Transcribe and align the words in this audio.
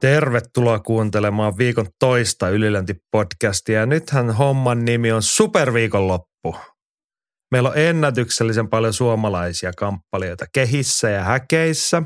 Tervetuloa 0.00 0.78
kuuntelemaan 0.78 1.58
viikon 1.58 1.86
toista 1.98 2.48
Ylilönti-podcastia. 2.48 3.86
Nythän 3.86 4.30
homman 4.30 4.84
nimi 4.84 5.12
on 5.12 5.22
Superviikonloppu. 5.22 6.56
Meillä 7.50 7.68
on 7.68 7.78
ennätyksellisen 7.78 8.68
paljon 8.68 8.92
suomalaisia 8.92 9.72
kamppalijoita 9.72 10.46
kehissä 10.52 11.10
ja 11.10 11.24
häkeissä, 11.24 12.02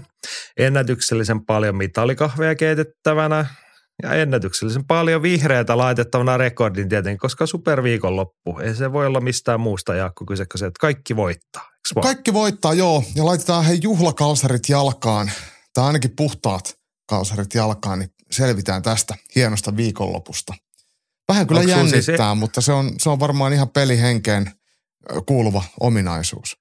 ennätyksellisen 0.59 1.47
paljon 1.47 1.77
mitalikahveja 1.77 2.55
keitettävänä 2.55 3.47
ja 4.03 4.15
ennätyksellisen 4.15 4.87
paljon 4.87 5.23
vihreätä 5.23 5.77
laitettavana 5.77 6.37
rekordin 6.37 6.89
tietenkin, 6.89 7.19
koska 7.19 7.47
superviikonloppu. 7.47 8.59
Ei 8.59 8.75
se 8.75 8.93
voi 8.93 9.07
olla 9.07 9.21
mistään 9.21 9.61
muusta, 9.61 9.95
Jaakko, 9.95 10.25
kyse 10.25 10.47
se, 10.55 10.67
että 10.67 10.81
kaikki 10.81 11.17
voittaa. 11.17 11.71
Kaikki 12.03 12.33
voittaa, 12.33 12.75
joo. 12.75 13.05
Ja 13.15 13.25
laitetaan 13.25 13.65
he 13.65 13.79
juhlakalsarit 13.83 14.69
jalkaan. 14.69 15.31
Tai 15.75 15.85
ainakin 15.85 16.11
puhtaat 16.17 16.84
kalsarit 17.07 17.55
jalkaan, 17.55 17.99
niin 17.99 18.11
selvitään 18.31 18.83
tästä 18.83 19.15
hienosta 19.35 19.77
viikonlopusta. 19.77 20.55
Vähän 21.29 21.47
kyllä 21.47 21.61
Onko 21.61 21.71
jännittää, 21.71 22.31
siis... 22.31 22.41
mutta 22.41 22.61
se 22.61 22.73
on, 22.73 22.93
se 22.99 23.11
on 23.11 23.21
varmaan 23.21 23.53
ihan 23.53 23.69
pelihenkeen 23.69 24.51
kuuluva 25.27 25.65
ominaisuus. 25.81 26.57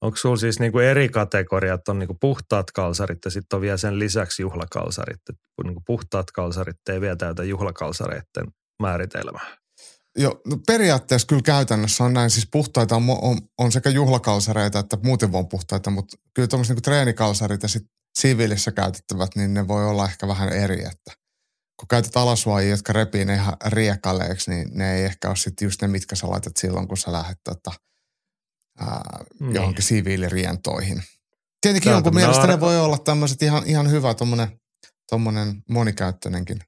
Onko 0.00 0.16
sulla 0.16 0.36
siis 0.36 0.60
niinku 0.60 0.78
eri 0.78 1.08
kategoriat, 1.08 1.88
on 1.88 1.98
niinku 1.98 2.16
puhtaat 2.20 2.70
kalsarit 2.70 3.18
ja 3.24 3.30
sitten 3.30 3.56
on 3.56 3.60
vielä 3.60 3.76
sen 3.76 3.98
lisäksi 3.98 4.42
juhlakalsarit. 4.42 5.20
Et 5.30 5.36
niinku 5.64 5.82
puhtaat 5.86 6.30
kalsarit 6.30 6.76
ei 6.88 7.00
vielä 7.00 7.16
täytä 7.16 7.44
juhlakalsareiden 7.44 8.46
määritelmää. 8.82 9.56
Joo, 10.16 10.40
no 10.46 10.56
periaatteessa 10.66 11.26
kyllä 11.26 11.42
käytännössä 11.42 12.04
on 12.04 12.14
näin. 12.14 12.30
Siis 12.30 12.48
puhtaita 12.52 12.96
on, 12.96 13.02
on, 13.22 13.38
on 13.58 13.72
sekä 13.72 13.90
juhlakalsareita 13.90 14.78
että 14.78 14.98
muuten 15.04 15.32
vaan 15.32 15.48
puhtaita, 15.48 15.90
mutta 15.90 16.16
kyllä 16.34 16.48
tuommoiset 16.48 16.70
niinku 16.70 16.80
treenikalsarit 16.80 17.62
ja 17.62 17.68
sitten 17.68 17.99
siviilissä 18.20 18.72
käytettävät, 18.72 19.30
niin 19.36 19.54
ne 19.54 19.68
voi 19.68 19.86
olla 19.86 20.04
ehkä 20.04 20.28
vähän 20.28 20.52
eri, 20.52 20.84
että 20.84 21.12
kun 21.80 21.88
käytät 21.88 22.16
alasuojia, 22.16 22.70
jotka 22.70 22.92
repii 22.92 23.24
ne 23.24 23.34
ihan 23.34 23.56
riekaleeksi, 23.66 24.50
niin 24.50 24.68
ne 24.72 24.94
ei 24.94 25.04
ehkä 25.04 25.28
ole 25.28 25.36
sitten 25.36 25.66
just 25.66 25.82
ne, 25.82 25.88
mitkä 25.88 26.16
sä 26.16 26.30
laitat 26.30 26.56
silloin, 26.56 26.88
kun 26.88 26.96
sä 26.96 27.12
lähdet 27.12 27.38
tota, 27.44 27.72
ää, 28.80 29.24
niin. 29.40 29.54
johonkin 29.54 29.84
siviilirientoihin. 29.84 31.02
Tietenkin 31.60 31.92
jonkun 31.92 32.14
mielestä 32.14 32.46
ne 32.46 32.60
voi 32.60 32.80
olla 32.80 32.98
tämmöiset 32.98 33.42
ihan, 33.42 33.62
ihan 33.66 33.90
hyvä 33.90 34.14
tommonen, 34.14 34.60
tommonen 35.10 35.62
monikäyttöinenkin. 35.70 36.58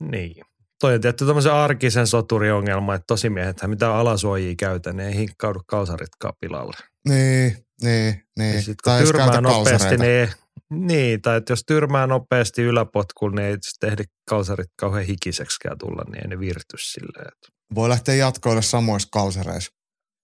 Niin. 0.00 0.44
Toi 0.80 0.94
on 0.94 1.00
tietty 1.00 1.26
tämmöisen 1.26 1.52
arkisen 1.52 2.06
soturiongelma, 2.06 2.94
että 2.94 3.04
tosimiehethän 3.06 3.70
mitä 3.70 3.94
alasuojia 3.94 4.54
käytä, 4.58 4.92
ne 4.92 5.08
ei 5.08 5.14
hinkkaudu 5.14 5.60
kalsaritkaan 5.66 6.34
pilalle. 6.40 6.76
Niin, 7.08 7.66
niin, 7.82 8.22
niin. 8.38 8.54
Ja 8.54 8.62
sit, 8.62 8.82
kun 8.82 8.92
tai 8.92 9.04
tyrmää 9.04 9.40
nopeasti, 9.40 9.96
niin, 9.96 10.28
niin, 10.70 11.22
tai 11.22 11.36
että 11.36 11.52
jos 11.52 11.62
tyrmää 11.66 12.06
nopeasti 12.06 12.62
yläpotkuun, 12.62 13.34
niin 13.34 13.46
ei 13.46 13.56
sitten 13.60 13.90
ehdi 13.90 14.02
kalsarit 14.28 14.70
kauhean 14.76 15.06
hikiseksikään 15.06 15.78
tulla, 15.78 16.04
niin 16.04 16.22
ei 16.22 16.28
ne 16.28 16.38
virty 16.38 16.76
silleen. 16.80 17.28
Että. 17.28 17.48
Voi 17.74 17.88
lähteä 17.88 18.14
jatkoille 18.14 18.62
samoissa 18.62 19.08
kalsareissa. 19.12 19.70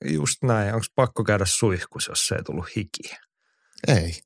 Just 0.05 0.37
näin. 0.43 0.75
Onko 0.75 0.87
pakko 0.95 1.25
käydä 1.25 1.45
suihkus, 1.47 2.09
jos 2.09 2.27
se 2.27 2.35
ei 2.35 2.43
tullut 2.43 2.77
hiki? 2.77 3.17
Ei. 3.89 4.21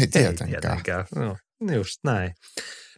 Ei 0.00 0.06
tietenkään. 0.12 0.54
ei 0.54 0.60
tietenkään. 0.60 1.04
No, 1.16 1.36
just 1.74 1.98
näin. 2.04 2.34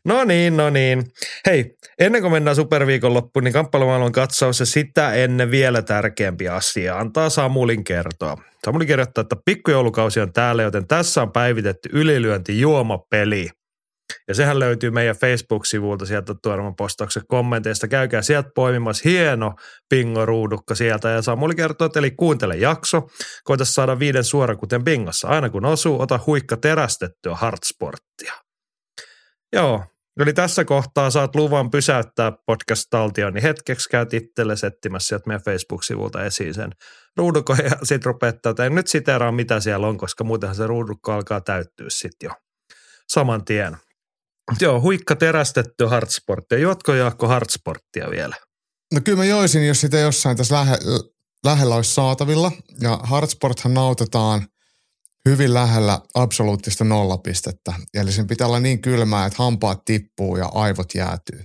No 0.04 0.24
niin, 0.24 0.56
no 0.56 0.70
niin. 0.70 1.04
Hei, 1.46 1.76
ennen 1.98 2.22
kuin 2.22 2.32
mennään 2.32 2.56
superviikonloppuun, 2.56 3.44
niin 3.44 3.52
kamppailumaailman 3.52 4.12
katsaus 4.12 4.60
ja 4.60 4.66
sitä 4.66 5.12
ennen 5.12 5.50
vielä 5.50 5.82
tärkeämpi 5.82 6.48
asia. 6.48 6.98
Antaa 6.98 7.30
Samulin 7.30 7.84
kertoa. 7.84 8.36
Samuli 8.64 8.86
kirjoittaa, 8.86 9.22
että 9.22 9.36
pikkujoulukausi 9.44 10.20
on 10.20 10.32
täällä, 10.32 10.62
joten 10.62 10.86
tässä 10.86 11.22
on 11.22 11.32
päivitetty 11.32 11.88
ylilyönti 11.92 12.60
juomapeli. 12.60 13.48
Ja 14.28 14.34
sehän 14.34 14.58
löytyy 14.58 14.90
meidän 14.90 15.16
Facebook-sivulta 15.16 16.06
sieltä 16.06 16.34
tuoreman 16.42 16.76
postauksen 16.76 17.22
kommenteista. 17.28 17.88
Käykää 17.88 18.22
sieltä 18.22 18.50
poimimassa 18.54 19.08
hieno 19.08 19.54
pingo-ruudukka 19.94 20.74
sieltä. 20.74 21.08
Ja 21.08 21.22
Samuli 21.22 21.54
kertoo, 21.54 21.86
että 21.86 21.98
eli 21.98 22.10
kuuntele 22.10 22.56
jakso. 22.56 23.08
Koita 23.44 23.64
saada 23.64 23.98
viiden 23.98 24.24
suora 24.24 24.56
kuten 24.56 24.84
bingossa. 24.84 25.28
Aina 25.28 25.50
kun 25.50 25.64
osuu, 25.64 26.00
ota 26.00 26.20
huikka 26.26 26.56
terästettyä 26.56 27.34
hardsporttia. 27.34 28.32
Joo, 29.52 29.84
Eli 30.20 30.32
tässä 30.32 30.64
kohtaa 30.64 31.10
saat 31.10 31.34
luvan 31.34 31.70
pysäyttää 31.70 32.32
podcast-taltioni 32.46 33.42
hetkeksi, 33.42 33.88
käyt 33.88 34.14
itselle 34.14 34.56
settimässä 34.56 35.08
sieltä 35.08 35.26
meidän 35.26 35.44
Facebook-sivulta 35.44 36.24
esiin 36.24 36.54
sen 36.54 36.70
ruudukko 37.16 37.54
ja 37.54 37.70
sitten 37.82 38.06
rupeat 38.06 38.42
tätä. 38.42 38.70
Nyt 38.70 38.86
siteeraan 38.86 39.34
mitä 39.34 39.60
siellä 39.60 39.86
on, 39.86 39.98
koska 39.98 40.24
muutenhan 40.24 40.56
se 40.56 40.66
ruudukko 40.66 41.12
alkaa 41.12 41.40
täyttyä 41.40 41.86
sitten 41.88 42.26
jo 42.26 42.34
saman 43.08 43.44
tien. 43.44 43.76
Joo, 44.60 44.80
huikka 44.80 45.16
terästetty 45.16 45.84
hardsporttia. 45.84 46.58
Juotko 46.58 46.94
Jaakko 46.94 47.28
hardsporttia 47.28 48.10
vielä? 48.10 48.36
No 48.94 49.00
kyllä 49.04 49.18
mä 49.18 49.24
joisin, 49.24 49.66
jos 49.66 49.80
sitä 49.80 49.98
jossain 49.98 50.36
tässä 50.36 50.54
lähe, 50.54 50.78
lähellä 51.44 51.74
olisi 51.74 51.94
saatavilla. 51.94 52.52
Ja 52.80 53.00
hardsporthan 53.02 53.74
nautetaan 53.74 54.46
hyvin 55.28 55.54
lähellä 55.54 56.00
absoluuttista 56.14 56.84
nollapistettä. 56.84 57.74
Eli 57.94 58.12
sen 58.12 58.26
pitää 58.26 58.46
olla 58.46 58.60
niin 58.60 58.82
kylmää, 58.82 59.26
että 59.26 59.42
hampaat 59.42 59.84
tippuu 59.84 60.36
ja 60.36 60.50
aivot 60.54 60.94
jäätyy. 60.94 61.44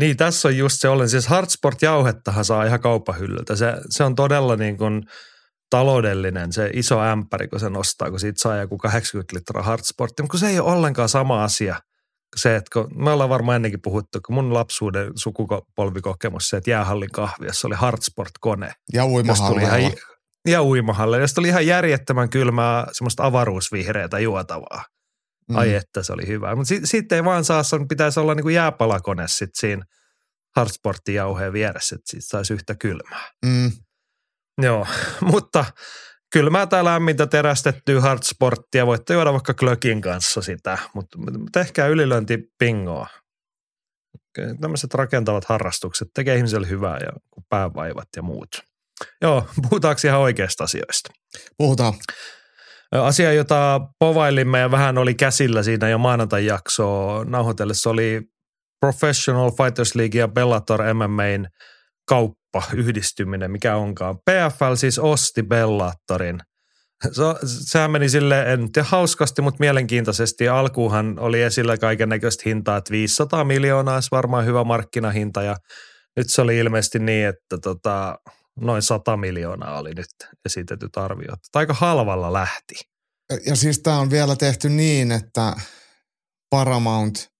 Niin, 0.00 0.16
tässä 0.16 0.48
on 0.48 0.56
just 0.56 0.76
se 0.80 0.88
olen. 0.88 1.08
Siis 1.08 1.26
Hardsport-jauhettahan 1.26 2.44
saa 2.44 2.64
ihan 2.64 2.80
kauppahyllyltä. 2.80 3.56
Se, 3.56 3.74
se 3.90 4.04
on 4.04 4.14
todella 4.14 4.56
niin 4.56 4.76
kuin 4.76 5.02
taloudellinen 5.70 6.52
se 6.52 6.70
iso 6.72 7.00
ämpäri, 7.00 7.48
kun 7.48 7.60
se 7.60 7.70
nostaa, 7.70 8.10
kun 8.10 8.20
siitä 8.20 8.42
saa 8.42 8.56
joku 8.56 8.78
80 8.78 9.36
litraa 9.36 9.62
Hardsportia. 9.62 10.22
Mutta 10.22 10.38
se 10.38 10.48
ei 10.48 10.60
ole 10.60 10.72
ollenkaan 10.72 11.08
sama 11.08 11.44
asia. 11.44 11.80
Se, 12.36 12.56
että 12.56 12.70
kun 12.72 13.04
me 13.04 13.10
ollaan 13.10 13.30
varmaan 13.30 13.56
ennenkin 13.56 13.82
puhuttu, 13.82 14.18
kun 14.26 14.34
mun 14.34 14.54
lapsuuden 14.54 15.12
sukupolvikokemus 15.16 16.48
se, 16.48 16.56
että 16.56 16.70
jäähallin 16.70 17.10
kahviassa 17.12 17.68
oli 17.68 17.74
Hardsport-kone. 17.74 18.72
Ja 18.92 19.06
uimahallilla 19.06 19.90
ja 20.46 20.62
uimahalle, 20.62 21.18
josta 21.18 21.40
oli 21.40 21.48
ihan 21.48 21.66
järjettömän 21.66 22.30
kylmää 22.30 22.86
semmoista 22.92 23.24
avaruusvihreätä 23.24 24.18
juotavaa. 24.18 24.84
Mm. 25.48 25.56
Ai 25.56 25.74
että 25.74 26.02
se 26.02 26.12
oli 26.12 26.26
hyvä. 26.26 26.54
Mutta 26.54 26.68
sitten 26.68 26.86
sit 26.86 27.12
ei 27.12 27.24
vaan 27.24 27.44
saa, 27.44 27.62
pitäisi 27.88 28.20
olla 28.20 28.34
niinku 28.34 28.48
jääpalakone 28.48 29.24
sit 29.28 29.50
siinä 29.54 29.84
hardsportin 30.56 31.14
jauheen 31.14 31.52
vieressä, 31.52 31.94
että 31.94 32.10
siitä 32.10 32.26
saisi 32.28 32.54
yhtä 32.54 32.74
kylmää. 32.74 33.30
Mm. 33.46 33.72
Joo, 34.62 34.86
mutta 35.32 35.64
kylmää 36.32 36.66
tai 36.66 36.84
lämmintä 36.84 37.26
terästettyä 37.26 38.00
hardsporttia. 38.00 38.86
Voitte 38.86 39.14
juoda 39.14 39.32
vaikka 39.32 39.54
klökin 39.54 40.00
kanssa 40.00 40.42
sitä, 40.42 40.78
mutta 40.94 41.18
tehkää 41.52 41.86
ylilöinti 41.86 42.38
pingoa. 42.58 43.06
Tämmöiset 44.60 44.94
rakentavat 44.94 45.44
harrastukset 45.44 46.08
tekee 46.14 46.36
ihmiselle 46.36 46.68
hyvää 46.68 46.98
ja 46.98 47.12
päävaivat 47.48 48.08
ja 48.16 48.22
muut. 48.22 48.48
Joo, 49.22 49.46
puhutaanko 49.62 50.00
ihan 50.04 50.20
oikeasta 50.20 50.64
asioista? 50.64 51.10
Puhutaan. 51.56 51.94
Asia, 52.92 53.32
jota 53.32 53.80
povailimme 53.98 54.58
ja 54.58 54.70
vähän 54.70 54.98
oli 54.98 55.14
käsillä 55.14 55.62
siinä 55.62 55.88
jo 55.88 55.98
maanantai-jaksoa 55.98 57.24
nauhoitellessa 57.24 57.90
oli 57.90 58.22
Professional 58.80 59.50
Fighters 59.50 59.94
League 59.94 60.20
ja 60.20 60.28
Bellator 60.28 60.80
MMAin 60.94 61.48
kauppa, 62.08 62.62
yhdistyminen, 62.74 63.50
mikä 63.50 63.76
onkaan. 63.76 64.18
PFL 64.18 64.74
siis 64.74 64.98
osti 64.98 65.42
Bellatorin. 65.42 66.40
Se, 67.12 67.22
sehän 67.44 67.90
meni 67.90 68.08
sille 68.08 68.52
en 68.52 68.72
tiedä 68.72 68.88
hauskasti, 68.90 69.42
mutta 69.42 69.60
mielenkiintoisesti. 69.60 70.48
Alkuuhan 70.48 71.18
oli 71.18 71.42
esillä 71.42 71.76
kaiken 71.76 72.08
näköistä 72.08 72.42
hintaa, 72.46 72.76
että 72.76 72.90
500 72.90 73.44
miljoonaa 73.44 73.94
olisi 73.94 74.08
varmaan 74.10 74.46
hyvä 74.46 74.64
markkinahinta 74.64 75.42
ja 75.42 75.56
nyt 76.16 76.26
se 76.30 76.42
oli 76.42 76.58
ilmeisesti 76.58 76.98
niin, 76.98 77.26
että 77.26 77.58
tota, 77.62 78.18
noin 78.60 78.82
100 78.82 79.16
miljoonaa 79.16 79.78
oli 79.78 79.94
nyt 79.94 80.08
esitetyt 80.44 80.96
arviot. 80.96 81.38
Aika 81.54 81.74
halvalla 81.74 82.32
lähti. 82.32 82.74
Ja 83.46 83.56
siis 83.56 83.78
tämä 83.78 83.98
on 83.98 84.10
vielä 84.10 84.36
tehty 84.36 84.68
niin, 84.68 85.12
että 85.12 85.56
Paramount 86.50 87.32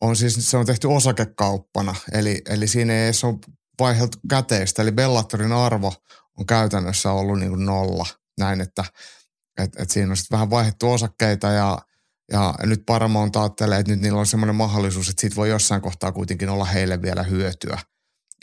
on 0.00 0.16
siis, 0.16 0.50
se 0.50 0.56
on 0.56 0.66
tehty 0.66 0.86
osakekauppana, 0.86 1.94
eli, 2.12 2.42
eli 2.48 2.66
siinä 2.66 2.92
ei 2.92 3.04
edes 3.04 3.24
ole 3.24 3.38
vaiheltu 3.80 4.18
käteistä, 4.30 4.82
eli 4.82 4.92
Bellatorin 4.92 5.52
arvo 5.52 5.94
on 6.38 6.46
käytännössä 6.46 7.12
ollut 7.12 7.38
niin 7.38 7.50
kuin 7.50 7.66
nolla. 7.66 8.06
Näin, 8.38 8.60
että 8.60 8.84
et, 9.58 9.76
et 9.78 9.90
siinä 9.90 10.10
on 10.10 10.16
sitten 10.16 10.36
vähän 10.36 10.50
vaihdettu 10.50 10.92
osakkeita 10.92 11.46
ja, 11.46 11.78
ja 12.32 12.54
nyt 12.62 12.82
Paramount 12.86 13.36
ajattelee, 13.36 13.78
että 13.78 13.92
nyt 13.92 14.00
niillä 14.00 14.18
on 14.18 14.26
semmoinen 14.26 14.56
mahdollisuus, 14.56 15.08
että 15.08 15.20
siitä 15.20 15.36
voi 15.36 15.48
jossain 15.48 15.82
kohtaa 15.82 16.12
kuitenkin 16.12 16.48
olla 16.48 16.64
heille 16.64 17.02
vielä 17.02 17.22
hyötyä– 17.22 17.78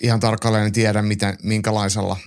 ihan 0.03 0.19
tarkalleen 0.19 0.65
en 0.65 0.71
tiedä, 0.71 1.01
miten, 1.01 1.38
minkälaisella 1.44 2.18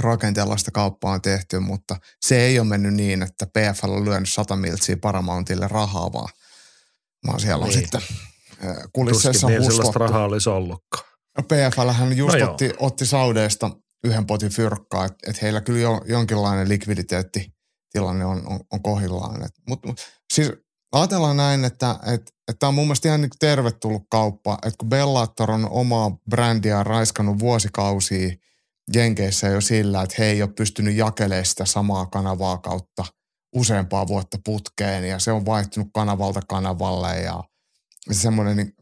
rakenteella 0.00 0.56
sitä 0.56 0.70
kauppaa 0.70 1.12
on 1.12 1.22
tehty, 1.22 1.58
mutta 1.58 1.96
se 2.26 2.40
ei 2.40 2.58
ole 2.58 2.68
mennyt 2.68 2.94
niin, 2.94 3.22
että 3.22 3.46
PFL 3.46 3.90
on 3.90 4.04
lyönyt 4.04 4.28
100 4.28 4.56
miltsiä 4.56 4.96
Paramountille 4.96 5.68
rahaa, 5.68 6.12
vaan, 6.12 6.28
vaan 7.26 7.40
siellä 7.40 7.64
on 7.64 7.70
niin. 7.70 7.78
sitten 7.78 8.00
kulisseissa 8.92 9.46
Tuskin 9.46 9.64
sellaista 9.64 9.98
rahaa 9.98 10.24
olisi 10.24 10.48
ollutkaan. 10.48 11.04
No 11.38 11.42
PFL 11.42 11.90
hän 11.90 12.16
just 12.16 12.38
no 12.38 12.50
otti, 12.50 12.72
otti 12.78 13.06
Saudeista 13.06 13.70
yhden 14.04 14.26
potin 14.26 14.50
fyrkkaa, 14.50 15.04
että 15.04 15.30
et 15.30 15.42
heillä 15.42 15.60
kyllä 15.60 15.80
jo, 15.80 16.00
jonkinlainen 16.08 16.68
likviditeettitilanne 16.68 18.24
on, 18.24 18.46
on, 18.46 18.60
on 18.72 18.82
kohillaan. 18.82 19.48
Mutta 19.68 19.88
mut, 19.88 20.00
siis 20.34 20.52
ajatellaan 21.00 21.36
näin, 21.36 21.64
että 21.64 21.98
et, 22.06 22.32
et 22.48 22.58
tämä 22.58 22.68
on 22.68 22.74
mun 22.74 22.84
mielestä 22.84 23.08
ihan 23.08 23.20
niin 23.20 23.30
tervetullut 23.38 24.02
kauppa, 24.10 24.58
että 24.62 24.78
kun 24.78 24.88
Bellator 24.88 25.50
on 25.50 25.70
omaa 25.70 26.18
brändiä 26.30 26.82
raiskannut 26.82 27.38
vuosikausia 27.38 28.36
Jenkeissä 28.94 29.48
jo 29.48 29.60
sillä, 29.60 30.02
että 30.02 30.14
he 30.18 30.24
ei 30.24 30.42
ole 30.42 30.52
pystynyt 30.56 30.96
jakelemaan 30.96 31.46
sitä 31.46 31.64
samaa 31.64 32.06
kanavaa 32.06 32.58
kautta 32.58 33.04
useampaa 33.54 34.06
vuotta 34.06 34.38
putkeen 34.44 35.04
ja 35.04 35.18
se 35.18 35.32
on 35.32 35.46
vaihtunut 35.46 35.88
kanavalta 35.94 36.40
kanavalle 36.48 37.20
ja 37.20 37.44
se 38.12 38.20
semmoinen 38.20 38.56
niin, 38.56 38.74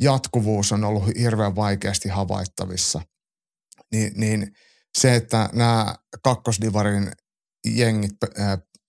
jatkuvuus 0.00 0.72
on 0.72 0.84
ollut 0.84 1.04
hirveän 1.18 1.56
vaikeasti 1.56 2.08
havaittavissa. 2.08 3.00
Niin, 3.92 4.12
niin 4.16 4.52
se, 4.98 5.14
että 5.14 5.48
nämä 5.52 5.94
kakkosdivarin 6.22 7.12
jengit, 7.66 8.16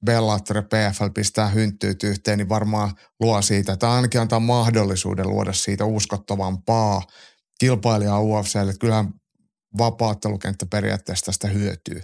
Bellator 0.05 0.57
ja 0.57 0.63
PFL 0.63 1.09
pistää 1.13 1.47
hynttyyt 1.47 2.03
yhteen, 2.03 2.37
niin 2.37 2.49
varmaan 2.49 2.95
luo 3.19 3.41
siitä, 3.41 3.73
että 3.73 3.91
ainakin 3.91 4.21
antaa 4.21 4.39
mahdollisuuden 4.39 5.29
luoda 5.29 5.53
siitä 5.53 5.85
uskottavampaa 5.85 7.01
kilpailijaa 7.59 8.19
UFClle. 8.19 8.69
Että 8.69 8.79
kyllähän 8.79 9.13
vapaattelukenttä 9.77 10.65
periaatteessa 10.65 11.25
tästä 11.25 11.47
hyötyy. 11.47 12.01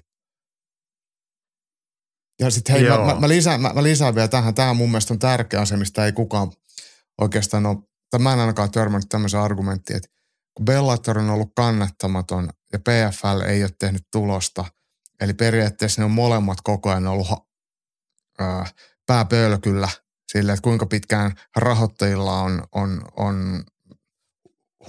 Ja 2.39 2.49
sitten 2.49 2.75
hei, 2.75 2.89
mä, 2.89 2.97
mä, 2.97 3.19
mä, 3.19 3.27
lisään, 3.29 3.61
mä, 3.61 3.73
mä 3.73 3.83
lisään 3.83 4.15
vielä 4.15 4.27
tähän. 4.27 4.55
Tämä 4.55 4.73
mun 4.73 4.89
mielestä 4.89 5.13
on 5.13 5.19
tärkeä 5.19 5.61
asia, 5.61 5.77
mistä 5.77 6.05
ei 6.05 6.11
kukaan 6.11 6.51
oikeastaan 7.21 7.65
ole, 7.65 7.77
tai 8.09 8.19
mä 8.19 8.33
en 8.33 8.39
ainakaan 8.39 8.71
törmännyt 8.71 9.09
tämmöisen 9.09 9.39
argumenttiin, 9.39 9.97
että 9.97 10.09
kun 10.53 10.65
Bellator 10.65 11.19
on 11.19 11.29
ollut 11.29 11.51
kannattamaton 11.55 12.49
ja 12.73 12.79
PFL 12.79 13.41
ei 13.47 13.63
ole 13.63 13.71
tehnyt 13.79 14.07
tulosta, 14.11 14.65
eli 15.19 15.33
periaatteessa 15.33 16.01
ne 16.01 16.05
on 16.05 16.11
molemmat 16.11 16.57
koko 16.63 16.89
ajan 16.89 17.07
ollut 17.07 17.27
äh, 17.31 17.37
pääpölkyllä 19.05 19.89
sille, 20.31 20.51
että 20.51 20.63
kuinka 20.63 20.85
pitkään 20.85 21.31
rahoittajilla 21.55 22.41
on, 22.41 22.63
on, 22.71 23.01
on 23.17 23.63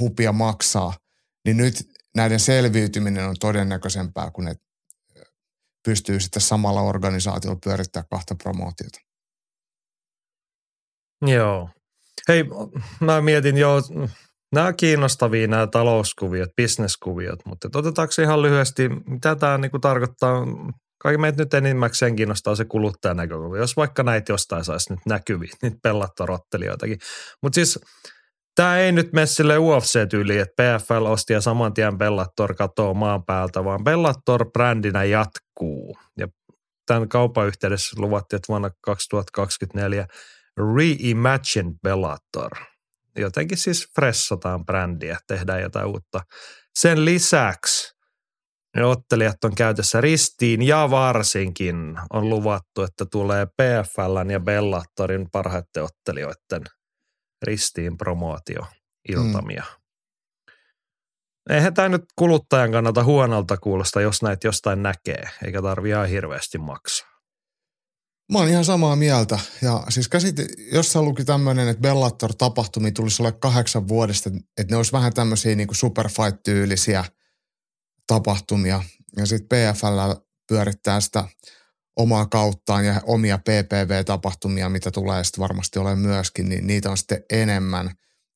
hupia 0.01 0.33
maksaa, 0.33 0.95
niin 1.45 1.57
nyt 1.57 1.75
näiden 2.17 2.41
selviytyminen 2.41 3.29
on 3.29 3.37
todennäköisempää, 3.41 4.31
kun 4.31 4.45
ne 4.45 4.55
pystyy 5.85 6.21
sitten 6.21 6.43
samalla 6.43 6.81
organisaatiolla 6.81 7.59
pyörittämään 7.65 8.09
kahta 8.11 8.35
promootiota. 8.35 8.99
Joo. 11.27 11.71
Hei, 12.29 12.45
mä 13.01 13.21
mietin 13.21 13.57
jo, 13.57 13.75
nämä 14.53 14.73
kiinnostavia 14.73 15.47
nämä 15.49 15.67
talouskuviot, 15.67 16.51
bisneskuviot, 16.57 17.47
mutta 17.47 17.79
otetaanko 17.79 18.13
ihan 18.23 18.43
lyhyesti, 18.43 18.89
mitä 18.89 19.37
tämä 19.37 19.69
kuin 19.69 19.81
tarkoittaa 19.81 20.47
Kaikki 21.03 21.19
meitä 21.19 21.43
nyt 21.43 21.55
enimmäkseen 21.55 22.17
kiinnostaa 22.17 22.55
se 22.55 22.65
kuluttajan 22.65 23.17
näkökulma. 23.17 23.57
Jos 23.57 23.77
vaikka 23.77 24.03
näitä 24.03 24.33
jostain 24.33 24.65
saisi 24.65 24.93
nyt 24.93 25.01
näkyviä, 25.07 25.53
niitä 25.63 25.77
pellattorottelijoitakin. 25.83 26.99
Mutta 27.43 27.55
siis 27.55 27.81
tämä 28.55 28.79
ei 28.79 28.93
nyt 28.93 29.13
mene 29.13 29.27
sille 29.27 29.59
UFC-tyyliin, 29.59 30.41
että 30.41 30.79
PFL 30.79 31.07
osti 31.07 31.33
ja 31.33 31.41
saman 31.41 31.75
tien 31.75 31.99
Bellator 31.99 32.55
katoo 32.55 32.95
maan 32.95 33.25
päältä, 33.25 33.65
vaan 33.65 33.85
Bellator 33.85 34.51
brändinä 34.51 35.05
jatkuu. 35.05 35.99
Ja 36.19 36.29
tämän 36.87 37.09
kaupan 37.09 37.47
yhteydessä 37.47 37.97
luvattiin, 38.01 38.37
että 38.37 38.49
vuonna 38.49 38.71
2024 38.81 40.07
Reimagine 40.77 41.73
Bellator. 41.83 42.51
Jotenkin 43.17 43.59
siis 43.59 43.89
fressataan 43.95 44.67
brändiä, 44.67 45.19
tehdään 45.27 45.63
jotain 45.63 45.87
uutta. 45.87 46.21
Sen 46.79 47.05
lisäksi 47.05 48.00
ne 48.77 48.85
ottelijat 48.85 49.45
on 49.45 49.55
käytössä 49.55 50.01
ristiin 50.01 50.63
ja 50.63 50.91
varsinkin 50.91 51.97
on 52.13 52.31
luvattu, 52.31 52.83
että 52.83 53.07
tulee 53.07 53.47
PFLn 53.47 54.31
ja 54.31 54.41
Bellatorin 54.41 55.31
parhaiten 55.33 55.85
ottelijoiden 55.85 56.63
ristiin 57.43 57.97
promootio 57.97 58.67
iltamia. 59.09 59.65
Mm. 59.69 59.81
Eihän 61.51 61.75
tämä 61.75 61.89
nyt 61.89 62.05
kuluttajan 62.17 62.73
kannalta 62.73 63.05
huonolta 63.05 63.57
kuulosta, 63.57 64.01
jos 64.01 64.23
näitä 64.23 64.49
jostain 64.49 64.83
näkee, 64.83 65.29
eikä 65.45 65.63
tarvitse 65.63 65.95
ihan 65.95 66.09
hirveästi 66.09 66.59
maksaa. 66.59 67.11
Mä 68.33 68.39
oon 68.39 68.49
ihan 68.49 68.65
samaa 68.65 68.97
mieltä. 68.97 69.39
Ja 69.63 69.83
siis 69.89 70.09
käsit, 70.09 70.37
jossain 70.73 71.05
luki 71.05 71.25
tämmöinen, 71.25 71.69
että 71.69 71.81
Bellator-tapahtumia 71.81 72.93
tulisi 72.93 73.23
olla 73.23 73.33
kahdeksan 73.33 73.89
vuodesta, 73.89 74.31
että 74.59 74.73
ne 74.73 74.77
olisi 74.77 74.93
vähän 74.93 75.15
tämmöisiä 75.15 75.55
niin 75.55 75.75
superfight-tyylisiä– 75.75 77.05
tapahtumia. 78.11 78.83
Ja 79.17 79.27
sitten 79.27 79.49
PFL 79.49 80.21
pyörittää 80.49 81.01
sitä 81.01 81.29
omaa 81.97 82.27
kauttaan 82.27 82.85
ja 82.85 83.01
omia 83.07 83.39
PPV-tapahtumia, 83.39 84.69
mitä 84.69 84.91
tulee 84.91 85.25
sitten 85.25 85.43
varmasti 85.43 85.79
ole 85.79 85.97
myöskin, 85.97 86.49
niin 86.49 86.67
niitä 86.67 86.91
on 86.91 86.97
sitten 86.97 87.23
enemmän. 87.31 87.87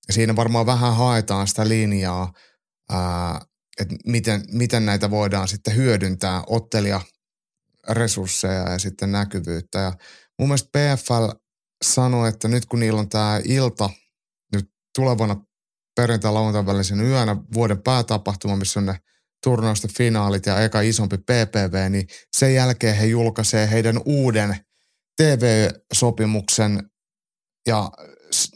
Ja 0.09 0.15
siinä 0.15 0.37
varmaan 0.37 0.67
vähän 0.67 0.95
haetaan 0.95 1.47
sitä 1.47 1.69
linjaa, 1.69 2.33
että 3.81 3.95
miten, 4.07 4.45
miten 4.53 4.87
näitä 4.87 5.11
voidaan 5.11 5.49
sitten 5.49 5.77
hyödyntää, 5.77 6.43
ottelia 6.47 7.01
resursseja 7.89 8.71
ja 8.71 8.79
sitten 8.79 9.13
näkyvyyttä. 9.13 9.79
Ja 9.79 9.93
mun 10.39 10.49
mielestä 10.49 10.79
PFL 10.79 11.29
sanoi, 11.85 12.29
että 12.29 12.49
nyt 12.49 12.67
kun 12.67 12.81
niillä 12.81 13.01
on 13.01 13.09
tämä 13.09 13.41
ilta, 13.45 13.91
nyt 14.53 14.71
tulevana 14.97 15.37
perjantai-lauantain 15.97 16.67
välisen 16.67 17.01
yönä 17.01 17.37
vuoden 17.55 17.83
päätapahtuma, 17.83 18.57
missä 18.57 18.81
on 18.81 18.87
ne– 18.87 18.99
turnausten 19.45 19.91
finaalit 19.97 20.47
ja 20.47 20.61
eka 20.61 20.81
isompi 20.81 21.19
PPV, 21.19 21.91
niin 21.91 22.07
sen 22.37 22.55
jälkeen 22.55 22.97
he 22.97 23.07
julkaisee 23.07 23.71
heidän 23.71 24.01
uuden 24.05 24.57
TV-sopimuksen 25.17 26.91
ja 27.67 27.91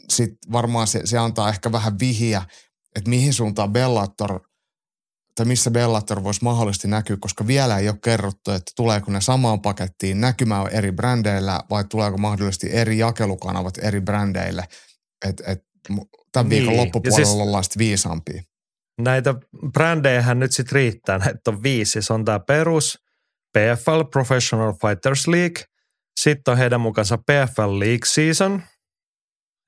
sitten 0.09 0.51
varmaan 0.51 0.87
se, 0.87 1.01
se 1.05 1.17
antaa 1.17 1.49
ehkä 1.49 1.71
vähän 1.71 1.99
vihiä, 1.99 2.41
että 2.95 3.09
mihin 3.09 3.33
suuntaan 3.33 3.73
Bellator 3.73 4.39
tai 5.35 5.45
missä 5.45 5.71
Bellator 5.71 6.23
voisi 6.23 6.43
mahdollisesti 6.43 6.87
näkyä, 6.87 7.17
koska 7.19 7.47
vielä 7.47 7.77
ei 7.77 7.89
ole 7.89 7.97
kerrottu, 8.03 8.51
että 8.51 8.71
tuleeko 8.75 9.11
ne 9.11 9.21
samaan 9.21 9.61
pakettiin 9.61 10.21
näkymään 10.21 10.67
eri 10.67 10.91
brändeillä 10.91 11.59
vai 11.69 11.83
tuleeko 11.89 12.17
mahdollisesti 12.17 12.69
eri 12.71 12.97
jakelukanavat 12.97 13.77
eri 13.81 14.01
brändeille. 14.01 14.65
Et, 15.25 15.41
et, 15.47 15.63
tämän 16.31 16.49
niin. 16.49 16.49
viikon 16.49 16.77
loppupuolella 16.77 17.25
siis, 17.25 17.41
ollaan 17.41 17.63
sitten 17.63 17.79
viisaampia 17.79 18.43
näitä 18.99 19.35
brändejähän 19.73 20.39
nyt 20.39 20.51
sitten 20.51 20.75
riittää. 20.75 21.17
Näitä 21.17 21.39
on 21.47 21.63
viisi. 21.63 22.01
Se 22.01 22.13
on 22.13 22.25
tämä 22.25 22.39
perus 22.39 22.97
PFL 23.57 24.03
Professional 24.11 24.73
Fighters 24.73 25.27
League. 25.27 25.63
Sitten 26.19 26.51
on 26.51 26.57
heidän 26.57 26.81
mukansa 26.81 27.17
PFL 27.17 27.79
League 27.79 28.05
Season. 28.05 28.61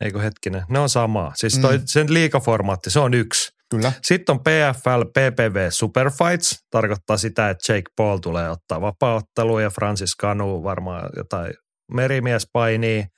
Eikö 0.01 0.19
hetkinen? 0.19 0.63
Ne 0.69 0.79
on 0.79 0.89
samaa. 0.89 1.31
Siis 1.35 1.59
toi, 1.59 1.77
mm. 1.77 1.83
sen 1.85 2.13
liikaformaatti, 2.13 2.89
se 2.89 2.99
on 2.99 3.13
yksi. 3.13 3.51
Kyllä. 3.69 3.91
Sitten 4.03 4.33
on 4.33 4.39
PFL 4.39 5.03
PPV 5.03 5.67
Superfights. 5.69 6.59
Tarkoittaa 6.69 7.17
sitä, 7.17 7.49
että 7.49 7.73
Jake 7.73 7.91
Paul 7.95 8.17
tulee 8.17 8.49
ottaa 8.49 8.81
vapaaottelu 8.81 9.59
ja 9.59 9.69
Francis 9.69 10.15
Kanu 10.15 10.63
varmaan 10.63 11.09
jotain 11.15 11.53
merimies 11.93 12.47
painii– 12.53 13.05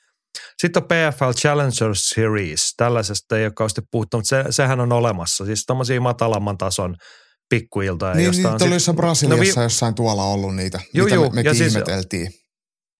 sitten 0.63 0.83
on 0.83 0.87
PFL 0.87 1.31
Challenger 1.31 1.91
Series. 1.93 2.73
Tällaisesta 2.77 3.37
ei 3.37 3.45
ole 3.45 3.53
kauheasti 3.55 3.81
puhuttu, 3.91 4.17
mutta 4.17 4.29
se, 4.29 4.43
sehän 4.49 4.79
on 4.79 4.91
olemassa. 4.91 5.45
Siis 5.45 5.65
tämmöisiä 5.65 5.99
matalamman 5.99 6.57
tason 6.57 6.95
pikkuiltoja. 7.49 8.13
Niin, 8.13 8.31
niitä 8.31 8.65
oli 8.65 8.79
se 8.79 8.93
Brasiliassa 8.93 9.59
no, 9.59 9.61
vi- 9.61 9.65
jossain 9.65 9.95
tuolla 9.95 10.23
ollut 10.23 10.55
niitä, 10.55 10.79
juu, 10.93 11.05
mitä 11.05 11.15
juu, 11.15 11.29
me, 11.29 11.35
mekin 11.35 11.55
siis, 11.55 11.73
ihmeteltiin. 11.73 12.31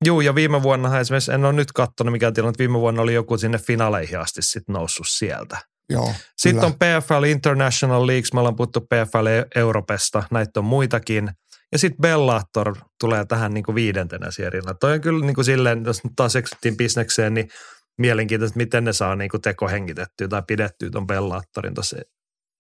Joo, 0.05 0.22
ja 0.22 0.36
viime 0.36 0.63
vuonna 0.63 1.00
esimerkiksi, 1.00 1.32
en 1.32 1.46
ole 1.46 1.53
nyt 1.53 1.72
katsonut 1.72 2.12
mikä 2.12 2.32
tilanne, 2.32 2.50
mutta 2.50 2.60
viime 2.60 2.79
vuonna 2.79 3.01
oli 3.01 3.13
joku 3.13 3.38
sinne 3.38 3.58
finaaleihin 3.58 4.20
asti 4.20 4.41
sitten 4.41 4.74
noussut 4.74 5.08
sieltä. 5.10 5.58
Joo, 5.89 6.13
Sitten 6.38 6.74
kyllä. 6.74 6.98
on 6.98 7.01
PFL 7.01 7.24
International 7.24 8.08
Leagues, 8.08 8.34
me 8.34 8.39
ollaan 8.39 8.55
puhuttu 8.55 8.82
PFL 8.82 9.27
Europesta, 9.55 10.24
näitä 10.32 10.60
on 10.60 10.65
muitakin– 10.65 11.32
ja 11.73 11.79
sitten 11.79 12.01
Bellator 12.01 12.75
tulee 12.99 13.25
tähän 13.25 13.53
niin 13.53 13.63
kuin 13.63 13.75
viidentenä 13.75 14.31
sierinä. 14.31 14.73
Toi 14.73 14.93
on 14.93 15.01
kyllä 15.01 15.25
niin 15.25 15.35
kuin 15.35 15.45
silleen, 15.45 15.83
jos 15.85 16.03
nyt 16.03 16.13
taas 16.15 16.35
eksyttiin 16.35 16.77
bisnekseen, 16.77 17.33
niin 17.33 17.49
mielenkiintoista, 17.97 18.57
miten 18.57 18.83
ne 18.83 18.93
saa 18.93 19.15
niin 19.15 19.29
kuin 19.29 19.41
tekohengitettyä 19.41 20.27
tai 20.27 20.43
pidettyä 20.47 20.89
tuon 20.89 21.07
Bellatorin 21.07 21.73
tuossa 21.73 21.97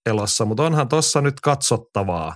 elossa. 0.05 0.45
Mutta 0.45 0.63
onhan 0.63 0.89
tuossa 0.89 1.21
nyt 1.21 1.39
katsottavaa, 1.39 2.35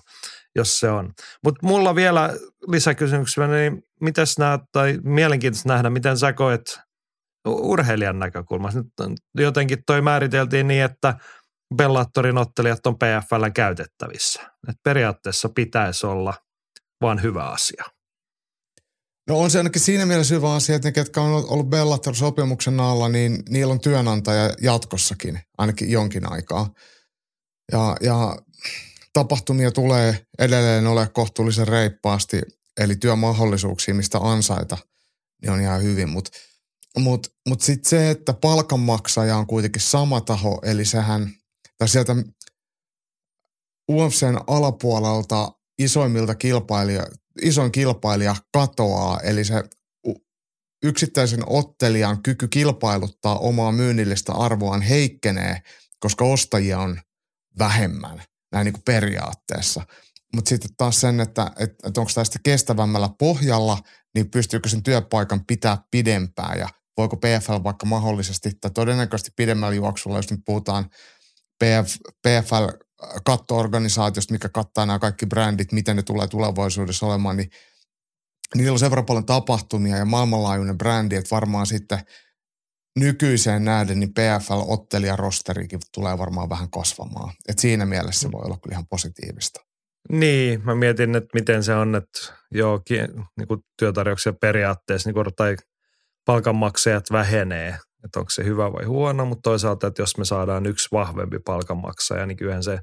jos 0.55 0.79
se 0.79 0.89
on. 0.89 1.13
Mutta 1.43 1.67
mulla 1.67 1.95
vielä 1.95 2.33
lisäkysymyksiä, 2.67 3.47
niin 3.47 3.83
miten 4.01 4.25
näet, 4.39 4.61
tai 4.71 4.99
mielenkiintoista 5.03 5.69
nähdä, 5.69 5.89
miten 5.89 6.17
sä 6.17 6.33
koet 6.33 6.79
urheilijan 7.47 8.19
näkökulmasta. 8.19 8.79
Nyt 8.79 9.17
jotenkin 9.39 9.77
toi 9.85 10.01
määriteltiin 10.01 10.67
niin, 10.67 10.83
että 10.83 11.15
Bellatorin 11.75 12.37
ottelijat 12.37 12.87
on 12.87 12.95
PFLn 12.95 13.53
käytettävissä. 13.53 14.41
Et 14.69 14.75
periaatteessa 14.83 15.49
pitäisi 15.55 16.05
olla 16.07 16.33
vaan 17.01 17.21
hyvä 17.23 17.43
asia. 17.43 17.83
No 19.27 19.39
on 19.39 19.51
se 19.51 19.57
ainakin 19.57 19.81
siinä 19.81 20.05
mielessä 20.05 20.35
hyvä 20.35 20.53
asia, 20.53 20.75
että 20.75 20.87
ne, 20.87 20.91
ketkä 20.91 21.21
on 21.21 21.45
ollut 21.47 21.69
Bellator-sopimuksen 21.69 22.79
alla, 22.79 23.09
niin 23.09 23.43
niillä 23.49 23.71
on 23.71 23.79
työnantaja 23.79 24.53
jatkossakin, 24.61 25.39
ainakin 25.57 25.91
jonkin 25.91 26.31
aikaa. 26.31 26.73
Ja, 27.71 27.97
ja 28.01 28.37
tapahtumia 29.13 29.71
tulee 29.71 30.25
edelleen 30.39 30.87
ole 30.87 31.07
kohtuullisen 31.13 31.67
reippaasti, 31.67 32.41
eli 32.79 32.95
työmahdollisuuksia, 32.95 33.93
mistä 33.93 34.17
ansaita, 34.21 34.77
niin 35.41 35.51
on 35.51 35.61
ihan 35.61 35.83
hyvin. 35.83 36.09
Mutta 36.09 36.31
mut, 36.99 37.27
mut 37.49 37.61
sitten 37.61 37.89
se, 37.89 38.09
että 38.09 38.33
palkanmaksaja 38.33 39.37
on 39.37 39.47
kuitenkin 39.47 39.81
sama 39.81 40.21
taho, 40.21 40.59
eli 40.63 40.85
sehän, 40.85 41.29
tai 41.77 41.87
sieltä 41.87 42.15
UFCn 43.91 44.39
alapuolelta 44.47 45.51
isoimmilta 45.79 46.35
kilpailija, 46.35 47.05
isoin 47.41 47.71
kilpailija 47.71 48.35
katoaa, 48.53 49.19
eli 49.19 49.43
se 49.43 49.63
yksittäisen 50.83 51.43
ottelijan 51.45 52.23
kyky 52.23 52.47
kilpailuttaa 52.47 53.37
omaa 53.37 53.71
myynnillistä 53.71 54.33
arvoaan 54.33 54.81
heikkenee, 54.81 55.61
koska 55.99 56.25
ostajia 56.25 56.79
on 56.79 57.01
vähemmän, 57.59 58.23
näin 58.51 58.65
niin 58.65 58.73
kuin 58.73 58.83
periaatteessa. 58.85 59.83
Mutta 60.35 60.49
sitten 60.49 60.69
taas 60.77 61.01
sen, 61.01 61.19
että, 61.19 61.51
että, 61.59 61.87
että 61.87 62.01
onko 62.01 62.11
tästä 62.15 62.39
kestävämmällä 62.43 63.09
pohjalla, 63.19 63.77
niin 64.15 64.31
pystyykö 64.31 64.69
sen 64.69 64.83
työpaikan 64.83 65.45
pitää 65.45 65.77
pidempään 65.91 66.59
ja 66.59 66.69
voiko 66.97 67.17
PFL 67.17 67.63
vaikka 67.63 67.85
mahdollisesti 67.85 68.51
tai 68.61 68.71
todennäköisesti 68.71 69.31
pidemmällä 69.35 69.75
juoksulla, 69.75 70.17
jos 70.17 70.31
nyt 70.31 70.39
puhutaan 70.45 70.89
PF, 71.59 71.95
PFL 72.27 72.86
kattoorganisaatiosta, 73.25 74.33
mikä 74.33 74.49
kattaa 74.49 74.85
nämä 74.85 74.99
kaikki 74.99 75.25
brändit, 75.25 75.71
miten 75.71 75.95
ne 75.95 76.03
tulee 76.03 76.27
tulevaisuudessa 76.27 77.05
olemaan, 77.05 77.37
niin 77.37 77.49
niillä 78.55 78.71
on 78.71 78.79
sen 78.79 78.91
verran 78.91 79.05
paljon 79.05 79.25
tapahtumia 79.25 79.97
ja 79.97 80.05
maailmanlaajuinen 80.05 80.77
brändi, 80.77 81.15
että 81.15 81.35
varmaan 81.35 81.65
sitten 81.65 81.99
nykyiseen 82.99 83.65
nähden 83.65 83.99
niin 83.99 84.13
PFL-ottelijarosterikin 84.13 85.79
tulee 85.93 86.17
varmaan 86.17 86.49
vähän 86.49 86.71
kasvamaan. 86.71 87.33
Et 87.47 87.59
siinä 87.59 87.85
mielessä 87.85 88.21
se 88.21 88.31
voi 88.31 88.41
olla 88.45 88.57
kyllä 88.63 88.73
ihan 88.73 88.87
positiivista. 88.87 89.61
Niin, 90.11 90.65
mä 90.65 90.75
mietin, 90.75 91.15
että 91.15 91.29
miten 91.33 91.63
se 91.63 91.73
on, 91.73 91.95
että 91.95 92.19
joo, 92.51 92.81
niin 93.37 93.47
kuin 93.47 93.61
työtarjouksia 93.79 94.33
periaatteessa 94.33 95.11
niin 95.11 95.35
tai 95.35 95.55
palkanmaksajat 96.25 97.03
vähenee, 97.11 97.79
että 98.07 98.19
onko 98.19 98.29
se 98.29 98.43
hyvä 98.43 98.73
vai 98.73 98.85
huono, 98.85 99.25
mutta 99.25 99.49
toisaalta, 99.49 99.87
että 99.87 100.01
jos 100.01 100.17
me 100.17 100.25
saadaan 100.25 100.65
yksi 100.65 100.89
vahvempi 100.91 101.39
palkanmaksaja, 101.39 102.25
niin 102.25 102.37
kyllähän 102.37 102.63
se, 102.63 102.79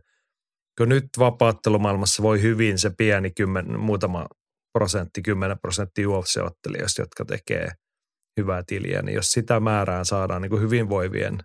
kun 0.79 0.89
nyt 0.89 1.05
vapaattelumaailmassa 1.19 2.23
voi 2.23 2.43
hyvin 2.43 2.79
se 2.79 2.91
pieni 2.99 3.31
kymmen, 3.31 3.81
muutama 3.81 4.27
prosentti, 4.79 5.23
kymmenen 5.23 5.59
prosenttia 5.59 6.09
UFC-ottelijoista, 6.09 7.03
jotka 7.03 7.25
tekee 7.25 7.69
hyvää 8.41 8.63
tiliä, 8.67 9.03
niin 9.03 9.15
jos 9.15 9.33
sitä 9.33 9.61
määrää 9.61 10.05
saadaan 10.05 10.43
niin 10.43 10.51
kuin 10.51 10.63
hyvinvoivien 10.63 11.39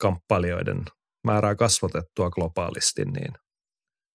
kamppailijoiden 0.00 0.84
määrää 1.26 1.54
kasvatettua 1.54 2.30
globaalisti, 2.30 3.04
niin 3.04 3.32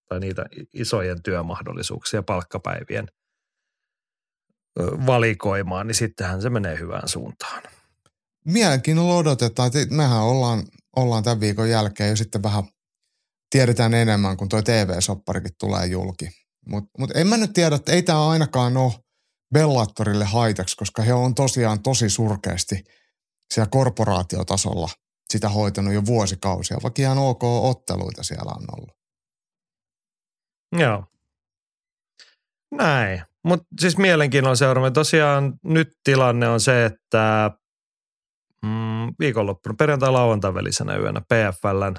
tai 0.08 0.20
niitä 0.20 0.46
isojen 0.74 1.22
työmahdollisuuksia 1.22 2.22
palkkapäivien 2.22 3.06
valikoimaan, 5.06 5.86
niin 5.86 5.94
sittenhän 5.94 6.42
se 6.42 6.50
menee 6.50 6.78
hyvään 6.78 7.08
suuntaan. 7.08 7.62
Mielenkiinnolla 8.44 9.14
odotetaan, 9.14 9.66
että 9.66 9.94
mehän 9.94 10.22
ollaan, 10.22 10.62
ollaan 10.96 11.22
tämän 11.22 11.40
viikon 11.40 11.70
jälkeen 11.70 12.10
jo 12.10 12.16
sitten 12.16 12.42
vähän 12.42 12.64
tiedetään 13.50 13.94
enemmän, 13.94 14.36
kun 14.36 14.48
tuo 14.48 14.62
TV-sopparikin 14.62 15.52
tulee 15.58 15.86
julki. 15.86 16.28
Mutta 16.66 16.90
mut 16.98 17.10
en 17.16 17.26
mä 17.26 17.36
nyt 17.36 17.52
tiedä, 17.52 17.76
että 17.76 17.92
ei 17.92 18.02
tämä 18.02 18.28
ainakaan 18.28 18.76
ole 18.76 18.92
Bellatorille 19.54 20.24
haitaksi, 20.24 20.76
koska 20.76 21.02
he 21.02 21.12
on 21.12 21.34
tosiaan 21.34 21.82
tosi 21.82 22.10
surkeasti 22.10 22.84
siellä 23.54 23.70
korporaatiotasolla 23.70 24.88
sitä 25.30 25.48
hoitanut 25.48 25.94
jo 25.94 26.06
vuosikausia, 26.06 26.78
vaikka 26.82 27.02
ihan 27.02 27.18
ok 27.18 27.44
otteluita 27.44 28.22
siellä 28.22 28.52
on 28.56 28.64
ollut. 28.76 28.96
Joo. 30.78 31.04
Näin. 32.70 33.22
Mutta 33.44 33.66
siis 33.80 33.98
mielenkiinnolla 33.98 34.56
seuraamme. 34.56 34.90
Tosiaan 34.90 35.54
nyt 35.64 35.88
tilanne 36.04 36.48
on 36.48 36.60
se, 36.60 36.84
että 36.84 37.50
mm, 38.66 39.14
viikonloppuna 39.18 39.74
perjantai 39.78 40.12
lauantai 40.12 40.54
välisenä 40.54 40.96
yönä 40.96 41.20
PFLn 41.20 41.94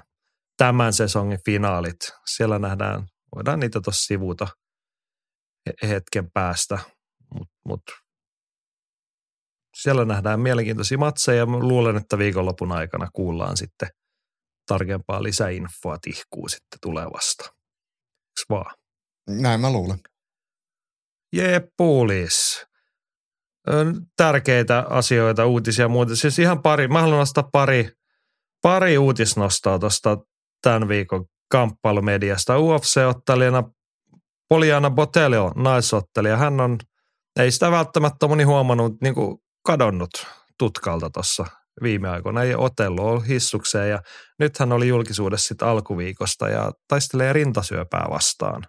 tämän 0.58 0.94
sesongin 0.94 1.40
finaalit. 1.46 2.00
Siellä 2.36 2.60
nähdään, 2.60 3.08
voidaan 3.36 3.60
niitä 3.60 3.82
tuossa 3.82 4.06
sivuta 4.06 4.48
hetken 5.84 6.32
päästä, 6.32 6.80
mutta 7.34 7.54
mut, 7.68 7.82
siellä 9.82 10.06
nähdään 10.06 10.40
mielenkiintoisia 10.40 10.98
matseja 10.98 11.38
ja 11.38 11.46
luulen, 11.46 11.98
että 11.98 12.18
viikonlopun 12.18 12.72
aikana 12.72 13.08
kuullaan 13.14 13.58
sitten 13.58 13.90
tarkempaa 14.68 15.24
lisäinfoa 15.24 15.98
tihkuu 16.02 16.50
sitten 16.50 16.80
tulevasta. 16.82 17.44
Eks 18.32 18.46
vaan? 18.50 18.76
Näin 19.30 19.62
mä 19.62 19.72
luulen. 19.72 20.00
Jeppulis. 21.34 22.66
Tärkeitä 24.18 24.86
asioita, 24.90 25.46
uutisia 25.46 25.86
ja 25.86 25.90
muuta. 25.90 26.16
Siis 26.16 26.40
ihan 26.40 26.62
pari, 26.62 26.88
mä 26.88 27.02
haluan 27.02 27.20
nostaa 27.20 27.50
pari, 27.52 27.90
pari 28.62 28.98
uutisnostoa 28.98 29.80
tuosta 29.80 30.18
tämän 30.62 30.88
viikon 30.88 31.26
kamppailumediasta. 31.52 32.58
UFC-ottelijana 32.58 33.64
Poliana 34.50 34.90
Botelio, 34.90 35.52
naisottelija, 35.56 36.38
hän 36.38 36.60
on, 36.60 36.78
ei 37.40 37.52
sitä 37.52 37.72
välttämättä 37.72 38.28
moni 38.28 38.44
huomannut, 38.44 39.02
niin 39.02 39.16
kuin 39.16 39.38
kadonnut 39.66 40.10
tutkalta 40.58 41.10
tuossa 41.10 41.46
viime 41.84 42.10
aikoina. 42.10 42.44
Ei 42.44 42.56
otellut 42.56 43.06
ole 43.06 43.28
hissukseen 43.28 43.90
ja 43.90 44.02
nyt 44.40 44.60
hän 44.60 44.72
oli 44.72 44.88
julkisuudessa 44.88 45.48
sitten 45.48 45.68
alkuviikosta 45.68 46.50
ja 46.50 46.72
taistelee 46.88 47.34
rintasyöpää 47.34 48.08
vastaan. 48.10 48.64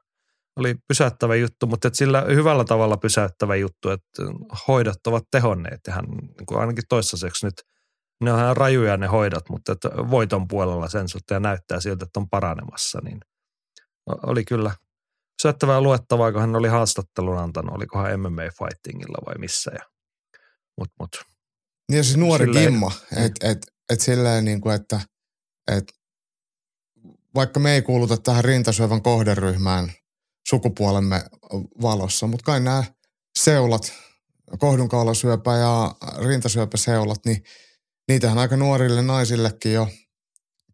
Oli 0.57 0.75
pysäyttävä 0.89 1.35
juttu, 1.35 1.67
mutta 1.67 1.89
et 1.89 1.95
sillä 1.95 2.21
hyvällä 2.21 2.65
tavalla 2.65 2.97
pysäyttävä 2.97 3.57
juttu, 3.57 3.91
että 3.91 4.23
hoidot 4.69 5.07
ovat 5.07 5.25
tehonneet 5.31 5.81
hän 5.91 6.05
niin 6.09 6.47
kuin 6.47 6.61
ainakin 6.61 6.85
toistaiseksi 6.89 7.47
nyt 7.47 7.63
ne 8.23 8.33
on 8.33 8.39
ihan 8.39 8.57
rajuja 8.57 8.97
ne 8.97 9.07
hoidot, 9.07 9.49
mutta 9.49 9.73
että 9.73 9.89
voiton 9.89 10.49
puolella 10.49 10.89
sen 10.89 11.09
suhteen 11.09 11.43
näyttää 11.43 11.81
siltä, 11.81 12.05
että 12.05 12.21
on 12.21 12.29
paranemassa, 12.29 13.01
niin 13.05 13.21
oli 14.07 14.45
kyllä 14.45 14.75
syöttävää 15.43 15.81
luettavaa, 15.81 16.33
kun 16.33 16.41
hän 16.41 16.57
oli 16.57 16.69
haastattelun 16.69 17.39
antanut, 17.39 17.75
olikohan 17.75 18.21
MMA 18.21 18.43
Fightingilla 18.43 19.27
vai 19.27 19.35
missä. 19.39 19.71
Ja, 19.75 19.87
mut, 20.79 20.89
mut. 21.01 21.11
Niin 21.93 22.05
siis 22.05 22.17
nuori 22.17 22.45
silleen, 22.45 22.65
Gimma, 22.65 22.93
että 23.17 23.51
et, 23.51 23.59
et 23.91 24.01
silleen 24.01 24.45
niin 24.45 24.61
kuin, 24.61 24.75
että 24.75 25.01
et, 25.71 25.85
vaikka 27.35 27.61
me 27.61 27.75
ei 27.75 27.83
kuuluta 27.83 28.17
tähän 28.17 28.45
rintasyövän 28.45 29.03
kohderyhmään 29.03 29.93
sukupuolemme 30.49 31.25
valossa, 31.83 32.27
mutta 32.27 32.45
kai 32.45 32.61
nämä 32.61 32.85
seulat, 33.39 33.93
kohdunkaulasyöpä 34.59 35.57
ja 35.57 35.95
rintasyöpäseulat, 36.27 37.25
niin 37.27 37.45
niitähän 38.09 38.39
aika 38.39 38.57
nuorille 38.57 39.03
naisillekin 39.03 39.73
jo 39.73 39.89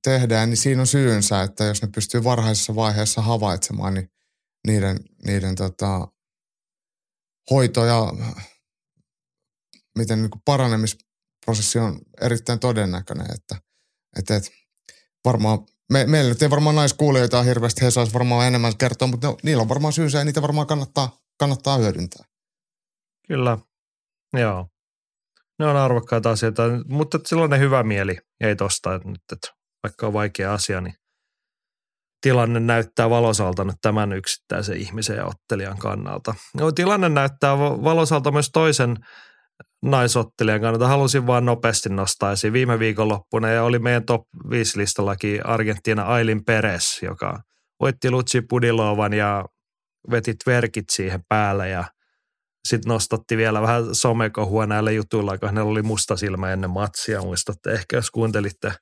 tehdään, 0.04 0.50
niin 0.50 0.56
siinä 0.56 0.80
on 0.80 0.86
syynsä, 0.86 1.42
että 1.42 1.64
jos 1.64 1.82
ne 1.82 1.88
pystyy 1.94 2.24
varhaisessa 2.24 2.74
vaiheessa 2.74 3.22
havaitsemaan, 3.22 3.94
niin 3.94 4.10
niiden, 4.66 4.96
niiden 5.26 5.54
tota, 5.54 6.08
hoito 7.50 7.84
ja 7.84 8.12
miten 9.98 10.22
niin 10.22 10.42
paranemisprosessi 10.44 11.78
on 11.78 12.00
erittäin 12.20 12.58
todennäköinen, 12.58 13.26
että, 13.34 13.56
että, 14.18 14.36
että 14.36 14.50
varmaan 15.24 15.58
me, 15.92 16.06
meillä 16.06 16.28
nyt 16.28 16.42
ei 16.42 16.50
varmaan 16.50 16.76
naiskuulijoita 16.76 17.42
hirveästi, 17.42 17.84
he 17.84 17.90
saisi 17.90 18.12
varmaan 18.12 18.46
enemmän 18.46 18.76
kertoa, 18.76 19.08
mutta 19.08 19.28
ne, 19.28 19.36
niillä 19.42 19.60
on 19.60 19.68
varmaan 19.68 19.92
syynsä 19.92 20.18
ja 20.18 20.24
niitä 20.24 20.42
varmaan 20.42 20.66
kannattaa, 20.66 21.18
kannattaa 21.38 21.78
hyödyntää. 21.78 22.24
Kyllä, 23.28 23.58
joo. 24.32 24.68
Ne 25.58 25.66
on 25.66 25.76
arvokkaita 25.76 26.30
asioita, 26.30 26.62
mutta 26.88 27.18
sellainen 27.26 27.60
hyvä 27.60 27.82
mieli 27.82 28.18
ei 28.40 28.56
tosta, 28.56 28.94
että, 28.94 29.08
nyt, 29.08 29.20
että 29.32 29.48
vaikka 29.82 30.06
on 30.06 30.12
vaikea 30.12 30.54
asia, 30.54 30.80
niin 30.80 30.94
tilanne 32.20 32.60
näyttää 32.60 33.10
valosalta 33.10 33.64
nyt 33.64 33.76
tämän 33.82 34.12
yksittäisen 34.12 34.76
ihmisen 34.76 35.16
ja 35.16 35.26
ottelijan 35.26 35.78
kannalta. 35.78 36.34
No, 36.54 36.72
tilanne 36.72 37.08
näyttää 37.08 37.58
valosalta 37.58 38.30
myös 38.30 38.50
toisen 38.52 38.96
naisottelijan 39.82 40.60
kannalta. 40.60 40.88
Halusin 40.88 41.26
vain 41.26 41.44
nopeasti 41.44 41.88
nostaa 41.88 42.32
esiin 42.32 42.52
viime 42.52 42.78
viikonloppuna 42.78 43.48
ja 43.48 43.62
oli 43.64 43.78
meidän 43.78 44.04
top 44.04 44.22
5 44.50 44.78
listallakin 44.78 45.46
Argentiina 45.46 46.02
Ailin 46.02 46.44
Peres, 46.44 46.98
joka 47.02 47.40
voitti 47.80 48.10
Lutsi 48.10 48.40
Pudilovan 48.40 49.12
ja 49.12 49.44
veti 50.10 50.34
verkit 50.46 50.84
siihen 50.92 51.20
päälle 51.28 51.68
ja 51.68 51.84
sitten 52.68 52.90
nostatti 52.90 53.36
vielä 53.36 53.62
vähän 53.62 53.94
somekohua 53.94 54.66
näillä 54.66 54.90
jutuilla, 54.90 55.38
kun 55.38 55.48
hänellä 55.48 55.70
oli 55.70 55.82
musta 55.82 56.16
silmä 56.16 56.52
ennen 56.52 56.70
matsia. 56.70 57.22
Muistatte 57.22 57.72
ehkä, 57.72 57.96
jos 57.96 58.10
kuuntelitte 58.10 58.72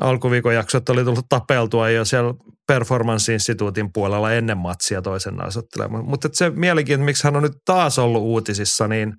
alkuviikon 0.00 0.54
jaksot 0.54 0.88
oli 0.88 1.04
tullut 1.04 1.28
tapeltua 1.28 1.90
jo 1.90 2.04
siellä 2.04 2.34
Performance 2.66 3.34
Instituutin 3.34 3.92
puolella 3.92 4.32
ennen 4.32 4.58
matsia 4.58 5.02
toisen 5.02 5.36
naisottelemaan. 5.36 6.04
Mutta 6.04 6.28
se 6.32 6.50
mielenkiintoinen, 6.50 7.04
miksi 7.04 7.24
hän 7.24 7.36
on 7.36 7.42
nyt 7.42 7.56
taas 7.64 7.98
ollut 7.98 8.22
uutisissa, 8.22 8.88
niin 8.88 9.14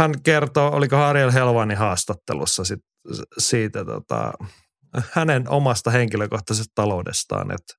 hän 0.00 0.22
kertoo, 0.22 0.70
oliko 0.72 0.96
Ariel 0.96 1.32
Helvanin 1.32 1.78
haastattelussa 1.78 2.64
sit, 2.64 2.80
siitä 3.38 3.84
tota, 3.84 4.32
hänen 5.12 5.48
omasta 5.48 5.90
henkilökohtaisesta 5.90 6.72
taloudestaan, 6.74 7.50
että 7.50 7.74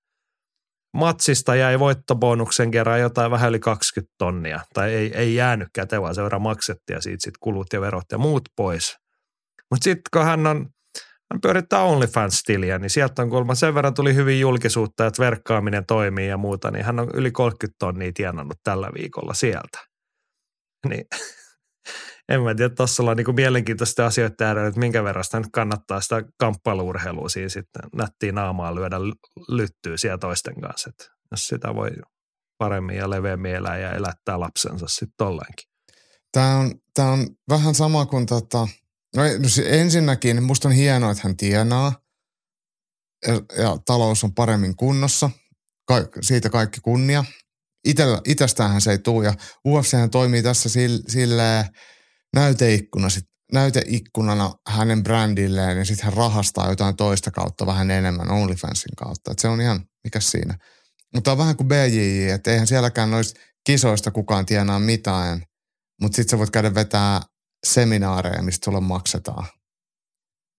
matsista 0.94 1.56
jäi 1.56 1.80
voittobonuksen 1.80 2.72
kerran 2.72 3.00
jotain 3.00 3.32
vähän 3.32 3.50
yli 3.50 3.60
20 3.60 4.14
tonnia, 4.18 4.60
tai 4.74 4.94
ei, 4.94 5.14
ei 5.16 5.36
jäänyt 5.36 5.68
käteen, 5.74 6.02
vaan 6.02 6.16
verran 6.16 6.42
maksettiin 6.42 6.96
ja 6.96 7.02
siitä 7.02 7.22
sitten 7.22 7.40
kulut 7.40 7.74
ja 7.74 7.82
verot 7.82 8.06
ja 8.12 8.18
muut 8.18 8.44
pois. 8.56 8.96
Mutta 9.72 9.84
sitten 9.84 10.10
kun 10.14 10.24
hän 10.24 10.48
on 10.48 10.70
hän 11.32 11.42
pyörittää 11.42 11.84
OnlyFans-tiliä, 11.84 12.80
niin 12.80 12.90
sieltä 12.90 13.22
on 13.22 13.30
kuulemma 13.30 13.56
sen 13.56 13.76
verran 13.76 13.94
tuli 13.94 14.16
hyvin 14.16 14.40
julkisuutta, 14.40 15.08
että 15.08 15.24
verkkaaminen 15.24 15.86
toimii 15.86 16.28
ja 16.28 16.38
muuta, 16.38 16.72
niin 16.72 16.86
hän 16.86 17.00
on 17.00 17.10
yli 17.14 17.32
30 17.32 17.76
tonnia 17.80 18.12
tienannut 18.14 18.58
tällä 18.64 18.90
viikolla 18.94 19.34
sieltä. 19.34 19.78
Niin 20.90 21.06
en 22.30 22.42
mä 22.42 22.56
tiedä, 22.56 22.76
tuossa 22.76 23.04
ollaan 23.04 23.18
niinku 23.18 23.34
mielenkiintoista 23.34 24.06
asioita 24.06 24.44
äärellä, 24.44 24.68
että 24.68 24.80
minkä 24.80 25.04
verran 25.04 25.24
sitä 25.24 25.42
kannattaa 25.52 26.02
sitä 26.02 26.24
kamppailuurheilua 26.38 27.30
siinä 27.30 27.50
sitten 27.50 27.82
nättiin 27.96 28.36
naamaa 28.36 28.76
lyödä 28.76 29.00
lyttyä 29.50 29.98
siellä 29.98 30.18
toisten 30.18 30.62
kanssa. 30.62 30.90
Että 30.90 31.06
jos 31.32 31.48
sitä 31.48 31.76
voi 31.76 31.90
paremmin 32.58 32.98
ja 32.98 33.10
leveämmin 33.10 33.56
elää 33.56 33.78
ja 33.78 33.92
elättää 33.92 34.40
lapsensa 34.40 34.88
sitten 34.88 35.14
tolleenkin. 35.18 35.72
Tämä 36.32 36.56
on, 36.58 36.72
tämä 36.94 37.12
on 37.12 37.28
vähän 37.50 37.76
sama 37.76 38.06
kuin 38.06 38.26
tota, 38.26 38.68
no, 39.16 39.24
no 39.24 39.66
ensinnäkin 39.66 40.44
musta 40.44 40.68
on 40.68 40.74
hienoa, 40.74 41.12
että 41.12 41.24
hän 41.24 41.38
tienaa 41.38 41.94
ja, 43.28 43.34
ja 43.64 43.78
talous 43.86 44.24
on 44.24 44.34
paremmin 44.34 44.76
kunnossa. 44.76 45.30
Ka, 45.86 45.96
siitä 46.22 46.50
kaikki 46.50 46.80
kunnia. 46.82 47.26
Itellä, 47.86 48.22
itestään 48.26 48.82
se 48.82 48.92
ei 48.92 49.00
tule 49.00 49.26
ja 49.26 49.34
UFC 49.68 50.12
toimii 50.12 50.44
tässä 50.44 50.70
sille, 50.70 51.00
sille 51.08 51.70
näyteikkuna 52.34 53.10
sit, 53.10 53.26
näyteikkunana 53.54 54.54
hänen 54.68 55.04
brändilleen 55.04 55.78
ja 55.78 55.86
sitten 55.86 56.06
hän 56.06 56.14
rahastaa 56.14 56.70
jotain 56.70 56.96
toista 56.96 57.32
kautta 57.32 57.66
vähän 57.66 57.92
enemmän 57.92 58.32
OnlyFansin 58.32 58.96
kautta. 58.98 59.32
Et 59.32 59.40
se 59.40 59.48
on 59.48 59.62
ihan, 59.62 59.86
mikä 60.04 60.20
siinä. 60.20 60.58
Mutta 61.16 61.32
on 61.32 61.38
vähän 61.38 61.56
kuin 61.56 61.68
BJJ, 61.68 62.30
että 62.30 62.52
eihän 62.52 62.68
sielläkään 62.68 63.12
noista 63.12 63.40
kisoista 63.64 64.12
kukaan 64.12 64.46
tienaa 64.46 64.80
mitään, 64.80 65.44
mutta 66.02 66.16
sitten 66.16 66.32
sä 66.32 66.38
voit 66.38 66.50
käydä 66.50 66.76
vetää 66.76 67.22
seminaareja, 67.68 68.42
mistä 68.42 68.66
sulle 68.66 68.80
maksetaan. 68.80 69.48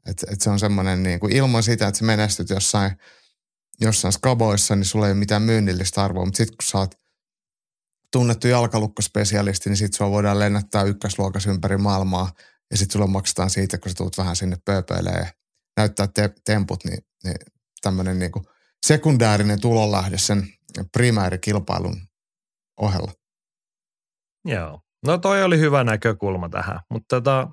Et, 0.07 0.25
et 0.33 0.41
se 0.41 0.51
on 0.51 0.59
semmoinen 0.59 1.03
niin 1.03 1.21
kuin 1.21 1.37
ilman 1.37 1.63
sitä, 1.63 1.89
että 1.89 1.99
sä 1.99 2.05
menestyt 2.05 2.51
jossain, 2.51 2.97
jossain 3.81 4.13
skaboissa, 4.13 4.77
niin 4.77 4.85
sulla 4.85 5.07
ei 5.07 5.13
ole 5.13 5.19
mitään 5.19 5.43
myynnillistä 5.43 6.05
arvoa, 6.05 6.25
mutta 6.25 6.37
sitten 6.37 6.57
kun 6.57 6.69
sä 6.71 6.79
oot 6.79 7.02
tunnettu 8.13 8.49
jalkalukkospesialisti, 8.49 9.71
niin 9.71 9.77
sitten 9.77 9.97
sua 9.97 10.11
voidaan 10.11 10.39
lennättää 10.39 10.83
ykkösluokas 10.83 11.47
ympäri 11.47 11.77
maailmaa 11.77 12.33
ja 12.71 12.77
sitten 12.77 12.93
sulla 12.93 13.07
maksetaan 13.07 13.51
siitä, 13.51 13.79
kun 13.79 13.91
sä 13.91 13.95
tulet 13.97 14.19
vähän 14.19 14.37
sinne 14.37 14.57
pööpöille 14.65 15.11
ja 15.11 15.27
näyttää 15.77 16.07
te- 16.07 16.35
temput, 16.45 16.85
niin, 16.85 16.99
niin 17.25 17.37
tämmöinen 17.83 18.19
niinku 18.19 18.43
sekundäärinen 18.87 19.61
tulonlähde 19.61 20.19
sen 20.19 20.49
primäärikilpailun 20.93 21.97
ohella. 22.81 23.13
Joo. 24.45 24.81
No 25.07 25.19
toi 25.19 25.43
oli 25.43 25.59
hyvä 25.59 25.85
näkökulma 25.85 26.49
tähän, 26.49 26.81
mutta 26.91 27.17
tota, 27.17 27.49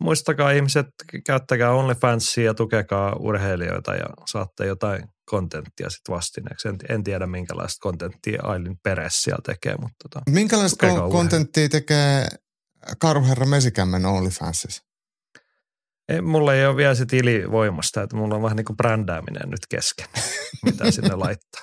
muistakaa 0.00 0.50
ihmiset, 0.50 0.86
käyttäkää 1.26 1.72
OnlyFansia 1.72 2.44
ja 2.44 2.54
tukekaa 2.54 3.16
urheilijoita 3.16 3.94
ja 3.94 4.06
saatte 4.26 4.66
jotain 4.66 5.04
kontenttia 5.30 5.90
sitten 5.90 6.14
vastineeksi. 6.14 6.68
En, 6.68 6.76
en 6.88 7.04
tiedä, 7.04 7.26
minkälaista 7.26 7.80
kontenttia 7.80 8.42
Ailin 8.42 8.78
Peres 8.82 9.22
siellä 9.22 9.42
tekee. 9.46 9.74
Mutta 9.80 9.96
tota, 10.02 10.30
minkälaista 10.30 10.86
ko- 10.86 11.10
kontenttia 11.10 11.68
tekee 11.68 12.26
Karuherra 13.00 13.46
Mesikämmen 13.46 14.06
OnlyFansissa? 14.06 14.82
Ei, 16.08 16.20
mulla 16.20 16.54
ei 16.54 16.66
ole 16.66 16.76
vielä 16.76 16.94
se 16.94 17.06
tili 17.06 17.50
voimasta, 17.50 18.02
että 18.02 18.16
mulla 18.16 18.34
on 18.34 18.42
vähän 18.42 18.56
niin 18.56 18.64
kuin 18.64 18.76
brändääminen 18.76 19.50
nyt 19.50 19.66
kesken, 19.68 20.06
mitä 20.64 20.90
sinne 20.90 21.14
laittaa. 21.14 21.62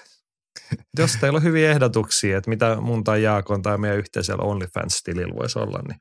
Jos 0.99 1.15
teillä 1.21 1.37
on 1.37 1.43
hyviä 1.43 1.71
ehdotuksia, 1.71 2.37
että 2.37 2.49
mitä 2.49 2.77
mun 2.81 3.03
tai 3.03 3.23
Jaakon 3.23 3.61
tai 3.61 3.77
meidän 3.77 3.99
yhteisellä 3.99 4.43
OnlyFans-tilillä 4.43 5.35
voisi 5.35 5.59
olla, 5.59 5.79
niin 5.87 5.99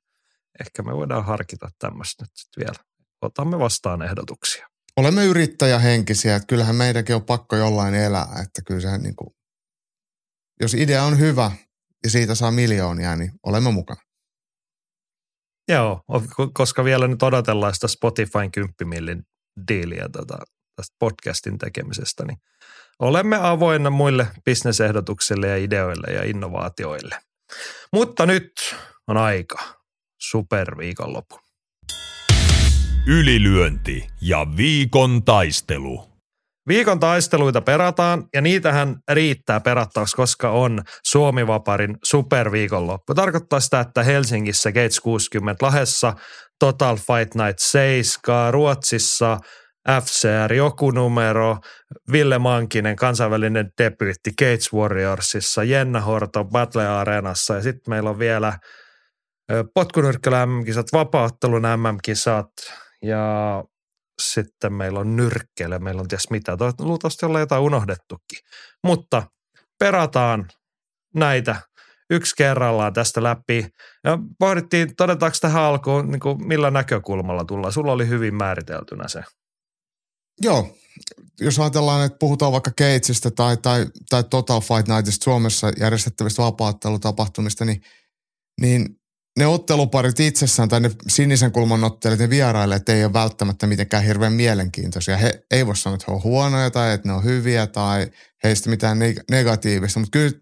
ehkä 0.61 0.83
me 0.83 0.95
voidaan 0.95 1.25
harkita 1.25 1.69
tämmöistä 1.79 2.25
nyt 2.25 2.65
vielä. 2.65 2.85
Otamme 3.23 3.59
vastaan 3.59 4.03
ehdotuksia 4.03 4.67
olemme 4.97 5.25
yrittäjähenkisiä, 5.25 6.37
että 6.37 6.47
kyllähän 6.47 6.77
meidänkin 6.77 7.15
on 7.15 7.25
pakko 7.25 7.57
jollain 7.57 7.95
elää, 7.95 8.29
että 8.43 8.63
kyllä 8.67 8.81
se 8.81 8.99
niin 8.99 9.17
kuin, 9.17 9.31
jos 10.61 10.75
idea 10.75 11.03
on 11.03 11.19
hyvä 11.19 11.53
ja 12.05 12.11
siitä 12.11 12.35
saa 12.35 12.51
miljoonia, 12.51 13.17
niin 13.17 13.33
olemme 13.47 13.71
mukana. 13.71 14.01
Joo, 15.69 16.01
koska 16.53 16.85
vielä 16.85 17.09
nyt 17.09 17.23
odotellaan 17.23 17.75
sitä 17.75 17.89
Spotifyn 17.89 18.53
10 18.53 18.75
millin 18.85 19.23
diiliä 19.69 20.09
tota, 20.13 20.39
tästä 20.77 20.97
podcastin 20.99 21.59
tekemisestä, 21.59 22.25
niin 22.25 22.39
olemme 22.99 23.37
avoinna 23.37 23.91
muille 23.91 24.27
bisnesehdotuksille 24.45 25.49
ja 25.49 25.57
ideoille 25.57 26.07
ja 26.15 26.25
innovaatioille. 26.25 27.19
Mutta 27.93 28.27
nyt 28.27 28.53
on 29.09 29.17
aika 29.17 29.84
superviikonloppu. 30.31 31.39
Ylilyönti 33.07 34.07
ja 34.21 34.47
viikon 34.57 35.25
taistelu. 35.25 36.15
Viikon 36.69 37.01
taisteluita 37.01 37.61
perataan 37.61 38.25
ja 38.35 38.41
niitähän 38.41 38.97
riittää 39.11 39.61
perattavaksi, 39.61 40.17
koska 40.17 40.51
on 40.51 40.83
Suomi-vaparin 41.07 41.97
superviikonloppu. 42.05 43.15
Tarkoittaa 43.15 43.61
sitä, 43.61 43.81
että 43.81 44.03
Helsingissä 44.03 44.73
Gates 44.73 45.01
60, 45.01 45.67
Lahessa 45.67 46.15
Total 46.59 46.97
Fight 46.97 47.35
Night 47.35 47.59
7, 47.59 48.53
Ruotsissa 48.53 49.39
FCR 49.89 50.53
joku 50.53 50.91
numero, 50.91 51.59
Ville 52.13 52.39
Mankinen 52.39 52.97
kansainvälinen 52.97 53.71
debyytti 53.83 54.31
Gates 54.39 54.73
Warriorsissa, 54.73 55.65
Jenna 55.65 56.01
Horto 56.01 56.45
Battle 56.45 56.89
Areenassa 56.89 57.55
ja 57.55 57.63
sitten 57.63 57.93
meillä 57.93 58.11
on 58.11 58.19
vielä 58.19 58.59
potkunyrkkälä 59.75 60.47
MM-kisat, 60.47 60.87
vapauttelun 60.93 61.63
MM-kisat, 61.63 62.51
ja 63.03 63.65
sitten 64.23 64.73
meillä 64.73 65.01
on 65.01 65.17
nyrkkeillä, 65.17 65.79
meillä 65.79 66.01
on 66.01 66.09
ties 66.09 66.31
mitä. 66.31 66.57
Luultavasti 66.79 67.27
ollaan 67.27 67.43
jotain 67.43 67.63
unohdettukin. 67.63 68.39
Mutta 68.85 69.23
perataan 69.79 70.49
näitä 71.15 71.57
yksi 72.11 72.35
kerrallaan 72.37 72.93
tästä 72.93 73.23
läpi. 73.23 73.67
Ja 74.05 74.19
pohdittiin, 74.39 74.97
todetaanko 74.97 75.37
tähän 75.41 75.63
alkuun, 75.63 76.11
niin 76.11 76.21
kuin 76.21 76.47
millä 76.47 76.71
näkökulmalla 76.71 77.45
tullaan. 77.45 77.73
Sulla 77.73 77.93
oli 77.93 78.09
hyvin 78.09 78.35
määriteltynä 78.35 79.09
se. 79.09 79.23
Joo, 80.43 80.77
jos 81.41 81.59
ajatellaan, 81.59 82.07
että 82.07 82.19
puhutaan 82.21 82.53
vaikka 82.53 82.71
Keitsistä 82.77 83.31
tai, 83.31 83.57
tai, 83.57 83.87
tai 84.11 84.25
Total 84.25 84.61
Fight 84.61 84.89
Nightista 84.89 85.25
Suomessa 85.25 85.73
järjestettävistä 85.81 86.43
vapaattelutapahtumista, 86.43 87.65
niin, 87.65 87.83
niin 88.61 89.01
ne 89.39 89.47
otteluparit 89.47 90.21
itsessään 90.21 90.69
tai 90.69 90.81
ne 90.81 90.91
sinisen 91.09 91.53
kulman 91.53 91.85
ottelut, 91.85 92.19
ne 92.19 92.31
vierailijat 92.31 92.89
ei 92.89 93.05
ole 93.05 93.13
välttämättä 93.13 93.67
mitenkään 93.67 94.05
hirveän 94.05 94.33
mielenkiintoisia. 94.33 95.17
He 95.17 95.45
ei 95.51 95.67
voi 95.67 95.77
sanoa, 95.77 95.95
että 95.95 96.05
he 96.09 96.15
on 96.15 96.23
huonoja 96.23 96.71
tai 96.71 96.93
että 96.93 97.09
ne 97.09 97.15
on 97.15 97.25
hyviä 97.25 97.67
tai 97.67 98.11
heistä 98.45 98.71
mitään 98.71 98.99
negatiivista, 99.31 100.01
mutta 100.01 100.19
kyllä 100.19 100.41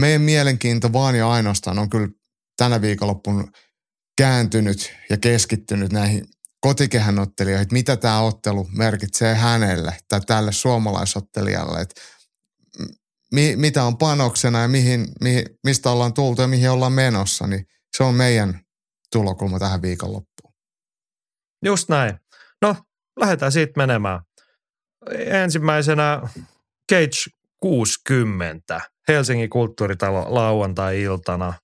meidän 0.00 0.22
mielenkiinto 0.22 0.92
vaan 0.92 1.14
ja 1.14 1.30
ainoastaan 1.30 1.78
on 1.78 1.90
kyllä 1.90 2.08
tänä 2.56 2.80
viikonloppun 2.80 3.52
kääntynyt 4.18 4.92
ja 5.10 5.16
keskittynyt 5.16 5.92
näihin 5.92 6.24
kotikehän 6.60 7.18
ottelijoihin, 7.18 7.62
että 7.62 7.72
mitä 7.72 7.96
tämä 7.96 8.20
ottelu 8.20 8.68
merkitsee 8.72 9.34
hänelle 9.34 9.96
tai 10.08 10.20
tälle 10.20 10.52
suomalaisottelijalle, 10.52 11.80
että 11.80 12.00
mi, 13.32 13.56
mitä 13.56 13.84
on 13.84 13.98
panoksena 13.98 14.62
ja 14.62 14.68
mihin, 14.68 15.08
mihin, 15.20 15.44
mistä 15.64 15.90
ollaan 15.90 16.12
tultu 16.12 16.42
ja 16.42 16.48
mihin 16.48 16.70
ollaan 16.70 16.92
menossa, 16.92 17.46
niin 17.46 17.66
se 17.96 18.04
on 18.04 18.14
meidän 18.14 18.60
tulokulma 19.12 19.58
tähän 19.58 19.82
viikonloppuun. 19.82 20.54
Just 21.64 21.88
näin. 21.88 22.18
No, 22.62 22.76
lähdetään 23.20 23.52
siitä 23.52 23.72
menemään. 23.76 24.20
Ensimmäisenä 25.16 26.20
Cage 26.92 27.30
60, 27.60 28.80
Helsingin 29.08 29.50
kulttuuritalo 29.50 30.34
lauantai-iltana. 30.34 31.54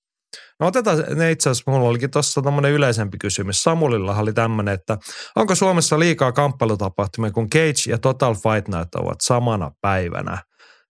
No 0.60 0.66
otetaan, 0.66 1.04
ne 1.14 1.30
itse 1.30 1.50
asiassa 1.50 1.70
mulla 1.70 1.88
olikin 1.88 2.10
tuossa 2.10 2.42
tämmöinen 2.42 2.72
yleisempi 2.72 3.18
kysymys. 3.18 3.62
Samulilla 3.62 4.16
oli 4.16 4.32
tämmöinen, 4.32 4.74
että 4.74 4.98
onko 5.36 5.54
Suomessa 5.54 5.98
liikaa 5.98 6.32
kamppailutapahtumia, 6.32 7.30
kun 7.30 7.50
Cage 7.50 7.82
ja 7.90 7.98
Total 7.98 8.34
Fight 8.34 8.68
Night 8.68 8.94
ovat 8.94 9.18
samana 9.22 9.70
päivänä? 9.80 10.38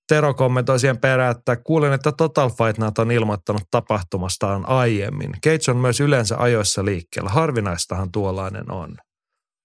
Tero 0.09 0.35
kommentoi 0.35 0.81
siihen 0.81 0.99
perään, 0.99 1.37
että 1.37 1.57
kuulin, 1.57 1.93
että 1.93 2.13
Total 2.13 2.51
Fight 2.51 2.79
Night 2.79 2.99
on 2.99 3.11
ilmoittanut 3.11 3.63
tapahtumastaan 3.71 4.69
aiemmin. 4.69 5.33
Cage 5.33 5.71
on 5.71 5.77
myös 5.77 6.01
yleensä 6.01 6.37
ajoissa 6.39 6.85
liikkeellä. 6.85 7.31
Harvinaistahan 7.31 8.13
tuollainen 8.13 8.71
on. 8.71 8.97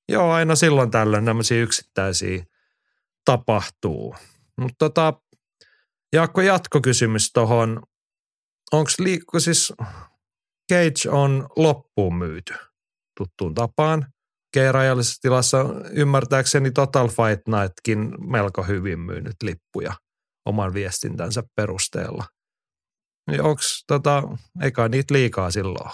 Joo, 0.10 0.32
aina 0.32 0.56
silloin 0.56 0.92
tällöin 0.92 1.26
tämmöisiä 1.26 1.64
yksittäisiä 1.64 2.46
tapahtuu. 3.26 4.16
Mutta 4.58 4.76
tota, 4.80 5.14
Jaakko, 6.14 6.42
jatkokysymys 6.42 7.32
tuohon. 7.34 7.84
Onko 8.72 8.92
liikku 9.00 9.40
siis 9.40 9.74
Cage 10.72 11.10
on 11.10 11.48
loppuun 11.56 12.16
myyty 12.16 12.54
tuttuun 13.18 13.54
tapaan. 13.56 14.06
Rajallisessa 14.72 15.22
tilassa 15.22 15.66
ymmärtääkseni 15.92 16.72
Total 16.72 17.08
Fight 17.08 17.48
Nightkin 17.48 18.14
melko 18.20 18.64
hyvin 18.64 19.00
myynyt 19.00 19.36
lippuja 19.44 19.94
oman 20.48 20.74
viestintänsä 20.74 21.44
perusteella. 21.56 22.24
Niin 23.30 23.42
Onko 23.42 23.62
tota, 23.88 24.24
eikä 24.62 24.88
niitä 24.88 25.14
liikaa 25.14 25.52
silloin 25.52 25.92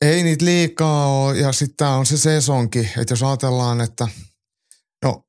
ei 0.00 0.22
niitä 0.22 0.44
liikaa 0.44 1.06
ole 1.06 1.38
ja 1.38 1.52
sitten 1.52 1.76
tämä 1.76 1.96
on 1.96 2.06
se 2.06 2.16
sesonki, 2.16 2.78
että 2.78 3.12
jos 3.12 3.22
ajatellaan, 3.22 3.80
että 3.80 4.08
no 5.04 5.22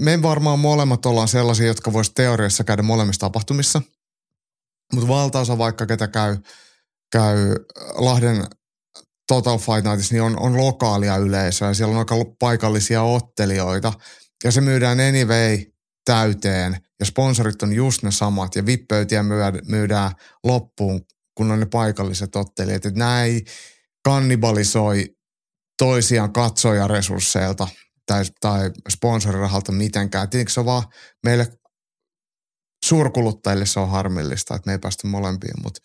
me 0.00 0.22
varmaan 0.22 0.58
molemmat 0.58 1.06
ollaan 1.06 1.28
sellaisia, 1.28 1.66
jotka 1.66 1.92
voisi 1.92 2.12
teoriassa 2.14 2.64
käydä 2.64 2.82
molemmissa 2.82 3.20
tapahtumissa, 3.20 3.82
mutta 4.92 5.08
valtaosa 5.08 5.58
vaikka 5.58 5.86
ketä 5.86 6.08
käy, 6.08 6.36
käy 7.12 7.54
Lahden 7.94 8.46
Total 9.28 9.58
Fight 9.58 9.84
Nightissa, 9.84 10.14
niin 10.14 10.22
on, 10.22 10.40
on 10.40 10.56
lokaalia 10.56 11.16
yleisöä 11.16 11.74
siellä 11.74 11.92
on 11.92 11.98
aika 11.98 12.14
paikallisia 12.38 13.02
ottelijoita 13.02 13.92
ja 14.44 14.52
se 14.52 14.60
myydään 14.60 15.00
anyway 15.00 15.58
täyteen 16.08 16.76
ja 17.00 17.06
sponsorit 17.06 17.62
on 17.62 17.72
just 17.72 18.02
ne 18.02 18.10
samat 18.10 18.56
ja 18.56 18.66
vippöytiä 18.66 19.24
myydään 19.68 20.12
loppuun 20.44 21.00
kun 21.38 21.50
on 21.50 21.60
ne 21.60 21.66
paikalliset 21.66 22.36
ottelijat. 22.36 22.86
Että 22.86 22.98
nämä 22.98 23.22
ei 23.22 23.44
kannibalisoi 24.04 25.16
toisiaan 25.78 26.32
katsojaresursseilta 26.32 27.68
tai, 28.06 28.24
tai 28.40 28.70
sponsorirahalta 28.88 29.72
mitenkään. 29.72 30.30
Tietenkin 30.30 30.54
se 30.54 30.60
on 30.60 30.66
vaan 30.66 30.82
meille 31.26 31.52
suurkuluttajille 32.84 33.66
se 33.66 33.80
on 33.80 33.90
harmillista, 33.90 34.54
että 34.54 34.68
me 34.68 34.72
ei 34.72 34.78
päästä 34.78 35.08
molempiin, 35.08 35.62
mutta 35.62 35.80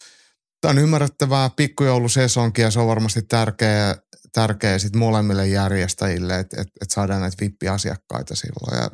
tämä 0.62 0.70
on 0.70 0.78
ymmärrettävää 0.78 1.50
pikkujoulusesonki 1.56 2.62
ja 2.62 2.72
se 2.72 2.80
on 2.80 2.88
varmasti 2.88 3.22
tärkeä, 3.22 3.96
tärkeä 4.32 4.80
sit 4.80 4.96
molemmille 4.96 5.48
järjestäjille, 5.48 6.40
että 6.40 6.62
et, 6.62 6.68
et 6.82 6.92
saadaan 6.92 7.22
näitä 7.22 7.38
vippiasiakkaita 7.42 8.36
silloin. 8.36 8.84
Ja 8.84 8.90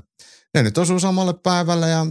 ne 0.54 0.64
nyt 0.64 0.78
osuu 0.78 1.00
samalle 1.00 1.34
päivälle 1.44 1.90
ja 1.90 2.06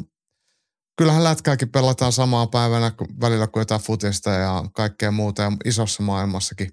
kyllähän 0.96 1.24
lätkääkin 1.24 1.72
pelataan 1.72 2.12
samaa 2.12 2.46
päivänä 2.46 2.92
välillä 3.20 3.46
kuin 3.46 3.60
jotain 3.60 3.80
futista 3.80 4.30
ja 4.30 4.64
kaikkea 4.72 5.10
muuta 5.10 5.42
ja 5.42 5.52
isossa 5.64 6.02
maailmassakin 6.02 6.70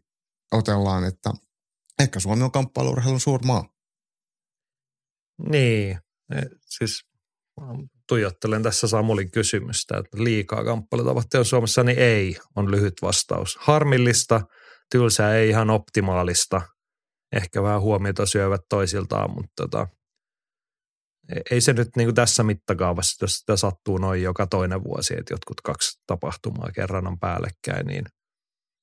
otellaan, 0.52 1.04
että 1.04 1.32
ehkä 2.00 2.20
Suomi 2.20 2.44
on 2.44 2.52
kamppailuurheilun 2.52 3.20
suurmaa. 3.20 3.70
Niin, 5.50 6.00
siis 6.62 7.06
tuijottelen 8.08 8.64
tässä 8.64 8.88
Samulin 8.88 9.32
kysymystä, 9.32 9.98
että 9.98 10.24
liikaa 10.24 10.64
kamppailutavoitteita 10.64 11.40
on 11.40 11.46
Suomessa, 11.46 11.84
niin 11.84 12.00
ei, 12.00 12.38
on 12.56 12.72
lyhyt 12.72 12.94
vastaus. 13.02 13.58
Harmillista, 13.60 14.42
tylsää, 14.92 15.36
ei 15.36 15.50
ihan 15.50 15.70
optimaalista. 15.70 16.62
Ehkä 17.36 17.64
vähän 17.64 17.82
huomiota 17.82 18.26
syövät 18.26 18.62
toisiltaan, 18.70 19.32
mutta 19.32 19.54
tota, 19.56 19.88
ei 21.52 21.62
se 21.62 21.74
nyt 21.74 21.90
niin 21.96 22.08
kuin 22.08 22.16
tässä 22.16 22.44
mittakaavassa, 22.44 23.26
jos 23.26 23.34
sitä 23.34 23.58
sattuu 23.58 23.98
noin 23.98 24.24
joka 24.24 24.48
toinen 24.48 24.84
vuosi, 24.84 25.14
että 25.18 25.34
jotkut 25.34 25.62
kaksi 25.62 26.00
tapahtumaa 26.08 26.72
kerran 26.76 27.08
on 27.08 27.20
päällekkäin, 27.20 27.88
niin 27.88 28.06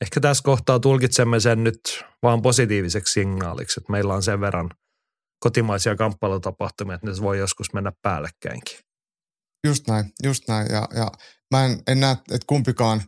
ehkä 0.00 0.20
tässä 0.20 0.42
kohtaa 0.42 0.80
tulkitsemme 0.80 1.40
sen 1.40 1.64
nyt 1.64 1.80
vaan 2.22 2.42
positiiviseksi 2.42 3.12
signaaliksi, 3.12 3.80
että 3.80 3.92
meillä 3.92 4.14
on 4.14 4.22
sen 4.22 4.40
verran 4.40 4.70
kotimaisia 5.40 5.96
kamppailutapahtumia, 5.96 6.94
että 6.94 7.06
ne 7.06 7.12
voi 7.22 7.38
joskus 7.38 7.72
mennä 7.72 7.92
päällekkäinkin. 8.02 8.78
Just 9.66 9.88
näin, 9.88 10.12
just 10.22 10.48
näin. 10.48 10.66
Ja, 10.72 10.88
ja 10.94 11.10
mä 11.50 11.64
en, 11.64 11.82
en 11.86 12.00
näe, 12.00 12.12
että 12.12 12.46
kumpikaan 12.46 13.02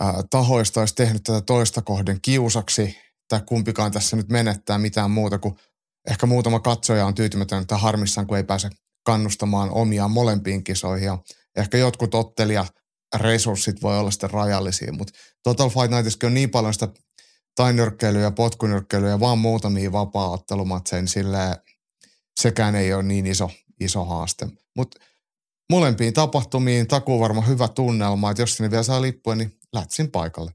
ää, 0.00 0.22
tahoista 0.30 0.80
olisi 0.80 0.94
tehnyt 0.94 1.22
tätä 1.22 1.40
toista 1.40 1.82
kohden 1.82 2.18
kiusaksi, 2.22 2.98
tai 3.28 3.40
kumpikaan 3.46 3.92
tässä 3.92 4.16
nyt 4.16 4.28
menettää 4.28 4.78
mitään 4.78 5.10
muuta 5.10 5.38
kuin– 5.38 5.54
ehkä 6.10 6.26
muutama 6.26 6.60
katsoja 6.60 7.06
on 7.06 7.14
tyytymätön 7.14 7.62
että 7.62 7.76
harmissaan, 7.76 8.26
kun 8.26 8.36
ei 8.36 8.44
pääse 8.44 8.70
kannustamaan 9.04 9.70
omiaan 9.70 10.10
molempiin 10.10 10.64
kisoihin. 10.64 11.06
Ja 11.06 11.18
ehkä 11.56 11.78
jotkut 11.78 12.14
ottelija 12.14 12.66
resurssit 13.16 13.82
voi 13.82 13.98
olla 13.98 14.10
sitten 14.10 14.30
rajallisia, 14.30 14.92
mutta 14.92 15.12
Total 15.42 15.68
Fight 15.68 15.90
Nightissakin 15.90 16.26
on 16.26 16.34
niin 16.34 16.50
paljon 16.50 16.72
sitä 16.74 16.88
tainyrkkeilyä 17.54 18.30
potkunyrkkeilyä 18.30 19.10
ja 19.10 19.20
vaan 19.20 19.38
muutamia 19.38 19.92
vapaa-ottelumatseja, 19.92 21.02
niin 21.02 21.08
silleen, 21.08 21.56
sekään 22.40 22.74
ei 22.74 22.94
ole 22.94 23.02
niin 23.02 23.26
iso, 23.26 23.50
iso 23.80 24.04
haaste. 24.04 24.48
Mutta 24.76 25.00
molempiin 25.70 26.12
tapahtumiin 26.12 26.88
takuu 26.88 27.20
varmaan 27.20 27.48
hyvä 27.48 27.68
tunnelma, 27.68 28.30
että 28.30 28.42
jos 28.42 28.56
sinne 28.56 28.70
vielä 28.70 28.82
saa 28.82 29.02
lippuja, 29.02 29.36
niin 29.36 29.58
lähtsin 29.72 30.10
paikalle. 30.10 30.52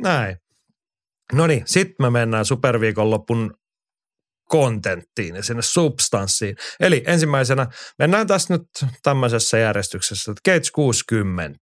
Näin. 0.00 0.41
No 1.32 1.46
niin, 1.46 1.62
sitten 1.66 1.96
me 1.98 2.10
mennään 2.10 2.44
superviikonlopun 2.44 3.54
kontenttiin 4.48 5.36
ja 5.36 5.42
sinne 5.42 5.62
substanssiin. 5.62 6.56
Eli 6.80 7.02
ensimmäisenä 7.06 7.66
mennään 7.98 8.26
tässä 8.26 8.54
nyt 8.54 8.62
tämmöisessä 9.02 9.58
järjestyksessä, 9.58 10.32
että 10.32 10.52
Gates 10.52 10.70
60. 10.70 11.58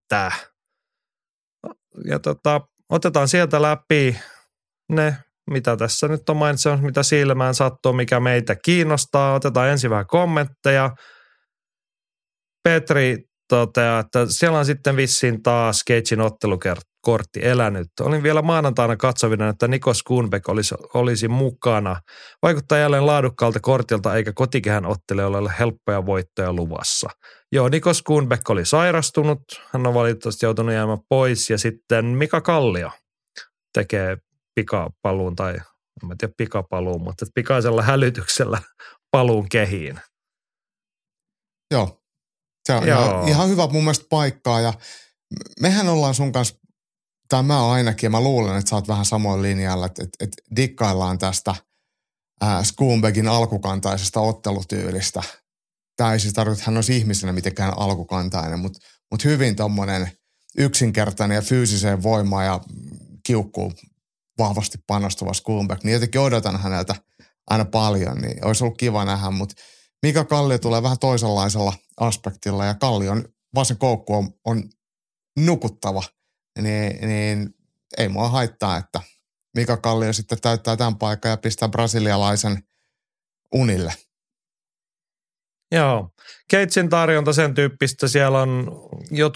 Ja 2.04 2.18
tota, 2.18 2.60
otetaan 2.88 3.28
sieltä 3.28 3.62
läpi 3.62 4.16
ne, 4.88 5.16
mitä 5.50 5.76
tässä 5.76 6.08
nyt 6.08 6.28
on 6.28 6.36
mainitsemassa, 6.36 6.86
mitä 6.86 7.02
silmään 7.02 7.54
sattuu, 7.54 7.92
mikä 7.92 8.20
meitä 8.20 8.56
kiinnostaa. 8.64 9.34
Otetaan 9.34 9.68
ensin 9.68 9.90
vähän 9.90 10.06
kommentteja. 10.06 10.90
Petri 12.64 13.18
toteaa, 13.48 14.00
että 14.00 14.26
siellä 14.28 14.58
on 14.58 14.66
sitten 14.66 14.96
vissiin 14.96 15.42
taas 15.42 15.84
Gagein 15.84 16.20
ottelukert 16.20 16.89
kortti 17.00 17.40
elänyt. 17.42 17.88
Olin 18.00 18.22
vielä 18.22 18.42
maanantaina 18.42 18.96
katsovina, 18.96 19.48
että 19.48 19.68
Nikos 19.68 20.02
Kuhnbeck 20.02 20.48
olisi, 20.48 20.74
olisi 20.94 21.28
mukana. 21.28 22.00
Vaikuttaa 22.42 22.78
jälleen 22.78 23.06
laadukkaalta 23.06 23.60
kortilta 23.60 24.16
eikä 24.16 24.32
kotikehän 24.32 24.86
ottelijoilla 24.86 25.38
ole 25.38 25.52
helppoja 25.58 26.06
voittoja 26.06 26.52
luvassa. 26.52 27.08
Joo, 27.52 27.68
Nikos 27.68 28.02
Kuhnbeck 28.02 28.50
oli 28.50 28.64
sairastunut. 28.64 29.40
Hän 29.72 29.86
on 29.86 29.94
valitettavasti 29.94 30.46
joutunut 30.46 30.74
jäämään 30.74 30.98
pois. 31.08 31.50
Ja 31.50 31.58
sitten 31.58 32.04
Mika 32.04 32.40
Kallio 32.40 32.90
tekee 33.74 34.16
pikapaluun 34.54 35.36
tai 35.36 35.54
en 36.02 36.08
mä 36.08 36.14
tiedä 36.18 36.34
pikapaluun, 36.36 37.02
mutta 37.02 37.26
pikaisella 37.34 37.82
hälytyksellä 37.82 38.62
paluun 39.12 39.48
kehiin. 39.48 40.00
Joo, 41.70 42.00
se 42.66 42.72
on 42.74 42.88
Joo. 42.88 43.00
Ihan, 43.00 43.28
ihan 43.28 43.48
hyvä 43.48 43.66
mun 43.66 43.82
mielestä 43.82 44.06
paikkaa 44.10 44.60
ja 44.60 44.72
mehän 45.60 45.88
ollaan 45.88 46.14
sun 46.14 46.32
kanssa 46.32 46.59
tai 47.30 47.42
mä 47.42 47.70
ainakin, 47.70 48.06
ja 48.06 48.10
mä 48.10 48.20
luulen, 48.20 48.56
että 48.56 48.70
sä 48.70 48.76
oot 48.76 48.88
vähän 48.88 49.04
samoin 49.04 49.42
linjalla, 49.42 49.86
että, 49.86 50.02
että, 50.02 50.24
että 50.24 50.42
dikkaillaan 50.56 51.18
tästä 51.18 51.54
äh, 52.42 52.62
alkukantaisesta 53.30 54.20
ottelutyylistä. 54.20 55.22
Tämä 55.96 56.12
ei 56.12 56.20
siis 56.20 56.34
tarkoita, 56.34 56.58
että 56.58 56.70
hän 56.70 56.76
olisi 56.76 56.96
ihmisenä 56.96 57.32
mitenkään 57.32 57.78
alkukantainen, 57.78 58.58
mutta, 58.58 58.78
mutta 59.10 59.28
hyvin 59.28 59.56
tommonen 59.56 60.12
yksinkertainen 60.58 61.34
ja 61.34 61.42
fyysiseen 61.42 62.02
voimaan 62.02 62.44
ja 62.44 62.60
kiukkuun 63.26 63.74
vahvasti 64.38 64.78
panostuva 64.86 65.32
Scumbag, 65.32 65.84
niin 65.84 65.92
jotenkin 65.92 66.20
odotan 66.20 66.60
häneltä 66.60 66.94
aina 67.46 67.64
paljon, 67.64 68.18
niin 68.18 68.44
olisi 68.44 68.64
ollut 68.64 68.78
kiva 68.78 69.04
nähdä, 69.04 69.30
mutta 69.30 69.54
Mika 70.02 70.24
Kallio 70.24 70.58
tulee 70.58 70.82
vähän 70.82 70.98
toisenlaisella 70.98 71.72
aspektilla 72.00 72.64
ja 72.64 72.74
Kallion 72.74 73.24
vasen 73.54 73.78
koukku 73.78 74.14
on, 74.14 74.30
on 74.44 74.62
nukuttava– 75.36 76.02
niin, 76.62 77.08
niin 77.08 77.54
ei 77.98 78.08
mua 78.08 78.28
haittaa, 78.28 78.76
että 78.76 79.00
Mika 79.56 79.76
Kallio 79.76 80.12
sitten 80.12 80.40
täyttää 80.40 80.76
tämän 80.76 80.98
paikan 80.98 81.30
ja 81.30 81.36
pistää 81.36 81.68
brasilialaisen 81.68 82.58
unille. 83.54 83.92
Joo. 85.72 86.08
Keitsin 86.50 86.88
tarjonta 86.88 87.32
sen 87.32 87.54
tyyppistä. 87.54 88.08
Siellä 88.08 88.40
on 88.40 88.70
jo 89.10 89.30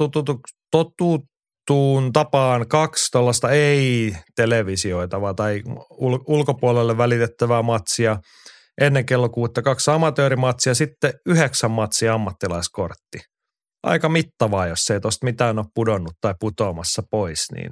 totuttuun 0.70 2.12
tapaan 2.12 2.68
kaksi 2.68 3.10
tuollaista 3.12 3.50
ei-televisioitavaa 3.50 5.34
tai 5.34 5.62
ul- 5.90 6.24
ulkopuolelle 6.26 6.98
välitettävää 6.98 7.62
matsia 7.62 8.16
ennen 8.80 9.06
kello 9.06 9.28
kuutta, 9.28 9.62
kaksi 9.62 9.90
amatöörimatsia, 9.90 10.74
sitten 10.74 11.12
yhdeksän 11.26 11.70
matsia 11.70 12.14
ammattilaiskortti 12.14 13.33
aika 13.84 14.08
mittavaa, 14.08 14.66
jos 14.66 14.90
ei 14.90 15.00
tuosta 15.00 15.24
mitään 15.24 15.58
ole 15.58 15.66
pudonnut 15.74 16.14
tai 16.20 16.34
putoamassa 16.40 17.02
pois, 17.10 17.46
niin 17.52 17.70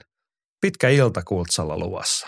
pitkä 0.60 0.88
ilta 0.88 1.22
Kultsalla 1.22 1.78
luvassa. 1.78 2.26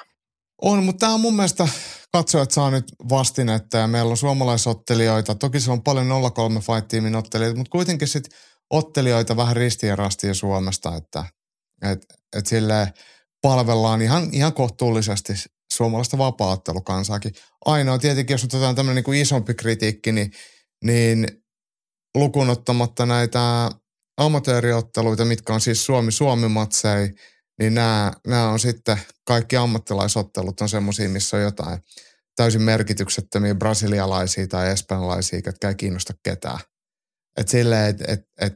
On, 0.63 0.85
mutta 0.85 1.01
tämä 1.01 1.15
on 1.15 1.21
mun 1.21 1.37
mielestä 1.37 1.69
katsojat 2.13 2.51
saa 2.51 2.71
nyt 2.71 2.85
vastinetta 3.09 3.79
ja 3.79 3.87
meillä 3.87 4.11
on 4.11 4.17
suomalaisottelijoita. 4.17 5.35
Toki 5.35 5.61
se 5.61 5.71
on 5.71 5.83
paljon 5.83 6.33
03 6.35 6.61
Fight 6.61 6.89
Teamin 6.89 7.17
ottelijoita, 7.17 7.59
mutta 7.59 7.71
kuitenkin 7.71 8.09
sitten 8.09 8.39
ottelijoita 8.71 9.37
vähän 9.37 9.57
ristiin 9.57 9.99
rastiin 9.99 10.35
Suomesta, 10.35 10.97
että 10.97 11.25
et, 11.83 11.99
et 12.37 12.47
sille 12.47 12.93
palvellaan 13.43 14.03
ihan, 14.03 14.29
ihan 14.33 14.53
kohtuullisesti 14.53 15.33
suomalaista 15.73 16.19
vapaattelukansaakin. 16.19 17.33
Ainoa 17.65 17.99
tietenkin, 17.99 18.35
jos 18.35 18.45
otetaan 18.45 18.75
tämmöinen 18.75 18.95
niin 18.95 19.05
kuin 19.05 19.21
isompi 19.21 19.55
kritiikki, 19.55 20.13
niin, 20.13 20.33
niin 20.85 21.44
lukunottamatta 22.15 23.07
näitä 23.07 23.71
amatööriotteluita, 24.17 25.25
mitkä 25.25 25.55
on 25.55 25.61
siis 25.61 25.87
Suomi-Suomi-matsei, 25.87 27.15
niin 27.59 27.75
nämä, 27.75 28.13
nämä 28.27 28.49
on 28.49 28.59
sitten, 28.59 29.01
kaikki 29.27 29.57
ammattilaisottelut 29.57 30.61
on 30.61 30.69
semmoisia, 30.69 31.09
missä 31.09 31.37
on 31.37 31.43
jotain 31.43 31.79
täysin 32.37 32.63
merkityksettömiä 32.63 33.55
brasilialaisia 33.55 34.47
tai 34.47 34.71
espanjalaisia, 34.71 35.41
jotka 35.47 35.69
ei 35.69 35.75
kiinnosta 35.75 36.13
ketään. 36.23 36.59
Että 37.37 37.51
silleen, 37.51 37.91
että 37.91 38.05
et, 38.09 38.21
et, 38.41 38.55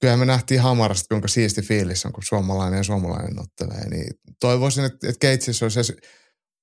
kyllä 0.00 0.16
me 0.16 0.24
nähtiin 0.24 0.60
hamarasta, 0.60 1.06
kuinka 1.08 1.28
siisti 1.28 1.62
fiilis 1.62 2.06
on, 2.06 2.12
kun 2.12 2.24
suomalainen 2.24 2.76
ja 2.76 2.84
suomalainen 2.84 3.40
ottelee. 3.40 3.88
Niin 3.88 4.14
toivoisin, 4.40 4.84
että, 4.84 5.08
että 5.08 5.18
Keitsissä 5.20 5.64
olisi 5.64 5.96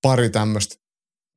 pari 0.01 0.29
tämmöistä 0.29 0.75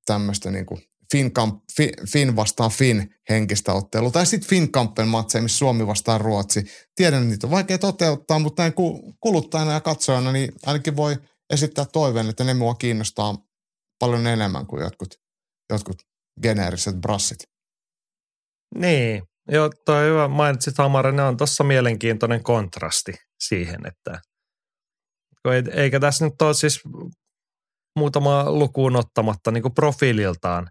tämmöistä 0.07 0.51
niin 0.51 0.67
Fin, 1.13 1.33
fin, 1.77 1.91
fin 2.13 2.37
vastaan 2.37 2.71
Fin 2.71 3.15
henkistä 3.29 3.73
ottelua. 3.73 4.11
Tai 4.11 4.27
sitten 4.27 4.51
Finkampen 4.51 5.09
matseja, 5.09 5.43
missä 5.43 5.59
Suomi 5.59 5.87
vastaan 5.87 6.21
Ruotsi. 6.21 6.65
Tiedän, 6.95 7.23
että 7.23 7.31
niitä 7.31 7.47
on 7.47 7.51
vaikea 7.51 7.79
toteuttaa, 7.79 8.39
mutta 8.39 8.63
näin 8.63 8.75
kuluttajana 9.21 9.73
ja 9.73 9.81
katsojana 9.81 10.33
niin 10.33 10.53
ainakin 10.67 10.97
voi 10.97 11.17
esittää 11.51 11.85
toiveen, 11.93 12.29
että 12.29 12.45
ne 12.45 12.55
mua 12.55 12.75
kiinnostaa 12.75 13.39
paljon 13.99 14.27
enemmän 14.27 14.67
kuin 14.67 14.83
jotkut, 14.83 15.15
jotkut 15.73 15.97
geneeriset 16.43 16.97
brassit. 16.97 17.39
Niin, 18.75 19.23
joo, 19.49 19.71
toi 19.85 20.07
hyvä 20.09 20.29
mainitsit 20.29 20.79
Hamara, 20.79 21.13
ne 21.13 21.23
on 21.23 21.37
tuossa 21.37 21.65
mielenkiintoinen 21.65 22.43
kontrasti 22.43 23.13
siihen, 23.41 23.81
että 23.87 24.21
eikä 25.73 26.01
tässä 26.01 26.25
nyt 26.25 26.43
ole 26.43 26.55
siis 26.55 26.81
muutama 27.99 28.53
lukuun 28.53 28.97
ottamatta 28.97 29.51
niin 29.51 29.75
profiililtaan 29.75 30.71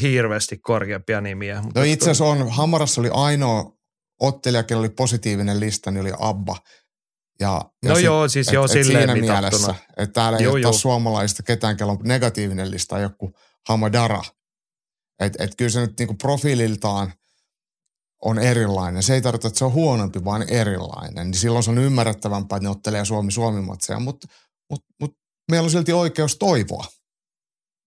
hirveästi 0.00 0.58
korkeampia 0.58 1.20
nimiä. 1.20 1.62
Mutta 1.62 1.80
no 1.80 1.84
itse 1.84 2.04
asiassa 2.04 2.24
on, 2.24 2.50
Hamarassa 2.50 3.00
oli 3.00 3.10
ainoa 3.12 3.72
ottelija, 4.20 4.62
kenellä 4.62 4.84
oli 4.84 4.94
positiivinen 4.96 5.60
lista, 5.60 5.90
niin 5.90 6.00
oli 6.00 6.12
Abba. 6.18 6.56
Ja, 7.40 7.70
ja 7.82 7.88
no 7.88 7.94
sit, 7.94 8.04
joo, 8.04 8.28
siis 8.28 8.48
et, 8.48 8.54
joo, 8.54 8.64
et 8.64 8.70
silleen 8.70 9.10
siinä 9.10 9.14
mielessä, 9.14 9.74
että 9.96 10.12
täällä 10.12 10.38
ei 10.38 10.46
ole 10.46 10.72
suomalaista 10.72 11.42
ketään, 11.42 11.76
kello 11.76 11.92
on 11.92 11.98
negatiivinen 12.02 12.70
lista, 12.70 12.98
joku 12.98 13.32
Hamadara. 13.68 14.22
Että 15.20 15.44
et 15.44 15.50
kyllä 15.58 15.70
se 15.70 15.80
nyt 15.80 15.98
niinku 15.98 16.14
profiililtaan 16.14 17.12
on 18.22 18.38
erilainen. 18.38 19.02
Se 19.02 19.14
ei 19.14 19.22
tarkoita, 19.22 19.48
että 19.48 19.58
se 19.58 19.64
on 19.64 19.72
huonompi, 19.72 20.24
vaan 20.24 20.48
erilainen. 20.48 21.26
Niin 21.26 21.38
silloin 21.38 21.64
se 21.64 21.70
on 21.70 21.78
ymmärrettävämpää, 21.78 22.56
että 22.56 22.64
ne 22.64 22.70
ottelee 22.70 23.04
Suomi-Suomi-matseja, 23.04 24.00
mutta 24.00 24.28
mut, 24.70 24.84
mut 25.00 25.16
meillä 25.50 25.66
on 25.66 25.70
silti 25.70 25.92
oikeus 25.92 26.36
toivoa. 26.36 26.84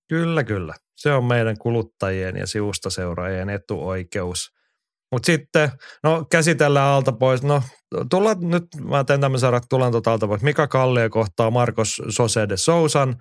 Kyllä, 0.09 0.43
kyllä. 0.43 0.73
Se 0.97 1.13
on 1.13 1.25
meidän 1.25 1.57
kuluttajien 1.57 2.37
ja 2.37 2.47
sivustaseuraajien 2.47 3.49
etuoikeus. 3.49 4.49
Mutta 5.11 5.25
sitten, 5.25 5.71
no 6.03 6.25
käsitellään 6.31 6.87
alta 6.87 7.11
pois. 7.11 7.43
No 7.43 7.63
tulla 8.09 8.33
nyt, 8.33 8.63
mä 8.83 9.03
teen 9.03 9.21
tämmöisen 9.21 9.53
että 9.53 9.67
tullaan 9.69 9.91
tuota 9.91 10.11
alta 10.11 10.27
pois. 10.27 10.41
Mika 10.41 10.67
Kallio 10.67 11.09
kohtaa 11.09 11.51
Marcos 11.51 12.01
Sose 12.09 12.49
de 12.49 12.57
Sousan. 12.57 13.15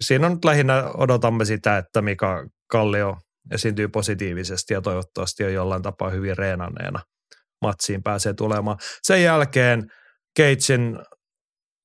Siinä 0.00 0.26
on 0.26 0.32
nyt 0.32 0.44
lähinnä 0.44 0.84
odotamme 0.96 1.44
sitä, 1.44 1.78
että 1.78 2.02
Mika 2.02 2.46
Kallio 2.70 3.16
esiintyy 3.50 3.88
positiivisesti 3.88 4.74
ja 4.74 4.80
toivottavasti 4.80 5.44
on 5.44 5.52
jollain 5.52 5.82
tapaa 5.82 6.10
hyvin 6.10 6.38
reenanneena 6.38 7.00
matsiin 7.62 8.02
pääsee 8.02 8.34
tulemaan. 8.34 8.78
Sen 9.02 9.22
jälkeen 9.22 9.86
Keitsin 10.36 10.98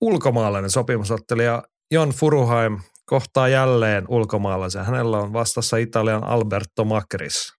ulkomaalainen 0.01 0.69
sopimusottelija 0.69 1.63
Jon 1.91 2.09
Furuheim 2.09 2.79
kohtaa 3.11 3.47
jälleen 3.47 4.05
ulkomaalaisen. 4.07 4.85
Hänellä 4.85 5.17
on 5.17 5.33
vastassa 5.33 5.77
Italian 5.77 6.23
Alberto 6.23 6.85
Macris. 6.85 7.53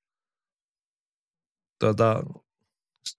Tuota, 1.80 2.22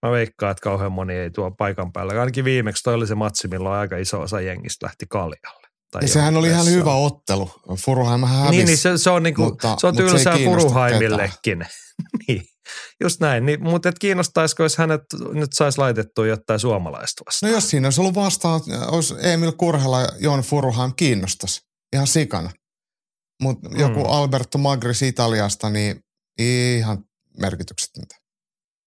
mä 0.02 0.10
veikkaan, 0.10 0.50
että 0.50 0.62
kauhean 0.62 0.92
moni 0.92 1.14
ei 1.14 1.30
tuo 1.30 1.50
paikan 1.50 1.92
päällä. 1.92 2.20
Ainakin 2.20 2.44
viimeksi 2.44 2.82
toi 2.82 2.94
oli 2.94 3.06
se 3.06 3.14
matsi, 3.14 3.48
milloin 3.48 3.74
aika 3.74 3.96
iso 3.96 4.20
osa 4.20 4.40
jengistä 4.40 4.86
lähti 4.86 5.06
kaljalle. 5.08 5.68
ja 6.02 6.08
sehän 6.08 6.36
oli 6.36 6.48
ihan 6.48 6.66
hyvä 6.66 6.94
ottelu. 6.94 7.50
Furuheim 7.84 8.24
hävisi. 8.24 8.50
Niin, 8.50 8.66
niin 8.66 8.78
se, 8.78 8.98
se 8.98 9.10
on, 9.10 9.22
niinku, 9.22 9.42
mutta, 9.42 9.76
se 9.80 9.86
on 9.86 9.96
tylsää 9.96 10.38
Furuheimillekin. 10.44 11.66
niin, 12.28 12.42
just 13.02 13.20
näin. 13.20 13.46
Niin, 13.46 13.62
mutta 13.62 13.88
et 13.88 13.98
kiinnostaisiko, 13.98 14.62
jos 14.62 14.78
hänet 14.78 15.02
nyt 15.32 15.52
saisi 15.52 15.78
laitettua 15.78 16.26
jotain 16.26 16.60
suomalaista 16.60 17.22
vastaan? 17.26 17.50
No 17.50 17.56
jos 17.56 17.70
siinä 17.70 17.86
olisi 17.86 18.00
ollut 18.00 18.14
vastaan, 18.14 18.60
olisi 18.90 19.14
Emil 19.20 19.52
Kurhela 19.52 20.00
ja 20.00 20.08
Jon 20.18 20.40
Furuheim 20.40 20.92
kiinnostaisi 20.96 21.73
ihan 21.94 22.06
sikana. 22.06 22.50
Mutta 23.42 23.68
mm. 23.68 23.80
joku 23.80 24.04
Alberto 24.04 24.58
Magris 24.58 25.02
Italiasta, 25.02 25.70
niin 25.70 26.00
ihan 26.38 27.04
merkityksetöntä. 27.40 28.16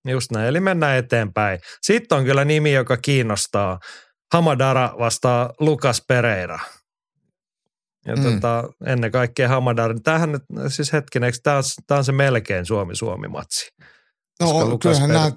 Just 0.08 0.32
näin, 0.32 0.48
eli 0.48 0.60
mennään 0.60 0.98
eteenpäin. 0.98 1.60
Sitten 1.82 2.18
on 2.18 2.26
kyllä 2.26 2.46
nimi, 2.46 2.74
joka 2.74 2.98
kiinnostaa. 2.98 3.80
Hamadara 4.34 4.96
vastaa 5.00 5.54
Lukas 5.60 6.04
Pereira. 6.08 6.60
Ja 8.06 8.16
mm. 8.16 8.24
tota, 8.24 8.64
ennen 8.86 9.12
kaikkea 9.12 9.48
Hamadara, 9.50 9.94
tämähän 10.04 10.32
nyt, 10.32 10.44
siis 10.68 10.94
hetkinen, 10.94 11.28
eikö 11.28 11.38
tämä, 11.44 11.62
tämä 11.88 11.98
on 11.98 12.06
se 12.06 12.12
melkein 12.12 12.66
Suomi-Suomi-matsi? 12.66 13.70
No 14.40 14.78
kyllähän 14.78 15.10
per... 15.10 15.20
näet, 15.20 15.36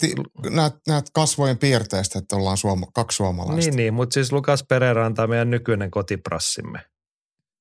näet, 0.51 0.75
näet 0.89 1.05
kasvojen 1.15 1.59
piirteistä, 1.59 2.19
että 2.19 2.37
ollaan 2.37 2.57
suoma, 2.57 2.87
kaksi 2.95 3.17
suomalaista. 3.17 3.71
Niin, 3.71 3.77
niin 3.77 3.95
mutta 3.95 4.15
siis 4.15 4.33
Lukas 4.33 4.65
Pereira 4.69 5.07
on 5.07 5.15
tämä 5.15 5.27
meidän 5.27 5.51
nykyinen 5.51 5.91
kotiprassimme. 5.91 6.90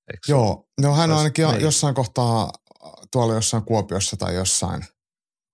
Eikö 0.09 0.19
Joo, 0.27 0.65
no 0.81 0.95
hän 0.95 1.11
on 1.11 1.17
ainakin 1.17 1.47
niin. 1.47 1.61
jossain 1.61 1.95
kohtaa 1.95 2.51
tuolla 3.11 3.33
jossain 3.33 3.65
Kuopiossa 3.65 4.17
tai 4.17 4.35
jossain 4.35 4.85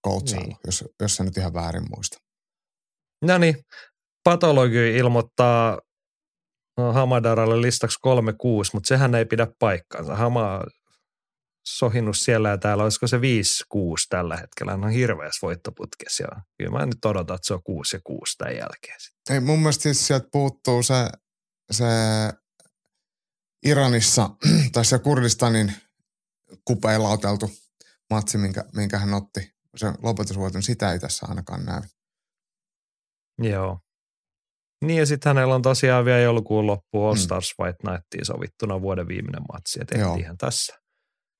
coachailu, 0.08 0.46
niin. 0.46 0.58
jos, 0.66 0.84
jos 1.02 1.20
en 1.20 1.26
nyt 1.26 1.38
ihan 1.38 1.54
väärin 1.54 1.88
muista. 1.96 2.18
No 3.26 3.38
niin, 3.38 3.56
patologi 4.24 4.98
ilmoittaa 4.98 5.80
no, 6.78 6.94
Hamadaralle 6.94 7.62
listaksi 7.62 7.98
36, 8.02 8.72
mutta 8.74 8.88
sehän 8.88 9.16
ei 9.16 9.26
pidä 9.26 9.48
paikkaansa. 9.60 10.16
Hama 10.16 10.62
sohinnut 11.68 12.18
siellä 12.18 12.50
ja 12.50 12.58
täällä, 12.58 12.84
olisiko 12.84 13.08
se 13.08 13.18
5-6 13.18 13.22
tällä 14.10 14.38
hetkellä. 14.38 14.72
Hän 14.72 14.84
on 14.84 14.90
hirveässä 14.90 15.48
voittoputkessa 15.48 16.24
ja 16.24 16.42
kyllä 16.58 16.72
mä 16.72 16.86
nyt 16.86 17.06
odotan, 17.06 17.36
että 17.36 17.48
se 17.48 17.54
on 17.54 17.64
6 17.64 17.96
ja 17.96 18.00
6 18.04 18.38
tämän 18.38 18.56
jälkeen. 18.56 18.98
Ei, 19.30 19.40
mun 19.40 19.60
mielestä 19.60 19.84
siis 19.84 20.08
sieltä 20.08 20.28
puuttuu 20.32 20.84
se, 20.84 21.10
se 21.72 21.86
Iranissa 23.66 24.30
tai 24.74 24.86
se 24.86 25.00
Kurdistanin 25.00 25.74
kupeilla 26.66 27.10
oteltu 27.10 27.52
matsi, 28.10 28.38
minkä, 28.38 28.64
minkä 28.76 29.00
hän 29.00 29.14
otti 29.14 29.56
se 29.76 29.94
lopetusvuoton, 30.02 30.64
sitä 30.64 30.92
ei 30.92 31.00
tässä 31.00 31.26
ainakaan 31.30 31.66
näy. 31.66 31.82
Joo. 33.42 33.80
Niin 34.86 35.00
ja 35.00 35.06
sitten 35.06 35.30
hänellä 35.30 35.56
on 35.56 35.62
tosiaan 35.62 36.06
vielä 36.06 36.20
joulukuun 36.20 36.68
loppu 36.68 37.06
All 37.06 37.16
mm. 37.16 37.20
Stars 37.20 37.54
mm. 37.60 37.66
Fight 37.66 37.84
Nightiin 37.84 38.26
sovittuna 38.26 38.82
vuoden 38.82 39.08
viimeinen 39.08 39.42
matsi, 39.54 39.80
että 39.82 39.96
ihan 40.20 40.38
tässä 40.38 40.74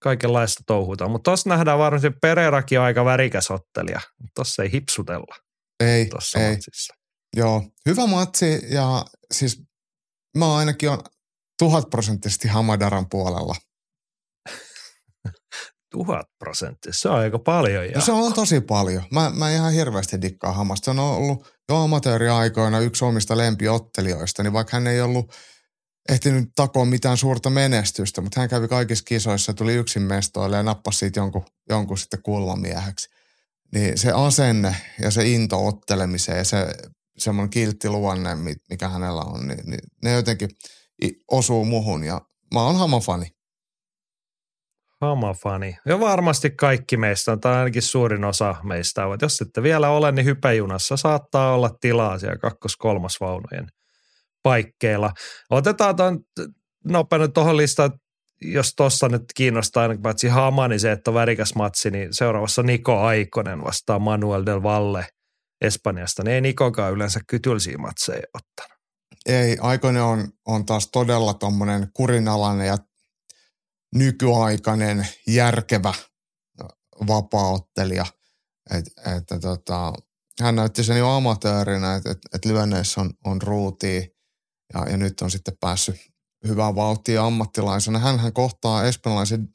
kaikenlaista 0.04 0.64
touhuta. 0.68 1.08
Mutta 1.08 1.30
tuossa 1.30 1.50
nähdään 1.50 1.80
varmasti 1.80 2.12
Pereirakin 2.22 2.80
aika 2.80 3.06
värikäs 3.06 3.52
ottelija. 3.52 4.02
Tuossa 4.36 4.64
ei 4.64 4.72
hipsutella. 4.72 5.36
Ei, 5.80 6.06
tossa 6.06 6.40
ei. 6.40 6.52
Matsissa. 6.52 6.94
Joo, 7.36 7.64
hyvä 7.86 8.08
matsi 8.08 8.62
ja 8.70 9.06
siis 9.34 9.64
mä 10.38 10.56
ainakin 10.56 10.90
on 10.90 11.00
tuhat 11.60 11.90
prosenttisesti 11.90 12.48
Hamadaran 12.48 13.10
puolella. 13.10 13.56
tuhat 15.92 16.26
prosenttisesti, 16.40 17.02
se 17.02 17.10
on 17.10 17.16
aika 17.16 17.40
paljon. 17.40 17.86
Ja... 17.86 17.92
No 17.96 18.02
se 18.02 18.12
on 18.12 18.34
tosi 18.34 18.62
paljon. 18.62 19.04
Mä, 19.12 19.32
mä 19.36 19.52
ihan 19.52 19.74
hirveästi 19.74 20.22
dikkaa 20.22 20.52
Hamasta. 20.52 20.86
Se 20.86 20.92
on 20.92 21.00
ollut 21.00 21.48
jo 21.70 21.76
amatööriaikoina 21.76 22.80
yksi 22.80 23.06
omista 23.06 23.38
lempiottelijoista, 23.38 24.44
niin 24.44 24.54
vaikka 24.54 24.78
hän 24.78 24.88
ei 24.88 25.02
ollut 25.02 25.34
ehtinyt 26.10 26.50
takoa 26.56 26.86
mitään 26.86 27.18
suurta 27.18 27.50
menestystä, 27.50 28.22
mutta 28.22 28.40
hän 28.40 28.50
kävi 28.50 28.68
kaikissa 28.68 29.04
kisoissa, 29.08 29.54
tuli 29.54 29.74
yksin 29.74 30.02
mestoille 30.02 30.58
ja 30.58 30.64
nappasi 30.64 30.98
siitä 30.98 31.20
jonkun, 31.20 31.46
jonkun 31.70 31.98
sitten 31.98 32.24
kulmamieheksi. 32.24 33.10
Niin 33.74 33.98
se 33.98 34.12
asenne 34.12 34.76
ja 35.02 35.12
se 35.12 35.28
into 35.28 35.68
ottelemiseen 35.68 36.38
ja 36.38 36.44
se 36.44 36.68
semmoinen 37.18 37.50
kiltti 37.50 37.90
luonne, 37.90 38.36
mikä 38.70 38.90
hänellä 38.90 39.22
on, 39.22 39.48
niin, 39.48 39.70
niin 39.70 39.80
ne 40.04 40.14
jotenkin– 40.14 40.50
osuu 41.32 41.66
muhun 41.66 42.04
ja 42.04 42.22
mä 42.54 42.62
oon 42.62 42.76
Hama-fani. 42.76 43.28
Hama-fani. 45.02 45.78
Ja 45.86 46.00
varmasti 46.00 46.50
kaikki 46.50 46.98
meistä, 46.98 47.38
tai 47.38 47.56
ainakin 47.56 47.82
suurin 47.82 48.26
osa 48.26 48.56
meistä 48.64 49.06
ovat. 49.06 49.22
Jos 49.22 49.42
ette 49.42 49.64
vielä 49.64 49.90
ole, 49.90 50.12
niin 50.12 50.26
hypäjunassa 50.26 50.98
saattaa 50.98 51.54
olla 51.54 51.70
tilaa 51.82 52.20
siellä 52.20 52.38
kakkos-kolmas 52.38 53.20
vaunujen 53.20 53.68
paikkeilla. 54.44 55.12
Otetaan 55.50 55.96
tuon 55.96 56.20
nopeasti 56.86 57.32
tuohon 57.34 57.58
listaan, 57.58 57.92
jos 58.42 58.74
tuossa 58.78 59.10
nyt 59.10 59.24
kiinnostaa 59.36 59.84
ainakin 59.84 60.02
paitsi 60.02 60.28
Hama, 60.28 60.68
niin 60.68 60.80
se, 60.80 60.92
että 60.92 61.12
on 61.12 61.16
värikäs 61.16 61.56
matsi, 61.56 61.92
niin 61.92 62.14
seuraavassa 62.14 62.64
Niko 62.64 63.00
Aikonen 63.00 63.64
vastaa 63.64 64.00
Manuel 64.00 64.46
del 64.46 64.64
Valle 64.64 65.08
Espanjasta. 65.62 66.24
Niin 66.24 66.34
ei 66.34 66.42
Nikokaan 66.42 66.94
yleensä 66.94 67.20
kytylsiä 67.28 67.78
matseja 67.78 68.24
ottanut. 68.34 68.75
Ei, 69.26 69.58
Aikoinen 69.62 70.04
on, 70.04 70.28
on 70.46 70.66
taas 70.66 70.88
todella 70.88 71.34
tuommoinen 71.34 71.92
kurinalainen 71.94 72.68
ja 72.68 72.78
nykyaikainen, 73.96 75.08
järkevä 75.28 75.94
vapaaottelija. 77.08 78.06
Et, 78.72 78.86
että 79.18 79.40
tota, 79.40 79.94
hän 80.42 80.56
näytti 80.56 80.84
sen 80.84 80.98
jo 80.98 81.10
amatöörinä, 81.10 81.96
että 81.96 82.12
et, 82.12 82.20
et 82.34 82.46
lyönneissä 82.46 83.02
on, 83.02 83.14
on 83.26 83.42
ruutia 83.42 84.02
ja, 84.74 84.90
ja 84.90 84.98
nyt 84.98 85.22
on 85.22 85.32
sitten 85.32 85.58
päässyt 85.60 85.96
hyvää 86.48 86.76
vauhtia 86.76 87.26
ammattilaisena. 87.26 88.00
hän 88.00 88.34
kohtaa 88.34 88.84
espanjalaisen 88.84 89.50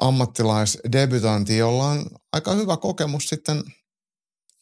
ammattilaisdebutanti, 0.00 1.56
jolla 1.56 1.84
on 1.84 2.06
aika 2.32 2.52
hyvä 2.52 2.76
kokemus 2.76 3.28
sitten 3.28 3.62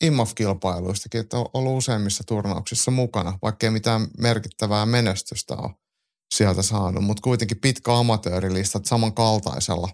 IMAF-kilpailuistakin, 0.05 1.21
että 1.21 1.37
on 1.37 1.47
ollut 1.55 1.79
useimmissa 1.79 2.25
turnauksissa 2.27 2.91
mukana, 2.91 3.39
vaikkei 3.43 3.71
mitään 3.71 4.07
merkittävää 4.19 4.87
menestystä 4.87 5.55
ole 5.55 5.71
sieltä 6.35 6.63
saanut, 6.63 7.05
mutta 7.05 7.21
kuitenkin 7.21 7.61
pitkä 7.61 7.99
amatöörilistat 7.99 8.85
samankaltaisella 8.85 9.89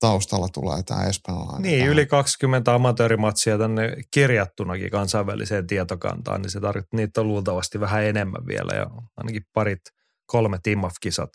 taustalla 0.00 0.48
tulee 0.48 0.82
tämä 0.82 1.04
espanjalainen. 1.04 1.62
Niin, 1.62 1.78
tähän. 1.78 1.92
yli 1.92 2.06
20 2.06 2.74
amatöörimatsia 2.74 3.58
tänne 3.58 3.96
kirjattunakin 4.10 4.90
kansainväliseen 4.90 5.66
tietokantaan, 5.66 6.42
niin 6.42 6.50
se 6.50 6.60
tarkoittaa, 6.60 6.96
niitä 6.96 7.20
on 7.20 7.28
luultavasti 7.28 7.80
vähän 7.80 8.04
enemmän 8.04 8.46
vielä 8.46 8.72
ja 8.74 8.86
ainakin 9.16 9.42
parit, 9.52 9.80
kolme 10.26 10.58
IMAF-kisat 10.66 11.30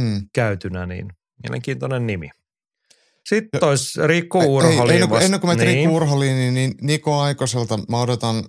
hmm. 0.00 0.28
käytynä, 0.34 0.86
niin 0.86 1.08
mielenkiintoinen 1.42 2.06
nimi. 2.06 2.30
Sitten 3.28 3.64
olisi 3.64 4.06
Riku 4.06 4.56
Urholin. 4.56 4.94
Ennen 4.94 5.08
kuin, 5.08 5.22
ennen 5.22 5.40
kuin 5.40 5.50
menet 5.50 5.66
niin. 5.66 5.78
Riku 5.78 5.96
Urholin, 5.96 6.36
niin, 6.36 6.54
niin 6.54 6.74
Niko 6.80 7.20
Aikoselta 7.20 7.78
mä 7.88 8.00
odotan 8.00 8.44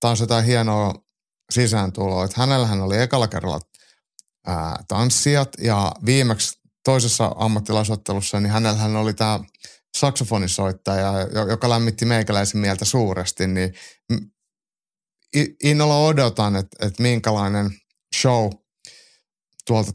taas 0.00 0.20
jotain 0.20 0.44
hienoa 0.44 0.94
sisääntuloa. 1.52 2.24
Että 2.24 2.40
hänellähän 2.40 2.80
oli 2.80 2.98
ekalla 2.98 3.28
kerralla 3.28 3.60
ää, 4.46 4.82
tanssijat 4.88 5.48
ja 5.58 5.92
viimeksi 6.06 6.58
toisessa 6.84 7.32
ammattilaisottelussa, 7.36 8.40
niin 8.40 8.50
hänellähän 8.50 8.96
oli 8.96 9.14
tämä 9.14 9.40
saksofonisoittaja, 9.96 11.12
joka 11.48 11.68
lämmitti 11.68 12.04
meikäläisen 12.04 12.60
mieltä 12.60 12.84
suuresti, 12.84 13.46
niin 13.46 13.74
innolla 15.64 15.98
odotan, 15.98 16.56
että, 16.56 16.86
että 16.86 17.02
minkälainen 17.02 17.70
show 18.20 18.50
tuolta 19.66 19.92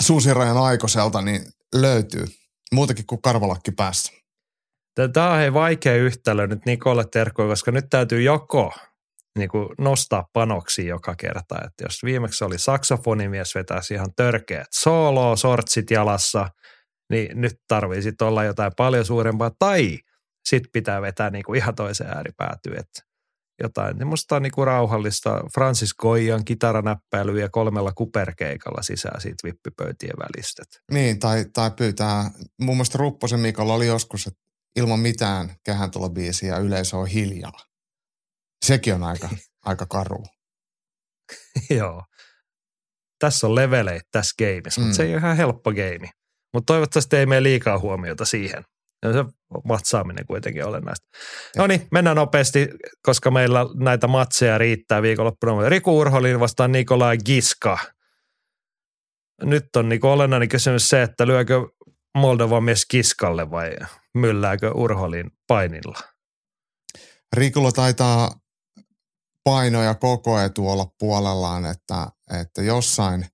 Suusirajan 0.00 0.56
Aikoselta 0.56 1.22
niin 1.22 1.42
löytyy. 1.74 2.26
Muutakin 2.74 3.06
kuin 3.06 3.22
karvalakki 3.22 3.72
päässä. 3.72 4.12
Tämä 5.12 5.30
on 5.30 5.38
hei 5.38 5.52
vaikea 5.52 5.94
yhtälö 5.94 6.46
nyt 6.46 6.66
Nikolle 6.66 7.04
terkkuja, 7.12 7.48
koska 7.48 7.70
nyt 7.70 7.84
täytyy 7.90 8.22
joko 8.22 8.72
niin 9.38 9.48
kuin 9.48 9.68
nostaa 9.78 10.28
panoksia 10.32 10.88
joka 10.88 11.14
kerta. 11.14 11.56
Että 11.64 11.84
jos 11.84 12.04
viimeksi 12.04 12.44
oli 12.44 12.58
saksofonimies 12.58 13.54
vetäisi 13.54 13.94
ihan 13.94 14.14
törkeät 14.16 14.66
solo, 14.74 15.36
sortsit 15.36 15.90
jalassa, 15.90 16.48
niin 17.10 17.40
nyt 17.40 17.52
tarvii 17.68 18.02
sitten 18.02 18.28
olla 18.28 18.44
jotain 18.44 18.72
paljon 18.76 19.04
suurempaa. 19.04 19.50
Tai 19.58 19.98
sitten 20.48 20.70
pitää 20.72 21.02
vetää 21.02 21.30
niin 21.30 21.44
kuin 21.44 21.56
ihan 21.56 21.74
toiseen 21.74 22.10
ääripäätyyn. 22.10 22.78
Että 22.78 23.02
jotain 23.62 23.98
semmoista 23.98 24.40
niin 24.40 24.52
kuin 24.52 24.66
rauhallista 24.66 25.40
Francis 25.54 25.94
Goyan 25.94 26.44
kitaranäppäilyä 26.44 27.48
kolmella 27.48 27.92
kuperkeikalla 27.92 28.82
sisään 28.82 29.20
siitä 29.20 29.44
vippipöytien 29.44 30.14
välistä. 30.18 30.62
Niin, 30.92 31.18
tai, 31.18 31.44
tai 31.52 31.70
pyytää, 31.70 32.30
muun 32.60 32.76
muassa 32.76 32.98
Rupposen 32.98 33.40
Mikolla 33.40 33.74
oli 33.74 33.86
joskus, 33.86 34.26
että 34.26 34.40
ilman 34.76 35.00
mitään 35.00 35.56
biisiä 36.12 36.56
yleisö 36.58 36.96
on 36.96 37.06
hiljaa. 37.06 37.60
Sekin 38.64 38.94
on 38.94 39.02
aika, 39.02 39.28
aika 39.64 39.86
karu. 39.86 40.24
Joo. 41.70 42.02
Tässä 43.18 43.46
on 43.46 43.54
leveleitä 43.54 44.08
tässä 44.12 44.34
gameissa, 44.38 44.80
mm. 44.80 44.84
mutta 44.84 44.96
se 44.96 45.02
ei 45.02 45.10
ole 45.10 45.18
ihan 45.18 45.36
helppo 45.36 45.72
game. 45.72 46.10
Mutta 46.52 46.72
toivottavasti 46.72 47.16
ei 47.16 47.26
mene 47.26 47.42
liikaa 47.42 47.78
huomiota 47.78 48.24
siihen. 48.24 48.64
Ja 49.02 49.12
se 49.12 49.24
matsaaminen 49.64 50.26
kuitenkin 50.26 50.64
olennaista. 50.64 51.06
No 51.56 51.66
niin, 51.66 51.88
mennään 51.90 52.16
nopeasti, 52.16 52.68
koska 53.02 53.30
meillä 53.30 53.60
näitä 53.74 54.06
matseja 54.06 54.58
riittää 54.58 55.02
viikonloppuna. 55.02 55.68
Riku 55.68 55.98
Urholin 55.98 56.40
vastaan 56.40 56.72
Nikolai 56.72 57.18
Giska. 57.18 57.78
Nyt 59.42 59.76
on 59.76 59.88
niin 59.88 60.06
olennainen 60.06 60.48
kysymys 60.48 60.88
se, 60.88 61.02
että 61.02 61.26
lyökö 61.26 61.68
Moldovan 62.18 62.64
mies 62.64 62.86
Kiskalle 62.86 63.50
vai 63.50 63.76
myllääkö 64.14 64.72
Urholin 64.72 65.30
painilla? 65.46 65.98
Rikulla 67.36 67.72
taitaa 67.72 68.30
paino 69.44 69.82
ja 69.82 69.94
koko 69.94 70.40
etu 70.40 70.68
olla 70.68 70.86
puolellaan, 70.98 71.64
että, 71.64 72.06
että 72.40 72.62
jossain 72.62 73.26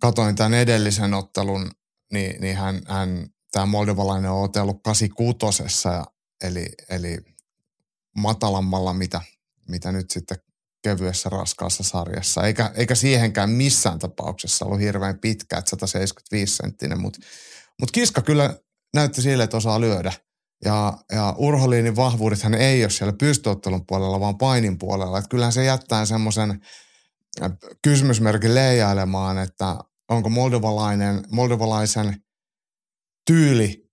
katoin 0.00 0.36
tämän 0.36 0.54
edellisen 0.54 1.14
ottelun, 1.14 1.70
niin, 2.12 2.40
niin 2.40 2.56
hän, 2.56 2.80
hän 2.88 3.26
tämä 3.54 3.66
moldovalainen 3.66 4.30
on 4.30 4.42
otellut 4.42 4.82
86 4.82 5.98
eli, 6.44 6.66
eli 6.90 7.18
matalammalla, 8.16 8.92
mitä, 8.92 9.20
mitä 9.68 9.92
nyt 9.92 10.10
sitten 10.10 10.36
kevyessä 10.82 11.28
raskaassa 11.28 11.82
sarjassa. 11.82 12.42
Eikä, 12.42 12.72
eikä 12.74 12.94
siihenkään 12.94 13.50
missään 13.50 13.98
tapauksessa 13.98 14.64
ollut 14.64 14.80
hirveän 14.80 15.18
pitkä, 15.18 15.58
että 15.58 15.70
175 15.70 16.56
senttinen, 16.56 17.00
mutta 17.00 17.18
mut 17.80 17.90
kiska 17.90 18.22
kyllä 18.22 18.56
näytti 18.94 19.22
sille, 19.22 19.44
että 19.44 19.56
osaa 19.56 19.80
lyödä. 19.80 20.12
Ja, 20.64 20.98
ja 21.12 21.34
Urholiinin 21.38 21.94
hän 22.42 22.54
ei 22.54 22.84
ole 22.84 22.90
siellä 22.90 23.14
pystyottelun 23.18 23.86
puolella, 23.86 24.20
vaan 24.20 24.38
painin 24.38 24.78
puolella. 24.78 25.18
Että 25.18 25.28
kyllähän 25.28 25.52
se 25.52 25.64
jättää 25.64 26.06
semmoisen 26.06 26.50
äh, 27.42 27.52
kysymysmerkin 27.82 28.54
leijailemaan, 28.54 29.38
että 29.38 29.76
onko 30.08 30.28
moldovalainen, 30.28 31.24
moldovalaisen 31.30 32.23
tyyli 33.26 33.84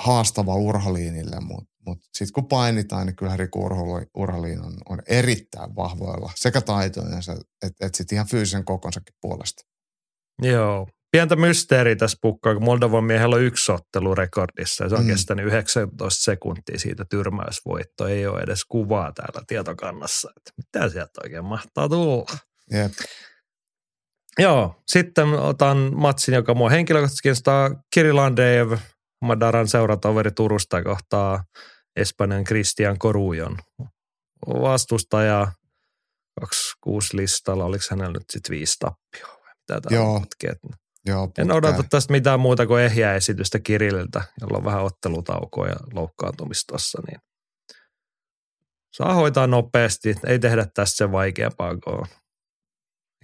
haastava 0.00 0.54
Urhaliinille, 0.54 1.40
mutta 1.40 1.74
mut 1.86 1.98
sitten 2.02 2.32
kun 2.34 2.48
painitaan, 2.48 3.06
niin 3.06 3.16
kyllä 3.16 3.36
Riku 3.36 3.64
Urhaliin 4.16 4.60
on, 4.60 4.74
on 4.88 4.98
erittäin 5.08 5.76
vahvoilla 5.76 6.32
sekä 6.36 6.60
taitojensa 6.60 7.32
että 7.62 7.86
et 7.86 7.94
sitten 7.94 8.16
ihan 8.16 8.28
fyysisen 8.28 8.64
kokonsakin 8.64 9.14
puolesta. 9.20 9.62
Joo, 10.42 10.88
pientä 11.12 11.36
mysteeri 11.36 11.96
tässä 11.96 12.18
pukkaa, 12.22 12.54
kun 12.54 12.64
Moldovan 12.64 13.04
miehellä 13.04 13.36
on 13.36 13.42
yksi 13.42 13.72
ottelu 13.72 14.14
rekordissa 14.14 14.84
ja 14.84 14.88
se 14.88 14.94
on 14.94 15.04
mm. 15.04 15.08
kestänyt 15.08 15.46
19 15.46 16.24
sekuntia 16.24 16.78
siitä 16.78 17.04
tyrmäysvoitto. 17.10 18.06
Ei 18.06 18.26
ole 18.26 18.40
edes 18.40 18.64
kuvaa 18.68 19.12
täällä 19.12 19.42
tietokannassa, 19.46 20.30
että 20.36 20.50
mitä 20.56 20.88
sieltä 20.88 21.20
oikein 21.24 21.44
mahtaa 21.44 21.88
tulla. 21.88 22.36
Jep. 22.70 22.92
Joo, 24.38 24.82
sitten 24.88 25.28
otan 25.28 25.90
matsin, 25.94 26.34
joka 26.34 26.54
mua 26.54 26.70
henkilökohtaisesti 26.70 27.22
kiinnostaa. 27.22 27.70
Kirilandeev, 27.94 28.72
Madaran 29.20 29.68
seuratoveri 29.68 30.30
Turusta 30.30 30.82
kohtaa 30.82 31.44
Espanjan 31.96 32.44
Christian 32.44 32.98
Korujon 32.98 33.56
vastustaja 34.46 35.52
26 36.40 37.16
listalla. 37.16 37.64
Oliko 37.64 37.84
hänellä 37.90 38.12
nyt 38.12 38.30
sitten 38.30 38.50
viisi 38.50 38.76
tappioa? 38.78 39.38
Mitä 39.70 39.94
Joo. 39.94 40.22
Joo, 41.06 41.30
en 41.38 41.52
odota 41.52 41.82
tästä 41.90 42.12
mitään 42.12 42.40
muuta 42.40 42.66
kuin 42.66 42.82
ehjää 42.82 43.14
esitystä 43.14 43.58
Kirililtä, 43.58 44.24
jolla 44.40 44.58
on 44.58 44.64
vähän 44.64 44.82
ottelutaukoa 44.82 45.68
ja 45.68 45.76
loukkaantumista 45.92 46.64
tuossa, 46.68 47.02
niin 47.06 47.20
saa 48.92 49.14
hoitaa 49.14 49.46
nopeasti. 49.46 50.14
Ei 50.26 50.38
tehdä 50.38 50.66
tästä 50.74 50.96
sen 50.96 51.12
vaikeampaa 51.12 51.76
kuin 51.84 52.08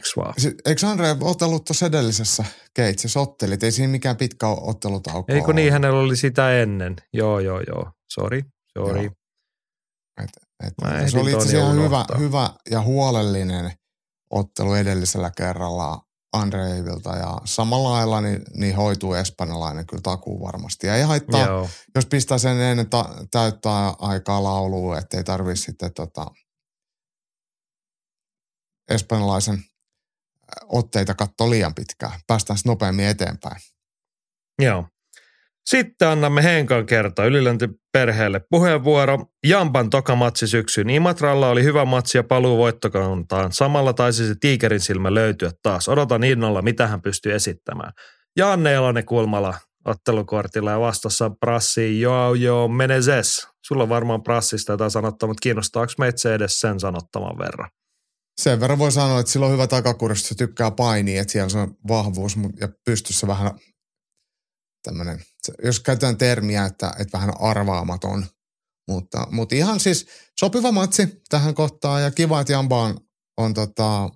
Eikö 0.00 0.08
vaan? 0.16 0.34
Eikö 0.64 0.86
Andre 0.86 1.16
otellut 1.20 1.64
tuossa 1.64 1.86
edellisessä 1.86 2.44
keitsissä 2.74 3.20
ottelit? 3.20 3.62
Ei 3.62 3.72
siinä 3.72 3.90
mikään 3.90 4.16
pitkä 4.16 4.46
ottelutauko 4.46 5.32
Eikö 5.32 5.52
niin, 5.52 5.72
hänellä 5.72 6.00
oli 6.00 6.16
sitä 6.16 6.60
ennen. 6.62 6.96
Joo, 7.12 7.40
joo, 7.40 7.60
joo. 7.68 7.90
Sori, 8.14 8.42
sori. 8.78 9.10
Et, 10.22 10.30
et, 10.66 11.10
se 11.10 11.18
oli 11.18 11.32
itse 11.32 11.48
asiassa 11.48 11.72
hyvä, 11.72 12.04
hyvä 12.18 12.50
ja 12.70 12.82
huolellinen 12.82 13.72
ottelu 14.30 14.74
edellisellä 14.74 15.30
kerralla 15.36 16.02
Andreivilta 16.32 17.16
ja 17.16 17.38
samalla 17.44 17.90
lailla 17.90 18.20
niin, 18.20 18.42
niin 18.54 18.76
hoituu 18.76 19.14
espanjalainen 19.14 19.86
kyllä 19.86 20.00
takuu 20.02 20.40
varmasti. 20.40 20.86
Ja 20.86 20.96
ei 20.96 21.02
haittaa, 21.02 21.46
Joo. 21.46 21.68
jos 21.94 22.06
pistää 22.06 22.38
sen 22.38 22.60
ennen 22.60 22.90
ta- 22.90 23.14
täyttää 23.30 23.94
aikaa 23.98 24.42
lauluun, 24.42 24.98
ettei 24.98 25.24
tarvitse 25.24 25.64
sitten 25.64 25.94
tota, 25.94 26.26
espanjalaisen 28.90 29.58
otteita 30.68 31.14
katsoa 31.14 31.50
liian 31.50 31.74
pitkään. 31.74 32.20
Päästään 32.26 32.58
nopeammin 32.66 33.06
eteenpäin. 33.06 33.56
Joo. 34.62 34.86
Sitten 35.66 36.08
annamme 36.08 36.42
Henkan 36.42 36.86
kertoa 36.86 37.24
perheelle 37.92 38.40
puheenvuoro. 38.50 39.18
Jampan 39.46 39.90
toka 39.90 40.14
matsi 40.14 40.46
syksyn 40.46 40.90
Imatralla 40.90 41.48
oli 41.48 41.64
hyvä 41.64 41.84
matsi 41.84 42.18
ja 42.18 42.24
paluu 42.24 42.58
voittokantaan. 42.58 43.52
Samalla 43.52 43.92
taisi 43.92 44.28
se 44.28 44.34
tiikerin 44.40 44.80
silmä 44.80 45.14
löytyä 45.14 45.50
taas. 45.62 45.88
Odotan 45.88 46.24
innolla, 46.24 46.62
mitä 46.62 46.86
hän 46.86 47.02
pystyy 47.02 47.34
esittämään. 47.34 47.92
Janne 48.36 48.74
Elonen 48.74 49.04
kulmalla 49.04 49.54
ottelukortilla 49.84 50.70
ja 50.70 50.80
vastassa 50.80 51.30
Prassi, 51.30 52.00
joo 52.00 52.34
joo, 52.34 52.68
menezes. 52.68 53.48
Sulla 53.66 53.82
on 53.82 53.88
varmaan 53.88 54.22
Prassista 54.22 54.72
jotain 54.72 54.90
sanottavaa, 54.90 55.30
mutta 55.30 55.42
kiinnostaako 55.42 55.92
meitä 55.98 56.18
se 56.18 56.34
edes 56.34 56.60
sen 56.60 56.80
sanottaman 56.80 57.38
verran? 57.38 57.70
Sen 58.42 58.60
verran 58.60 58.78
voi 58.78 58.92
sanoa, 58.92 59.20
että 59.20 59.32
sillä 59.32 59.46
on 59.46 59.52
hyvä 59.52 59.66
takakuristus, 59.66 60.28
se 60.28 60.34
tykkää 60.34 60.70
painia, 60.70 61.20
että 61.20 61.32
siellä 61.32 61.48
se 61.48 61.58
on 61.58 61.76
vahvuus 61.88 62.36
ja 62.60 62.68
pystyssä 62.84 63.26
vähän 63.26 63.50
tämmöinen, 64.82 65.24
jos 65.64 65.80
käytetään 65.80 66.16
termiä, 66.16 66.64
että, 66.64 66.92
että 66.98 67.18
vähän 67.18 67.40
arvaamaton. 67.40 68.26
Mutta, 68.88 69.26
mutta 69.30 69.54
ihan 69.54 69.80
siis 69.80 70.06
sopiva 70.40 70.72
matsi 70.72 71.22
tähän 71.28 71.54
kohtaan 71.54 72.02
ja 72.02 72.10
kiva, 72.10 72.40
että 72.40 72.52
Jamba 72.52 72.82
on, 72.82 73.00
on 73.36 73.54
tota, 73.54 74.10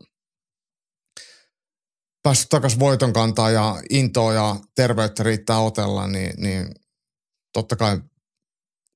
päässyt 2.22 2.49
takaisin 2.49 2.81
voiton 2.81 3.12
kantaa 3.12 3.51
ja 3.51 3.83
intoa 3.91 4.33
ja 4.33 4.57
terveyttä 4.77 5.22
riittää 5.22 5.59
otella, 5.59 6.07
niin, 6.07 6.33
niin 6.37 6.75
totta 7.53 7.77
kai 7.77 8.01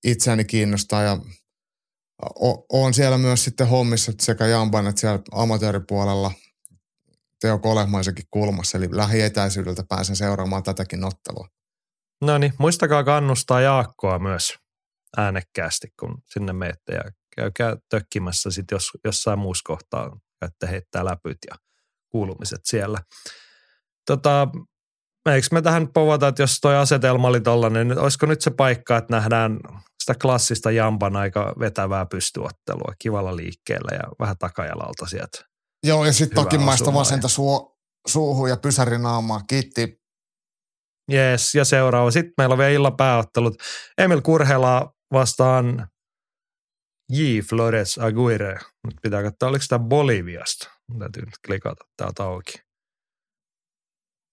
itseäni 0.04 0.44
kiinnostaa 0.44 1.02
ja 1.02 1.18
on 2.72 2.94
siellä 2.94 3.18
myös 3.18 3.44
sitten 3.44 3.68
hommissa 3.68 4.12
sekä 4.20 4.46
Jamban 4.46 4.86
että 4.86 5.00
siellä 5.00 5.18
amatööripuolella 5.32 6.32
Teo 7.40 7.58
Kolehmaisenkin 7.58 8.24
kulmassa, 8.30 8.78
eli 8.78 8.88
lähietäisyydeltä 8.90 9.84
pääsen 9.88 10.16
seuraamaan 10.16 10.62
tätäkin 10.62 11.04
ottelua. 11.04 11.48
No 12.20 12.38
niin, 12.38 12.52
muistakaa 12.58 13.04
kannustaa 13.04 13.60
Jaakkoa 13.60 14.18
myös 14.18 14.58
äänekkäästi, 15.16 15.88
kun 16.00 16.22
sinne 16.26 16.52
menette 16.52 16.92
ja 16.92 17.02
käykää 17.36 17.76
tökkimässä 17.88 18.50
sitten 18.50 18.76
jos, 18.76 18.90
jossain 19.04 19.38
muussa 19.38 19.62
kohtaa, 19.66 20.18
että 20.42 20.66
heittää 20.66 21.04
läpyt 21.04 21.38
ja 21.50 21.56
kuulumiset 22.08 22.60
siellä. 22.64 22.98
Tota, 24.06 24.48
eikö 25.30 25.46
me 25.52 25.62
tähän 25.62 25.88
povata, 25.92 26.28
että 26.28 26.42
jos 26.42 26.58
toi 26.60 26.76
asetelma 26.76 27.28
oli 27.28 27.40
tollainen, 27.40 27.88
niin 27.88 27.98
olisiko 27.98 28.26
nyt 28.26 28.40
se 28.40 28.50
paikka, 28.50 28.96
että 28.96 29.16
nähdään 29.16 29.58
sitä 30.08 30.18
klassista 30.22 30.70
jamban 30.70 31.16
aika 31.16 31.54
vetävää 31.58 32.06
pystyottelua 32.06 32.92
kivalla 32.98 33.36
liikkeellä 33.36 33.96
ja 33.96 34.02
vähän 34.20 34.38
takajalalta 34.38 35.06
sieltä. 35.06 35.44
Joo, 35.86 36.04
ja 36.04 36.12
sitten 36.12 36.44
takimaista 36.44 36.94
vasenta 36.94 37.28
suo, 37.28 37.76
suuhun 38.06 38.48
ja 38.48 38.56
pysärinaamaa. 38.56 39.40
Kiitti. 39.48 40.00
Jees, 41.10 41.54
ja 41.54 41.64
seuraava. 41.64 42.10
Sitten 42.10 42.32
meillä 42.38 42.52
on 42.52 42.58
vielä 42.58 42.70
illan 42.70 42.96
pääottelut. 42.96 43.54
Emil 43.98 44.20
Kurhela 44.20 44.94
vastaan 45.12 45.88
J. 47.12 47.22
Flores 47.48 47.98
Aguirre. 47.98 48.58
Nyt 48.86 48.96
pitää 49.02 49.22
katsoa, 49.22 49.48
oliko 49.48 49.64
tämä 49.68 49.84
Boliviasta. 49.84 50.70
Täytyy 50.98 51.24
nyt 51.24 51.34
klikata 51.46 51.84
täältä 51.96 52.24
auki. 52.24 52.52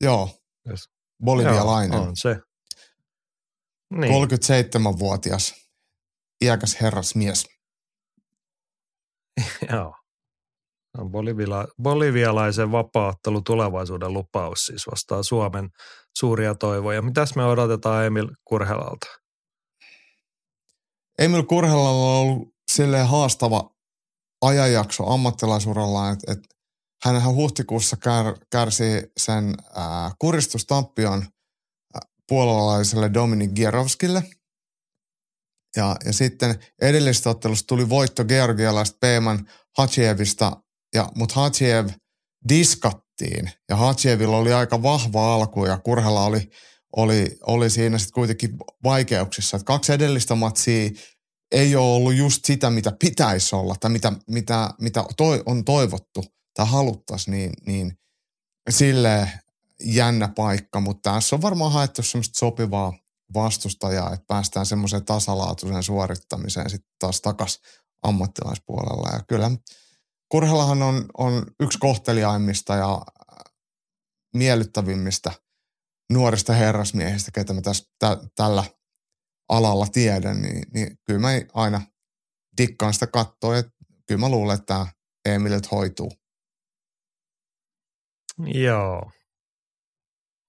Joo, 0.04 0.30
yes. 0.70 0.90
bolivialainen. 1.24 1.98
Joo, 1.98 2.08
on 2.08 2.18
se. 2.18 2.40
Niin. 3.94 4.14
37-vuotias, 4.28 5.65
iäkäs 6.46 6.82
herrasmies. 6.82 7.46
Joo. 9.72 9.96
On 10.98 11.12
bolivila, 11.12 11.68
bolivialaisen 11.82 12.72
vapaattelu 12.72 13.42
tulevaisuuden 13.42 14.14
lupaus 14.14 14.66
siis 14.66 14.88
vastaa 14.92 15.24
Suomen 15.24 15.70
suuria 16.18 16.56
toivoja. 16.56 17.02
Mitäs 17.02 17.36
me 17.36 17.46
odotetaan 17.46 18.06
Emil 18.06 18.28
Kurhelalta? 18.46 19.08
Emil 21.20 21.44
Kurhelalla 21.44 21.90
on 21.90 22.22
ollut 22.22 22.56
silleen 22.72 23.08
haastava 23.08 23.70
ajanjakso 24.42 25.10
ammattilaisurallaan, 25.14 26.14
että, 26.14 26.32
että 26.32 26.56
hänhän 27.06 27.36
huhtikuussa 27.36 27.98
kär, 27.98 28.36
kärsi 28.52 29.12
sen 29.18 29.56
ää, 29.76 30.12
kuristustampion 30.20 31.26
puolalaiselle 32.28 33.14
Dominik 33.14 33.52
Gierovskille. 33.52 34.24
Ja, 35.76 35.96
ja 36.06 36.14
sitten 36.14 36.60
edellisestä 36.82 37.30
ottelusta 37.30 37.68
tuli 37.68 37.90
voitto 37.90 38.26
georgialaista 38.26 38.98
Peeman 39.02 39.50
Hachievista, 39.78 40.62
ja, 40.96 41.10
mutta 41.16 41.36
Hachiev 41.36 41.90
diskattiin. 42.50 43.52
Ja 43.70 43.76
Hachievilla 43.76 44.38
oli 44.38 44.54
aika 44.54 44.84
vahva 44.84 45.36
alku 45.36 45.66
ja 45.66 45.78
Kurhella 45.78 46.26
oli, 46.26 46.50
oli, 46.96 47.38
oli 47.42 47.70
siinä 47.70 47.98
sitten 47.98 48.14
kuitenkin 48.14 48.58
vaikeuksissa. 48.84 49.58
Et 49.58 49.64
kaksi 49.64 49.94
edellistä 49.94 50.36
matsia 50.36 50.90
ei 51.52 51.76
ole 51.76 51.96
ollut 51.96 52.16
just 52.16 52.46
sitä, 52.46 52.70
mitä 52.70 52.92
pitäisi 53.00 53.56
olla 53.56 53.76
tai 53.80 53.92
mitä, 53.92 54.14
mitä, 54.28 54.70
mitä 54.82 55.06
toi, 55.18 55.44
on 55.46 55.66
toivottu 55.66 56.24
tai 56.54 56.66
haluttaisiin, 56.66 57.32
niin, 57.32 57.52
niin 57.66 57.98
sille 58.70 59.30
jännä 59.84 60.28
paikka, 60.28 60.80
mutta 60.80 61.12
tässä 61.12 61.36
on 61.36 61.42
varmaan 61.42 61.72
haettu 61.72 62.04
semmoista 62.04 62.40
sopivaa 62.40 62.94
vastustajaa, 63.36 64.14
että 64.14 64.26
päästään 64.28 64.66
semmoiseen 64.66 65.06
tasalaatuiseen 65.06 65.84
suorittamiseen 65.84 66.70
sitten 66.70 66.92
taas 67.00 67.22
takas 67.22 67.60
ammattilaispuolella. 68.04 69.10
Ja 69.14 69.24
kyllä 69.28 69.52
Kurhelahan 70.30 70.82
on, 70.82 71.06
on 71.18 71.46
yksi 71.60 71.80
kohteliaimmista 71.80 72.76
ja 72.76 73.02
miellyttävimmistä 74.36 75.32
nuorista 76.12 76.54
herrasmiehistä, 76.54 77.32
ketä 77.32 77.54
mä 77.54 77.62
tässä, 77.62 77.84
tä, 78.00 78.18
tällä 78.36 78.64
alalla 79.50 79.88
tiedän, 79.88 80.42
niin, 80.42 80.64
niin 80.74 80.98
kyllä 81.06 81.20
mä 81.20 81.30
aina 81.54 81.82
dikkaan 82.58 82.94
sitä 82.94 83.08
katsoa, 83.08 83.58
että 83.58 83.72
kyllä 84.08 84.20
mä 84.20 84.30
luulen, 84.30 84.56
että 84.56 84.66
tämä 84.66 84.88
Emilet 85.26 85.72
hoituu. 85.72 86.12
Joo. 88.38 89.12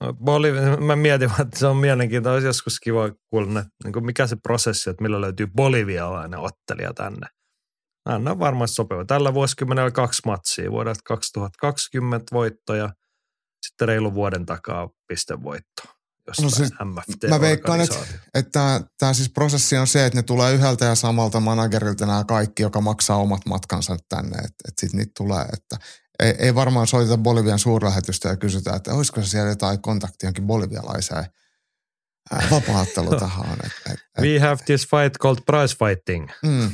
No, 0.01 0.13
Boliv- 0.13 0.81
mä 0.81 0.97
mietin, 0.97 1.31
että 1.41 1.59
se 1.59 1.67
on 1.67 1.77
mielenkiintoista, 1.77 2.35
olisi 2.35 2.47
joskus 2.47 2.81
kiva 2.81 3.11
kuulla, 3.31 3.65
niin 3.85 4.07
mikä 4.07 4.27
se 4.27 4.37
prosessi, 4.37 4.91
että 4.91 5.03
millä 5.03 5.21
löytyy 5.21 5.47
bolivialainen 5.47 6.41
ottelija 6.41 6.95
tänne. 6.95 7.27
Hän 8.09 8.29
on 8.29 8.39
varmasti 8.39 8.75
sopiva. 8.75 9.05
Tällä 9.05 9.35
vuosikymmenellä 9.35 9.91
kaksi 9.91 10.23
matsia, 10.27 10.71
vuodelta 10.71 11.01
2020 11.05 12.27
voittoja, 12.33 12.91
sitten 13.67 13.89
reilu 13.89 14.15
vuoden 14.15 14.47
takaa 14.47 14.89
pistevoitto. 15.09 15.83
No 16.43 16.51
siis, 16.51 16.71
mä 17.29 17.41
veikkaan, 17.41 17.81
että, 17.81 17.97
että 18.35 18.81
tämä 18.99 19.13
siis 19.13 19.31
prosessi 19.31 19.77
on 19.77 19.87
se, 19.87 20.07
että 20.07 20.19
ne 20.19 20.23
tulee 20.23 20.55
yhdeltä 20.55 20.85
ja 20.85 20.95
samalta 20.95 21.41
managerilta 21.41 22.07
nämä 22.07 22.25
kaikki, 22.25 22.63
joka 22.63 22.81
maksaa 22.81 23.17
omat 23.17 23.41
matkansa 23.47 23.97
tänne. 24.09 24.37
Että, 24.37 24.47
että 24.69 24.81
sitten 24.81 24.99
niitä 24.99 25.13
tulee, 25.17 25.43
että 25.43 25.77
ei, 26.23 26.35
ei 26.39 26.55
varmaan 26.55 26.87
soiteta 26.87 27.19
Bolivian 27.19 27.59
suurlähetystä 27.59 28.29
ja 28.29 28.37
kysytä, 28.37 28.77
että 28.77 28.95
olisiko 28.95 29.23
se 29.23 29.29
siellä 29.29 29.49
jotain 29.49 29.83
kontaktia 29.83 30.27
jonkin 30.27 30.47
bolivialaiseen 30.47 31.27
vapaattelu 32.51 33.11
tähän. 33.21 33.59
Et, 33.65 33.73
et, 33.87 33.93
et, 33.93 34.25
We 34.25 34.39
have 34.39 34.57
this 34.65 34.83
fight 34.83 35.19
called 35.21 35.41
prize 35.47 35.77
fighting. 35.77 36.29
Mm. 36.43 36.71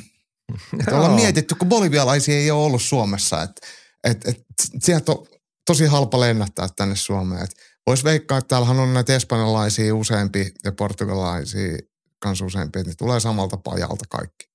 ollaan 0.97 1.13
mietitty, 1.13 1.55
kun 1.55 1.69
bolivialaisia 1.69 2.35
ei 2.35 2.51
ole 2.51 2.65
ollut 2.65 2.83
Suomessa, 2.83 3.43
että 3.43 3.67
et, 4.05 4.29
et, 4.29 4.45
sieltä 4.79 5.13
on 5.13 5.27
tosi 5.67 5.87
halpa 5.87 6.21
lennättää 6.21 6.69
tänne 6.77 6.97
Suomeen. 6.97 7.49
Voisi 7.87 8.05
veikkaa, 8.05 8.39
että 8.39 8.49
täällähän 8.49 8.79
on 8.79 8.95
näitä 8.95 9.15
espanjalaisia 9.15 9.95
useampi 9.95 10.55
ja 10.65 10.73
portugalaisia 10.73 11.79
kanssa 12.19 12.45
useampi, 12.45 12.79
että 12.79 12.91
ne 12.91 12.95
tulee 12.95 13.21
samalta 13.21 13.57
pajalta 13.57 14.05
kaikki. 14.09 14.52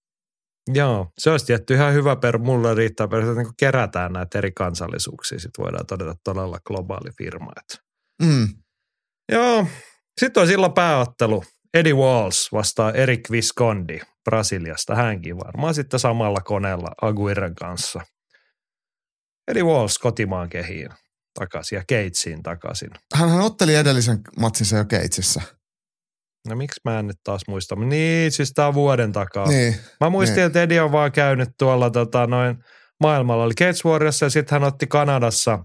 Joo, 0.74 1.12
se 1.18 1.30
olisi 1.30 1.46
tietty 1.46 1.74
ihan 1.74 1.94
hyvä 1.94 2.16
per, 2.16 2.38
mulle 2.38 2.74
riittää 2.74 3.08
per, 3.08 3.20
että 3.20 3.34
niin 3.34 3.54
kerätään 3.58 4.14
näitä 4.14 4.38
eri 4.38 4.52
kansallisuuksia, 4.52 5.40
sitten 5.40 5.64
voidaan 5.64 5.86
todeta 5.86 6.16
todella 6.24 6.60
globaali 6.66 7.12
firma. 7.18 7.52
Että. 7.58 7.86
Mm. 8.24 8.48
Joo, 9.32 9.68
sitten 10.20 10.42
on 10.42 10.48
silloin 10.48 10.74
pääottelu. 10.74 11.44
Eddie 11.74 11.94
Walls 11.94 12.50
vastaa 12.52 12.92
Erik 12.92 13.32
Viscondi 13.32 14.00
Brasiliasta. 14.24 14.96
Hänkin 14.96 15.38
varmaan 15.38 15.74
sitten 15.74 16.00
samalla 16.00 16.40
koneella 16.40 16.88
Aguirren 17.02 17.56
kanssa. 17.56 18.02
Eddie 19.48 19.64
Walls 19.64 20.00
kotimaan 20.00 20.50
kehiin 20.50 20.90
takaisin 21.40 21.76
ja 21.76 21.84
Keitsiin 21.88 22.44
takaisin. 22.44 22.90
Hän 23.16 23.42
otteli 23.42 23.76
edellisen 23.76 24.22
matsinsa 24.40 24.78
jo 24.78 24.86
Keitsissä. 24.86 25.42
No 26.48 26.56
miksi 26.56 26.82
mä 26.84 27.00
en 27.00 27.08
nyt 27.08 27.18
taas 27.24 27.42
muista? 27.48 27.76
Niin, 27.76 28.32
siis 28.32 28.52
tää 28.54 28.68
on 28.68 28.74
vuoden 28.74 29.12
takaa. 29.12 29.48
Niin, 29.48 29.76
mä 30.02 30.10
muistin, 30.10 30.36
niin. 30.36 30.46
että 30.46 30.64
Eddie 30.64 30.82
on 30.82 30.92
vaan 30.92 31.12
käynyt 31.12 31.50
tuolla 31.60 31.90
tota, 31.90 32.28
noin 32.28 32.58
maailmalla. 33.02 33.44
Oli 33.44 33.54
Gates 33.54 33.86
Warriorissa 33.86 34.26
ja 34.26 34.30
sitten 34.30 34.56
hän 34.56 34.68
otti 34.68 34.88
Kanadassa. 34.88 35.60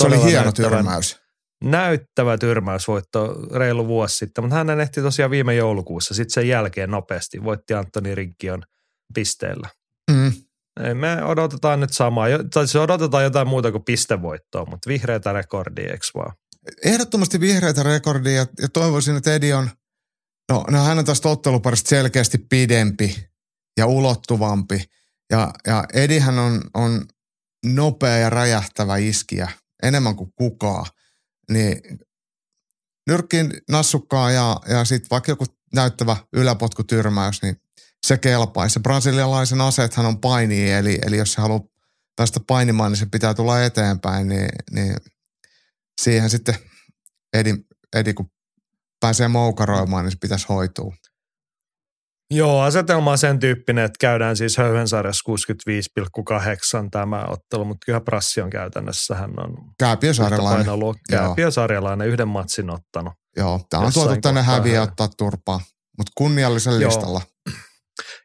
Se 0.00 0.06
oli 0.06 0.22
hieno 0.22 0.52
tyrmäys. 0.52 1.20
Näyttävä 1.64 2.38
tyrmäysvoitto 2.38 3.34
reilu 3.54 3.86
vuosi 3.86 4.16
sitten, 4.16 4.44
mutta 4.44 4.56
hän 4.56 4.80
ehti 4.80 5.02
tosiaan 5.02 5.30
viime 5.30 5.54
joulukuussa. 5.54 6.14
Sitten 6.14 6.32
sen 6.32 6.48
jälkeen 6.48 6.90
nopeasti 6.90 7.44
voitti 7.44 7.74
Antoni 7.74 8.14
Rinkkion 8.14 8.62
pisteellä. 9.14 9.68
Mm. 10.10 10.32
Me 10.94 11.24
odotetaan 11.24 11.80
nyt 11.80 11.92
samaa. 11.92 12.26
Tai 12.54 12.66
siis 12.66 12.76
odotetaan 12.76 13.24
jotain 13.24 13.48
muuta 13.48 13.72
kuin 13.72 13.84
pistevoittoa, 13.84 14.64
mutta 14.64 14.88
vihreätä 14.88 15.32
rekordia, 15.32 15.90
eikö 15.90 16.06
vaan? 16.14 16.32
Ehdottomasti 16.84 17.40
vihreätä 17.40 17.82
rekordia 17.82 18.32
ja, 18.32 18.46
ja 18.60 18.68
toivoisin, 18.68 19.16
että 19.16 19.34
Edi 19.34 19.52
on– 19.52 19.70
No, 20.48 20.64
no 20.70 20.84
hän 20.84 20.98
on 20.98 21.04
tästä 21.04 21.28
otteluparista 21.28 21.88
selkeästi 21.88 22.38
pidempi 22.38 23.28
ja 23.76 23.86
ulottuvampi. 23.86 24.84
Ja, 25.30 25.52
ja 25.66 25.84
Edihän 25.92 26.38
on, 26.38 26.62
on 26.74 27.06
nopea 27.66 28.18
ja 28.18 28.30
räjähtävä 28.30 28.96
iskiä 28.96 29.48
enemmän 29.82 30.16
kuin 30.16 30.32
kukaan. 30.36 30.86
Niin 31.50 31.82
nyrkkiin 33.06 33.52
nassukkaa 33.70 34.30
ja, 34.30 34.60
ja 34.68 34.84
sitten 34.84 35.10
vaikka 35.10 35.32
joku 35.32 35.44
näyttävä 35.74 36.16
yläpotkutyrmäys, 36.32 37.42
niin 37.42 37.60
se 38.06 38.18
kelpaisi. 38.18 38.72
Se 38.72 38.80
brasilialaisen 38.80 39.60
aseethan 39.60 40.06
on 40.06 40.20
paini, 40.20 40.72
eli, 40.72 40.98
eli 41.06 41.16
jos 41.16 41.32
se 41.32 41.40
haluaa 41.40 41.64
päästä 42.16 42.40
painimaan, 42.46 42.92
niin 42.92 42.98
se 42.98 43.06
pitää 43.06 43.34
tulla 43.34 43.64
eteenpäin, 43.64 44.28
niin, 44.28 44.48
niin 44.70 44.96
siihen 46.00 46.30
sitten 46.30 46.54
Edi, 47.32 47.54
Edi, 47.96 48.14
kun 48.14 48.30
pääsee 49.00 49.28
moukaroimaan, 49.28 50.04
niin 50.04 50.12
se 50.12 50.18
pitäisi 50.20 50.46
hoitua. 50.48 50.94
Joo, 52.30 52.60
asetelma 52.60 53.10
on 53.10 53.18
sen 53.18 53.38
tyyppinen, 53.38 53.84
että 53.84 53.96
käydään 54.00 54.36
siis 54.36 54.56
Höyhensarjassa 54.56 55.32
65,8 56.82 56.88
tämä 56.90 57.24
ottelu, 57.24 57.64
mutta 57.64 57.84
kyllä 57.86 58.00
Prassi 58.00 58.40
on 58.40 58.50
käytännössä, 58.50 59.14
hän 59.14 59.30
on 59.36 59.56
Kääpiösarjalainen. 59.78 60.66
Kääpiösarjalainen 61.10 62.08
yhden 62.08 62.28
matsin 62.28 62.70
ottanut. 62.70 63.12
Joo, 63.36 63.60
tämä 63.70 63.82
on 63.82 63.92
tuotu 63.92 64.20
tänne 64.20 64.42
häviä 64.42 64.82
ottaa 64.82 65.08
turpaa, 65.18 65.60
mutta 65.98 66.12
kunniallisella 66.14 66.80
Joo. 66.80 66.90
listalla. 66.90 67.20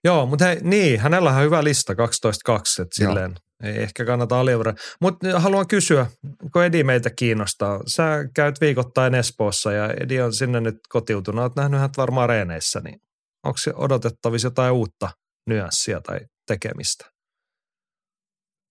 Joo, 0.03 0.25
mutta 0.25 0.45
hei, 0.45 0.57
niin, 0.61 0.99
hänellä 0.99 1.31
on 1.31 1.43
hyvä 1.43 1.63
lista 1.63 1.93
12-2, 1.93 1.95
että 1.95 2.95
silleen 2.95 3.35
ei 3.63 3.83
ehkä 3.83 4.05
kannata 4.05 4.39
aliarvioida. 4.39 4.73
Mutta 5.01 5.39
haluan 5.39 5.67
kysyä, 5.67 6.05
kun 6.53 6.63
Edi 6.63 6.83
meitä 6.83 7.09
kiinnostaa. 7.09 7.79
Sä 7.87 8.03
käyt 8.33 8.61
viikoittain 8.61 9.15
Espoossa 9.15 9.71
ja 9.71 9.93
Edi 9.99 10.21
on 10.21 10.33
sinne 10.33 10.61
nyt 10.61 10.75
kotiutunut. 10.89 11.41
Olet 11.41 11.55
nähnyt 11.55 11.79
hänet 11.79 11.97
varmaan 11.97 12.29
reeneissä, 12.29 12.79
niin 12.79 13.01
onko 13.43 13.57
odotettavissa 13.75 14.45
jotain 14.45 14.71
uutta 14.71 15.09
nyanssia 15.49 16.01
tai 16.01 16.19
tekemistä? 16.47 17.05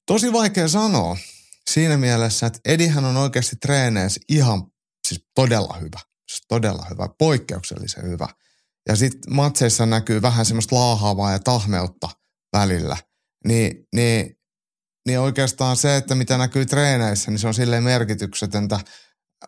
Tosi 0.07 0.33
vaikea 0.33 0.69
sanoa 0.69 1.17
siinä 1.71 1.97
mielessä, 1.97 2.47
että 2.47 2.59
Edihän 2.65 3.05
on 3.05 3.17
oikeasti 3.17 3.57
treeneissä 3.57 4.21
ihan 4.29 4.63
siis 5.09 5.25
todella 5.35 5.77
hyvä. 5.81 6.01
Siis 6.33 6.45
todella 6.49 6.87
hyvä, 6.91 7.09
poikkeuksellisen 7.19 8.05
hyvä. 8.05 8.29
Ja 8.89 8.97
sitten 8.97 9.35
matseissa 9.35 9.87
näkyy 9.87 10.23
vähän 10.23 10.47
semmoista 10.47 10.77
laahaavaa 10.77 11.33
ja 11.33 11.39
tahmeutta 11.39 12.09
välillä. 12.53 12.97
Niin, 13.49 13.87
niin, 13.95 14.37
niin 15.07 15.21
oikeastaan 15.21 15.77
se, 15.77 15.97
että 15.97 16.15
mitä 16.15 16.39
näkyy 16.39 16.67
treeneissä, 16.67 17.31
niin 17.31 17.39
se 17.39 17.47
on 17.47 17.55
silleen 17.55 17.83
merkityksetöntä, 17.83 18.81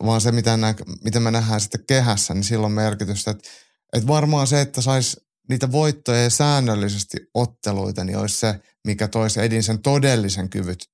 vaan 0.05 0.21
se, 0.21 0.33
mitä, 0.33 0.57
nä, 0.57 0.75
mitä 1.05 1.21
me 1.21 1.31
nähdään 1.31 1.61
sitten 1.61 1.85
kehässä, 1.89 2.35
niin 2.35 2.45
silloin 2.45 2.73
merkitystä. 2.73 3.31
Että 3.31 3.49
et 3.93 4.07
varmaan 4.07 4.47
se, 4.47 4.61
että 4.61 4.81
sais 4.81 5.21
niitä 5.49 5.73
voittoja 5.73 6.23
ja 6.23 6.31
säännöllisesti 6.31 7.17
otteluita, 7.35 8.05
niin 8.05 8.19
olisi 8.19 8.39
se, 8.39 8.61
mikä 8.87 9.09
toisi 9.09 9.41
Edin 9.41 9.63
sen 9.63 9.83
todellisen 9.83 10.51
kyvyt 10.51 10.91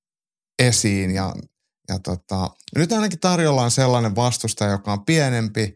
esiin. 0.59 1.11
Ja, 1.11 1.35
ja 1.89 1.99
tota, 1.99 2.49
nyt 2.75 2.91
ainakin 2.91 3.19
tarjolla 3.19 3.63
on 3.63 3.71
sellainen 3.71 4.15
vastustaja, 4.15 4.71
joka 4.71 4.91
on 4.93 5.05
pienempi, 5.05 5.75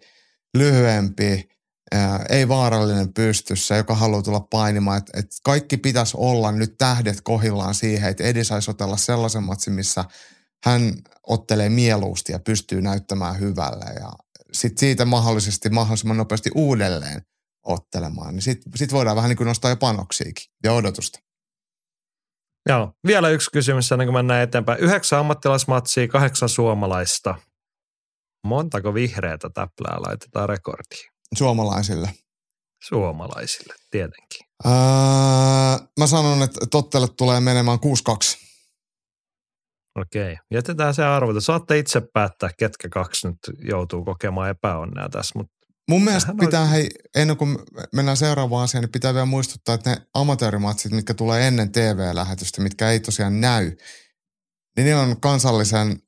lyhyempi, 0.58 1.50
ää, 1.96 2.26
ei 2.30 2.48
vaarallinen 2.48 3.14
pystyssä, 3.14 3.76
joka 3.76 3.96
haluaa 3.96 4.22
tulla 4.22 4.40
painimaan. 4.40 4.98
Et, 4.98 5.10
et 5.14 5.26
kaikki 5.44 5.78
pitäisi 5.78 6.18
olla 6.20 6.52
nyt 6.52 6.76
tähdet 6.78 7.22
kohillaan 7.22 7.76
siihen, 7.76 8.10
että 8.10 8.24
Edi 8.24 8.44
saisi 8.44 8.72
otella 8.72 8.98
sellaisen 8.98 9.44
matsin, 9.44 9.74
missä 9.74 10.06
hän 10.66 10.94
ottelee 11.28 11.70
mieluusti 11.70 12.32
ja 12.32 12.40
pystyy 12.40 12.82
näyttämään 12.82 13.40
hyvälle. 13.40 13.86
Ja 14.00 14.12
sitten 14.52 14.80
siitä 14.80 15.06
mahdollisesti 15.06 15.70
mahdollisimman 15.70 16.18
nopeasti 16.18 16.50
uudelleen 16.56 17.22
ottelemaan. 17.66 18.36
Niin 18.36 18.42
sitten 18.42 18.74
sit 18.76 18.92
voidaan 18.92 19.16
vähän 19.16 19.30
niin 19.30 19.38
kuin 19.38 19.48
nostaa 19.48 19.72
jo 19.72 19.78
panoksiakin 19.78 20.46
ja 20.64 20.74
odotusta. 20.74 21.20
Joo, 22.70 22.94
vielä 23.08 23.30
yksi 23.30 23.52
kysymys 23.52 23.92
ennen 23.92 24.08
kuin 24.08 24.16
mennään 24.16 24.44
eteenpäin. 24.44 24.80
Yhdeksän 24.80 25.20
ammattilaismatsia, 25.20 26.08
kahdeksan 26.08 26.50
suomalaista. 26.50 27.36
Montako 28.46 28.94
vihreätä 28.94 29.50
täplää 29.50 29.98
laitetaan 30.08 30.50
rekordiin? 30.50 31.15
Suomalaisille. 31.38 32.14
Suomalaisille, 32.88 33.74
tietenkin. 33.92 34.42
Öö, 34.66 34.72
mä 36.00 36.08
sanon, 36.08 36.44
että 36.44 36.66
tottelet 36.72 37.12
tulee 37.18 37.40
menemään 37.40 37.80
6-2. 37.80 38.46
Okei, 40.02 40.38
jätetään 40.54 40.94
se 40.94 41.04
arvotus. 41.04 41.46
Saatte 41.46 41.78
itse 41.80 42.02
päättää, 42.14 42.50
ketkä 42.60 42.90
kaksi 42.90 43.28
nyt 43.28 43.38
joutuu 43.70 44.06
kokemaan 44.06 44.50
epäonnea 44.50 45.10
tässä, 45.10 45.40
mutta 45.40 45.56
Mun 45.90 46.04
mielestä 46.04 46.28
Tähän 46.28 46.40
on- 46.42 46.48
pitää, 46.48 46.66
hei, 46.66 46.90
ennen 47.16 47.38
kuin 47.38 47.58
mennään 47.94 48.18
seuraavaan 48.18 48.64
asiaan, 48.64 48.84
niin 48.84 48.92
pitää 48.92 49.14
vielä 49.14 49.26
muistuttaa, 49.26 49.76
että 49.76 49.90
ne 49.90 49.98
amatöörimatsit, 50.14 50.92
mitkä 50.92 51.14
tulee 51.14 51.48
ennen 51.48 51.72
TV-lähetystä, 51.72 52.62
mitkä 52.62 52.90
ei 52.90 53.00
tosiaan 53.00 53.42
näy, 53.42 53.72
niin 54.78 54.86
ne 54.86 54.96
on 54.96 55.22
kansallisen 55.22 56.00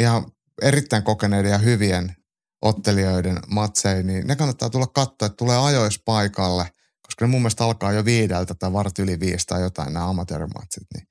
ihan 0.00 0.32
erittäin 0.62 1.02
kokeneiden 1.02 1.50
ja 1.50 1.58
hyvien 1.58 2.16
ottelijoiden 2.62 3.38
matseja, 3.46 4.02
niin 4.02 4.26
ne 4.26 4.36
kannattaa 4.36 4.70
tulla 4.70 4.86
katsoa, 4.86 5.26
että 5.26 5.36
tulee 5.36 5.56
ajoissa 5.56 6.02
paikalle, 6.04 6.64
koska 7.02 7.24
ne 7.24 7.30
mun 7.30 7.40
mielestä 7.40 7.64
alkaa 7.64 7.92
jo 7.92 8.04
viideltä 8.04 8.54
tai 8.54 8.72
vart 8.72 8.98
yli 8.98 9.20
viisi 9.20 9.46
tai 9.46 9.62
jotain 9.62 9.92
nämä 9.92 10.08
amatöörimatsit, 10.08 10.82
niin, 10.94 11.06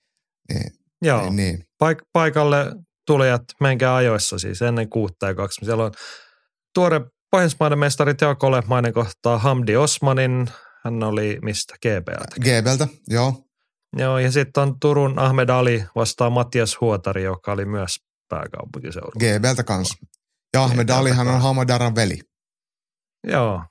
niin, 0.53 0.71
joo, 1.01 1.21
niin, 1.21 1.35
niin. 1.35 1.63
paik- 1.83 2.05
paikalle 2.13 2.75
tulijat, 3.07 3.43
menkää 3.61 3.95
ajoissa 3.95 4.39
siis 4.39 4.61
ennen 4.61 4.89
kuutta 4.89 5.27
ja 5.27 5.35
kaksi. 5.35 5.65
Siellä 5.65 5.83
on 5.83 5.91
tuore 6.73 7.01
Pohjoismaiden 7.31 7.79
mestari 7.79 8.15
Teo 8.15 8.35
Kolemainen 8.35 8.93
kohtaa 8.93 9.37
Hamdi 9.37 9.75
Osmanin, 9.75 10.47
hän 10.83 11.03
oli 11.03 11.39
mistä? 11.41 11.75
GBLtä. 11.81 12.35
GBltä, 12.41 12.87
joo, 13.07 13.47
Joo, 13.97 14.19
ja 14.19 14.31
sitten 14.31 14.63
on 14.63 14.79
Turun 14.79 15.19
Ahmed 15.19 15.49
Ali 15.49 15.85
vastaa 15.95 16.29
Matias 16.29 16.81
Huotari, 16.81 17.23
joka 17.23 17.51
oli 17.51 17.65
myös 17.65 17.95
pääkaupunkiseudulla. 18.29 19.19
GBltä 19.19 19.63
kanssa. 19.63 19.97
Ja 20.57 20.63
Ahmed 20.63 20.89
Alihan 20.89 21.27
on. 21.27 21.41
Hamadaran 21.41 21.95
veli. 21.95 22.19
Joo. 23.27 23.63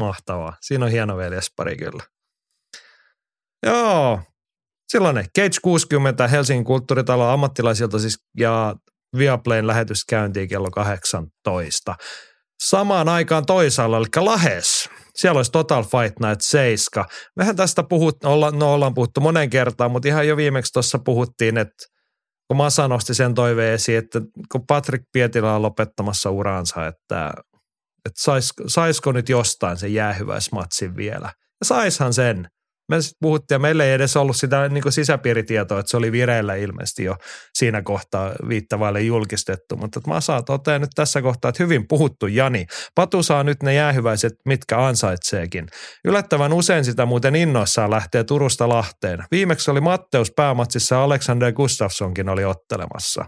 Mahtavaa. 0.00 0.56
Siinä 0.60 0.84
on 0.84 0.90
hieno 0.90 1.16
veljespari 1.16 1.76
kyllä. 1.76 2.02
Joo. 3.66 4.20
Silloin 4.92 5.16
Cage 5.16 5.56
60 5.62 6.28
Helsingin 6.28 6.64
kulttuuritalo 6.64 7.28
ammattilaisilta 7.28 7.98
siis 7.98 8.18
ja 8.38 8.74
Viaplayn 9.18 9.66
lähetys 9.66 10.04
käyntiin 10.04 10.48
kello 10.48 10.70
18. 10.70 11.94
Samaan 12.62 13.08
aikaan 13.08 13.46
toisaalla, 13.46 13.96
eli 13.96 14.06
Lahes. 14.16 14.90
Siellä 15.14 15.38
olisi 15.38 15.52
Total 15.52 15.82
Fight 15.82 16.20
Night 16.20 16.40
7. 16.40 17.06
Mehän 17.36 17.56
tästä 17.56 17.82
puhut, 17.82 18.24
olla, 18.24 18.50
no 18.50 18.74
ollaan 18.74 18.94
puhuttu 18.94 19.20
monen 19.20 19.50
kertaan, 19.50 19.90
mutta 19.90 20.08
ihan 20.08 20.28
jo 20.28 20.36
viimeksi 20.36 20.72
tuossa 20.72 20.98
puhuttiin, 20.98 21.58
että 21.58 21.93
kun 22.48 22.56
Masa 22.56 22.88
nosti 22.88 23.14
sen 23.14 23.34
toiveen 23.34 23.74
esiin, 23.74 23.98
että 23.98 24.20
kun 24.52 24.66
Patrick 24.66 25.04
Pietilä 25.12 25.54
on 25.54 25.62
lopettamassa 25.62 26.30
uransa, 26.30 26.86
että, 26.86 27.32
että 28.06 28.20
sais, 28.20 28.52
saisiko 28.66 29.12
nyt 29.12 29.28
jostain 29.28 29.76
se 29.76 29.88
jäähyväismatsin 29.88 30.96
vielä. 30.96 31.32
Ja 31.60 31.64
saishan 31.64 32.12
sen. 32.12 32.48
Me 32.88 32.96
puhuttiin 33.20 33.54
ja 33.54 33.58
meillä 33.58 33.84
ei 33.84 33.92
edes 33.92 34.16
ollut 34.16 34.36
sitä 34.36 34.68
niin 34.68 34.82
kuin 34.82 34.92
sisäpiiritietoa, 34.92 35.80
että 35.80 35.90
se 35.90 35.96
oli 35.96 36.12
vireillä 36.12 36.54
ilmeisesti 36.54 37.04
jo 37.04 37.16
siinä 37.54 37.82
kohtaa 37.82 38.32
viittavaille 38.48 39.00
julkistettu. 39.00 39.76
Mutta 39.76 39.98
että 39.98 40.10
Masa 40.10 40.42
toteaa 40.42 40.78
nyt 40.78 40.90
tässä 40.94 41.22
kohtaa, 41.22 41.48
että 41.48 41.62
hyvin 41.62 41.88
puhuttu 41.88 42.26
Jani. 42.26 42.66
Patu 42.94 43.22
saa 43.22 43.44
nyt 43.44 43.62
ne 43.62 43.74
jäähyväiset, 43.74 44.32
mitkä 44.44 44.86
ansaitseekin. 44.86 45.66
Yllättävän 46.04 46.52
usein 46.52 46.84
sitä 46.84 47.06
muuten 47.06 47.36
innoissaan 47.36 47.90
lähtee 47.90 48.24
Turusta 48.24 48.68
Lahteen. 48.68 49.24
Viimeksi 49.30 49.70
oli 49.70 49.80
Matteus 49.80 50.32
päämatsissa 50.36 51.04
Alexander 51.04 51.52
Gustafssonkin 51.52 52.28
oli 52.28 52.44
ottelemassa. 52.44 53.24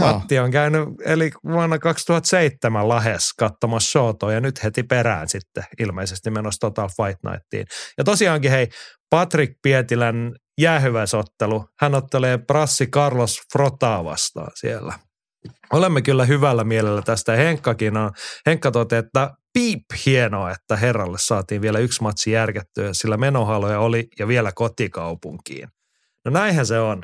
Matti 0.00 0.38
on 0.38 0.50
käynyt, 0.50 0.88
eli 1.04 1.30
vuonna 1.48 1.78
2007 1.78 2.88
Lahes 2.88 3.32
katsomassa 3.32 3.90
showtoa 3.90 4.32
ja 4.32 4.40
nyt 4.40 4.64
heti 4.64 4.82
perään 4.82 5.28
sitten 5.28 5.64
ilmeisesti 5.78 6.30
menossa 6.30 6.60
Total 6.60 6.88
Fight 6.88 7.20
Nightiin. 7.30 7.66
Ja 7.98 8.04
tosiaankin 8.04 8.50
hei, 8.50 8.68
Patrick 9.10 9.54
Pietilän 9.62 10.32
jäähyväisottelu, 10.60 11.64
hän 11.80 11.94
ottelee 11.94 12.38
Brassi 12.38 12.86
Carlos 12.86 13.40
Frotaa 13.52 14.04
vastaan 14.04 14.50
siellä. 14.54 14.98
Olemme 15.72 16.02
kyllä 16.02 16.24
hyvällä 16.24 16.64
mielellä 16.64 17.02
tästä 17.02 17.32
Henkkakin 17.32 17.96
on, 17.96 18.10
Henkka 18.46 18.70
toteaa, 18.70 18.98
että 19.00 19.30
piip 19.52 19.84
hienoa, 20.06 20.50
että 20.50 20.76
herralle 20.76 21.18
saatiin 21.20 21.62
vielä 21.62 21.78
yksi 21.78 22.02
matsi 22.02 22.30
järkettyä, 22.30 22.92
sillä 22.92 23.16
menohaloja 23.16 23.80
oli 23.80 24.08
ja 24.18 24.28
vielä 24.28 24.52
kotikaupunkiin. 24.54 25.68
No 26.24 26.30
näinhän 26.30 26.66
se 26.66 26.78
on. 26.78 27.02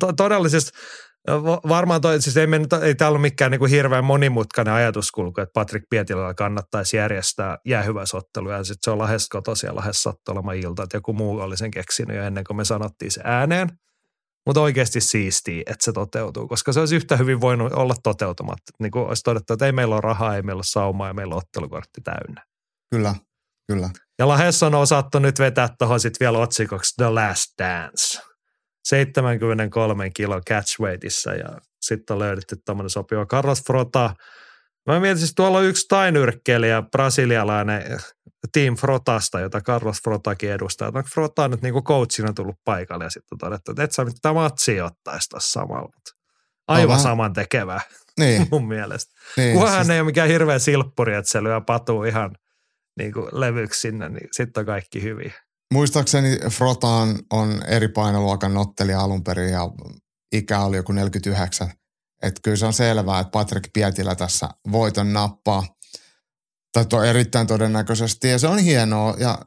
To- 0.00 0.12
Varmaan 1.68 2.00
toi, 2.00 2.22
siis 2.22 2.36
ei, 2.36 2.46
me 2.46 2.60
ei 2.82 2.94
täällä 2.94 3.14
ole 3.14 3.22
mikään 3.22 3.50
niin 3.50 3.58
kuin 3.58 3.70
hirveän 3.70 4.04
monimutkainen 4.04 4.74
ajatuskulku, 4.74 5.40
että 5.40 5.52
Patrick 5.54 5.86
Pietilällä 5.90 6.34
kannattaisi 6.34 6.96
järjestää 6.96 7.58
jäähyväisotteluja 7.66 8.56
ja 8.56 8.64
sitten 8.64 8.84
se 8.84 8.90
on 8.90 8.98
lähes 8.98 9.28
kotosi 9.28 9.66
ja 9.66 9.76
lähes 9.76 10.02
sattui 10.02 10.32
olemaan 10.32 10.56
ilta, 10.56 10.82
että 10.82 10.96
joku 10.96 11.12
muu 11.12 11.40
oli 11.40 11.56
sen 11.56 11.70
keksinyt 11.70 12.16
jo 12.16 12.22
ennen 12.22 12.44
kuin 12.44 12.56
me 12.56 12.64
sanottiin 12.64 13.10
se 13.10 13.20
ääneen. 13.24 13.68
Mutta 14.46 14.60
oikeasti 14.60 15.00
siistiä, 15.00 15.62
että 15.66 15.84
se 15.84 15.92
toteutuu, 15.92 16.48
koska 16.48 16.72
se 16.72 16.80
olisi 16.80 16.96
yhtä 16.96 17.16
hyvin 17.16 17.40
voinut 17.40 17.72
olla 17.72 17.94
toteutumatta. 18.02 18.72
Niin 18.78 18.90
kuin 18.90 19.06
olisi 19.06 19.22
todettu, 19.22 19.52
että 19.52 19.66
ei 19.66 19.72
meillä 19.72 19.94
ole 19.94 20.00
rahaa, 20.00 20.36
ei 20.36 20.42
meillä 20.42 20.58
ole 20.58 20.64
saumaa 20.64 21.08
ja 21.08 21.14
meillä 21.14 21.34
on 21.34 21.38
ottelukortti 21.38 22.00
täynnä. 22.04 22.44
Kyllä, 22.90 23.14
kyllä. 23.72 23.90
Ja 24.18 24.28
Lahes 24.28 24.62
on 24.62 24.74
osattu 24.74 25.18
nyt 25.18 25.38
vetää 25.38 25.68
tuohon 25.78 26.00
sitten 26.00 26.26
vielä 26.26 26.38
otsikoksi 26.38 26.94
The 26.96 27.08
Last 27.08 27.46
Dance. 27.58 28.31
73 28.84 30.10
kilo 30.10 30.40
catchweightissa 30.50 31.34
ja 31.34 31.48
sitten 31.82 32.14
on 32.14 32.18
löydetty 32.18 32.56
tuommoinen 32.66 32.90
sopiva 32.90 33.26
Carlos 33.26 33.62
Frota 33.66 34.14
Mä 34.86 35.00
mietin, 35.00 35.18
siis 35.18 35.34
tuolla 35.34 35.58
on 35.58 35.64
yksi 35.64 35.86
tainyrkkeilijä, 35.88 36.82
brasilialainen 36.82 37.82
Team 38.52 38.76
Frotasta, 38.76 39.40
jota 39.40 39.60
Carlos 39.60 40.02
Frotakin 40.02 40.50
edustaa. 40.52 40.88
Onko 40.88 41.08
Frota 41.14 41.48
nyt 41.48 41.62
niin 41.62 41.72
kuin 41.72 41.84
coachina 41.84 42.32
tullut 42.32 42.56
paikalle 42.64 43.04
ja 43.04 43.10
sitten 43.10 43.38
todettu, 43.38 43.70
että 43.70 43.82
et 43.82 43.92
sä 43.92 44.04
nyt 44.04 44.14
tämä 44.22 44.32
matsi 44.32 44.80
ottaisi 44.80 45.28
tässä 45.28 45.52
samalla. 45.52 45.88
Aivan 46.68 46.88
vähän- 46.88 47.02
saman 47.02 47.32
tekevää 47.32 47.80
Niin, 48.18 48.46
mun 48.50 48.68
mielestä. 48.68 49.14
niin 49.36 49.58
Kunhan 49.58 49.84
siis, 49.84 49.90
ei 49.90 50.00
ole 50.00 50.06
mikään 50.06 50.28
hirveä 50.28 50.58
silppuri, 50.58 51.14
että 51.14 51.30
se 51.30 51.42
lyö 51.42 51.60
patuu 51.60 52.04
ihan 52.04 52.30
niin 52.98 53.12
kuin 53.12 53.28
levyksi 53.32 53.80
sinne, 53.80 54.08
niin 54.08 54.28
sitten 54.32 54.60
on 54.60 54.66
kaikki 54.66 55.02
hyvin. 55.02 55.32
Muistaakseni 55.72 56.38
Frotaan 56.50 57.18
on 57.30 57.62
eri 57.66 57.88
painoluokan 57.88 58.56
ottelija 58.56 59.00
alun 59.00 59.24
perin 59.24 59.50
ja 59.50 59.70
ikä 60.32 60.60
oli 60.60 60.76
joku 60.76 60.92
49. 60.92 61.72
Että 62.22 62.40
kyllä 62.44 62.56
se 62.56 62.66
on 62.66 62.72
selvää, 62.72 63.20
että 63.20 63.30
Patrick 63.30 63.72
Pietilä 63.72 64.14
tässä 64.14 64.48
voiton 64.72 65.12
nappaa. 65.12 65.66
Tai 66.72 66.86
to, 66.86 67.02
erittäin 67.02 67.46
todennäköisesti. 67.46 68.28
Ja 68.28 68.38
se 68.38 68.46
on 68.46 68.58
hienoa. 68.58 69.14
Ja 69.18 69.38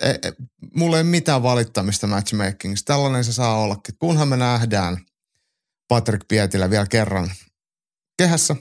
e, 0.00 0.10
e, 0.10 0.32
mulla 0.74 0.96
ei 0.96 1.02
ole 1.02 1.10
mitään 1.10 1.42
valittamista 1.42 2.06
matchmakingista. 2.06 2.92
Tällainen 2.92 3.24
se 3.24 3.32
saa 3.32 3.60
ollakin. 3.60 3.94
Kunhan 3.98 4.28
me 4.28 4.36
nähdään 4.36 4.96
Patrick 5.88 6.28
Pietilä 6.28 6.70
vielä 6.70 6.86
kerran 6.86 7.30
kehässä. 8.18 8.56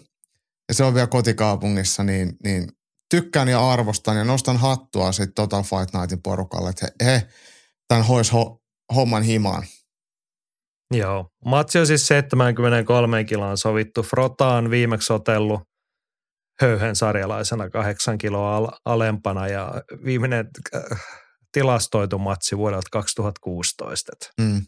Ja 0.68 0.74
se 0.74 0.84
on 0.84 0.94
vielä 0.94 1.08
kotikaupungissa, 1.08 2.04
niin, 2.04 2.38
niin 2.44 2.68
tykkään 3.16 3.48
ja 3.48 3.70
arvostan 3.72 4.18
ja 4.18 4.24
nostan 4.24 4.58
hattua 4.58 5.12
sitten 5.12 5.34
Total 5.34 5.64
Fight 5.64 5.94
Nightin 5.94 6.22
porukalle, 6.22 6.70
että 6.70 6.88
he, 7.06 7.12
he 7.12 7.28
tämän 7.88 8.06
hois 8.06 8.34
ho, 8.34 8.62
homman 8.96 9.24
himaan. 9.24 9.64
Joo. 10.94 11.30
Matsi 11.46 11.80
on 11.80 11.88
siis 11.88 12.08
73 12.08 13.24
kiloon 13.24 13.58
sovittu. 13.58 14.04
Frota 14.04 14.48
on 14.48 14.70
viimeksi 14.70 15.14
otellut 15.14 15.62
höyhen 16.62 16.96
sarjalaisena 16.96 17.70
kahdeksan 17.70 18.18
kiloa 18.18 18.56
al- 18.58 18.72
alempana 18.86 19.48
ja 19.48 19.74
viimeinen 20.06 20.48
äh, 20.76 20.82
tilastoitu 21.52 22.20
matsi 22.20 22.58
vuodelta 22.58 22.88
2016. 22.92 24.12
Et 24.14 24.30
Mm. 24.46 24.62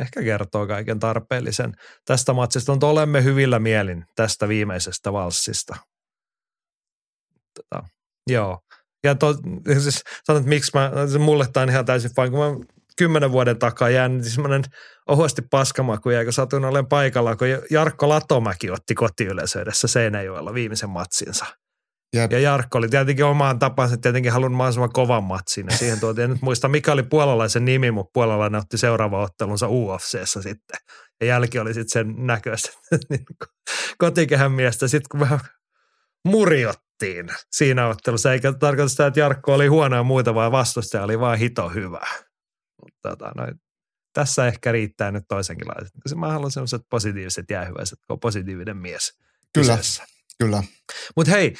ehkä 0.00 0.22
kertoo 0.22 0.66
kaiken 0.66 0.98
tarpeellisen 0.98 1.72
tästä 2.04 2.32
matsista, 2.32 2.72
mutta 2.72 2.86
olemme 2.86 3.24
hyvillä 3.24 3.58
mielin 3.58 4.04
tästä 4.16 4.48
viimeisestä 4.48 5.12
valssista. 5.12 5.76
Tota, 7.54 7.86
joo. 8.30 8.58
Ja 9.04 9.14
to, 9.14 9.34
siis 9.78 10.02
sanon, 10.24 10.40
että 10.40 10.48
miksi 10.48 10.70
mä, 10.74 10.92
se 11.12 11.18
mulle 11.18 11.46
tämä 11.52 11.62
on 11.62 11.70
ihan 11.70 11.84
täysin 11.84 12.10
vain, 12.16 12.30
kun 12.30 12.40
mä 12.40 12.64
kymmenen 12.96 13.32
vuoden 13.32 13.58
takaa 13.58 13.90
jään 13.90 14.12
niin 14.12 14.30
semmoinen 14.30 14.62
ohuesti 15.08 15.42
paskamaku, 15.50 16.10
ja 16.10 16.24
kun 16.24 16.32
satuin 16.32 16.64
olen 16.64 16.86
paikalla, 16.86 17.36
kun 17.36 17.46
Jarkko 17.70 18.08
Latomäki 18.08 18.70
otti 18.70 18.94
kotiyleisöydessä 18.94 19.88
Seinäjoella 19.88 20.54
viimeisen 20.54 20.90
matsinsa. 20.90 21.46
Jep. 22.16 22.32
Ja 22.32 22.38
Jarkko 22.38 22.78
oli 22.78 22.88
tietenkin 22.88 23.24
omaan 23.24 23.58
tapansa 23.58 23.96
tietenkin 23.96 24.32
halunnut 24.32 24.56
mahdollisimman 24.56 24.92
kovan 24.92 25.24
matsin. 25.24 25.66
Ja 25.70 25.76
siihen 25.76 26.00
tuotiin, 26.00 26.24
en 26.24 26.30
nyt 26.30 26.42
muista 26.42 26.68
mikä 26.68 26.92
oli 26.92 27.02
puolalaisen 27.02 27.64
nimi, 27.64 27.90
mutta 27.90 28.10
puolalainen 28.14 28.60
otti 28.60 28.78
seuraava 28.78 29.22
ottelunsa 29.22 29.68
UFCssä 29.68 30.42
sitten. 30.42 30.76
Ja 31.20 31.26
jälki 31.26 31.58
oli 31.58 31.74
sitten 31.74 31.88
sen 31.88 32.26
näköistä 32.26 32.70
niin 33.10 33.24
kotikehän 33.98 34.52
miestä. 34.52 34.88
Sitten 34.88 35.08
kun 35.10 35.20
vähän 35.20 35.40
murjottiin 37.02 37.36
siinä 37.52 37.86
ottelussa, 37.88 38.32
eikä 38.32 38.52
tarkoita 38.52 38.88
sitä, 38.88 39.06
että 39.06 39.20
Jarkko 39.20 39.54
oli 39.54 39.66
huono 39.66 39.96
ja 39.96 40.02
muita, 40.02 40.34
vaan 40.34 40.52
vastustaja 40.52 41.04
oli 41.04 41.20
vaan 41.20 41.38
hito 41.38 41.68
hyvä. 41.68 42.06
Mutta 42.82 43.08
tota, 43.08 43.32
no, 43.36 43.46
tässä 44.12 44.46
ehkä 44.46 44.72
riittää 44.72 45.10
nyt 45.10 45.24
toisenkinlaiset. 45.28 45.92
Mä 46.14 46.32
haluan 46.32 46.50
sellaiset 46.50 46.82
positiiviset 46.90 47.44
jäähyväiset, 47.50 47.98
kun 48.06 48.14
on 48.14 48.20
positiivinen 48.20 48.76
mies. 48.76 49.12
Kyllä, 49.54 49.76
kyseessä. 49.76 50.04
kyllä. 50.38 50.62
Mutta 51.16 51.32
hei, 51.32 51.54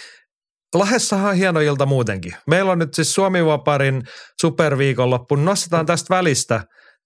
Lahdessahan 0.75 1.31
on 1.31 1.37
hieno 1.37 1.61
ilta 1.61 1.87
muutenkin. 1.87 2.35
Meillä 2.47 2.73
on 2.73 2.79
nyt 2.79 2.95
siis 2.95 3.15
Suomi-vaparin 3.15 4.03
superviikonloppu. 4.41 5.37
Nostetaan 5.37 5.87
tästä 5.87 6.15
välistä 6.15 6.65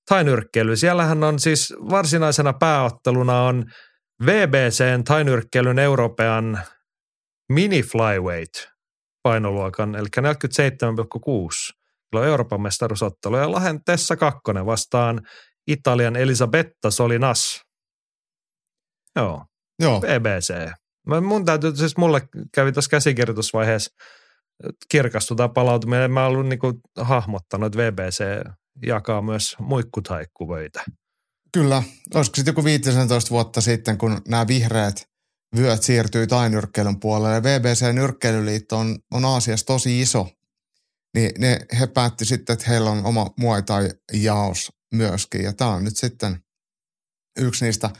tainyrkkeily. 0.08 0.76
Siellähän 0.76 1.24
on 1.24 1.38
siis 1.38 1.74
varsinaisena 1.90 2.52
pääotteluna 2.52 3.42
on 3.42 3.64
VBCn 4.26 5.04
tainyrkkeilyn 5.04 5.78
Euroopan 5.78 6.60
mini 7.52 7.82
flyweight 7.82 8.54
painoluokan, 9.22 9.94
eli 9.94 10.08
47,6 10.20 11.76
kilo 12.10 12.24
Euroopan 12.24 12.60
mestaruusottelu. 12.60 13.36
Ja 13.36 13.52
Lahden 13.52 13.84
Tessa 13.84 14.16
Kakkonen 14.16 14.66
vastaan 14.66 15.20
Italian 15.66 16.16
Elisabetta 16.16 16.90
Solinas. 16.90 17.60
Joo, 19.16 19.44
Joo, 19.82 20.00
BBC. 20.00 20.54
Mä, 21.06 21.20
mun 21.20 21.44
täytyy, 21.44 21.76
siis 21.76 21.96
mulle 21.96 22.28
kävi 22.54 22.72
tuossa 22.72 22.88
käsikirjoitusvaiheessa 22.88 23.90
kirkastutaan 24.88 25.52
palautuminen. 25.52 26.02
En 26.04 26.10
Mä 26.12 26.26
ollut 26.26 26.46
niinku 26.46 26.72
hahmottanut, 27.00 27.66
että 27.66 27.78
VBC 27.78 28.24
jakaa 28.86 29.22
myös 29.22 29.56
muikkutaikkuvöitä. 29.58 30.84
kyllä. 31.52 31.82
Olisiko 32.14 32.36
sitten 32.36 32.52
joku 32.52 32.64
15 32.64 33.30
vuotta 33.30 33.60
sitten, 33.60 33.98
kun 33.98 34.20
nämä 34.28 34.46
vihreät 34.46 35.06
vyöt 35.56 35.82
siirtyi 35.82 36.26
tainyrkkeilyn 36.26 37.00
puolelle 37.00 37.34
ja 37.34 37.42
VBC-nyrkkeilyliitto 37.42 38.78
on, 38.78 38.98
on 39.10 39.24
Aasiassa 39.24 39.66
tosi 39.66 40.00
iso, 40.00 40.28
niin 41.14 41.30
ne, 41.38 41.58
he 41.80 41.86
päätti 41.86 42.24
sitten, 42.24 42.54
että 42.54 42.64
heillä 42.68 42.90
on 42.90 43.06
oma 43.06 43.30
Muay 43.38 43.62
Thai-jaos 43.62 44.72
myöskin. 44.94 45.42
Ja 45.42 45.52
tämä 45.52 45.70
on 45.70 45.84
nyt 45.84 45.96
sitten 45.96 46.44
yksi 47.38 47.64
niistä 47.64 47.90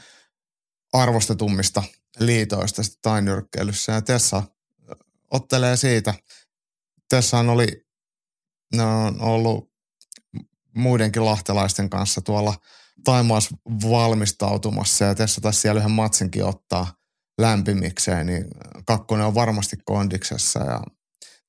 arvostetummista 0.93 1.83
liitoista 2.19 2.81
tainyrkkeilyssä. 3.01 3.91
Ja 3.91 4.01
Tessa 4.01 4.43
ottelee 5.31 5.77
siitä. 5.77 6.13
Tessahan 7.09 7.49
oli, 7.49 7.67
ne 8.75 8.83
on 8.83 9.21
ollut 9.21 9.71
muidenkin 10.75 11.25
lahtelaisten 11.25 11.89
kanssa 11.89 12.21
tuolla 12.21 12.53
Taimaassa 13.03 13.55
valmistautumassa 13.67 15.05
ja 15.05 15.15
Tessa 15.15 15.41
taisi 15.41 15.61
siellä 15.61 15.79
yhden 15.79 15.91
matsinkin 15.91 16.45
ottaa 16.45 16.93
lämpimikseen, 17.37 18.25
niin 18.25 18.45
kakkonen 18.85 19.25
on 19.25 19.35
varmasti 19.35 19.75
kondiksessa 19.85 20.59
ja 20.59 20.81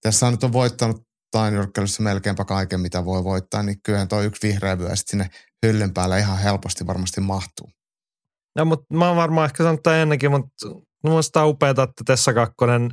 tässä 0.02 0.30
nyt 0.30 0.44
on 0.44 0.52
voittanut 0.52 1.02
tainyrkkeilyssä 1.30 2.02
melkeinpä 2.02 2.44
kaiken, 2.44 2.80
mitä 2.80 3.04
voi 3.04 3.24
voittaa, 3.24 3.62
niin 3.62 3.82
kyllähän 3.82 4.08
tuo 4.08 4.22
yksi 4.22 4.48
vihreä 4.48 4.78
vyö 4.78 4.90
sinne 4.94 5.30
hyllyn 5.66 5.94
päälle 5.94 6.18
ihan 6.18 6.38
helposti 6.38 6.86
varmasti 6.86 7.20
mahtuu. 7.20 7.70
No, 8.56 8.64
mutta 8.64 8.94
mä 8.94 9.08
oon 9.08 9.16
varmaan 9.16 9.44
ehkä 9.44 9.56
sanonut 9.56 9.82
tämän 9.82 9.98
ennenkin, 9.98 10.30
mutta 10.30 10.68
minusta 11.04 11.42
on 11.42 11.48
upeaa, 11.48 11.70
että 11.70 12.02
Tessa 12.06 12.32
Kakkonen 12.32 12.90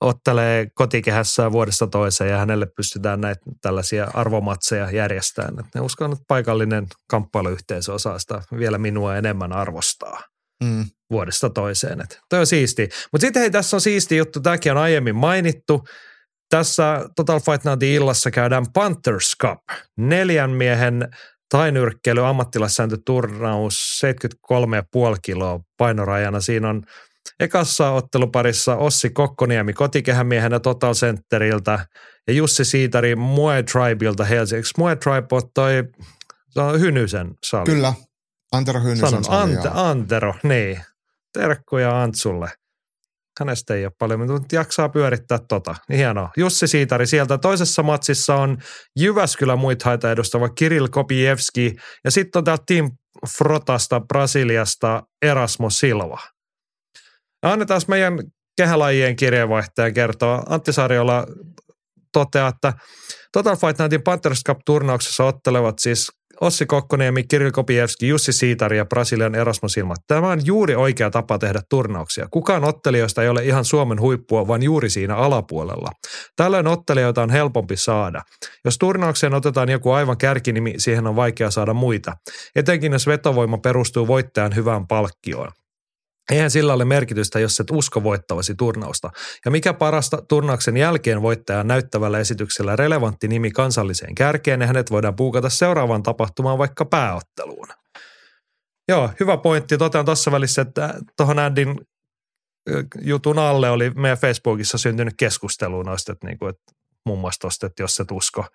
ottelee 0.00 0.66
kotikehässä 0.74 1.52
vuodesta 1.52 1.86
toiseen 1.86 2.30
ja 2.30 2.38
hänelle 2.38 2.66
pystytään 2.76 3.20
näitä 3.20 3.40
tällaisia 3.60 4.10
arvomatseja 4.14 4.90
järjestämään. 4.90 5.60
Et 5.60 5.74
ne 5.74 5.80
uskon, 5.80 6.12
että 6.12 6.24
paikallinen 6.28 6.86
kamppailuyhteisö 7.10 7.94
osaa 7.94 8.18
sitä 8.18 8.42
vielä 8.58 8.78
minua 8.78 9.16
enemmän 9.16 9.52
arvostaa 9.52 10.20
Mm. 10.64 10.84
Vuodesta 11.10 11.50
toiseen. 11.50 12.00
Et 12.00 12.20
toi 12.28 12.40
on 12.40 12.46
siisti. 12.46 12.88
Mutta 13.12 13.26
sitten 13.26 13.40
hei, 13.40 13.50
tässä 13.50 13.76
on 13.76 13.80
siisti 13.80 14.16
juttu, 14.16 14.40
tämäkin 14.40 14.72
on 14.72 14.78
aiemmin 14.78 15.16
mainittu. 15.16 15.84
Tässä 16.50 17.08
Total 17.16 17.40
Fight 17.40 17.64
Nightin 17.64 17.88
illassa 17.88 18.30
käydään 18.30 18.66
Panthers 18.72 19.36
Cup, 19.42 19.58
neljän 19.96 20.50
miehen 20.50 21.08
tainyrkkeily 21.50 22.26
ammattilaissääntöturnaus 22.26 24.00
73,5 24.52 25.18
kiloa 25.22 25.60
painorajana. 25.76 26.40
Siinä 26.40 26.68
on 26.68 26.82
ekassa 27.40 27.90
otteluparissa 27.90 28.76
Ossi 28.76 29.10
Kokkoniemi 29.10 29.72
kotikehämiehenä 29.72 30.60
Total 30.60 30.94
Centeriltä 30.94 31.86
ja 32.26 32.34
Jussi 32.34 32.64
Siitari 32.64 33.16
Muay 33.16 33.62
Tribeilta 33.62 34.24
Helsingiksi. 34.24 34.74
Muay 34.78 34.96
Tribe 34.96 35.26
on 35.32 35.42
toi 35.54 35.84
se 36.50 36.60
on 36.60 36.80
Hynysen 36.80 37.34
sali. 37.46 37.64
Kyllä, 37.64 37.94
Antero 38.52 38.80
Hynysen 38.80 39.08
Sanon 39.08 39.24
sali, 39.24 39.56
Ante. 39.56 39.68
Antero, 39.74 40.34
niin. 40.42 40.80
Terkkuja 41.32 42.02
Antsulle. 42.02 42.50
Hänestä 43.40 43.74
ei 43.74 43.84
ole 43.84 43.92
paljon, 43.98 44.30
mutta 44.30 44.56
jaksaa 44.56 44.88
pyörittää 44.88 45.38
tota. 45.48 45.74
Niin 45.88 45.98
hienoa. 45.98 46.30
Jussi 46.36 46.66
Siitari 46.66 47.06
sieltä. 47.06 47.38
Toisessa 47.38 47.82
matsissa 47.82 48.34
on 48.34 48.58
Jyväskylä 48.98 49.56
muithaita 49.56 50.12
edustava 50.12 50.48
Kirill 50.48 50.88
Kopievski. 50.90 51.76
Ja 52.04 52.10
sitten 52.10 52.40
on 52.40 52.44
täältä 52.44 52.62
Team 52.66 52.90
Frotasta 53.38 54.00
Brasiliasta 54.00 55.02
Erasmo 55.22 55.70
Silva. 55.70 56.20
Annetaan 57.42 57.80
meidän 57.88 58.18
kehälajien 58.56 59.16
kirjeenvaihtajan 59.16 59.94
kertoa. 59.94 60.42
Antti 60.48 60.72
Sarjola 60.72 61.26
toteaa, 62.12 62.48
että 62.48 62.72
Total 63.32 63.56
Fight 63.56 63.78
Nightin 63.78 64.02
Panthers 64.02 64.40
Cup-turnauksessa 64.48 65.24
ottelevat 65.24 65.78
siis 65.78 66.12
Ossi 66.40 66.66
Kokkoniemi, 66.66 67.22
Kirill 67.24 67.50
Kopievski, 67.50 68.08
Jussi 68.08 68.32
Siitari 68.32 68.76
ja 68.76 68.84
Brasilian 68.84 69.34
Erasmo 69.34 69.68
Silma. 69.68 69.94
Tämä 70.06 70.28
on 70.28 70.46
juuri 70.46 70.74
oikea 70.74 71.10
tapa 71.10 71.38
tehdä 71.38 71.60
turnauksia. 71.70 72.26
Kukaan 72.30 72.64
ottelijoista 72.64 73.22
ei 73.22 73.28
ole 73.28 73.44
ihan 73.44 73.64
Suomen 73.64 74.00
huippua, 74.00 74.48
vaan 74.48 74.62
juuri 74.62 74.90
siinä 74.90 75.16
alapuolella. 75.16 75.90
Tällöin 76.36 76.66
ottelijoita 76.66 77.22
on 77.22 77.30
helpompi 77.30 77.76
saada. 77.76 78.22
Jos 78.64 78.78
turnaukseen 78.78 79.34
otetaan 79.34 79.68
joku 79.68 79.90
aivan 79.90 80.18
kärkinimi, 80.18 80.74
siihen 80.76 81.06
on 81.06 81.16
vaikea 81.16 81.50
saada 81.50 81.74
muita. 81.74 82.12
Etenkin 82.56 82.92
jos 82.92 83.06
vetovoima 83.06 83.58
perustuu 83.58 84.06
voittajan 84.06 84.54
hyvään 84.56 84.86
palkkioon. 84.86 85.52
Eihän 86.30 86.50
sillä 86.50 86.74
ole 86.74 86.84
merkitystä, 86.84 87.40
jos 87.40 87.60
et 87.60 87.70
usko 87.70 88.02
voittavasi 88.02 88.54
turnausta. 88.54 89.10
Ja 89.44 89.50
mikä 89.50 89.74
parasta, 89.74 90.22
turnauksen 90.28 90.76
jälkeen 90.76 91.22
voittajan 91.22 91.68
näyttävällä 91.68 92.18
esityksellä 92.18 92.76
relevantti 92.76 93.28
nimi 93.28 93.50
kansalliseen 93.50 94.14
kärkeen 94.14 94.60
ja 94.60 94.66
hänet 94.66 94.90
voidaan 94.90 95.16
puukata 95.16 95.48
seuraavaan 95.48 96.02
tapahtumaan 96.02 96.58
vaikka 96.58 96.84
pääotteluun. 96.84 97.68
Joo, 98.88 99.10
hyvä 99.20 99.36
pointti. 99.36 99.78
Totean 99.78 100.04
tuossa 100.04 100.32
välissä, 100.32 100.62
että 100.62 100.94
tuohon 101.16 101.38
Andin 101.38 101.80
jutun 103.02 103.38
alle 103.38 103.70
oli 103.70 103.90
meidän 103.90 104.18
Facebookissa 104.18 104.78
syntynyt 104.78 105.14
keskustelu 105.16 105.82
noista, 105.82 106.12
että, 106.12 106.26
niinku, 106.26 106.46
että 106.46 106.72
muun 107.06 107.18
muassa 107.18 107.40
tuosta, 107.40 107.66
että 107.66 107.82
jos 107.82 108.00
et 108.00 108.10
usko 108.10 108.46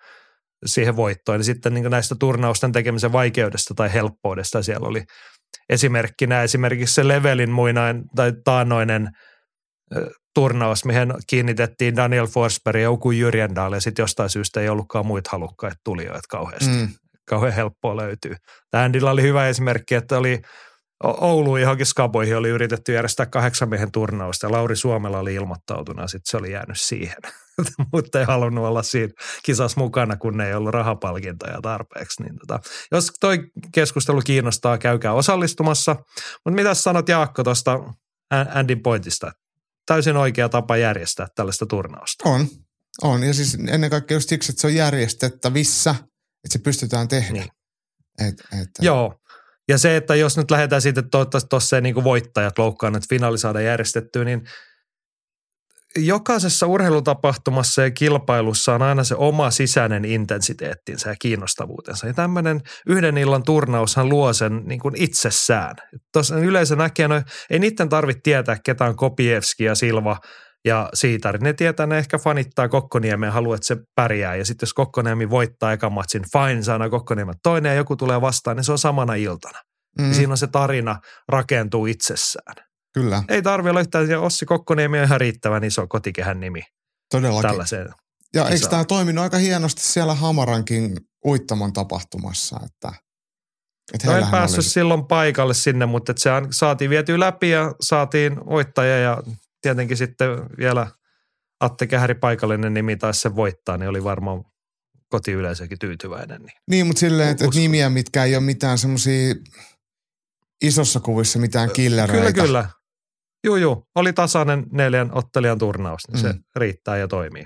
siihen 0.66 0.96
voittoon, 0.96 1.38
niin 1.38 1.44
sitten 1.44 1.74
niin 1.74 1.90
näistä 1.90 2.14
turnausten 2.14 2.72
tekemisen 2.72 3.12
vaikeudesta 3.12 3.74
tai 3.74 3.92
helppoudesta 3.92 4.62
siellä 4.62 4.88
oli 4.88 5.04
esimerkkinä 5.68 6.42
esimerkiksi 6.42 6.94
se 6.94 7.08
Levelin 7.08 7.50
muinain 7.50 8.04
tai 8.16 8.32
taannoinen 8.44 9.10
turnaus, 10.34 10.84
mihin 10.84 11.14
kiinnitettiin 11.26 11.96
Daniel 11.96 12.26
Forsberg 12.26 12.80
ja 12.80 12.90
Uku 12.90 13.10
Jyrjendal 13.10 13.72
ja 13.72 13.80
sitten 13.80 14.02
jostain 14.02 14.30
syystä 14.30 14.60
ei 14.60 14.68
ollutkaan 14.68 15.06
muita 15.06 15.30
halukkaita 15.32 15.76
tulijoita 15.84 16.28
kauheasti. 16.28 16.76
Mm. 16.76 16.88
Kauhean 17.28 17.54
helppoa 17.54 17.96
löytyy. 17.96 18.36
Tämä 18.70 18.90
oli 19.10 19.22
hyvä 19.22 19.48
esimerkki, 19.48 19.94
että 19.94 20.18
oli 20.18 20.42
Oulu 21.04 21.56
johonkin 21.56 21.86
skaboihin 21.86 22.36
oli 22.36 22.48
yritetty 22.48 22.92
järjestää 22.92 23.26
kahdeksan 23.26 23.68
miehen 23.68 23.92
turnausta 23.92 24.46
ja 24.46 24.52
Lauri 24.52 24.76
Suomella 24.76 25.18
oli 25.18 25.34
ilmoittautunut 25.34 26.02
ja 26.02 26.08
sitten 26.08 26.30
se 26.30 26.36
oli 26.36 26.52
jäänyt 26.52 26.80
siihen. 26.80 27.16
Mutta 27.92 28.20
ei 28.20 28.24
halunnut 28.24 28.64
olla 28.64 28.82
siinä 28.82 29.12
kisassa 29.42 29.80
mukana, 29.80 30.16
kun 30.16 30.40
ei 30.40 30.54
ollut 30.54 30.74
rahapalkintoja 30.74 31.60
tarpeeksi. 31.62 32.22
Niin 32.22 32.38
tota, 32.38 32.60
jos 32.92 33.12
toi 33.20 33.38
keskustelu 33.72 34.20
kiinnostaa, 34.20 34.78
käykää 34.78 35.12
osallistumassa. 35.12 35.96
Mutta 36.44 36.54
mitä 36.54 36.74
sanot 36.74 37.08
Jaakko 37.08 37.44
tuosta 37.44 37.80
Andin 38.54 38.82
pointista? 38.82 39.32
Täysin 39.86 40.16
oikea 40.16 40.48
tapa 40.48 40.76
järjestää 40.76 41.26
tällaista 41.34 41.66
turnausta. 41.66 42.28
On, 42.28 42.48
on. 43.02 43.22
Ja 43.22 43.34
siis 43.34 43.58
ennen 43.68 43.90
kaikkea 43.90 44.16
just 44.16 44.28
siksi, 44.28 44.52
että 44.52 44.60
se 44.60 44.66
on 44.66 44.74
järjestettävissä, 44.74 45.90
että 45.90 46.52
se 46.52 46.58
pystytään 46.58 47.08
tehdä. 47.08 47.32
Niin. 47.32 47.48
Et, 48.18 48.34
et, 48.62 48.68
Joo, 48.80 49.14
ja 49.68 49.78
se, 49.78 49.96
että 49.96 50.14
jos 50.14 50.36
nyt 50.36 50.50
lähdetään 50.50 50.82
siitä, 50.82 51.00
että 51.00 51.10
toivottavasti 51.10 51.48
tuossa 51.48 51.80
niin 51.80 52.04
voittajat 52.04 52.58
loukkaan, 52.58 52.96
että 52.96 53.06
finaali 53.10 53.38
saada 53.38 53.60
järjestettyä, 53.60 54.24
niin 54.24 54.42
jokaisessa 55.96 56.66
urheilutapahtumassa 56.66 57.82
ja 57.82 57.90
kilpailussa 57.90 58.74
on 58.74 58.82
aina 58.82 59.04
se 59.04 59.14
oma 59.14 59.50
sisäinen 59.50 60.04
intensiteettinsä 60.04 61.10
ja 61.10 61.16
kiinnostavuutensa. 61.20 62.06
Ja 62.06 62.14
tämmöinen 62.14 62.60
yhden 62.86 63.18
illan 63.18 63.42
turnaushan 63.42 64.08
luo 64.08 64.32
sen 64.32 64.62
niin 64.64 64.80
kuin 64.80 64.94
itsessään. 64.96 65.76
Tuossa 66.12 66.38
yleensä 66.38 66.76
näkee, 66.76 67.08
no, 67.08 67.22
ei 67.50 67.58
niiden 67.58 67.88
tarvitse 67.88 68.20
tietää, 68.22 68.56
ketä 68.64 68.84
on 68.84 68.96
Kopievski 68.96 69.64
ja 69.64 69.74
Silva 69.74 70.20
ja 70.66 70.88
Siitari. 70.94 71.38
Ne 71.38 71.52
tietää, 71.52 71.86
ne 71.86 71.98
ehkä 71.98 72.18
fanittaa 72.18 72.68
Kokkoniemen 72.68 73.32
haluaa, 73.32 73.54
että 73.54 73.66
se 73.66 73.76
pärjää. 73.94 74.36
Ja 74.36 74.44
sitten 74.44 74.66
jos 74.66 74.74
Kokkoniemi 74.74 75.30
voittaa 75.30 75.72
ekan 75.72 75.92
matsin, 75.92 76.22
fine, 76.32 76.62
saadaan 76.62 76.90
Kokkoniemen 76.90 77.34
toinen 77.42 77.70
ja 77.70 77.76
joku 77.76 77.96
tulee 77.96 78.20
vastaan, 78.20 78.56
niin 78.56 78.64
se 78.64 78.72
on 78.72 78.78
samana 78.78 79.14
iltana. 79.14 79.60
Mm. 79.98 80.08
Ja 80.08 80.14
siinä 80.14 80.32
on 80.32 80.38
se 80.38 80.46
tarina 80.46 81.00
rakentuu 81.28 81.86
itsessään. 81.86 82.54
Kyllä. 82.94 83.22
Ei 83.28 83.42
tarvitse 83.42 83.70
olla 83.70 83.80
yhtään, 83.80 84.08
ja 84.08 84.20
Ossi 84.20 84.46
Kokkoniemi 84.46 84.98
on 84.98 85.04
ihan 85.04 85.20
riittävän 85.20 85.64
iso 85.64 85.86
kotikehän 85.86 86.40
nimi. 86.40 86.62
Todellakin. 87.10 87.50
Tällaiseen 87.50 87.88
ja 88.34 88.42
kisaan. 88.42 88.52
eikö 88.52 88.68
tämä 88.68 88.84
toiminut 88.84 89.22
aika 89.22 89.36
hienosti 89.36 89.82
siellä 89.82 90.14
Hamarankin 90.14 90.96
uittamon 91.26 91.72
tapahtumassa, 91.72 92.60
että 92.64 92.92
no 94.06 94.16
en 94.16 94.26
päässyt 94.30 94.58
oli... 94.58 94.64
silloin 94.64 95.06
paikalle 95.06 95.54
sinne, 95.54 95.86
mutta 95.86 96.12
se 96.16 96.30
saatiin 96.50 96.90
viety 96.90 97.20
läpi 97.20 97.50
ja 97.50 97.74
saatiin 97.80 98.46
voittaja 98.46 98.98
ja 98.98 99.22
tietenkin 99.66 99.96
sitten 99.96 100.28
vielä 100.58 100.86
Atte 101.60 101.86
Kähäri 101.86 102.14
paikallinen 102.14 102.74
nimi 102.74 102.96
taisi 102.96 103.20
se 103.20 103.36
voittaa, 103.36 103.76
niin 103.76 103.88
oli 103.88 104.04
varmaan 104.04 104.44
kotiyleisökin 105.08 105.78
tyytyväinen. 105.78 106.42
Niin, 106.42 106.56
niin 106.70 106.86
mutta 106.86 107.00
silleen, 107.00 107.28
että, 107.28 107.44
että 107.44 107.58
nimiä, 107.58 107.90
mitkä 107.90 108.24
ei 108.24 108.36
ole 108.36 108.44
mitään 108.44 108.78
semmoisia 108.78 109.34
isossa 110.62 111.00
kuvissa 111.00 111.38
mitään 111.38 111.70
killereitä. 111.70 112.32
Kyllä, 112.32 112.46
kyllä. 112.46 112.68
Juu, 113.44 113.56
juu. 113.56 113.88
Oli 113.94 114.12
tasainen 114.12 114.66
neljän 114.72 115.10
ottelijan 115.14 115.58
turnaus, 115.58 116.00
niin 116.08 116.22
mm. 116.22 116.28
se 116.28 116.34
riittää 116.56 116.96
ja 116.96 117.08
toimii. 117.08 117.44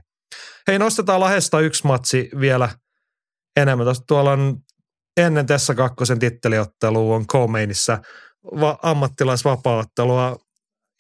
Hei, 0.68 0.78
nostetaan 0.78 1.20
Lahesta 1.20 1.60
yksi 1.60 1.86
matsi 1.86 2.30
vielä 2.40 2.68
enemmän. 3.56 3.86
Tuolla 4.08 4.32
on 4.32 4.56
ennen 5.16 5.46
Tessa 5.46 5.74
kakkosen 5.74 6.18
titteliottelua 6.18 7.16
on 7.16 7.26
Co-Mainissa 7.26 7.98
va- 8.44 8.78
ammattilaisvapaattelua 8.82 10.36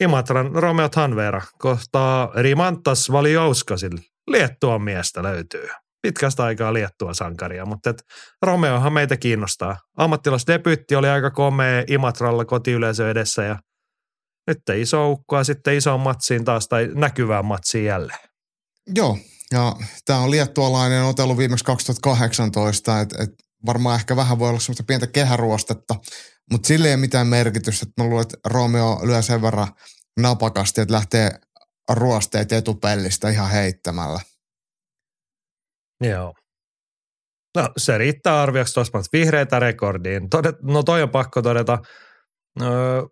Imatran 0.00 0.54
Romeo 0.54 0.88
Tanvera 0.88 1.42
kohtaa 1.58 2.30
Rimantas 2.34 3.12
Valiouskasil. 3.12 3.98
Liettuan 4.30 4.82
miestä 4.82 5.22
löytyy. 5.22 5.68
Pitkästä 6.02 6.44
aikaa 6.44 6.72
Liettua 6.72 7.14
sankaria, 7.14 7.66
mutta 7.66 7.90
et 7.90 8.02
Romeohan 8.42 8.92
meitä 8.92 9.16
kiinnostaa. 9.16 9.76
Ammattilaisdebyytti 9.96 10.96
oli 10.96 11.08
aika 11.08 11.30
komea 11.30 11.84
Imatralla 11.86 12.44
kotiyleisö 12.44 13.10
edessä 13.10 13.42
ja 13.42 13.58
nyt 14.46 14.58
iso 14.76 15.10
ukkoa 15.10 15.44
sitten 15.44 15.76
isoon 15.76 16.00
matsiin 16.00 16.44
taas 16.44 16.68
tai 16.68 16.88
näkyvään 16.94 17.44
matsiin 17.44 17.84
jälleen. 17.84 18.28
Joo, 18.94 19.18
ja 19.52 19.76
tämä 20.04 20.18
on 20.18 20.30
liettualainen 20.30 21.04
otelu 21.04 21.38
viimeksi 21.38 21.64
2018, 21.64 23.00
että 23.00 23.22
et 23.22 23.30
varmaan 23.66 23.96
ehkä 23.96 24.16
vähän 24.16 24.38
voi 24.38 24.48
olla 24.48 24.60
semmoista 24.60 24.84
pientä 24.86 25.06
kehäruostetta, 25.06 25.94
mutta 26.50 26.66
sille 26.66 26.88
ei 26.88 26.94
ole 26.94 27.00
mitään 27.00 27.26
merkitystä. 27.26 27.86
Että 27.88 28.02
mä 28.02 28.08
luulen, 28.08 28.22
että 28.22 28.36
Romeo 28.44 29.00
lyö 29.02 29.22
sen 29.22 29.42
verran 29.42 29.68
napakasti, 30.20 30.80
että 30.80 30.94
lähtee 30.94 31.30
ruosteet 31.90 32.52
etupellistä 32.52 33.28
ihan 33.28 33.50
heittämällä. 33.50 34.20
Joo. 36.00 36.34
No 37.56 37.68
se 37.76 37.98
riittää 37.98 38.42
arvioksi 38.42 38.74
tuossa 38.74 39.00
vihreitä 39.12 39.58
rekordiin. 39.58 40.30
Todet, 40.30 40.56
no 40.62 40.82
toi 40.82 41.02
on 41.02 41.10
pakko 41.10 41.42
todeta. 41.42 41.78
Öö, 42.62 43.02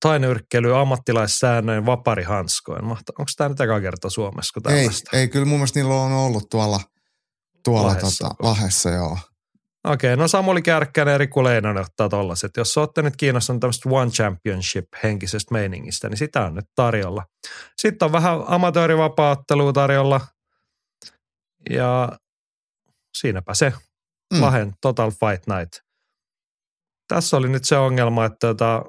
tainyrkkely 0.00 0.76
ammattilaissäännöin 0.78 1.86
vaparihanskoin. 1.86 2.84
Onko 2.84 3.04
tämä 3.36 3.48
nyt 3.48 3.60
eka 3.60 3.80
kerta 3.80 4.10
Suomessa? 4.10 4.60
Ei, 4.70 4.88
ei, 5.12 5.28
kyllä 5.28 5.46
mun 5.46 5.58
mielestä 5.58 5.78
niillä 5.78 5.94
on 5.94 6.12
ollut 6.12 6.50
tuolla, 6.50 6.80
tuolla 7.64 7.88
Lahessa, 7.88 8.28
tota, 8.28 8.44
Lahessa 8.48 8.90
joo. 8.90 9.18
Okei, 9.84 10.16
no 10.16 10.28
Samuli 10.28 10.62
Kärkkäinen 10.62 11.12
ja 11.12 11.18
Riku 11.18 11.44
Leinonen 11.44 11.82
ottaa 11.82 12.08
tollaset. 12.08 12.56
Jos 12.56 12.78
olette 12.78 13.02
nyt 13.02 13.16
kiinnostunut 13.16 13.60
tämmöistä 13.60 13.88
One 13.88 14.10
Championship-henkisestä 14.10 15.52
meiningistä, 15.52 16.08
niin 16.08 16.18
sitä 16.18 16.44
on 16.44 16.54
nyt 16.54 16.64
tarjolla. 16.74 17.24
Sitten 17.76 18.06
on 18.06 18.12
vähän 18.12 18.44
amatöörivapaattelua 18.46 19.72
tarjolla. 19.72 20.20
Ja 21.70 22.18
siinäpä 23.18 23.54
se 23.54 23.72
mm. 24.34 24.40
Lahen 24.40 24.72
Total 24.80 25.10
Fight 25.10 25.46
Night. 25.46 25.72
Tässä 27.08 27.36
oli 27.36 27.48
nyt 27.48 27.64
se 27.64 27.76
ongelma, 27.76 28.24
että 28.24 28.38
tota, 28.40 28.84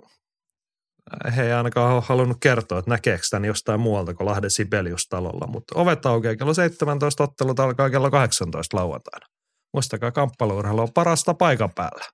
he 1.35 1.43
ei 1.43 1.53
ainakaan 1.53 1.93
ole 1.93 2.03
halunnut 2.05 2.37
kertoa, 2.41 2.79
että 2.79 2.91
näkeekö 2.91 3.23
tämän 3.29 3.45
jostain 3.45 3.79
muualta 3.79 4.13
kuin 4.13 4.27
Lahden 4.27 4.51
Sibelius-talolla. 4.51 5.47
Mutta 5.47 5.79
ovet 5.79 6.05
aukeaa 6.05 6.35
kello 6.35 6.53
17, 6.53 7.23
ottelut 7.23 7.59
alkaa 7.59 7.89
kello 7.89 8.11
18 8.11 8.77
lauantaina. 8.77 9.34
Muistakaa, 9.75 10.11
kamppaluurheilu 10.11 10.81
on 10.81 10.93
parasta 10.93 11.33
paikan 11.33 11.73
päällä. 11.75 12.05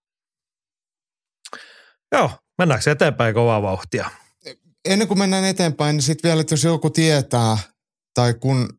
Joo, 2.12 2.32
mennäänkö 2.58 2.92
eteenpäin 2.92 3.34
kovaa 3.34 3.62
vauhtia? 3.62 4.12
Ennen 4.86 5.08
kuin 5.08 5.18
mennään 5.20 5.44
eteenpäin, 5.44 5.96
niin 5.96 6.04
sitten 6.04 6.30
vielä, 6.30 6.42
että 6.42 6.54
jos 6.54 6.64
joku 6.64 6.90
tietää, 6.90 7.58
tai 8.14 8.34
kun 8.34 8.70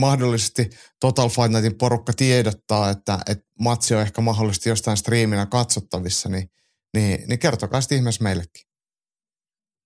mahdollisesti 0.00 0.70
Total 1.00 1.28
Fight 1.28 1.48
Nightin 1.48 1.78
porukka 1.78 2.12
tiedottaa, 2.12 2.90
että, 2.90 3.18
että 3.26 3.44
matsi 3.60 3.94
on 3.94 4.02
ehkä 4.02 4.20
mahdollisesti 4.20 4.68
jostain 4.68 4.96
striiminä 4.96 5.46
katsottavissa, 5.46 6.28
niin, 6.28 6.50
niin, 6.96 7.28
niin 7.28 7.38
kertokaa 7.38 7.80
sitten 7.80 7.98
ihmeessä 7.98 8.24
meillekin. 8.24 8.66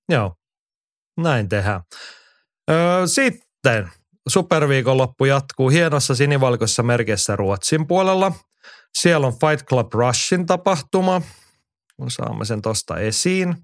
Joo, 0.09 0.35
näin 1.21 1.49
tehdään. 1.49 1.81
Öö, 2.71 3.07
sitten 3.07 3.91
superviikonloppu 4.31 5.25
jatkuu 5.25 5.69
hienossa 5.69 6.15
sinivalkoisessa 6.15 6.83
merkeissä 6.83 7.37
Ruotsin 7.37 7.87
puolella. 7.87 8.33
Siellä 8.99 9.27
on 9.27 9.33
Fight 9.33 9.67
Club 9.69 9.95
Rushin 9.95 10.47
tapahtuma. 10.47 11.23
Saamme 12.09 12.45
sen 12.45 12.63
tosta 12.63 12.99
esiin. 12.99 13.57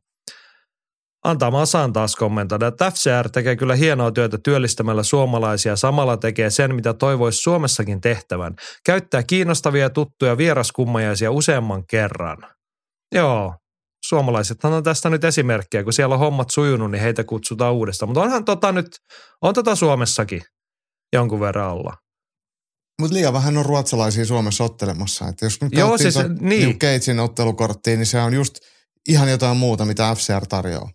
Antaa 1.25 1.67
saan 1.67 1.93
taas 1.93 2.17
kommentoida, 2.17 2.67
että 2.67 2.91
FCR 2.91 3.31
tekee 3.33 3.57
kyllä 3.57 3.75
hienoa 3.75 4.11
työtä 4.11 4.39
työllistämällä 4.45 5.03
suomalaisia. 5.03 5.77
Samalla 5.77 6.17
tekee 6.17 6.51
sen, 6.51 6.75
mitä 6.75 6.95
toivoisi 6.95 7.39
Suomessakin 7.39 8.01
tehtävän. 8.01 8.55
Käyttää 8.85 9.23
kiinnostavia 9.23 9.91
tuttuja 9.91 10.39
vieraskummajaisia 10.39 11.31
useamman 11.31 11.87
kerran. 11.87 12.39
Joo, 13.15 13.55
suomalaisethan 14.05 14.73
on 14.73 14.83
tästä 14.83 15.11
nyt 15.11 15.25
esimerkkejä, 15.25 15.85
kun 15.85 15.93
siellä 15.93 16.15
on 16.15 16.19
hommat 16.19 16.51
sujunut, 16.51 16.91
niin 16.91 17.03
heitä 17.03 17.25
kutsutaan 17.25 17.75
uudestaan. 17.75 18.09
Mutta 18.09 18.23
onhan 18.23 18.45
tota 18.45 18.73
nyt, 18.73 18.87
on 19.43 19.55
tota 19.55 19.75
Suomessakin 19.75 20.43
jonkun 21.13 21.41
verran 21.41 21.73
olla. 21.73 21.97
Mutta 23.01 23.15
liian 23.15 23.33
vähän 23.33 23.59
on 23.59 23.67
ruotsalaisia 23.67 24.25
Suomessa 24.25 24.65
ottelemassa. 24.65 25.29
Että 25.29 25.47
jos 25.47 25.61
nyt 25.61 25.73
Joo, 25.73 25.99
siis, 25.99 26.15
niin. 26.41 26.69
New 26.69 26.79
Cagein 26.79 27.21
ottelukorttiin, 27.21 27.99
niin 27.99 28.07
se 28.07 28.21
on 28.21 28.35
just 28.35 28.55
ihan 29.09 29.31
jotain 29.31 29.57
muuta, 29.57 29.85
mitä 29.85 30.15
FCR 30.15 30.47
tarjoaa. 30.47 30.91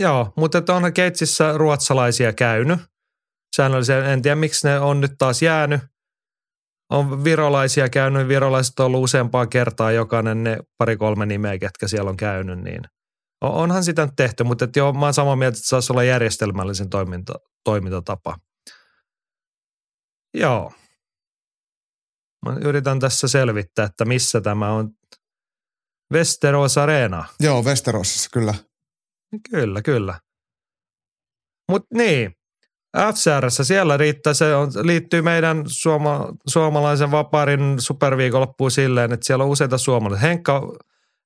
Joo, 0.00 0.32
mutta 0.36 0.62
onhan 0.68 0.92
Keitsissä 0.92 1.52
ruotsalaisia 1.56 2.32
käynyt. 2.32 2.80
Säännöllisen, 3.56 4.06
en 4.06 4.22
tiedä 4.22 4.34
miksi 4.34 4.68
ne 4.68 4.80
on 4.80 5.00
nyt 5.00 5.12
taas 5.18 5.42
jäänyt. 5.42 5.80
On 6.92 7.24
virolaisia 7.24 7.88
käynyt, 7.88 8.28
virolaiset 8.28 8.80
on 8.80 8.86
ollut 8.86 9.04
useampaa 9.04 9.46
kertaa 9.46 9.92
jokainen 9.92 10.44
ne 10.44 10.58
pari-kolme 10.78 11.26
nimeä, 11.26 11.58
ketkä 11.58 11.88
siellä 11.88 12.10
on 12.10 12.16
käynyt, 12.16 12.58
niin 12.58 12.80
onhan 13.40 13.84
sitä 13.84 14.06
nyt 14.06 14.16
tehty, 14.16 14.44
mutta 14.44 14.64
et 14.64 14.76
joo, 14.76 14.92
mä 14.92 15.06
oon 15.06 15.14
samaa 15.14 15.36
mieltä, 15.36 15.56
että 15.56 15.66
se 15.66 15.68
saisi 15.68 15.92
olla 15.92 16.02
järjestelmällisen 16.02 16.90
toiminta, 16.90 17.34
toimintatapa. 17.64 18.36
Joo. 20.34 20.72
Mä 22.46 22.56
yritän 22.64 23.00
tässä 23.00 23.28
selvittää, 23.28 23.84
että 23.84 24.04
missä 24.04 24.40
tämä 24.40 24.72
on. 24.72 24.90
Westeros 26.12 26.78
Arena. 26.78 27.24
Joo, 27.40 27.62
Westerosissa 27.62 28.30
kyllä. 28.32 28.54
Kyllä, 29.50 29.82
kyllä. 29.82 30.20
Mutta 31.70 31.88
niin, 31.94 32.36
FCRssä 32.96 33.64
siellä 33.64 33.96
riittää, 33.96 34.34
se 34.34 34.54
on, 34.54 34.72
liittyy 34.82 35.22
meidän 35.22 35.62
suoma, 35.66 36.28
suomalaisen 36.46 37.10
vapaarin 37.10 37.74
superviikonloppuun 37.78 38.70
silleen, 38.70 39.12
että 39.12 39.26
siellä 39.26 39.44
on 39.44 39.50
useita 39.50 39.78
suomalaisia. 39.78 40.28
Henkka 40.28 40.72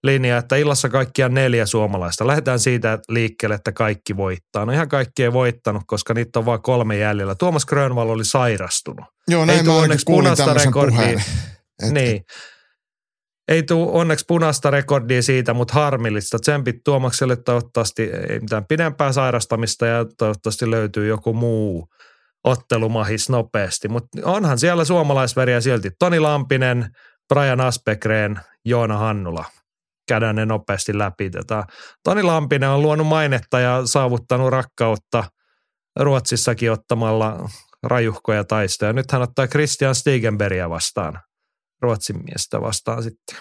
linja, 0.05 0.39
että 0.39 0.57
illassa 0.57 0.89
kaikkia 0.89 1.29
neljä 1.29 1.67
suomalaista. 1.67 2.27
Lähdetään 2.27 2.59
siitä 2.59 2.99
liikkeelle, 3.09 3.55
että 3.55 3.73
kaikki 3.73 4.17
voittaa. 4.17 4.67
No 4.67 4.73
ihan 4.73 4.89
kaikki 4.89 5.23
ei 5.23 5.33
voittanut, 5.33 5.83
koska 5.87 6.15
niitä 6.15 6.39
on 6.39 6.47
vain 6.47 6.63
kolme 6.63 6.99
jäljellä. 6.99 7.35
Tuomas 7.35 7.67
Grönvall 7.67 8.11
oli 8.11 8.25
sairastunut. 8.25 9.07
Joo, 9.29 9.45
näin 9.45 9.59
ei 9.59 9.65
mä 9.65 9.75
onneksi 9.75 10.05
punaista 10.07 10.55
rekordia. 10.55 11.21
Niin. 11.91 12.25
Ei 13.49 13.63
tule 13.63 13.91
onneksi 13.93 14.25
punaista 14.29 14.71
rekordia 14.71 15.23
siitä, 15.23 15.55
mutta 15.55 15.75
harmillista. 15.75 16.39
Tsempit 16.39 16.77
Tuomakselle 16.85 17.37
toivottavasti 17.37 18.03
ei 18.03 18.41
mitään 18.41 18.67
pidempää 18.67 19.13
sairastamista 19.13 19.87
ja 19.87 20.05
toivottavasti 20.19 20.71
löytyy 20.71 21.07
joku 21.07 21.33
muu 21.33 21.89
ottelumahis 22.45 23.29
nopeasti. 23.29 23.89
Mutta 23.89 24.19
onhan 24.25 24.59
siellä 24.59 24.85
suomalaisveriä 24.85 25.61
silti. 25.61 25.91
Toni 25.99 26.21
Lampinen, 26.21 26.89
Brian 27.35 27.61
Aspekreen, 27.61 28.41
Joona 28.65 28.99
Hannula 28.99 29.45
käydään 30.09 30.37
ne 30.37 30.47
nopeasti 30.47 30.99
läpi. 30.99 31.31
Tätä. 31.31 31.65
Toni 32.03 32.23
Lampinen 32.23 32.69
on 32.69 32.83
luonut 32.83 33.07
mainetta 33.07 33.61
ja 33.61 33.87
saavuttanut 33.87 34.51
rakkautta 34.51 35.25
Ruotsissakin 36.01 36.73
ottamalla 36.73 37.49
rajuhkoja 37.83 38.45
taistoja. 38.45 38.93
Nyt 38.93 39.13
hän 39.13 39.23
ottaa 39.23 39.47
Christian 39.47 39.95
Stigenbergia 39.95 40.71
vastaan, 40.71 41.21
Ruotsin 41.83 42.17
miestä 42.17 42.61
vastaan 42.61 43.03
sitten 43.03 43.37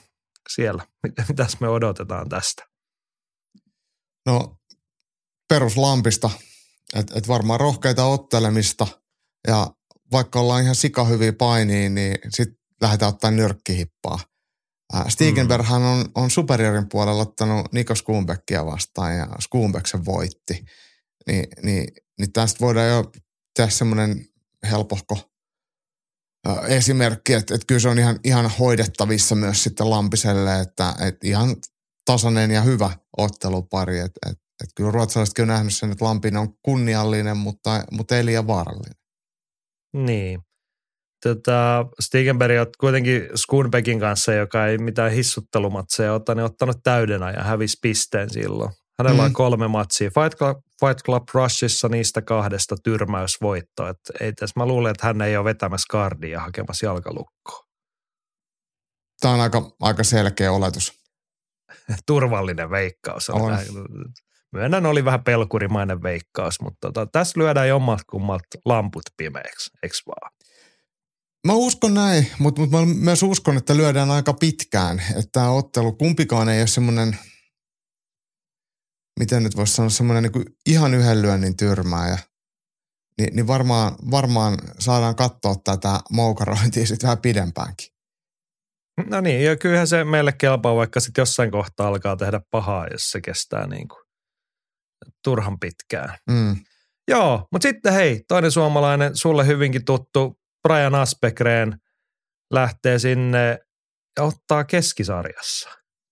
siellä. 0.49 0.86
Mitäs 1.30 1.59
me 1.59 1.68
odotetaan 1.68 2.30
tästä? 2.30 2.64
No 4.26 4.57
peruslampista, 5.49 6.30
että 6.95 7.14
et 7.18 7.28
varmaan 7.28 7.59
rohkeita 7.59 8.05
ottelemista 8.05 8.88
ja 9.47 9.68
vaikka 10.11 10.39
ollaan 10.39 10.64
ihan 10.64 10.76
sikahyviä 10.76 11.34
painiin, 11.34 11.95
niin 11.95 12.18
sitten 12.30 12.57
lähdetään 12.82 13.14
ottaa 13.14 13.32
nyrkkihippaa. 13.32 14.20
Stigenberghan 15.07 15.81
mm. 15.81 15.87
on, 15.87 16.05
on 16.15 16.31
superiorin 16.31 16.89
puolella 16.89 17.21
ottanut 17.21 17.73
Niko 17.73 17.95
Skumbeckia 17.95 18.65
vastaan 18.65 19.17
ja 19.17 19.27
Skumbek 19.39 19.87
sen 19.87 20.05
voitti. 20.05 20.65
Ni, 21.27 21.43
niin, 21.63 21.87
niin 22.19 22.33
tästä 22.33 22.59
voidaan 22.59 22.87
jo 22.87 23.11
tehdä 23.55 23.69
semmoinen 23.69 24.25
helpohko 24.71 25.33
esimerkki, 26.67 27.33
että, 27.33 27.55
että 27.55 27.65
kyllä 27.65 27.79
se 27.79 27.89
on 27.89 27.99
ihan, 27.99 28.19
ihan 28.23 28.51
hoidettavissa 28.59 29.35
myös 29.35 29.63
sitten 29.63 29.89
Lampiselle, 29.89 30.59
että, 30.59 30.95
että 30.99 31.27
ihan 31.27 31.55
tasainen 32.05 32.51
ja 32.51 32.61
hyvä 32.61 32.91
ottelupari. 33.17 33.99
Että, 33.99 34.19
että, 34.29 34.43
että 34.63 34.73
kyllä 34.75 34.91
ruotsalaisetkin 34.91 35.43
on 35.43 35.47
nähnyt 35.47 35.73
sen, 35.75 35.91
että 35.91 36.05
Lampinen 36.05 36.41
on 36.41 36.57
kunniallinen, 36.61 37.37
mutta, 37.37 37.83
mutta 37.91 38.17
ei 38.17 38.25
liian 38.25 38.47
vaarallinen. 38.47 38.95
Niin. 39.93 40.41
Tota, 41.24 41.86
Stigenberg 41.99 42.59
on 42.59 42.67
kuitenkin 42.80 43.30
Skunbekin 43.36 43.99
kanssa, 43.99 44.34
joka 44.34 44.67
ei 44.67 44.78
mitään 44.78 45.11
hissuttelumatseja 45.11 46.13
ota, 46.13 46.36
niin 46.36 46.45
ottanut 46.45 46.78
täyden 46.84 47.21
ja 47.36 47.43
hävisi 47.43 47.78
pisteen 47.82 48.30
silloin. 48.30 48.71
Hänellä 48.99 49.21
mm. 49.21 49.26
on 49.26 49.34
kolme 49.34 49.67
matsia. 49.67 50.09
Fight 50.09 50.38
Club, 50.38 50.57
Fight 50.80 51.03
Club 51.05 51.24
Rushissa 51.34 51.89
niistä 51.89 52.21
kahdesta 52.21 52.76
tyrmäysvoittoa. 52.84 53.89
Et 53.89 53.97
ei 54.19 54.34
tässä, 54.34 54.53
mä 54.59 54.65
luulen, 54.65 54.91
että 54.91 55.07
hän 55.07 55.21
ei 55.21 55.38
ole 55.38 55.45
vetämässä 55.45 55.86
kardia 55.89 56.39
hakemassa 56.39 56.86
jalkalukkoa. 56.86 57.63
Tämä 59.21 59.34
on 59.34 59.41
aika, 59.41 59.71
aika 59.80 60.03
selkeä 60.03 60.51
oletus. 60.51 60.93
Turvallinen 62.07 62.69
veikkaus. 62.69 63.30
On. 63.30 63.41
On. 63.41 63.57
Myönnän, 64.51 64.86
oli 64.86 65.05
vähän 65.05 65.24
pelkurimainen 65.24 66.03
veikkaus, 66.03 66.61
mutta 66.61 66.88
tota, 66.88 67.07
tässä 67.11 67.39
lyödään 67.39 67.67
jommat 67.67 67.99
kummat 68.09 68.41
lamput 68.65 69.03
pimeäksi, 69.17 69.69
eikö 69.84 69.95
vaan? 70.07 70.32
Mä 71.47 71.53
uskon 71.53 71.93
näin, 71.93 72.27
mutta, 72.39 72.61
mutta 72.61 72.77
mä 72.77 72.85
myös 72.85 73.23
uskon, 73.23 73.57
että 73.57 73.77
lyödään 73.77 74.11
aika 74.11 74.33
pitkään. 74.33 74.99
Että 75.09 75.29
tämä 75.31 75.49
ottelu, 75.49 75.91
kumpikaan 75.91 76.49
ei 76.49 76.61
ole 76.61 76.67
semmoinen, 76.67 77.17
miten 79.19 79.43
nyt 79.43 79.55
voisi 79.55 79.73
sanoa, 79.73 79.89
semmoinen 79.89 80.31
niin 80.31 80.45
ihan 80.65 80.93
yhden 80.93 81.21
lyönnin 81.21 81.57
tyrmää. 81.57 82.17
niin, 83.17 83.35
niin 83.35 83.47
varmaan, 83.47 83.95
varmaan 84.11 84.57
saadaan 84.79 85.15
katsoa 85.15 85.55
tätä 85.63 85.99
moukarointia 86.09 86.85
sitten 86.85 87.07
vähän 87.07 87.21
pidempäänkin. 87.21 87.87
No 89.09 89.21
niin, 89.21 89.43
ja 89.43 89.55
kyllähän 89.55 89.87
se 89.87 90.03
meille 90.03 90.31
kelpaa, 90.31 90.75
vaikka 90.75 90.99
sitten 90.99 91.21
jossain 91.21 91.51
kohtaa 91.51 91.87
alkaa 91.87 92.15
tehdä 92.15 92.41
pahaa, 92.51 92.87
jos 92.91 93.11
se 93.11 93.21
kestää 93.21 93.67
niin 93.67 93.87
kuin 93.87 94.03
turhan 95.23 95.59
pitkään. 95.59 96.17
Mm. 96.29 96.55
Joo, 97.07 97.47
mutta 97.51 97.67
sitten 97.67 97.93
hei, 97.93 98.23
toinen 98.27 98.51
suomalainen, 98.51 99.17
sulle 99.17 99.47
hyvinkin 99.47 99.85
tuttu 99.85 100.42
Brian 100.68 100.95
Aspekreen 100.95 101.78
lähtee 102.53 102.99
sinne 102.99 103.59
ja 104.18 104.24
ottaa 104.24 104.64
keskisarjassa. 104.64 105.70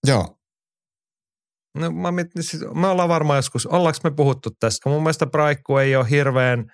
Joo. 0.07 0.37
No, 1.77 1.91
mä, 1.91 2.09
siis, 2.39 2.63
me 2.73 2.87
ollaan 2.87 3.09
varmaan 3.09 3.37
joskus, 3.37 3.65
ollaanko 3.65 3.99
me 4.03 4.11
puhuttu 4.11 4.49
tästä? 4.59 4.89
Mun 4.89 5.03
mielestä 5.03 5.25
Braikku 5.25 5.77
ei 5.77 5.95
ole 5.95 6.09
hirveän 6.09 6.71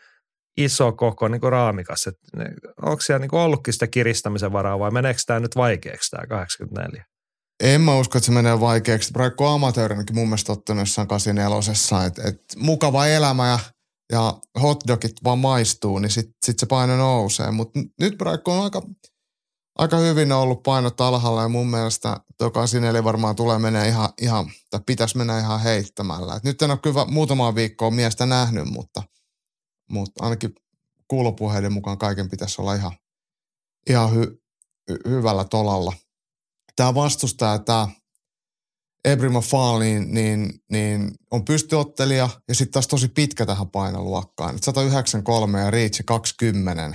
iso 0.58 0.92
koko 0.92 1.28
niin 1.28 1.42
kuin 1.42 1.52
raamikas. 1.52 2.08
Et, 2.08 2.16
onko 2.82 3.02
siellä 3.02 3.20
niin 3.20 3.30
kuin 3.30 3.40
ollutkin 3.40 3.74
sitä 3.74 3.88
kiristämisen 3.88 4.54
varaa 4.54 4.80
vai 4.80 4.92
meneekö 4.92 5.22
tämä 5.26 5.40
nyt 5.40 5.56
vaikeaksi 5.56 6.12
tämä 6.12 6.28
84? 6.28 7.06
En 7.64 7.82
mä 7.82 7.96
usko, 7.96 8.18
että 8.18 8.26
se 8.26 8.32
menee 8.32 8.60
vaikeaksi. 8.60 9.14
Braikku 9.14 9.46
on 9.46 9.54
amatöörinäkin 9.54 10.16
mun 10.16 10.28
mielestä 10.28 10.52
ottanut 10.52 10.82
jossain 10.82 11.08
84 11.08 12.08
että 12.08 12.22
et 12.26 12.42
mukava 12.56 13.08
elämä 13.08 13.48
ja– 13.48 13.60
ja 14.12 14.40
hotdogit 14.62 15.24
vaan 15.24 15.40
maistuu, 15.40 16.00
niin 16.00 16.12
sitten 16.12 16.36
sit 16.46 16.60
se 16.60 16.66
paino 16.66 16.98
nousee. 16.98 17.52
Mutta 17.52 17.80
nyt 18.00 18.18
Braikko 18.18 18.58
on 18.58 18.64
aika, 18.64 18.82
aika 19.76 19.98
hyvin 19.98 20.32
ollut 20.32 20.64
painot 20.64 21.02
alhaalla 21.02 21.42
ja 21.42 21.50
mun 21.50 21.68
mielestä 21.68 22.20
tuo 22.38 22.52
84 22.52 23.04
varmaan 23.04 23.36
tulee 23.36 23.60
menee 23.60 23.88
ihan, 23.88 24.10
ihan 24.22 24.52
tai 24.70 24.80
pitäisi 24.86 25.18
mennä 25.18 25.40
ihan 25.40 25.60
heittämällä. 25.60 26.36
Et 26.36 26.44
nyt 26.44 26.62
en 26.62 26.72
ole 26.72 26.80
kyllä 26.84 27.06
muutamaa 27.06 27.56
viikkoa 27.56 27.92
miestä 27.92 28.26
nähnyt, 28.26 28.70
mutta, 28.70 29.04
mutta 29.92 30.24
ainakin 30.24 30.56
kuulopuheiden 31.08 31.74
mukaan 31.74 31.98
kaiken 31.98 32.30
pitäisi 32.30 32.62
olla 32.62 32.76
ihan, 32.76 32.92
ihan 33.90 34.14
hy, 34.16 34.44
hy, 34.90 35.00
hyvällä 35.10 35.46
tolalla. 35.46 35.94
Tämä 36.76 36.96
vastustaja, 36.96 37.60
tämä 37.60 37.88
Ebrima 39.08 39.42
Fall, 39.42 39.80
niin, 39.80 40.14
niin, 40.14 40.54
niin 40.72 41.12
on 41.32 41.46
pystyottelija 41.46 42.30
ja 42.48 42.56
sitten 42.56 42.74
taas 42.74 42.88
tosi 42.88 43.08
pitkä 43.08 43.46
tähän 43.46 43.70
painoluokkaan. 43.70 44.60
193 44.62 45.60
ja 45.60 45.72
Reach 45.72 46.02
20, 46.06 46.94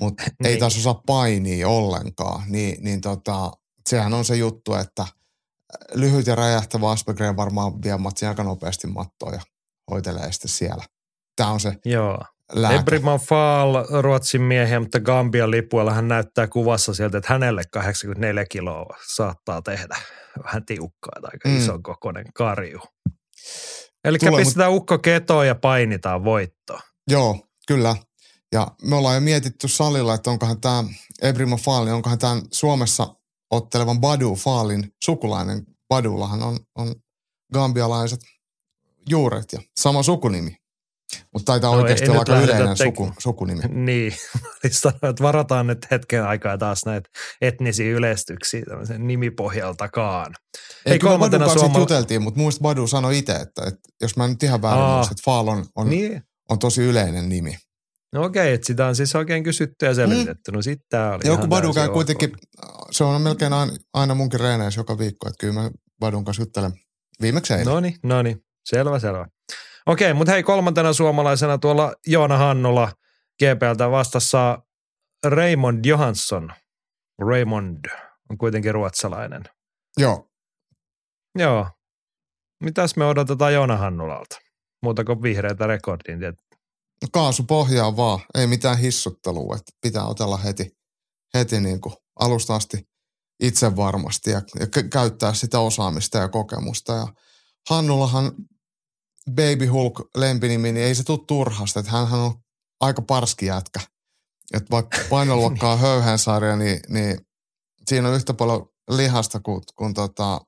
mutta 0.00 0.22
niin. 0.42 0.46
ei 0.46 0.58
taas 0.58 0.76
osaa 0.76 1.02
painia 1.06 1.68
ollenkaan. 1.68 2.42
Niin, 2.48 2.84
niin 2.84 3.00
tota, 3.00 3.52
sehän 3.88 4.14
on 4.14 4.24
se 4.24 4.36
juttu, 4.36 4.74
että 4.74 5.06
lyhyt 5.94 6.26
ja 6.26 6.34
räjähtävä 6.34 6.90
Aspergren 6.90 7.36
varmaan 7.36 7.82
vie 7.82 7.96
matsin 7.96 8.28
aika 8.28 8.42
nopeasti 8.42 8.86
mattoa 8.86 9.32
ja 9.32 9.40
hoitelee 9.90 10.32
sitten 10.32 10.48
siellä. 10.48 10.84
Tämä 11.36 11.50
on 11.50 11.60
se 11.60 11.72
Joo. 11.84 12.18
Ebriman 12.80 13.20
Fall, 13.20 13.74
Ruotsin 14.00 14.42
miehiä, 14.42 14.80
mutta 14.80 15.00
Gambian 15.00 15.50
lipuilla 15.50 15.92
hän 15.92 16.08
näyttää 16.08 16.46
kuvassa 16.46 16.94
sieltä, 16.94 17.18
että 17.18 17.32
hänelle 17.32 17.62
84 17.70 18.44
kiloa 18.50 18.96
saattaa 19.06 19.62
tehdä 19.62 19.96
vähän 20.44 20.66
tiukkaa 20.66 21.20
tai 21.20 21.30
aika 21.32 21.48
mm. 21.48 21.56
ison 21.56 21.82
kokoinen 21.82 22.26
karju. 22.34 22.80
Eli 24.04 24.18
pistetään 24.36 24.72
mut... 24.72 24.80
ukko 24.80 24.98
ketoon 24.98 25.46
ja 25.46 25.54
painitaan 25.54 26.24
voittoa. 26.24 26.80
Joo, 27.10 27.46
kyllä. 27.68 27.96
Ja 28.52 28.66
me 28.82 28.96
ollaan 28.96 29.14
jo 29.14 29.20
mietitty 29.20 29.68
salilla, 29.68 30.14
että 30.14 30.30
onkohan 30.30 30.60
tämä 30.60 30.84
Ebrimo 31.22 31.56
Faali, 31.56 31.90
onkohan 31.90 32.18
tämä 32.18 32.42
Suomessa 32.52 33.14
ottelevan 33.50 34.00
Badu 34.00 34.34
Faalin 34.34 34.92
sukulainen. 35.04 35.66
Badullahan 35.88 36.42
on, 36.42 36.58
on 36.74 36.94
gambialaiset 37.52 38.20
juuret 39.10 39.52
ja 39.52 39.60
sama 39.76 40.02
sukunimi. 40.02 40.56
Mutta 41.32 41.52
taitaa 41.52 41.70
No, 41.74 41.80
oikeasti 41.80 42.08
olla 42.10 42.18
aika 42.18 42.40
yleinen 42.40 42.68
tek- 42.68 42.84
suku, 42.84 43.12
sukunimi. 43.18 43.62
Niin, 43.86 44.12
sanoin, 44.70 44.98
että 45.10 45.22
varataan 45.22 45.66
nyt 45.66 45.86
hetken 45.90 46.24
aikaa 46.24 46.58
taas 46.58 46.84
näitä 46.86 47.10
etnisiä 47.40 47.90
yleistyksiä 47.92 48.62
tämmöisen 48.68 49.06
nimipohjaltakaan. 49.06 50.34
Ei, 50.86 50.92
Ei, 50.92 50.98
kyllä 50.98 51.18
Badun 51.18 51.40
kanssa 51.40 51.58
Suoma- 51.58 51.78
juteltiin, 51.78 52.22
mutta 52.22 52.40
muista 52.40 52.62
Badu 52.62 52.86
sanoi 52.86 53.18
itse, 53.18 53.32
että, 53.32 53.62
että 53.66 53.80
jos 54.00 54.16
mä 54.16 54.28
nyt 54.28 54.42
ihan 54.42 54.62
väärin 54.62 54.82
Aa. 54.82 54.96
muista, 54.96 55.12
että 55.12 55.22
Faal 55.24 55.48
on, 55.48 55.64
on, 55.76 55.90
Niin, 55.90 56.22
on 56.50 56.58
tosi 56.58 56.82
yleinen 56.82 57.28
nimi. 57.28 57.56
no 58.12 58.24
okei, 58.24 58.52
että 58.54 58.66
sitä 58.66 58.86
on 58.86 58.96
siis 58.96 59.14
oikein 59.16 59.44
kysytty 59.44 59.86
ja 59.86 59.94
selvitetty. 59.94 60.52
No 60.52 60.62
sitten 60.62 60.86
tämä 60.88 61.10
oli 61.12 61.20
Joku 61.26 61.46
Badu 61.46 61.72
käy 61.74 61.88
kuitenkin, 61.88 62.32
se 62.90 63.04
on 63.04 63.22
melkein 63.22 63.52
aina, 63.52 63.72
aina 63.94 64.14
munkin 64.14 64.40
reeneissä 64.40 64.80
joka 64.80 64.98
viikko, 64.98 65.28
että 65.28 65.40
kyllä 65.40 65.54
mä 65.54 65.70
Badun 66.00 66.24
kanssa 66.24 66.42
juttelen 66.42 66.72
viimeksi 67.22 67.52
eilen. 67.52 67.66
No 67.66 67.80
niin, 67.80 67.94
no 68.02 68.22
niin. 68.22 68.36
Selvä, 68.64 68.98
selvä. 68.98 69.26
Okei, 69.86 70.14
mutta 70.14 70.32
hei 70.32 70.42
kolmantena 70.42 70.92
suomalaisena 70.92 71.58
tuolla 71.58 71.92
Joona 72.06 72.38
Hannula 72.38 72.92
GPLtä 73.38 73.90
vastassa 73.90 74.58
Raymond 75.24 75.84
Johansson. 75.84 76.52
Raymond 77.18 77.84
on 78.30 78.38
kuitenkin 78.38 78.74
ruotsalainen. 78.74 79.42
Joo, 79.96 80.28
Joo. 81.38 81.68
Mitäs 82.62 82.96
me 82.96 83.04
odotetaan 83.06 83.54
Joona 83.54 83.76
Hannulalta? 83.76 84.36
Muuta 84.82 85.04
kuin 85.04 85.22
vihreitä 85.22 85.66
rekordin. 85.66 86.18
tiet- 86.18 86.58
no 87.02 87.08
kaasu 87.12 87.42
pohjaa 87.44 87.96
vaan, 87.96 88.20
ei 88.34 88.46
mitään 88.46 88.78
hissuttelua, 88.78 89.56
että 89.56 89.72
pitää 89.82 90.04
otella 90.06 90.36
heti, 90.36 90.70
heti 91.34 91.60
niin 91.60 91.80
kuin 91.80 91.94
alusta 92.20 92.54
asti 92.54 92.88
itse 93.42 93.76
varmasti 93.76 94.30
ja, 94.30 94.42
ja 94.60 94.66
kä- 94.66 94.88
käyttää 94.88 95.34
sitä 95.34 95.60
osaamista 95.60 96.18
ja 96.18 96.28
kokemusta. 96.28 96.92
Ja 96.92 97.06
Hannulahan 97.70 98.32
Baby 99.30 99.66
Hulk 99.66 100.00
lempinimi, 100.16 100.72
niin 100.72 100.86
ei 100.86 100.94
se 100.94 101.04
tule 101.04 101.18
turhasta, 101.28 101.80
että 101.80 101.92
hän 101.92 102.12
on 102.12 102.34
aika 102.80 103.02
parski 103.02 103.46
jätkä. 103.46 103.80
Että 104.54 104.70
vaikka 104.70 104.98
painoluokkaa 105.10 105.76
höyhensarja, 105.86 106.56
niin, 106.56 106.80
niin 106.88 107.18
siinä 107.86 108.08
on 108.08 108.14
yhtä 108.14 108.34
paljon 108.34 108.68
lihasta 108.90 109.40
kuin, 109.40 109.62
kuin 109.76 109.94
tota 109.94 110.40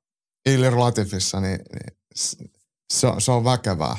Ilir 0.49 0.79
Latifissa, 0.79 1.41
niin, 1.41 1.59
niin 1.73 1.99
se, 2.93 3.07
on- 3.07 3.21
se 3.21 3.33
on 3.33 3.45
väkevää. 3.45 3.97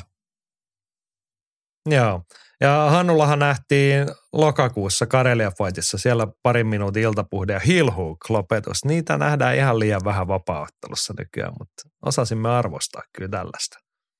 Joo. 1.86 2.22
Ja 2.60 2.86
Hannullahan 2.90 3.38
nähtiin 3.38 4.06
lokakuussa 4.32 5.06
Karelia 5.06 5.50
Fightissa 5.50 5.98
siellä 5.98 6.26
parin 6.42 6.66
minuutin 6.66 7.02
iltapuhde 7.02 7.52
ja 7.52 7.60
heel 7.60 7.90
hook 7.90 8.30
lopetus. 8.30 8.84
Niitä 8.84 9.18
nähdään 9.18 9.56
ihan 9.56 9.78
liian 9.78 10.04
vähän 10.04 10.28
vapaaottelussa 10.28 11.14
nykyään, 11.18 11.52
mutta 11.58 11.82
osasimme 12.06 12.48
arvostaa 12.50 13.02
kyllä 13.16 13.30
tällaista. 13.30 13.78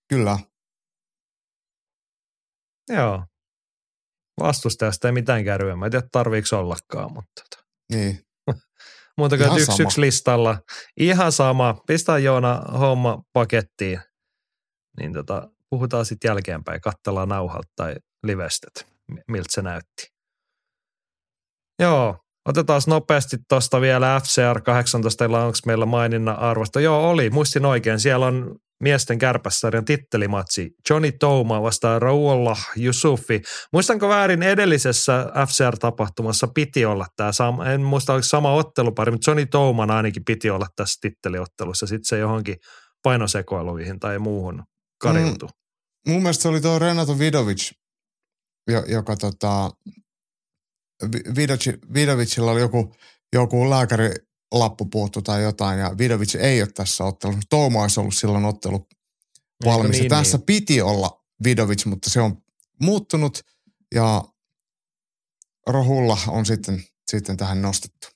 Kyllä. 0.09 0.39
Joo. 2.97 3.25
Vastustajasta 4.41 5.09
ei 5.09 5.13
mitään 5.13 5.45
kärryä. 5.45 5.77
Mä 5.77 5.85
en 5.85 5.91
tiedä, 5.91 6.09
tarviiko 6.13 6.47
ollakaan, 6.53 7.13
mutta 7.13 7.43
tota. 7.43 7.65
Niin. 7.93 8.21
muuta 9.19 9.37
kuin 9.37 9.53
yksi, 9.53 9.67
sama. 9.67 9.83
yksi 9.83 10.01
listalla. 10.01 10.59
Ihan 10.97 11.33
sama. 11.33 11.83
Pistää 11.87 12.19
Joona 12.19 12.55
homma 12.79 13.23
pakettiin. 13.33 14.01
Niin 15.01 15.13
tota, 15.13 15.51
puhutaan 15.71 16.05
sitten 16.05 16.29
jälkeenpäin. 16.29 16.81
Katsellaan 16.81 17.29
nauhalta 17.29 17.69
tai 17.77 17.97
mi- 19.13 19.23
miltä 19.29 19.49
se 19.53 19.63
näytti. 19.63 20.07
Joo. 21.79 22.17
Otetaan 22.49 22.83
nopeasti 22.87 23.37
tuosta 23.49 23.81
vielä 23.81 24.21
FCR 24.21 24.61
18, 24.61 25.25
onko 25.25 25.59
meillä 25.67 25.87
maininnan 25.87 26.39
arvosta? 26.39 26.81
Joo, 26.81 27.11
oli. 27.11 27.31
Muistin 27.31 27.67
oikein. 27.67 28.01
Siellä 28.01 28.27
on 28.27 28.59
miesten 28.81 29.19
kärpässarjan 29.19 29.85
tittelimatsi. 29.85 30.71
Johnny 30.91 31.13
Touma 31.13 31.63
vastaan 31.63 32.03
Rauolla 32.03 32.57
Yusufi. 32.85 33.43
Muistanko 33.73 34.09
väärin 34.09 34.43
edellisessä 34.43 35.27
FCR-tapahtumassa 35.35 36.49
piti 36.55 36.85
olla 36.85 37.07
tämä 37.17 37.33
sama, 37.33 37.67
en 37.67 37.81
muista 37.81 38.13
oliko 38.13 38.27
sama 38.27 38.53
ottelupari, 38.53 39.13
mutta 39.13 39.31
Johnny 39.31 39.47
Touman 39.47 39.91
ainakin 39.91 40.25
piti 40.25 40.51
olla 40.51 40.67
tässä 40.77 40.99
titteliottelussa. 41.01 41.87
Sitten 41.87 42.09
se 42.09 42.19
johonkin 42.19 42.57
painosekoiluihin 43.03 44.01
tai 44.01 44.19
muuhun 44.19 44.63
kariutui. 45.03 45.49
Mm. 45.49 46.13
Mun 46.13 46.23
mielestä 46.23 46.43
se 46.43 46.49
oli 46.49 46.61
tuo 46.61 46.79
Renato 46.79 47.19
Vidovic, 47.19 47.71
jo, 48.71 48.85
joka 48.89 49.17
tota, 49.17 49.71
Vi- 51.03 51.37
Vidovic, 51.37 51.79
Vidovicilla 51.95 52.51
oli 52.51 52.61
joku, 52.61 52.95
joku 53.33 53.71
lääkärilappu 53.71 54.30
puuttu 54.91 55.23
tai 55.23 55.43
jotain, 55.43 55.79
ja 55.79 55.99
Vidovic 55.99 56.35
ei 56.35 56.63
ole 56.63 56.69
tässä 56.75 57.05
ottelussa. 57.05 57.41
Touma 57.49 57.83
olisi 57.83 58.01
ollut 58.01 58.15
silloin 58.15 58.45
ottelu 58.45 58.87
valmis. 59.65 59.91
niin, 59.91 60.01
niin, 60.01 60.09
tässä 60.09 60.37
niin. 60.37 60.47
piti 60.47 60.83
olla 60.83 61.25
Vidovic, 61.45 61.85
mutta 61.87 62.11
se 62.11 62.21
on 62.21 62.37
muuttunut, 62.81 63.41
ja 63.95 64.25
Rohulla 65.67 66.19
on 66.29 66.47
sitten, 66.47 66.85
sitten 67.11 67.37
tähän 67.37 67.63
nostettu. 67.63 68.09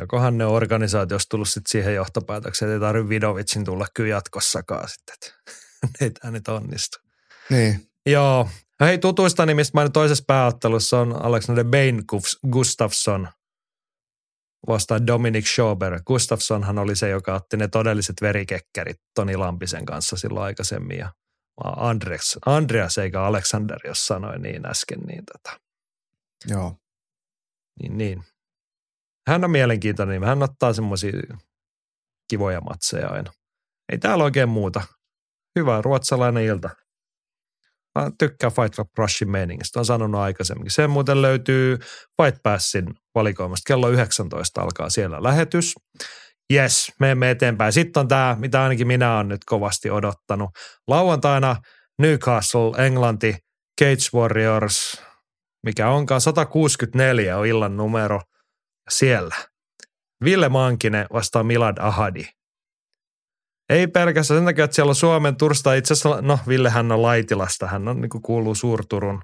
Jokohan 0.00 0.38
ne 0.38 0.46
organisaatiossa 0.46 1.28
tullut 1.28 1.48
sit 1.48 1.66
siihen 1.66 1.94
johtopäätökseen, 1.94 2.70
että 2.70 2.74
ei 2.74 2.80
tarvitse 2.80 3.08
Vidovicin 3.08 3.64
tulla 3.64 3.86
kyllä 3.94 4.10
jatkossakaan 4.10 4.88
sitten, 4.88 5.32
ei 6.00 6.10
tämä 6.10 6.30
nyt 6.30 6.48
onnistu. 6.48 6.98
Niin, 7.50 7.88
Joo. 8.06 8.48
Hei, 8.80 8.98
tutuista 8.98 9.46
nimistä 9.46 9.82
nyt 9.82 9.92
toisessa 9.92 10.24
pääottelussa 10.26 11.00
on 11.00 11.24
Alexander 11.24 11.64
Bain 11.64 12.04
Gustafsson 12.52 13.28
vastaan 14.66 15.06
Dominic 15.06 15.46
Schober. 15.46 16.00
Gustafssonhan 16.06 16.78
oli 16.78 16.96
se, 16.96 17.08
joka 17.08 17.34
otti 17.34 17.56
ne 17.56 17.68
todelliset 17.68 18.16
verikekkerit 18.22 19.00
Toni 19.14 19.36
Lampisen 19.36 19.86
kanssa 19.86 20.16
silloin 20.16 20.44
aikaisemmin. 20.44 20.98
Ja 20.98 21.12
Andreas, 21.64 22.38
Andreas 22.46 22.98
eikä 22.98 23.22
Alexander, 23.22 23.78
jos 23.84 24.06
sanoin 24.06 24.42
niin 24.42 24.66
äsken, 24.66 25.00
niin, 25.00 25.24
tota, 25.32 25.60
joo. 26.48 26.76
niin, 27.82 27.98
niin. 27.98 28.24
Hän 29.28 29.44
on 29.44 29.50
mielenkiintoinen, 29.50 30.20
niin 30.20 30.28
hän 30.28 30.42
ottaa 30.42 30.72
semmoisia 30.72 31.12
kivoja 32.30 32.60
matseja 32.60 33.08
aina. 33.08 33.32
Ei 33.92 33.98
täällä 33.98 34.24
oikein 34.24 34.48
muuta. 34.48 34.82
Hyvä 35.58 35.82
ruotsalainen 35.82 36.44
ilta. 36.44 36.70
Mä 37.98 38.10
tykkään 38.18 38.52
Fight 38.52 38.74
Club 38.74 38.88
Rushin 38.98 39.30
meiningistä, 39.30 39.78
on 39.78 39.84
sanonut 39.84 40.20
aikaisemmin. 40.20 40.70
Se 40.70 40.86
muuten 40.86 41.22
löytyy 41.22 41.78
Fight 42.22 42.42
Passin 42.42 42.86
valikoimasta. 43.14 43.64
Kello 43.66 43.88
19 43.88 44.62
alkaa 44.62 44.90
siellä 44.90 45.22
lähetys. 45.22 45.74
Yes, 46.52 46.92
menemme 47.00 47.30
eteenpäin. 47.30 47.72
Sitten 47.72 48.00
on 48.00 48.08
tämä, 48.08 48.36
mitä 48.38 48.62
ainakin 48.62 48.86
minä 48.86 49.16
olen 49.16 49.28
nyt 49.28 49.44
kovasti 49.44 49.90
odottanut. 49.90 50.50
Lauantaina 50.88 51.56
Newcastle, 51.98 52.86
Englanti, 52.86 53.36
Cage 53.80 54.18
Warriors, 54.18 55.02
mikä 55.66 55.88
onkaan 55.88 56.20
164 56.20 57.38
on 57.38 57.46
illan 57.46 57.76
numero 57.76 58.20
siellä. 58.90 59.34
Ville 60.24 60.48
Mankinen 60.48 61.06
vastaa 61.12 61.42
Milad 61.42 61.76
Ahadi. 61.80 62.24
Ei 63.68 63.86
pelkästään 63.86 64.38
sen 64.38 64.44
takia, 64.44 64.64
että 64.64 64.74
siellä 64.74 64.90
on 64.90 64.94
Suomen 64.94 65.36
Tursta. 65.36 65.74
Itse 65.74 65.92
asiassa, 65.92 66.20
no 66.20 66.38
Villehän 66.48 66.92
on 66.92 67.02
Laitilasta. 67.02 67.66
Hän 67.66 67.88
on, 67.88 68.00
niin 68.00 68.10
kuuluu 68.22 68.54
Suurturun 68.54 69.22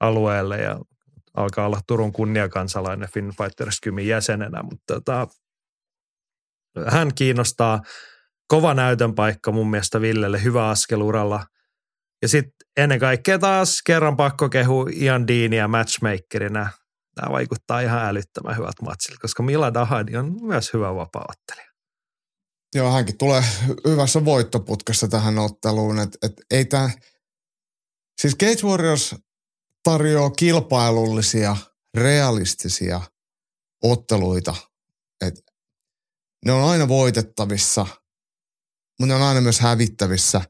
alueelle 0.00 0.56
ja 0.56 0.80
alkaa 1.36 1.66
olla 1.66 1.80
Turun 1.86 2.12
kunniakansalainen 2.12 3.08
Finn 3.12 3.30
Fighters 3.30 3.80
Kymin 3.80 4.06
jäsenenä. 4.06 4.62
Mutta 4.62 4.94
tota, 4.94 5.26
hän 6.86 7.14
kiinnostaa. 7.14 7.80
Kova 8.48 8.74
näytön 8.74 9.14
paikka 9.14 9.52
mun 9.52 9.70
mielestä 9.70 10.00
Villelle. 10.00 10.42
Hyvä 10.42 10.68
askel 10.68 11.00
uralla. 11.00 11.46
Ja 12.22 12.28
sitten 12.28 12.52
ennen 12.76 13.00
kaikkea 13.00 13.38
taas 13.38 13.82
kerran 13.86 14.16
pakko 14.16 14.48
kehu 14.48 14.88
Ian 14.92 15.26
Deania 15.26 15.68
matchmakerinä. 15.68 16.70
Tämä 17.14 17.32
vaikuttaa 17.32 17.80
ihan 17.80 18.04
älyttömän 18.04 18.56
hyvät 18.56 18.74
matsilta, 18.82 19.18
koska 19.20 19.42
Milad 19.42 19.76
Ahadi 19.76 20.16
on 20.16 20.36
myös 20.42 20.72
hyvä 20.72 20.94
vapaaottelija. 20.94 21.75
Joo, 22.74 22.92
hänkin 22.92 23.18
tulee 23.18 23.40
hy- 23.40 23.90
hyvässä 23.90 24.24
voittoputkessa 24.24 25.08
tähän 25.08 25.38
otteluun. 25.38 25.98
Et, 25.98 26.18
et 26.22 26.32
ei 26.50 26.64
tää... 26.64 26.90
Siis 28.20 28.36
Cage 28.36 28.62
Warriors 28.66 29.14
tarjoaa 29.82 30.30
kilpailullisia, 30.30 31.56
realistisia 31.96 33.00
otteluita. 33.82 34.54
Et 35.20 35.34
ne 36.44 36.52
on 36.52 36.70
aina 36.70 36.88
voitettavissa, 36.88 37.86
mutta 39.00 39.06
ne 39.06 39.14
on 39.14 39.22
aina 39.22 39.40
myös 39.40 39.60
hävittävissä. 39.60 40.40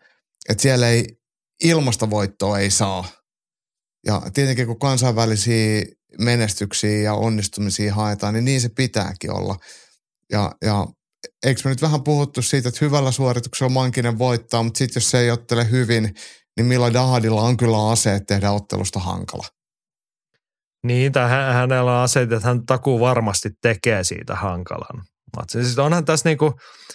Et 0.49 0.61
siellä 0.61 0.89
ei 0.89 1.05
ilmasta 1.65 2.11
voittoa 2.11 2.59
ei 2.59 2.71
saa. 2.71 3.05
Ja 4.07 4.23
tietenkin 4.35 4.67
kun 4.67 4.79
kansainvälisiä 4.79 5.85
menestyksiä 6.21 6.99
ja 6.99 7.15
onnistumisia 7.15 7.95
haetaan, 7.95 8.35
niin 8.35 8.45
niin 8.45 8.61
se 8.61 8.69
pitääkin 8.69 9.33
olla. 9.33 9.57
Ja, 10.33 10.53
ja 10.65 10.87
eikö 11.47 11.61
me 11.65 11.71
nyt 11.71 11.83
vähän 11.83 12.03
puhuttu 12.05 12.43
siitä, 12.43 12.69
että 12.69 12.85
hyvällä 12.85 13.11
suorituksella 13.11 13.73
Mankinen 13.73 14.19
voittaa, 14.19 14.63
mutta 14.63 14.79
sitten 14.79 15.01
jos 15.01 15.11
se 15.11 15.19
ei 15.19 15.31
ottele 15.31 15.71
hyvin, 15.71 16.15
niin 16.57 16.67
Mila 16.67 16.93
Dahadilla 16.93 17.43
on 17.43 17.57
kyllä 17.57 17.91
aseet 17.91 18.27
tehdä 18.27 18.51
ottelusta 18.51 18.99
hankala. 18.99 19.47
Niin, 20.87 21.13
tai 21.13 21.31
hä- 21.31 21.53
hänellä 21.53 21.99
on 21.99 22.05
aseet, 22.05 22.33
että 22.33 22.49
hän 22.49 22.67
takuu 22.67 23.01
varmasti 23.01 23.51
tekee 23.63 24.05
siitä 24.05 24.35
hankalan. 24.35 25.05
Siis 25.49 25.79
onhan 25.79 26.05
tässä 26.05 26.29
niinku, 26.29 26.53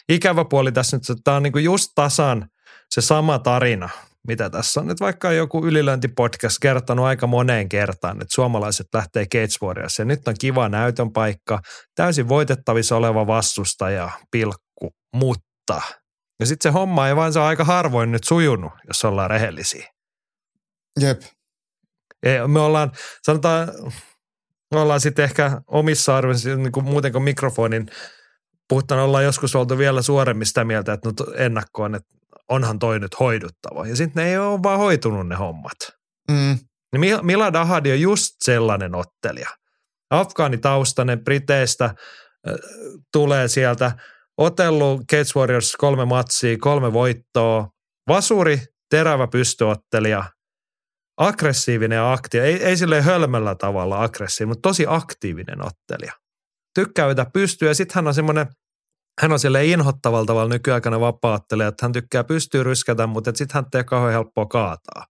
ikävä 0.09 0.45
puoli 0.45 0.71
tässä 0.71 0.97
nyt, 0.97 1.09
että 1.09 1.21
tämä 1.23 1.37
on 1.37 1.43
niinku 1.43 1.59
just 1.59 1.91
tasan 1.95 2.49
se 2.89 3.01
sama 3.01 3.39
tarina 3.39 3.89
mitä 4.27 4.49
tässä 4.49 4.79
on 4.79 4.87
nyt 4.87 4.99
vaikka 4.99 5.31
joku 5.31 5.65
ylilöintipodcast 5.65 6.57
kertonut 6.61 7.05
aika 7.05 7.27
moneen 7.27 7.69
kertaan, 7.69 8.21
että 8.21 8.35
suomalaiset 8.35 8.87
lähtee 8.93 9.25
Cage 9.25 9.67
Warriors 9.67 9.99
ja 9.99 10.05
nyt 10.05 10.27
on 10.27 10.35
kiva 10.39 10.69
näytön 10.69 11.11
paikka, 11.13 11.59
täysin 11.95 12.29
voitettavissa 12.29 12.95
oleva 12.95 13.27
vastustaja, 13.27 14.09
pilkku, 14.31 14.95
mutta. 15.15 15.81
Ja 16.39 16.45
sitten 16.45 16.71
se 16.71 16.73
homma 16.73 17.07
ei 17.07 17.15
vaan 17.15 17.33
se 17.33 17.39
aika 17.39 17.63
harvoin 17.63 18.11
nyt 18.11 18.23
sujunut, 18.23 18.71
jos 18.87 19.05
ollaan 19.05 19.29
rehellisiä. 19.29 19.87
Jep. 20.99 21.21
Me 22.47 22.59
ollaan, 22.59 22.91
sanotaan, 23.23 23.67
me 24.73 24.79
ollaan 24.79 25.01
sitten 25.01 25.25
ehkä 25.25 25.61
omissa 25.67 26.17
arvoissa, 26.17 26.55
niin 26.55 26.71
kuin 26.71 26.85
muuten 26.85 27.11
kuin 27.11 27.23
mikrofonin 27.23 27.87
puhuttaan, 28.69 29.01
ollaan 29.01 29.23
joskus 29.23 29.55
oltu 29.55 29.77
vielä 29.77 30.01
suoremmin 30.01 30.45
sitä 30.45 30.63
mieltä, 30.63 30.93
että 30.93 31.09
nyt 31.09 31.21
ennakkoon, 31.35 31.95
että 31.95 32.20
onhan 32.49 32.79
toi 32.79 32.99
nyt 32.99 33.19
hoiduttava. 33.19 33.87
Ja 33.87 33.95
sitten 33.95 34.23
ne 34.23 34.29
ei 34.29 34.37
ole 34.37 34.63
vaan 34.63 34.79
hoitunut 34.79 35.27
ne 35.27 35.35
hommat. 35.35 35.77
Mm. 36.31 36.59
Niin 36.97 37.25
Milad 37.25 37.55
Ahadi 37.55 37.91
on 37.91 38.01
just 38.01 38.35
sellainen 38.43 38.95
ottelija. 38.95 39.49
Afgaanitaustainen 40.09 41.23
Briteistä 41.23 41.85
äh, 41.85 41.93
tulee 43.11 43.47
sieltä, 43.47 43.91
otellut 44.37 45.01
Cage 45.11 45.39
Warriors 45.39 45.75
kolme 45.75 46.05
matsia, 46.05 46.57
kolme 46.57 46.93
voittoa, 46.93 47.69
vasuri, 48.07 48.61
terävä 48.89 49.27
pystyottelija, 49.27 50.23
aggressiivinen 51.17 51.95
ja 51.95 52.13
aktiivinen, 52.13 52.55
ei, 52.55 52.63
ei 52.63 52.77
silleen 52.77 53.03
hölmöllä 53.03 53.55
tavalla 53.55 54.03
aggressiivinen, 54.03 54.51
mutta 54.51 54.69
tosi 54.69 54.85
aktiivinen 54.87 55.65
ottelija. 55.65 56.13
Tykkää 56.75 57.07
vetää 57.07 57.25
pystyä 57.33 57.67
ja 57.67 57.75
sitten 57.75 57.95
hän 57.95 58.07
on 58.07 58.13
semmoinen, 58.13 58.47
hän 59.21 59.31
on 59.31 59.39
silleen 59.39 59.65
inhottavalla 59.65 60.25
tavalla 60.25 60.49
nykyaikana 60.49 60.99
vapaattelija, 60.99 61.67
että 61.67 61.85
hän 61.85 61.91
tykkää 61.91 62.23
pystyä 62.23 62.63
ryskätä, 62.63 63.07
mutta 63.07 63.31
sitten 63.35 63.55
hän 63.55 63.65
ei 63.75 63.83
kauhean 63.83 64.13
helppoa 64.13 64.45
kaataa. 64.45 65.05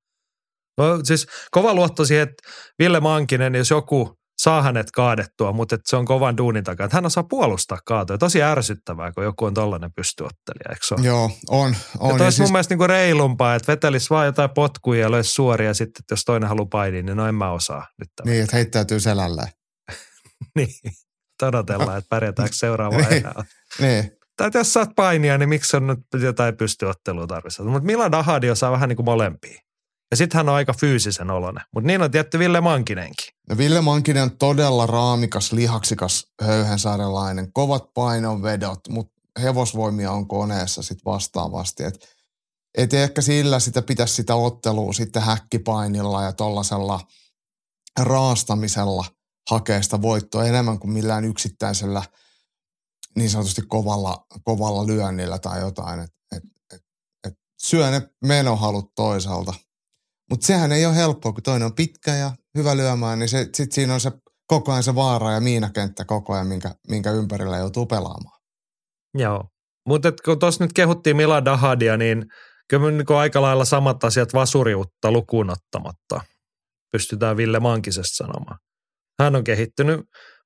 No, 0.77 0.99
siis 1.03 1.27
kova 1.51 1.73
luotto 1.73 2.05
siihen, 2.05 2.23
että 2.23 2.49
Ville 2.79 2.99
Mankinen, 2.99 3.55
jos 3.55 3.69
joku 3.69 4.17
saa 4.41 4.61
hänet 4.61 4.91
kaadettua, 4.91 5.51
mutta 5.51 5.77
se 5.85 5.95
on 5.95 6.05
kovan 6.05 6.37
duunin 6.37 6.63
takaa. 6.63 6.89
Hän 6.91 7.05
osaa 7.05 7.23
puolustaa 7.23 7.77
kaatoja. 7.85 8.17
Tosi 8.17 8.43
ärsyttävää, 8.43 9.11
kun 9.11 9.23
joku 9.23 9.45
on 9.45 9.53
tollainen 9.53 9.93
pystyottelija, 9.95 10.69
eikö 10.69 10.85
se 10.85 10.95
ole? 10.95 11.05
Joo, 11.05 11.31
on. 11.49 11.75
on. 11.99 12.19
Ja, 12.19 12.25
ja 12.25 12.31
siis... 12.31 12.39
mun 12.39 12.51
mielestä 12.51 12.71
niinku 12.71 12.87
reilumpaa, 12.87 13.55
että 13.55 13.71
vetelisi 13.71 14.09
vaan 14.09 14.25
jotain 14.25 14.49
potkuja 14.49 15.01
ja 15.01 15.11
löisi 15.11 15.31
suoria 15.31 15.73
sitten, 15.73 16.01
että 16.01 16.13
jos 16.13 16.23
toinen 16.23 16.49
haluaa 16.49 16.67
painia, 16.71 17.03
niin 17.03 17.17
no 17.17 17.27
en 17.27 17.35
mä 17.35 17.51
osaa 17.51 17.87
nyt. 17.99 18.09
Niin, 18.25 18.43
että 18.43 18.55
heittäytyy 18.55 18.99
selälleen. 18.99 19.49
niin, 20.57 20.69
todotellaan, 21.45 21.97
että 21.97 22.09
pärjätäänkö 22.09 22.55
seuraavaan 22.55 23.05
niin. 23.09 23.23
niin. 23.79 24.11
Tai 24.37 24.51
jos 24.53 24.73
saat 24.73 24.89
painia, 24.95 25.37
niin 25.37 25.49
miksi 25.49 25.77
on 25.77 25.87
nyt 25.87 26.23
jotain 26.23 26.57
pystyottelua 26.57 27.27
tarvissa. 27.27 27.63
Mutta 27.63 27.85
Milan 27.85 28.15
Ahadi 28.15 28.49
osaa 28.49 28.71
vähän 28.71 28.89
niin 28.89 28.97
kuin 28.97 29.05
molempia. 29.05 29.61
Ja 30.11 30.17
sitten 30.17 30.37
hän 30.37 30.49
on 30.49 30.55
aika 30.55 30.73
fyysisen 30.73 31.31
oloinen. 31.31 31.63
Mutta 31.73 31.87
niin 31.87 32.01
on 32.01 32.11
tietty 32.11 32.39
Ville 32.39 32.61
Mankinenkin. 32.61 33.27
No 33.49 33.57
Ville 33.57 33.81
Mankinen 33.81 34.23
on 34.23 34.37
todella 34.37 34.85
raamikas, 34.85 35.51
lihaksikas, 35.51 36.27
höyhensaarelainen, 36.41 37.53
kovat 37.53 37.93
painonvedot, 37.93 38.79
mutta 38.89 39.13
hevosvoimia 39.41 40.11
on 40.11 40.27
koneessa 40.27 40.81
sitten 40.81 41.05
vastaavasti. 41.05 41.83
Et, 41.83 42.07
et 42.77 42.93
ehkä 42.93 43.21
sillä 43.21 43.59
sitä 43.59 43.81
pitäisi 43.81 44.13
sitä 44.13 44.35
ottelua 44.35 44.93
sitten 44.93 45.21
häkkipainilla 45.21 46.23
ja 46.23 46.31
tollasella 46.31 46.99
raastamisella 47.99 49.05
hakea 49.49 49.81
sitä 49.81 50.01
voittoa 50.01 50.45
enemmän 50.45 50.79
kuin 50.79 50.91
millään 50.91 51.25
yksittäisellä 51.25 52.03
niin 53.15 53.29
sanotusti 53.29 53.61
kovalla, 53.61 54.25
kovalla 54.43 54.87
lyönnillä 54.87 55.39
tai 55.39 55.59
jotain. 55.59 55.99
Et, 55.99 56.11
et, 56.35 56.43
et, 56.73 56.81
et 57.27 57.33
syö 57.61 57.91
ne 57.91 58.01
menohalut 58.21 58.95
toisaalta– 58.95 59.53
mutta 60.31 60.47
sehän 60.47 60.71
ei 60.71 60.85
ole 60.85 60.95
helppoa, 60.95 61.33
kun 61.33 61.43
toinen 61.43 61.65
on 61.65 61.75
pitkä 61.75 62.15
ja 62.15 62.31
hyvä 62.57 62.77
lyömään, 62.77 63.19
niin 63.19 63.29
sitten 63.29 63.71
siinä 63.71 63.93
on 63.93 63.99
se 63.99 64.11
koko 64.47 64.71
ajan 64.71 64.83
se 64.83 64.95
vaara 64.95 65.31
ja 65.31 65.41
miinakenttä 65.41 66.05
koko 66.05 66.33
ajan, 66.33 66.47
minkä, 66.47 66.75
minkä 66.89 67.11
ympärillä 67.11 67.57
joutuu 67.57 67.85
pelaamaan. 67.85 68.39
Joo, 69.17 69.43
mutta 69.87 70.11
kun 70.25 70.39
tuossa 70.39 70.63
nyt 70.63 70.73
kehuttiin 70.73 71.17
Mila 71.17 71.45
Dahadia, 71.45 71.97
niin 71.97 72.25
kyllä 72.69 72.91
niin 72.91 73.17
aika 73.17 73.41
lailla 73.41 73.65
samat 73.65 74.03
asiat 74.03 74.33
vasuriutta 74.33 75.11
lukuun 75.11 75.49
ottamatta 75.49 76.21
pystytään 76.91 77.37
Ville 77.37 77.59
Mankisesta 77.59 78.15
sanomaan. 78.15 78.59
Hän 79.21 79.35
on 79.35 79.43
kehittynyt 79.43 79.99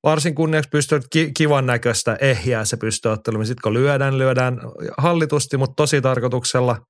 varsin 0.03 0.35
kunniaksi 0.35 0.69
pystynyt 0.69 1.07
ki- 1.09 1.31
kivan 1.37 1.65
näköistä 1.65 2.17
ehjää 2.21 2.65
se 2.65 2.77
pystyy 2.77 3.11
ottelemaan. 3.11 3.45
Sitten 3.45 3.61
kun 3.63 3.73
lyödään, 3.73 4.17
lyödään 4.17 4.61
hallitusti, 4.97 5.57
mutta 5.57 5.75
tosi 5.75 6.01
tarkoituksella. 6.01 6.85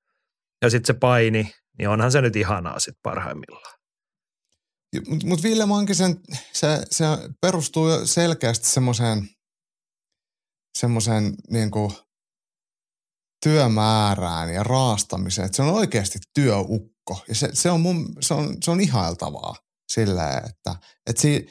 Ja 0.62 0.70
sitten 0.70 0.94
se 0.94 0.98
paini 1.00 1.52
niin 1.78 1.88
onhan 1.88 2.12
se 2.12 2.20
nyt 2.20 2.36
ihanaa 2.36 2.80
sitten 2.80 3.00
parhaimmillaan. 3.02 3.76
Mutta 5.08 5.26
mut 5.26 5.42
Ville 5.42 5.66
Mankisen, 5.66 6.16
se, 6.52 6.82
se 6.90 7.04
perustuu 7.40 7.88
selkeästi 8.04 8.68
semmoiseen 8.68 9.28
semmoiseen 10.78 11.34
niin 11.50 11.70
työmäärään 13.42 14.54
ja 14.54 14.62
raastamiseen, 14.62 15.46
että 15.46 15.56
se 15.56 15.62
on 15.62 15.74
oikeasti 15.74 16.18
työukko. 16.34 17.24
Ja 17.28 17.34
se, 17.34 17.48
se, 17.52 17.70
on, 17.70 17.80
mun, 17.80 18.12
se, 18.20 18.34
on, 18.34 18.56
se 18.64 18.70
on 18.70 18.80
ihailtavaa 18.80 19.54
silleen, 19.92 20.38
että, 20.38 20.74
että 21.06 21.22
si, 21.22 21.48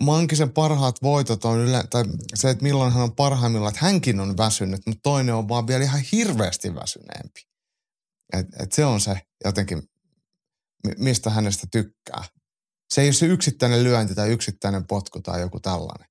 Mankisen 0.00 0.52
parhaat 0.52 1.02
voitot 1.02 1.44
on 1.44 1.58
yle, 1.58 1.84
tai 1.90 2.04
se, 2.34 2.50
että 2.50 2.62
milloin 2.62 2.92
hän 2.92 3.02
on 3.02 3.16
parhaimmillaan, 3.16 3.74
että 3.74 3.84
hänkin 3.86 4.20
on 4.20 4.36
väsynyt, 4.36 4.80
mutta 4.86 5.00
toinen 5.02 5.34
on 5.34 5.48
vaan 5.48 5.66
vielä 5.66 5.84
ihan 5.84 6.00
hirveästi 6.12 6.74
väsyneempi. 6.74 7.40
Et, 8.32 8.46
et 8.60 8.72
se 8.72 8.84
on 8.84 9.00
se 9.00 9.20
jotenkin, 9.44 9.82
mistä 10.98 11.30
hänestä 11.30 11.66
tykkää. 11.72 12.24
Se 12.90 13.00
ei 13.00 13.06
ole 13.06 13.12
se 13.12 13.26
yksittäinen 13.26 13.84
lyönti 13.84 14.14
tai 14.14 14.32
yksittäinen 14.32 14.86
potku 14.86 15.20
tai 15.20 15.40
joku 15.40 15.60
tällainen. 15.60 16.08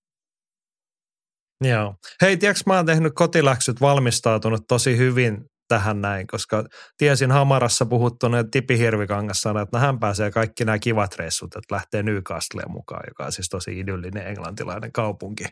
Joo. 1.62 1.96
Hei, 2.22 2.38
tiedätkö 2.38 2.64
mä 2.66 2.76
oon 2.76 2.86
tehnyt 2.86 3.14
kotiläksyt 3.16 3.82
valmistautunut 3.82 4.68
tosi 4.68 4.98
hyvin 4.98 5.46
tähän 5.72 6.02
näin, 6.02 6.28
koska 6.28 6.64
tiesin 6.98 7.32
Hamarassa 7.32 7.86
puhuttuna 7.86 8.44
Tipi 8.44 8.78
Hirvikangassa, 8.78 9.62
että 9.62 9.80
hän 9.80 10.00
pääsee 10.00 10.32
kaikki 10.32 10.66
nämä 10.66 10.80
kivat 10.80 11.16
reissut, 11.16 11.56
että 11.56 11.76
lähtee 11.76 12.04
Newcastleen 12.04 12.72
mukaan, 12.72 13.04
joka 13.08 13.26
on 13.26 13.32
siis 13.32 13.50
tosi 13.50 13.80
idyllinen 13.80 14.28
englantilainen 14.28 14.92
kaupunki. 14.92 15.44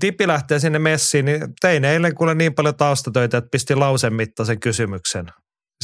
Tippi 0.00 0.26
lähtee 0.26 0.58
sinne 0.58 0.78
messiin, 0.78 1.24
niin 1.24 1.40
tein 1.60 1.84
eilen 1.84 2.14
kuule 2.14 2.34
niin 2.34 2.54
paljon 2.54 2.76
taustatöitä, 2.76 3.38
että 3.38 3.48
pistin 3.52 3.80
lausen 3.80 4.14
mittaisen 4.14 4.60
kysymyksen 4.60 5.26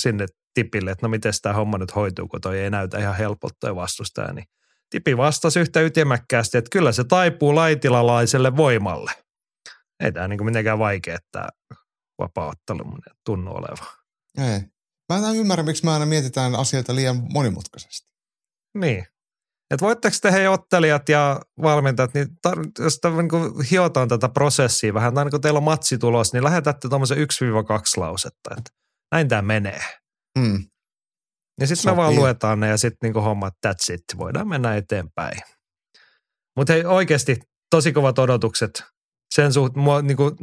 sinne 0.01 0.27
tipille, 0.55 0.91
että 0.91 1.07
no 1.07 1.11
miten 1.11 1.33
tämä 1.43 1.53
homma 1.53 1.79
nyt 1.79 1.95
hoituu, 1.95 2.29
kun 2.29 2.41
toi 2.41 2.59
ei 2.59 2.71
näytä 2.71 2.99
ihan 2.99 3.17
helpolta 3.17 3.57
toi 3.61 3.77
vastustaja. 3.77 4.33
Niin 4.33 4.47
tipi 4.91 5.17
vastasi 5.17 5.61
yhtä 5.61 5.81
ytimäkkäästi, 5.81 6.59
että 6.59 6.71
kyllä 6.73 6.93
se 6.93 7.05
taipuu 7.05 7.55
laitilalaiselle 7.55 8.57
voimalle. 8.57 9.11
Ei 10.05 10.13
tämä 10.13 10.29
niin 10.29 10.45
mitenkään 10.45 10.79
vaikea, 10.79 11.15
että 11.15 11.49
vapauttelu 12.19 12.85
mun 12.85 13.01
tunnu 13.27 13.51
oleva. 13.51 13.87
Ei. 14.39 14.61
Mä 15.13 15.29
en 15.29 15.37
ymmärrä, 15.37 15.65
miksi 15.65 15.85
mä 15.85 15.93
aina 15.93 16.07
mietitään 16.07 16.55
asioita 16.55 16.95
liian 16.95 17.23
monimutkaisesti. 17.33 18.13
Niin. 18.79 19.07
Että 19.71 19.87
voitteko 19.87 20.17
te 20.23 20.33
hei 20.33 20.47
ottelijat 20.47 21.09
ja 21.09 21.41
valmentajat, 21.63 22.15
niin 22.15 22.29
tar- 22.29 22.85
jos 22.85 22.99
te 22.99 23.09
niin 23.11 23.69
hiotaan 23.71 24.09
tätä 24.09 24.29
prosessia 24.29 24.95
vähän, 24.95 25.15
tai 25.15 25.25
niin 25.25 25.31
kun 25.31 25.41
teillä 25.41 25.57
on 25.57 25.63
matsi 25.63 25.99
tulos, 25.99 26.33
niin 26.33 26.45
lähetätte 26.45 26.89
tuommoisen 26.89 27.19
1-2 27.19 27.21
lausetta, 27.97 28.51
että 28.59 28.71
näin 29.13 29.29
tämä 29.29 29.43
menee. 29.43 29.81
Mm. 30.39 30.65
Ja 31.61 31.67
sitten 31.67 31.93
me 31.93 31.97
vaan 31.97 32.15
luetaan 32.15 32.61
ne 32.61 32.69
ja 32.69 32.77
sitten 32.77 32.99
niinku 33.03 33.21
hommat, 33.21 33.55
that's 33.67 33.95
it, 33.95 34.05
voidaan 34.19 34.49
mennä 34.49 34.77
eteenpäin. 34.77 35.41
Mutta 36.57 36.73
hei 36.73 36.85
oikeasti 36.85 37.41
tosi 37.71 37.93
kovat 37.93 38.19
odotukset 38.19 38.85
sen 39.35 39.53
suhteen, 39.53 39.85
niinku, 40.03 40.37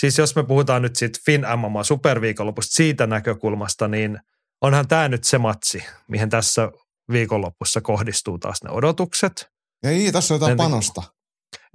siis 0.00 0.18
jos 0.18 0.36
me 0.36 0.44
puhutaan 0.44 0.82
nyt 0.82 0.96
siitä 0.96 1.18
Fin 1.26 1.44
MMA 1.56 1.84
superviikonlopusta 1.84 2.74
siitä 2.74 3.06
näkökulmasta, 3.06 3.88
niin 3.88 4.18
onhan 4.60 4.88
tämä 4.88 5.08
nyt 5.08 5.24
se 5.24 5.38
matsi, 5.38 5.84
mihin 6.08 6.30
tässä 6.30 6.70
viikonlopussa 7.12 7.80
kohdistuu 7.80 8.38
taas 8.38 8.62
ne 8.64 8.70
odotukset. 8.70 9.46
Ja 9.82 9.90
ei, 9.90 10.12
tässä 10.12 10.34
on 10.34 10.40
jotain 10.40 10.56
panosta. 10.56 11.02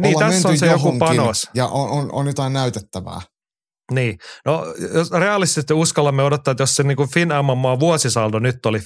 Niin, 0.01 0.15
Ollaan 0.15 0.31
tässä 0.31 0.49
on 0.49 0.57
se 0.57 0.67
joku 0.67 0.99
panos. 0.99 1.49
Ja 1.53 1.67
on, 1.67 1.89
on, 1.89 2.09
on 2.11 2.27
jotain 2.27 2.53
näytettävää. 2.53 3.21
Niin, 3.91 4.17
no 4.45 4.65
jos 4.93 5.11
realistisesti 5.11 5.73
uskallamme 5.73 6.23
odottaa, 6.23 6.51
että 6.51 6.63
jos 6.63 6.75
se 6.75 6.83
niin 6.83 6.97
kuin 6.97 7.09
Fin 7.09 7.29
MMA 7.43 7.79
vuosisaldo 7.79 8.39
nyt 8.39 8.65
oli 8.65 8.77
50-50 8.79 8.81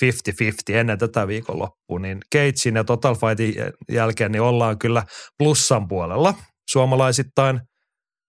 ennen 0.73 0.99
tätä 0.99 1.27
viikonloppua, 1.27 1.99
niin 1.99 2.19
Cagein 2.35 2.75
ja 2.75 2.83
Total 2.83 3.15
Fightin 3.15 3.73
jälkeen 3.91 4.31
niin 4.31 4.41
ollaan 4.41 4.79
kyllä 4.79 5.03
plussan 5.37 5.87
puolella 5.87 6.33
suomalaisittain. 6.69 7.61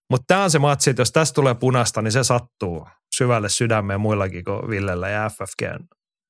Mutta 0.09 0.23
tämä 0.27 0.43
on 0.43 0.51
se 0.51 0.59
matsi, 0.59 0.89
että 0.89 1.01
jos 1.01 1.11
tästä 1.11 1.35
tulee 1.35 1.55
punasta, 1.55 2.01
niin 2.01 2.11
se 2.11 2.23
sattuu 2.23 2.87
syvälle 3.15 3.49
sydämeen 3.49 4.01
muillakin 4.01 4.43
kuin 4.43 4.69
Villellä 4.69 5.09
ja 5.09 5.29
FFGn 5.29 5.79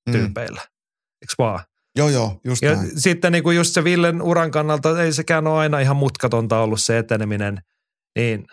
mm. 0.08 0.12
tyypeillä. 0.12 0.62
Mm. 0.62 0.76
Eikö 1.22 1.34
vaan? 1.38 1.60
Joo, 1.98 2.10
joo, 2.10 2.40
just 2.44 2.62
ja 2.62 2.76
näin. 2.76 3.02
sitten 3.02 3.32
niin 3.32 3.44
kuin 3.44 3.58
just 3.58 3.74
se 3.74 3.84
Villen 3.84 4.22
uran 4.22 4.52
kannalta 4.52 5.04
ei 5.04 5.14
sekään 5.14 5.48
ole 5.48 5.60
aina 5.60 5.80
ihan 5.80 5.96
mutkatonta 5.96 6.60
ollut 6.60 6.82
se 6.82 6.98
eteneminen, 6.98 7.62
niin 8.16 8.46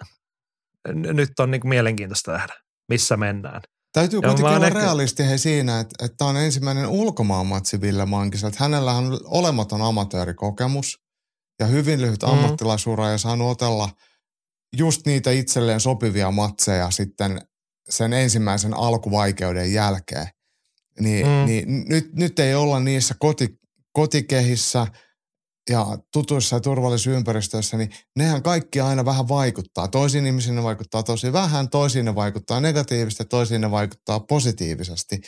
nyt 0.94 1.40
on 1.40 1.50
niin 1.50 1.60
kuin 1.60 1.68
mielenkiintoista 1.68 2.32
nähdä, 2.32 2.54
missä 2.88 3.16
mennään. 3.16 3.62
Täytyy 3.92 4.18
Ja 4.18 4.28
kuitenkin 4.28 4.56
olla 4.56 4.66
ehkä- 4.66 4.78
realisti 4.78 5.26
hei 5.28 5.38
siinä, 5.38 5.80
että, 5.80 6.04
että 6.04 6.16
tämä 6.16 6.30
on 6.30 6.36
ensimmäinen 6.36 6.86
ulkomaanmatsi 6.86 7.80
Ville 7.80 8.06
Mankiselta. 8.06 8.56
Hänellä 8.60 8.92
on 8.92 9.20
olematon 9.24 9.82
amatöörikokemus 9.82 10.98
ja 11.60 11.66
hyvin 11.66 12.00
lyhyt 12.02 12.22
Mm. 12.22 12.28
ammattilaisura 12.28 13.08
ja 13.10 13.18
saanut 13.18 13.50
otella 13.50 13.88
just 14.76 15.06
niitä 15.06 15.30
itselleen 15.30 15.80
sopivia 15.80 16.30
matseja 16.30 16.90
sitten 16.90 17.40
sen 17.88 18.12
ensimmäisen 18.12 18.74
alkuvaikeuden 18.74 19.72
jälkeen. 19.72 20.26
Niin, 21.00 21.26
Mm. 21.26 21.46
niin 21.46 21.84
nyt, 21.88 22.12
nyt 22.14 22.38
ei 22.38 22.54
olla 22.54 22.80
niissä 22.80 23.14
koti, 23.18 23.48
kotikehissä 23.92 24.86
ja 25.70 25.86
tutuissa 26.12 26.56
ja 26.56 26.60
turvallisissa 26.60 27.10
ympäristöissä, 27.10 27.76
niin 27.76 27.90
nehän 28.16 28.42
kaikki 28.42 28.80
aina 28.80 29.04
vähän 29.04 29.28
vaikuttaa. 29.28 29.88
Toisiin 29.88 30.26
ihmisiin 30.26 30.56
ne 30.56 30.62
vaikuttaa 30.62 31.02
tosi 31.02 31.32
vähän, 31.32 31.70
toisiin 31.70 32.04
ne 32.04 32.14
vaikuttaa 32.14 32.60
negatiivisesti, 32.60 33.24
toisiin 33.24 33.60
ne 33.60 33.70
vaikuttaa 33.70 34.20
positiivisesti. 34.20 35.20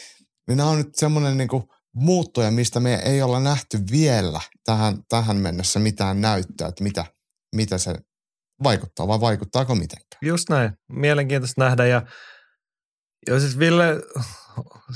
Niin 0.48 0.56
nämä 0.56 0.70
on 0.70 0.78
nyt 0.78 0.94
semmoinen 0.94 1.36
niin 1.38 1.48
muuttuja, 1.94 2.50
mistä 2.50 2.80
me 2.80 2.94
ei 2.94 3.22
olla 3.22 3.40
nähty 3.40 3.78
vielä 3.90 4.40
tähän, 4.64 4.98
tähän 5.08 5.36
mennessä 5.36 5.78
mitään 5.80 6.20
näyttöä, 6.20 6.68
että 6.68 6.84
mitä, 6.84 7.04
mitä 7.56 7.78
se 7.78 7.94
vaikuttaa 8.62 9.08
vai 9.08 9.20
vaikuttaako 9.20 9.74
mitenkään. 9.74 10.18
Just 10.22 10.50
näin. 10.50 10.70
Mielenkiintoista 10.88 11.64
nähdä. 11.64 11.86
Ja, 11.86 12.02
ja 13.26 13.40
siis 13.40 13.58
Ville, 13.58 14.02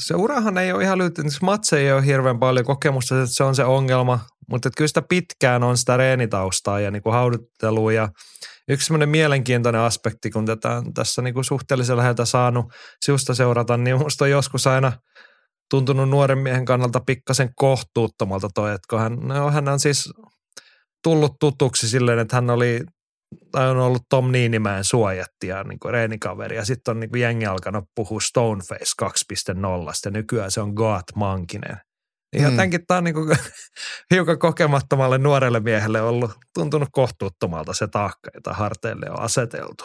se 0.07 0.15
urahan 0.15 0.59
ei 0.59 0.73
ole 0.73 0.83
ihan 0.83 0.99
lyhyt. 0.99 1.17
Siis 1.17 1.43
matseja 1.43 1.87
ei 1.87 1.93
ole 1.93 2.07
hirveän 2.07 2.39
paljon 2.39 2.67
kokemusta, 2.67 3.23
että 3.23 3.35
se 3.35 3.45
on 3.45 3.55
se 3.55 3.65
ongelma. 3.65 4.21
Mutta 4.51 4.71
kyllä 4.77 4.89
sitä 4.89 5.03
pitkään 5.03 5.63
on 5.63 5.79
sitä 5.79 5.97
reenitaustaa 5.97 6.81
ja 6.81 6.91
niinku 6.91 7.11
hauduttelua. 7.11 7.93
Ja 7.93 8.09
yksi 8.69 8.87
semmoinen 8.87 9.09
mielenkiintoinen 9.09 9.81
aspekti, 9.81 10.31
kun 10.31 10.47
tätä 10.47 10.71
on 10.71 10.95
tässä 10.95 11.23
niinku 11.23 11.43
suhteellisen 11.43 11.97
läheltä 11.97 12.25
saanut 12.25 12.73
siusta 13.05 13.35
seurata, 13.35 13.77
niin 13.77 13.99
musta 13.99 14.25
on 14.25 14.31
joskus 14.31 14.67
aina 14.67 14.93
tuntunut 15.71 16.09
nuoren 16.09 16.39
miehen 16.39 16.65
kannalta 16.65 17.01
pikkasen 17.01 17.51
kohtuuttomalta 17.57 18.49
toi, 18.55 18.75
että 18.75 18.87
kun 18.91 19.01
hän, 19.01 19.17
no, 19.17 19.51
hän 19.51 19.69
on 19.69 19.81
siis 19.81 20.11
tullut 21.03 21.33
tutuksi 21.41 21.89
silleen, 21.89 22.19
että 22.19 22.37
hän 22.37 22.51
oli 22.51 22.81
tai 23.53 23.69
on 23.69 23.77
ollut 23.77 24.03
Tom 24.11 24.33
Niinimäen 24.33 24.85
suojatti 24.85 25.47
ja 25.47 25.65
niin 25.65 25.79
kuin 25.79 25.93
reenikaveri. 25.93 26.57
Ja 26.57 26.65
sitten 26.65 26.93
on 26.93 27.01
niin 27.01 27.11
kuin 27.11 27.21
jengi 27.21 27.47
alkanut 27.47 27.85
puhua 27.95 28.21
Stoneface 28.21 28.93
2.0 29.03 29.11
ja 30.05 30.11
nykyään 30.11 30.51
se 30.51 30.61
on 30.61 30.73
Goat 30.73 31.05
Mankinen. 31.15 31.77
Niin 32.33 32.45
Mm. 32.45 32.51
jotenkin 32.51 32.87
tämä 32.87 32.99
on 32.99 33.05
niin 33.05 33.15
kuin 33.15 33.39
hiukan 34.15 34.39
kokemattomalle 34.39 35.19
nuorelle 35.19 35.61
miehelle 35.61 36.03
ollut 36.03 36.31
tuntunut 36.55 36.89
kohtuuttomalta 36.93 37.73
se 37.73 37.89
taakka, 37.89 38.31
jota 38.35 38.53
harteille 38.53 39.11
on 39.11 39.21
aseteltu. 39.21 39.85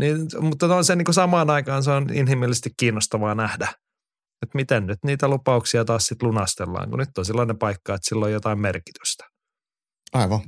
Niin, 0.00 0.16
mutta 0.40 0.76
on 0.76 0.84
se 0.84 0.96
niin 0.96 1.04
kuin 1.04 1.14
samaan 1.14 1.50
aikaan 1.50 1.82
se 1.82 1.90
on 1.90 2.14
inhimillisesti 2.14 2.70
kiinnostavaa 2.76 3.34
nähdä, 3.34 3.68
että 4.42 4.54
miten 4.54 4.86
nyt 4.86 4.98
niitä 5.04 5.28
lupauksia 5.28 5.84
taas 5.84 6.06
sitten 6.06 6.28
lunastellaan, 6.28 6.90
kun 6.90 6.98
nyt 6.98 7.18
on 7.18 7.24
sellainen 7.24 7.58
paikka, 7.58 7.94
että 7.94 8.08
sillä 8.08 8.24
on 8.24 8.32
jotain 8.32 8.60
merkitystä. 8.60 9.24
Aivan. 10.12 10.40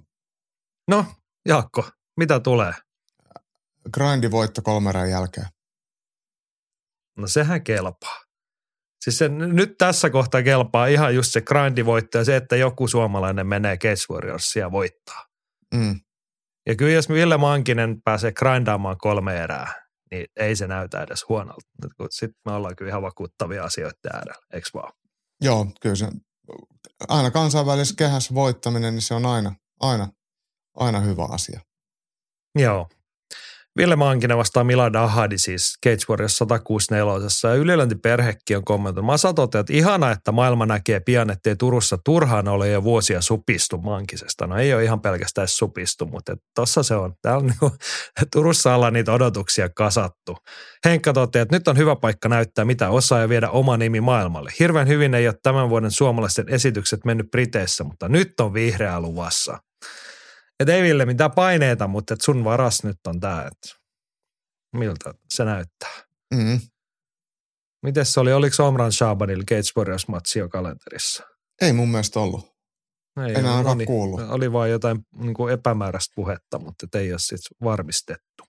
No, 0.89 1.05
Jaakko, 1.51 1.91
mitä 2.17 2.41
tulee? 2.41 2.73
Grindivoitto 3.95 4.63
kolmeren 4.63 5.11
jälkeen. 5.11 5.47
No 7.19 7.27
sehän 7.27 7.65
kelpaa. 7.65 8.21
Siis 9.05 9.19
se, 9.19 9.29
nyt 9.29 9.79
tässä 9.79 10.11
kohtaa 10.11 10.43
kelpaa 10.43 10.87
ihan 10.87 11.15
just 11.15 11.33
se 11.33 11.41
grindivoitto 11.41 12.19
ja 12.19 12.25
se, 12.25 12.37
että 12.37 12.57
joku 12.57 12.89
suomalainen 12.89 13.47
menee 13.47 13.77
Case 13.77 14.13
Warriorsia 14.13 14.65
ja 14.65 14.73
voittaa. 14.73 15.27
Mm. 15.75 16.01
Ja 16.67 16.77
kyllä 16.77 16.93
jos 16.93 17.09
Ville 17.09 17.37
Mankinen 17.37 18.03
pääsee 18.03 18.33
grindaamaan 18.33 18.99
kolme 18.99 19.37
erää, 19.37 19.75
niin 20.11 20.27
ei 20.37 20.57
se 20.57 20.67
näytä 20.67 21.03
edes 21.03 21.29
huonolta. 21.29 21.69
Sitten 22.11 22.41
me 22.45 22.53
ollaan 22.53 22.77
kyllä 22.77 22.89
ihan 22.89 23.03
vakuuttavia 23.03 23.65
asioita 23.65 24.09
äärellä, 24.13 24.47
eikö 24.53 24.69
vaan? 24.75 24.93
Joo, 25.41 25.67
kyllä 25.81 25.97
se, 25.97 26.09
aina 27.09 27.31
kansainvälisessä 27.31 27.95
kehässä 27.99 28.35
voittaminen, 28.35 28.95
niin 28.95 29.03
se 29.03 29.15
on 29.15 29.27
aina, 29.27 29.55
aina, 29.81 30.09
aina 30.77 31.01
hyvä 31.01 31.25
asia. 31.25 31.61
Joo. 32.59 32.89
Ville 33.77 33.97
Maankinen 33.97 34.39
vastaa 34.39 34.65
Milad 34.65 34.95
Ahadi 34.95 35.39
siis 35.39 35.79
Cage 35.87 36.05
Warriors 36.09 36.39
164. 36.39 37.51
Ja 37.51 37.55
ylilöntiperhekin 37.55 38.57
on 38.57 38.65
kommentoinut. 38.65 39.07
Masa 39.07 39.33
toteaa, 39.33 39.61
että 39.61 39.73
ihana, 39.73 40.11
että 40.11 40.33
maailma 40.33 40.67
näkee 40.67 41.01
pian, 41.01 41.31
ettei 41.31 41.57
Turussa 41.57 41.99
turhaan 42.05 42.49
ole 42.49 42.69
jo 42.69 42.85
vuosia 42.85 43.21
supistu 43.21 43.79
Mankisesta. 43.79 44.47
No 44.47 44.57
ei 44.57 44.75
ole 44.75 44.85
ihan 44.85 45.01
pelkästään 45.01 45.49
supistu, 45.49 46.07
mutta 46.07 46.37
tuossa 46.55 46.83
se 46.83 46.95
on. 46.95 47.15
Täällä 47.23 47.39
on 47.39 47.47
niinku, 47.47 47.71
Turussa 48.33 48.75
ollaan 48.75 48.93
niitä 48.93 49.13
odotuksia 49.13 49.69
kasattu. 49.69 50.37
Henkka 50.85 51.13
toteaa, 51.13 51.43
että 51.43 51.57
nyt 51.57 51.69
on 51.69 51.77
hyvä 51.77 51.97
paikka 51.97 52.29
näyttää, 52.29 52.65
mitä 52.65 52.91
osaa 52.91 53.21
ja 53.21 53.29
viedä 53.29 53.51
oma 53.51 53.77
nimi 53.77 54.01
maailmalle. 54.01 54.53
Hirveän 54.59 54.89
hyvin 54.89 55.15
ei 55.15 55.29
ole 55.29 55.35
tämän 55.43 55.71
vuoden 55.71 55.91
suomalaisten 55.91 56.49
esitykset 56.49 57.05
mennyt 57.05 57.31
Briteissä, 57.31 57.85
mutta 57.85 58.09
nyt 58.09 58.41
on 58.41 58.55
vihreää 58.55 59.01
luvassa. 59.01 59.59
Et 60.61 60.69
ei 60.69 60.83
Ville 60.83 61.07
mitään 61.07 61.31
paineita, 61.31 61.89
mutta 61.89 62.15
et 62.15 62.21
sun 62.21 62.45
varas 62.45 62.85
nyt 62.85 62.99
on 63.07 63.21
tää, 63.21 63.47
että 63.47 63.81
miltä 64.77 65.15
se 65.31 65.45
näyttää. 65.45 65.95
Mm. 66.35 66.61
Miten 67.83 68.07
se 68.07 68.21
oli, 68.21 68.33
oliko 68.33 68.67
Omran 68.67 68.93
Shabanilla 68.93 69.45
Gates 69.45 69.77
Warriors-matsi 69.77 70.39
jo 70.39 70.49
kalenterissa? 70.49 71.25
Ei 71.61 71.73
mun 71.73 71.89
mielestä 71.89 72.21
ollut. 72.21 72.51
Ei, 73.27 73.35
En 73.35 73.47
ainakaan 73.47 73.77
oli, 73.77 73.87
kuullut. 73.87 74.21
Oli 74.21 74.53
vaan 74.53 74.71
jotain 74.71 74.99
niin 75.17 75.35
kuin 75.35 75.53
epämääräistä 75.53 76.13
puhetta, 76.15 76.59
mutta 76.59 76.99
ei 76.99 77.13
ole 77.13 77.19
sit 77.19 77.41
varmistettu. 77.65 78.45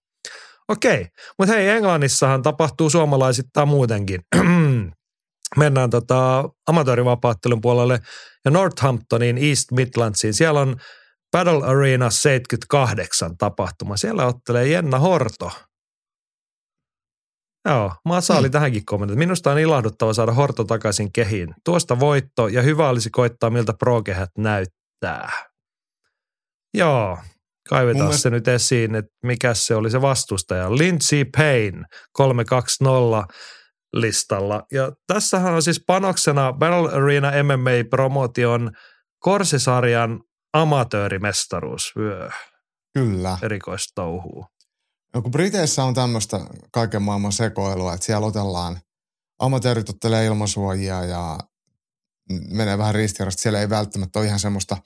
Okei, 0.67 1.07
mutta 1.37 1.53
hei, 1.53 1.69
Englannissahan 1.69 2.41
tapahtuu 2.41 2.89
suomalaisittain 2.89 3.67
muutenkin. 3.67 4.21
Mennään 5.57 5.89
tota 5.89 6.49
amatöörivapaattelun 6.67 7.61
puolelle 7.61 7.99
ja 8.45 8.51
Northamptoniin 8.51 9.37
East 9.37 9.71
Midlandsiin. 9.71 10.33
Siellä 10.33 10.59
on 10.59 10.75
Battle 11.31 11.65
Arena 11.65 12.09
78 12.09 13.37
tapahtuma. 13.37 13.97
Siellä 13.97 14.25
ottelee 14.25 14.67
Jenna 14.67 14.99
Horto. 14.99 15.51
Joo, 17.69 17.93
Masa 18.05 18.33
oli 18.37 18.47
Hmm. 18.47 18.51
tähänkin 18.51 18.85
kommentoinut. 18.85 19.19
Minusta 19.19 19.51
on 19.51 19.59
ilahduttava 19.59 20.13
saada 20.13 20.31
Horto 20.31 20.63
takaisin 20.63 21.11
kehiin. 21.11 21.55
Tuosta 21.65 21.99
voitto 21.99 22.47
ja 22.47 22.61
hyvä 22.61 22.89
olisi 22.89 23.09
koittaa, 23.09 23.49
miltä 23.49 23.73
pro-kehät 23.79 24.29
näyttää. 24.37 25.31
Joo, 26.73 27.17
kaivetaan 27.69 28.05
Mun 28.05 28.17
se 28.17 28.29
nyt 28.29 28.47
esiin, 28.47 28.95
että 28.95 29.11
mikä 29.23 29.53
se 29.53 29.75
oli 29.75 29.89
se 29.91 30.01
vastustaja. 30.01 30.77
Lindsay 30.77 31.25
Payne 31.37 31.85
320 32.13 33.33
listalla. 33.93 34.63
Ja 34.71 34.91
tässähän 35.07 35.53
on 35.53 35.61
siis 35.61 35.83
panoksena 35.87 36.53
Battle 36.53 36.91
Arena 36.97 37.31
MMA-promotion 37.31 38.71
Korsisarjan 39.19 40.19
amatöörimestaruus. 40.53 41.93
Vyö, 41.97 42.29
Kyllä. 42.93 43.37
erikoistouhuu. 43.41 44.45
No 45.13 45.21
kun 45.21 45.31
Briteissä 45.31 45.83
on 45.83 45.93
tämmöistä 45.93 46.39
kaiken 46.71 47.01
maailman 47.01 47.31
sekoilua, 47.31 47.93
että 47.93 48.05
siellä 48.05 48.27
otellaan, 48.27 48.79
amatöörit 49.39 49.89
ottelee 49.89 50.25
ilmasuojia 50.25 51.05
ja 51.05 51.37
menee 52.49 52.77
vähän 52.77 52.95
ristirasta. 52.95 53.41
Siellä 53.41 53.61
ei 53.61 53.69
välttämättä 53.69 54.19
ole 54.19 54.27
ihan 54.27 54.39
semmoista 54.39 54.77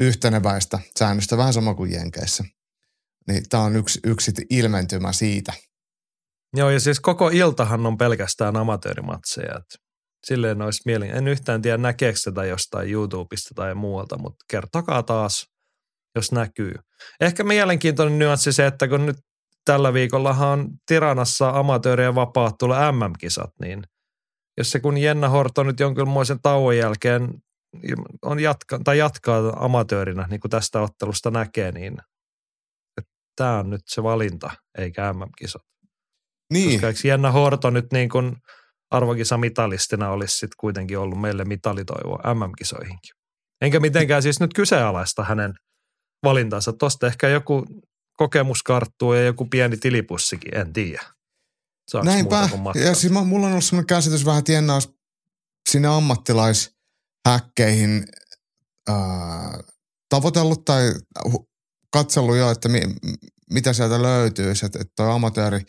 yhteneväistä 0.00 0.78
säännöstä, 0.98 1.36
vähän 1.36 1.52
sama 1.52 1.74
kuin 1.74 1.92
Jenkeissä. 1.92 2.44
Niin 3.28 3.48
tämä 3.48 3.62
on 3.62 3.76
yksi, 3.76 4.00
yksi 4.04 4.32
ilmentymä 4.50 5.12
siitä. 5.12 5.52
Joo, 6.56 6.70
ja 6.70 6.80
siis 6.80 7.00
koko 7.00 7.28
iltahan 7.28 7.86
on 7.86 7.98
pelkästään 7.98 8.56
amatöörimatseja. 8.56 9.60
Silleen 10.26 10.62
olisi 10.62 10.82
mielin. 10.86 11.10
En 11.10 11.28
yhtään 11.28 11.62
tiedä 11.62 11.76
näkeekö 11.76 12.18
tätä 12.24 12.44
jostain 12.44 12.90
YouTubesta 12.90 13.54
tai 13.54 13.74
muualta, 13.74 14.18
mutta 14.18 14.44
kertokaa 14.50 15.02
taas, 15.02 15.46
jos 16.14 16.32
näkyy. 16.32 16.74
Ehkä 17.20 17.44
mielenkiintoinen 17.44 18.18
nyanssi 18.18 18.52
se, 18.52 18.66
että 18.66 18.88
kun 18.88 19.06
nyt 19.06 19.16
tällä 19.64 19.92
viikollahan 19.92 20.48
on 20.48 20.68
Tiranassa 20.86 21.50
amatöörien 21.50 22.14
vapaat 22.14 22.54
tulee 22.58 22.92
MM-kisat, 22.92 23.50
niin 23.60 23.82
jos 24.58 24.70
se 24.70 24.80
kun 24.80 24.98
Jenna 24.98 25.28
Horto 25.28 25.62
nyt 25.62 25.80
jonkinmoisen 25.80 26.38
tauon 26.42 26.76
jälkeen 26.76 27.28
on 28.22 28.40
jatka, 28.40 28.78
tai 28.84 28.98
jatkaa 28.98 29.52
amatöörinä, 29.56 30.26
niin 30.30 30.40
kuin 30.40 30.50
tästä 30.50 30.80
ottelusta 30.80 31.30
näkee, 31.30 31.72
niin 31.72 31.96
tämä 33.36 33.58
on 33.58 33.70
nyt 33.70 33.82
se 33.86 34.02
valinta, 34.02 34.50
eikä 34.78 35.12
MM-kisat. 35.12 35.62
Niin, 36.52 36.70
Koska 36.70 36.86
eikö 36.86 37.00
Jenna 37.04 37.30
Horto 37.30 37.70
nyt 37.70 37.92
niin 37.92 38.08
kuin 38.08 38.36
arvokisamitalistina 38.90 40.10
olisi 40.10 40.32
sitten 40.32 40.56
kuitenkin 40.60 40.98
ollut 40.98 41.20
meille 41.20 41.44
mitalitoivoa 41.44 42.34
MM-kisoihinkin. 42.34 43.14
Enkä 43.60 43.80
mitenkään 43.80 44.22
siis 44.22 44.40
nyt 44.40 44.54
kyseenalaista 44.54 45.24
hänen 45.24 45.54
valintansa. 46.24 46.72
Tuosta 46.72 47.06
ehkä 47.06 47.28
joku 47.28 47.64
kokemus 48.16 48.62
karttuu 48.62 49.12
ja 49.12 49.24
joku 49.24 49.44
pieni 49.44 49.76
tilipussikin, 49.76 50.56
en 50.56 50.72
tiedä. 50.72 51.02
Saaks 51.90 52.06
näinpä. 52.06 52.48
Ja 52.74 52.94
siis 52.94 53.12
mä, 53.12 53.24
mulla 53.24 53.46
on 53.46 53.52
ollut 53.52 53.64
sellainen 53.64 53.86
käsitys 53.86 54.26
vähän, 54.26 54.42
olisi 54.74 54.88
sinne 55.70 55.88
ammattilaishäkkeihin 55.88 58.06
ää, 58.88 59.60
tavoitellut 60.08 60.64
tai 60.64 60.94
katsellut 61.92 62.36
jo, 62.36 62.50
että 62.50 62.68
mi, 62.68 62.80
mitä 63.50 63.72
sieltä 63.72 64.02
löytyy. 64.02 64.50
Että, 64.50 64.66
että 64.66 64.92
toi 64.96 65.12
amatööri 65.12 65.60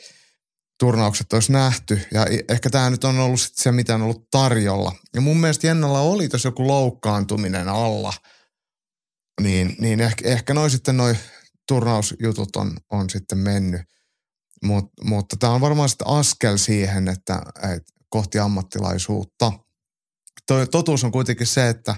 turnaukset 0.81 1.33
olisi 1.33 1.51
nähty. 1.51 2.01
Ja 2.13 2.25
ehkä 2.49 2.69
tämä 2.69 2.89
nyt 2.89 3.03
on 3.03 3.19
ollut 3.19 3.41
sit 3.41 3.55
se, 3.55 3.71
mitä 3.71 3.95
on 3.95 4.01
ollut 4.01 4.27
tarjolla. 4.31 4.95
Ja 5.15 5.21
mun 5.21 5.37
mielestä 5.37 5.67
Jennalla 5.67 5.99
oli 5.99 6.29
tässä 6.29 6.47
joku 6.47 6.67
loukkaantuminen 6.67 7.69
alla. 7.69 8.13
Niin, 9.41 9.75
niin 9.79 9.99
ehkä, 9.99 10.29
ehkä 10.29 10.53
noi 10.53 10.69
sitten 10.69 10.97
noi 10.97 11.15
turnausjutut 11.67 12.55
on, 12.55 12.77
on 12.91 13.09
sitten 13.09 13.37
mennyt. 13.37 13.81
Mut, 14.63 14.85
mutta 15.03 15.35
tämä 15.39 15.53
on 15.53 15.61
varmaan 15.61 15.89
sitten 15.89 16.07
askel 16.07 16.57
siihen, 16.57 17.07
että, 17.07 17.41
että 17.55 17.93
kohti 18.09 18.39
ammattilaisuutta. 18.39 19.51
Toi, 20.47 20.67
totuus 20.67 21.03
on 21.03 21.11
kuitenkin 21.11 21.47
se, 21.47 21.69
että 21.69 21.95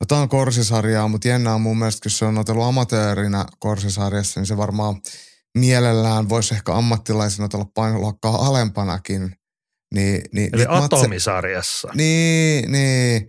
no 0.00 0.06
tämä 0.08 0.20
on 0.20 0.28
korsisarjaa, 0.28 1.08
mutta 1.08 1.28
Jenna 1.28 1.54
on 1.54 1.60
mun 1.60 1.78
mielestä, 1.78 2.02
kun 2.02 2.10
se 2.10 2.24
on 2.24 2.38
otellut 2.38 2.64
amatöörinä 2.64 3.44
korsisarjassa, 3.58 4.40
niin 4.40 4.46
se 4.46 4.56
varmaan 4.56 5.00
mielellään 5.58 6.28
voisi 6.28 6.54
ehkä 6.54 6.74
ammattilaisena 6.74 7.44
otella 7.44 7.66
painoluokkaa 7.74 8.46
alempanakin. 8.46 9.36
Niin, 9.94 10.22
niin, 10.32 10.50
Eli 10.52 10.66
atomisarjassa. 10.68 11.88
Matse, 11.88 11.96
niin, 11.96 12.72
niin, 12.72 13.28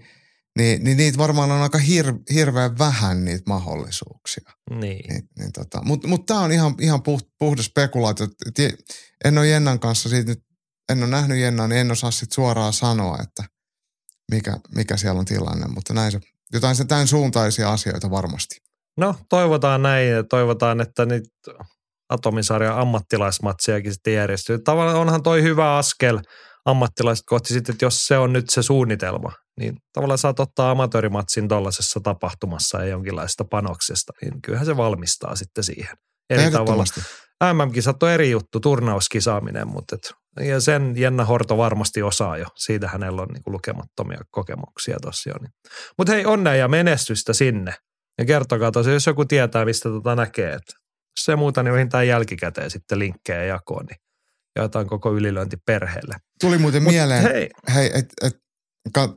niin, 0.58 0.84
niin 0.84 0.98
niitä 0.98 1.18
varmaan 1.18 1.52
on 1.52 1.62
aika 1.62 1.78
hir, 1.78 2.14
hirveän 2.34 2.78
vähän 2.78 3.26
niitä 3.26 3.44
mahdollisuuksia. 3.48 4.52
Niin. 4.70 4.80
niin, 4.80 5.30
niin 5.40 5.52
tota. 5.52 5.82
Mutta 5.84 6.08
mut 6.08 6.26
tämä 6.26 6.40
on 6.40 6.52
ihan, 6.52 6.76
ihan 6.82 7.04
puht, 7.04 7.28
puhdas 7.40 7.66
spekulaatio. 7.66 8.28
En 9.26 9.38
ole 9.38 9.48
Jennan 9.48 9.80
kanssa 9.80 10.10
siitä 10.10 10.32
nyt, 10.32 10.44
en 10.92 11.04
ole 11.04 11.10
nähnyt 11.10 11.38
Jennaa, 11.38 11.68
niin 11.68 11.80
en 11.80 11.92
osaa 11.92 12.12
sitten 12.12 12.36
suoraan 12.36 12.74
sanoa, 12.74 13.18
että 13.24 13.44
mikä, 14.32 14.58
mikä 14.76 14.98
siellä 14.98 15.20
on 15.20 15.26
tilanne. 15.26 15.68
Mutta 15.68 15.94
näin 15.94 16.12
se, 16.12 16.20
jotain 16.54 16.76
se 16.76 16.86
tämän 16.86 17.08
suuntaisia 17.08 17.72
asioita 17.72 18.12
varmasti. 18.12 18.56
No 18.98 19.16
toivotaan 19.30 19.82
näin 19.82 20.10
ja 20.10 20.24
toivotaan, 20.24 20.82
että 20.82 21.06
nyt 21.06 21.24
atomisarjan 22.10 22.78
ammattilaismatsiakin 22.78 23.94
sitten 23.94 24.14
järjestyy. 24.14 24.60
Tavallaan 24.60 24.98
onhan 24.98 25.24
toi 25.24 25.44
hyvä 25.44 25.78
askel 25.78 26.20
ammattilaiset 26.66 27.26
kohti 27.26 27.54
sitten, 27.54 27.74
että 27.74 27.86
jos 27.86 28.08
se 28.08 28.18
on 28.18 28.34
nyt 28.34 28.50
se 28.50 28.64
suunnitelma, 28.64 29.32
niin 29.60 29.78
tavallaan 29.94 30.18
saat 30.18 30.40
ottaa 30.40 30.72
amatöörimatsin 30.72 31.48
tuollaisessa 31.48 32.00
tapahtumassa 32.04 32.78
ja 32.78 32.86
jonkinlaista 32.86 33.46
panoksesta, 33.46 34.14
niin 34.22 34.42
kyllähän 34.42 34.66
se 34.66 34.78
valmistaa 34.78 35.36
sitten 35.36 35.64
siihen. 35.64 35.96
Eri 36.30 36.52
tavalla. 36.52 36.84
MM-kisat 37.54 38.04
on 38.04 38.10
eri 38.10 38.32
juttu, 38.32 38.60
turnauskisaaminen, 38.60 39.68
mutta 39.68 39.96
et, 39.96 40.12
ja 40.48 40.60
sen 40.60 40.94
Jenna 40.96 41.26
Horto 41.26 41.58
varmasti 41.58 42.02
osaa 42.02 42.38
jo. 42.38 42.46
Siitä 42.56 42.88
hänellä 42.88 43.22
on 43.22 43.28
niin 43.28 43.44
lukemattomia 43.46 44.20
kokemuksia 44.32 44.98
tossa 45.02 45.30
jo. 45.30 45.36
Niin. 45.42 45.52
Mutta 45.98 46.14
hei, 46.14 46.26
onnea 46.26 46.56
ja 46.56 46.68
menestystä 46.68 47.34
sinne. 47.34 47.74
Ja 48.18 48.26
kertokaa 48.26 48.72
tosiaan, 48.72 48.94
jos 48.94 49.08
joku 49.08 49.26
tietää, 49.26 49.66
mistä 49.66 49.90
tota 49.90 50.16
näkee, 50.16 50.54
että 50.54 50.74
se 51.24 51.36
muuta, 51.36 51.64
niin 51.64 51.74
vähintään 51.74 52.08
jälkikäteen 52.08 52.72
sitten 52.72 53.00
linkkejä 53.00 53.44
jakoon, 53.44 53.86
niin 53.86 53.98
jaetaan 54.56 54.88
koko 54.88 55.14
ylilöinti 55.14 55.58
perheelle. 55.58 56.16
Tuli 56.42 56.58
muuten 56.58 56.84
Mut 56.84 56.92
mieleen, 56.92 57.24
hei, 57.24 57.50
hei 57.74 57.92
et, 57.94 58.14
et, 58.22 58.38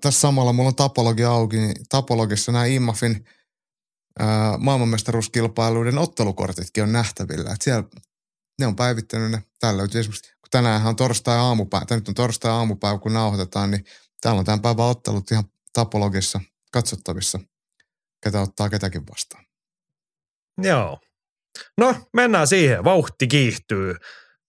tässä 0.00 0.20
samalla 0.20 0.52
mulla 0.52 0.68
on 0.68 0.74
tapologi 0.74 1.24
auki, 1.24 1.56
niin 1.56 1.74
tapologissa 1.88 2.52
nämä 2.52 2.64
IMAFin 2.64 3.26
ää, 4.18 4.58
maailmanmestaruuskilpailuiden 4.58 5.98
ottelukortitkin 5.98 6.82
on 6.82 6.92
nähtävillä. 6.92 7.52
Et 7.52 7.62
siellä 7.62 7.84
ne 8.60 8.66
on 8.66 8.76
päivittänyt 8.76 9.30
ne. 9.30 9.42
Täällä 9.60 9.78
löytyy 9.78 10.00
esimerkiksi, 10.00 10.30
kun 10.30 10.50
tänään 10.50 10.86
on 10.86 10.96
torstai 10.96 11.36
aamupäivä, 11.36 11.86
tai 11.86 11.96
nyt 11.96 12.08
on 12.08 12.14
torstai 12.14 12.50
aamupäivä, 12.50 12.98
kun 12.98 13.12
nauhoitetaan, 13.12 13.70
niin 13.70 13.84
täällä 14.20 14.38
on 14.38 14.44
tämän 14.44 14.62
päivän 14.62 14.86
ottelut 14.86 15.30
ihan 15.30 15.44
tapologissa 15.72 16.40
katsottavissa, 16.72 17.40
ketä 18.22 18.40
ottaa 18.40 18.70
ketäkin 18.70 19.06
vastaan. 19.06 19.44
Joo, 20.58 20.98
No, 21.78 21.94
mennään 22.12 22.46
siihen. 22.46 22.84
Vauhti 22.84 23.26
kiihtyy. 23.26 23.94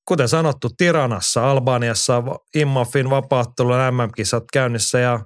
Kuten 0.07 0.27
sanottu, 0.30 0.69
Tiranassa, 0.77 1.51
Albaniassa, 1.51 2.23
Immafin 2.55 3.09
vapaattelun 3.09 3.75
MM-kisat 3.91 4.43
käynnissä 4.53 4.99
ja 4.99 5.19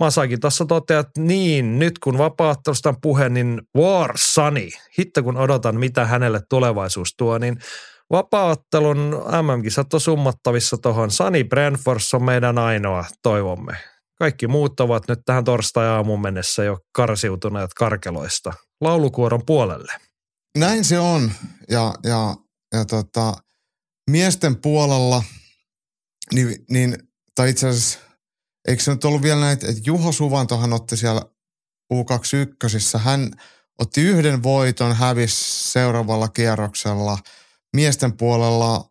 Masakin 0.00 0.40
tuossa 0.40 0.66
toteaa, 0.66 1.00
että 1.00 1.20
niin, 1.20 1.78
nyt 1.78 1.98
kun 1.98 2.18
vapaattelusta 2.18 2.94
puhe, 3.02 3.28
niin 3.28 3.62
War 3.76 4.12
Sunny, 4.16 4.68
hitto 4.98 5.22
kun 5.22 5.36
odotan, 5.36 5.76
mitä 5.76 6.06
hänelle 6.06 6.40
tulevaisuus 6.48 7.14
tuo, 7.16 7.38
niin 7.38 7.58
vapaattelun 8.10 9.24
MM-kisat 9.42 9.94
on 9.94 10.00
summattavissa 10.00 10.76
tuohon. 10.82 11.10
Sunny 11.10 11.44
Brentfors 11.44 12.14
on 12.14 12.24
meidän 12.24 12.58
ainoa 12.58 13.04
toivomme. 13.22 13.76
Kaikki 14.18 14.46
muut 14.46 14.80
ovat 14.80 15.08
nyt 15.08 15.18
tähän 15.24 15.44
torstai-aamun 15.44 16.20
mennessä 16.20 16.64
jo 16.64 16.78
karsiutuneet 16.92 17.70
karkeloista 17.74 18.52
laulukuoron 18.80 19.42
puolelle. 19.46 19.92
Näin 20.58 20.84
se 20.84 20.98
on. 20.98 21.32
Ja, 21.68 21.94
ja, 22.04 22.36
ja 22.74 22.84
tota, 22.84 23.34
miesten 24.10 24.56
puolella, 24.56 25.22
niin, 26.34 26.64
niin 26.70 26.98
tai 27.34 27.50
itse 27.50 27.68
asiassa, 27.68 27.98
eikö 28.68 28.82
se 28.82 28.90
nyt 28.90 29.04
ollut 29.04 29.22
vielä 29.22 29.40
näin, 29.40 29.52
että 29.52 29.66
Juho 29.84 30.12
Suvantohan 30.12 30.72
otti 30.72 30.96
siellä 30.96 31.22
U21, 31.94 32.98
hän 32.98 33.30
otti 33.78 34.00
yhden 34.00 34.42
voiton, 34.42 34.96
hävisi 34.96 35.70
seuraavalla 35.70 36.28
kierroksella. 36.28 37.18
Miesten 37.76 38.16
puolella 38.16 38.90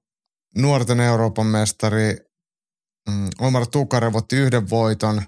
nuorten 0.57 0.99
Euroopan 0.99 1.45
mestari 1.45 2.18
mm, 3.10 3.30
Omar 3.40 3.68
Tukarev 3.68 4.15
otti 4.15 4.36
yhden 4.36 4.69
voiton, 4.69 5.22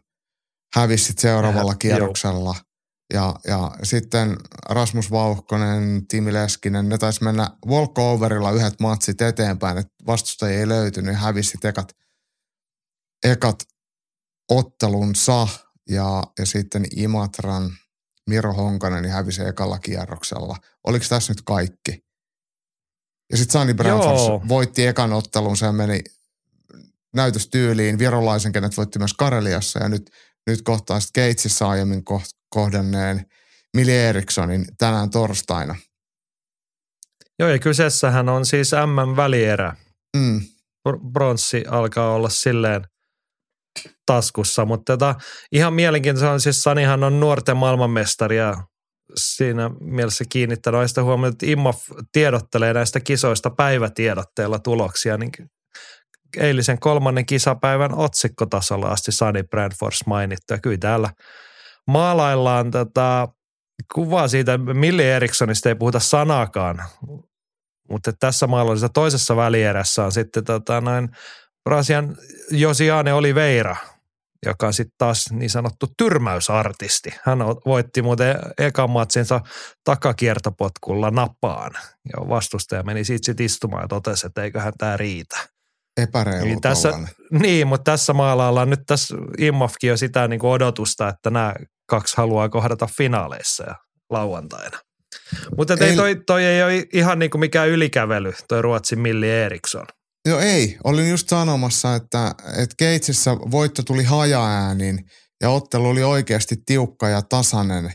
hävisi 0.76 1.14
seuraavalla 1.18 1.76
kierroksella. 1.76 2.56
Joo. 2.58 2.71
Ja, 3.14 3.36
ja 3.48 3.72
sitten 3.84 4.38
Rasmus 4.70 5.12
Vauhkonen, 5.12 6.08
Timi 6.08 6.34
Leskinen, 6.34 6.90
ne 6.90 6.98
taisi 6.98 7.24
mennä 7.24 7.50
walkoverilla 7.68 8.52
yhdet 8.52 8.80
matsit 8.80 9.22
eteenpäin, 9.22 9.78
että 9.78 9.94
vastustajia 10.08 10.60
ei 10.60 10.68
löytynyt, 10.68 11.16
hävisi 11.16 11.58
ekat, 11.64 11.96
ekat 13.24 13.64
ottelunsa 14.50 15.48
ja, 15.90 16.24
ja 16.40 16.46
sitten 16.46 16.86
Imatran 16.96 17.72
Miro 18.30 18.54
Honkanen 18.54 19.04
niin 19.04 19.14
hävisi 19.14 19.42
ekalla 19.42 19.80
kierroksella. 19.80 20.58
Oliko 20.84 21.06
tässä 21.10 21.34
nyt 21.34 21.42
kaikki? 21.42 22.06
Ja 23.32 23.38
sitten 23.38 23.54
Sani 23.54 23.74
Branfors 23.74 24.48
voitti 24.48 24.88
ekan 24.88 25.14
ottelun, 25.14 25.58
se 25.58 25.72
meni 25.72 26.00
näytöstyyliin 27.16 28.00
virolaisen, 28.00 28.52
kenet 28.52 28.78
voitti 28.78 29.00
myös 29.00 29.14
Kareliassa 29.14 29.80
ja 29.80 29.90
nyt, 29.90 30.12
nyt 30.48 30.62
kohtaa 30.62 31.00
sitten 31.00 31.24
Keitsissä 31.24 31.70
aiemmin 31.70 32.04
kohdanneen 32.50 33.26
Mili 33.78 33.98
Erikssonin 33.98 34.66
tänään 34.78 35.10
torstaina. 35.10 35.76
Joo, 37.40 37.50
ja 37.50 37.60
kyseessähän 37.60 38.30
on 38.30 38.46
siis 38.46 38.72
M-välierä. 38.72 39.76
Mm. 40.18 40.42
Bronssi 41.14 41.64
alkaa 41.68 42.14
olla 42.14 42.30
silleen 42.30 42.82
taskussa, 44.06 44.66
mutta 44.66 44.94
tota, 44.98 45.16
ihan 45.52 45.74
mielenkiintoista 45.74 46.32
on 46.32 46.42
siis 46.42 46.64
Sanihan 46.64 47.04
on 47.04 47.20
nuorten 47.20 47.58
maailmanmestari 47.58 48.38
ja 48.38 48.64
siinä 49.16 49.72
mielessä 49.80 50.24
kiinnittänyt 50.30 50.88
sitä 50.88 51.04
huomioon, 51.04 51.34
että 51.34 51.46
Immof 51.46 51.82
tiedottelee 52.12 52.74
näistä 52.74 53.00
kisoista 53.00 53.50
päivätiedotteella 53.50 54.60
tuloksia, 54.60 55.18
niin 55.18 55.32
eilisen 56.38 56.80
kolmannen 56.80 57.26
kisapäivän 57.26 57.96
otsikkotasolla 57.96 58.88
asti 58.88 59.12
Sani 59.12 59.44
Brandfors 59.44 60.06
mainittu. 60.06 60.54
Ja 60.54 60.60
kyllä 60.60 60.78
täällä 60.78 61.10
maalaillaan 61.88 62.72
tätä 62.72 63.28
kuvaa 63.94 64.28
siitä, 64.28 64.58
Milli 64.58 65.06
Erikssonista 65.06 65.70
ei 65.70 65.76
puhuta 65.76 66.00
sanakaan, 66.00 66.84
mutta 67.90 68.14
tässä 68.20 68.48
maalollisessa 68.48 68.90
toisessa 68.94 69.36
välierässä 69.36 70.06
on 70.06 70.12
sitten 70.12 70.44
tota 70.44 70.82
noin 70.82 71.10
Brasian 71.70 72.18
Josiane 72.52 73.14
Oliveira, 73.14 73.76
joka 74.46 74.72
sitten 74.72 74.96
taas 74.98 75.32
niin 75.32 75.50
sanottu 75.50 75.88
tyrmäysartisti. 75.98 77.10
Hän 77.24 77.40
voitti 77.66 78.02
muuten 78.02 78.36
ekan 78.58 78.90
matsinsa 78.90 79.42
takakiertopotkulla 79.84 81.12
napaan. 81.12 81.72
Ja 82.06 82.30
vastustaja 82.30 82.84
meni 82.84 83.04
siitä 83.04 83.26
sitten 83.26 83.46
istumaan 83.46 83.84
ja 83.84 83.88
totesi, 83.88 84.28
että 84.28 84.44
eiköhän 84.44 84.74
tämä 84.78 84.98
riitä. 84.98 85.38
Epäreilu 86.02 86.46
niin, 86.46 86.62
tässä, 86.62 87.00
niin, 87.32 87.68
mutta 87.68 87.92
tässä 87.92 88.14
maalaillaan 88.14 88.70
nyt 88.70 88.80
tässä 88.88 89.16
Immofkin 89.38 89.88
jo 89.88 89.98
sitä 89.98 90.28
niin 90.28 90.40
kuin 90.40 90.52
odotusta, 90.52 91.10
että 91.10 91.30
nämä 91.30 91.56
kaksi 91.90 92.18
haluaa 92.18 92.50
kohdata 92.50 92.88
finaaleissa 92.98 93.64
ja 93.64 93.76
lauantaina. 94.10 94.80
Mutta 95.58 95.74
ei, 95.74 95.96
toi, 95.96 96.22
toi 96.28 96.46
ei 96.46 96.64
ole 96.64 96.86
ihan 96.94 97.20
niin 97.20 97.32
kuin 97.32 97.40
mikään 97.40 97.70
ylikävely, 97.70 98.34
toi 98.48 98.62
Ruotsin 98.62 99.00
Milli 99.00 99.30
Eriksson. 99.30 99.86
Joo 100.28 100.40
ei, 100.40 100.78
olin 100.84 101.10
just 101.10 101.30
sanomassa, 101.30 101.96
että, 101.96 102.36
että 102.58 102.76
Keitsissä 102.78 103.36
voitto 103.36 103.84
tuli 103.84 104.04
hajaäänin 104.04 105.00
ja 105.42 105.50
ottelu 105.50 105.90
oli 105.90 106.04
oikeasti 106.04 106.56
tiukka 106.66 107.10
ja 107.10 107.22
tasainen, 107.22 107.94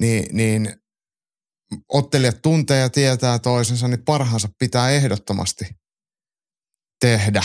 niin, 0.00 0.36
niin 0.36 0.74
ottelijat 1.92 2.42
tuntee 2.42 2.80
ja 2.80 2.90
tietää 2.90 3.38
toisensa, 3.38 3.88
niin 3.88 4.04
parhaansa 4.04 4.48
pitää 4.58 4.90
ehdottomasti 4.90 5.64
tehdä, 7.00 7.42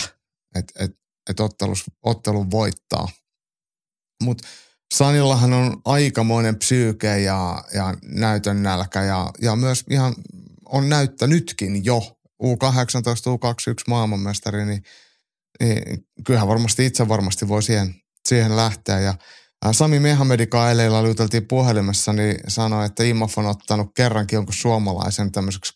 että 0.56 0.84
et, 0.84 0.92
et 1.30 1.40
ottelus, 1.40 1.84
ottelun 2.04 2.52
voittaa. 2.52 3.08
Mutta 4.24 4.48
Sanillahan 4.94 5.54
on 5.54 5.82
aikamoinen 5.86 6.56
psyyke 6.56 7.20
ja, 7.20 7.64
ja 7.74 7.94
näytön 8.04 8.64
nälkä 8.64 9.04
ja, 9.04 9.32
ja 9.42 9.56
myös 9.56 9.84
ihan 9.90 10.16
on 10.66 10.90
näyttänytkin 10.90 11.86
jo 11.86 12.18
U18, 12.44 12.48
U21 13.30 13.84
maailmanmestari, 13.88 14.66
niin 14.66 14.84
niin 15.60 16.08
kyllähän 16.26 16.48
varmasti 16.48 16.86
itse 16.86 17.08
varmasti 17.08 17.48
voi 17.48 17.64
siihen, 17.64 17.96
siihen 18.30 18.56
lähteä. 18.56 19.00
Ja 19.00 19.14
Sami 19.72 20.00
Mehamedikaan 20.00 20.70
eilen 20.70 21.06
juteltiin 21.08 21.48
puhelimessa, 21.48 22.14
niin 22.14 22.40
sanoi, 22.48 22.86
että 22.86 23.04
IMAF 23.04 23.38
on 23.38 23.46
ottanut 23.46 23.92
kerrankin 23.96 24.38
jonkun 24.38 24.54
suomalaisen 24.54 25.32
tämmöiseksi 25.32 25.74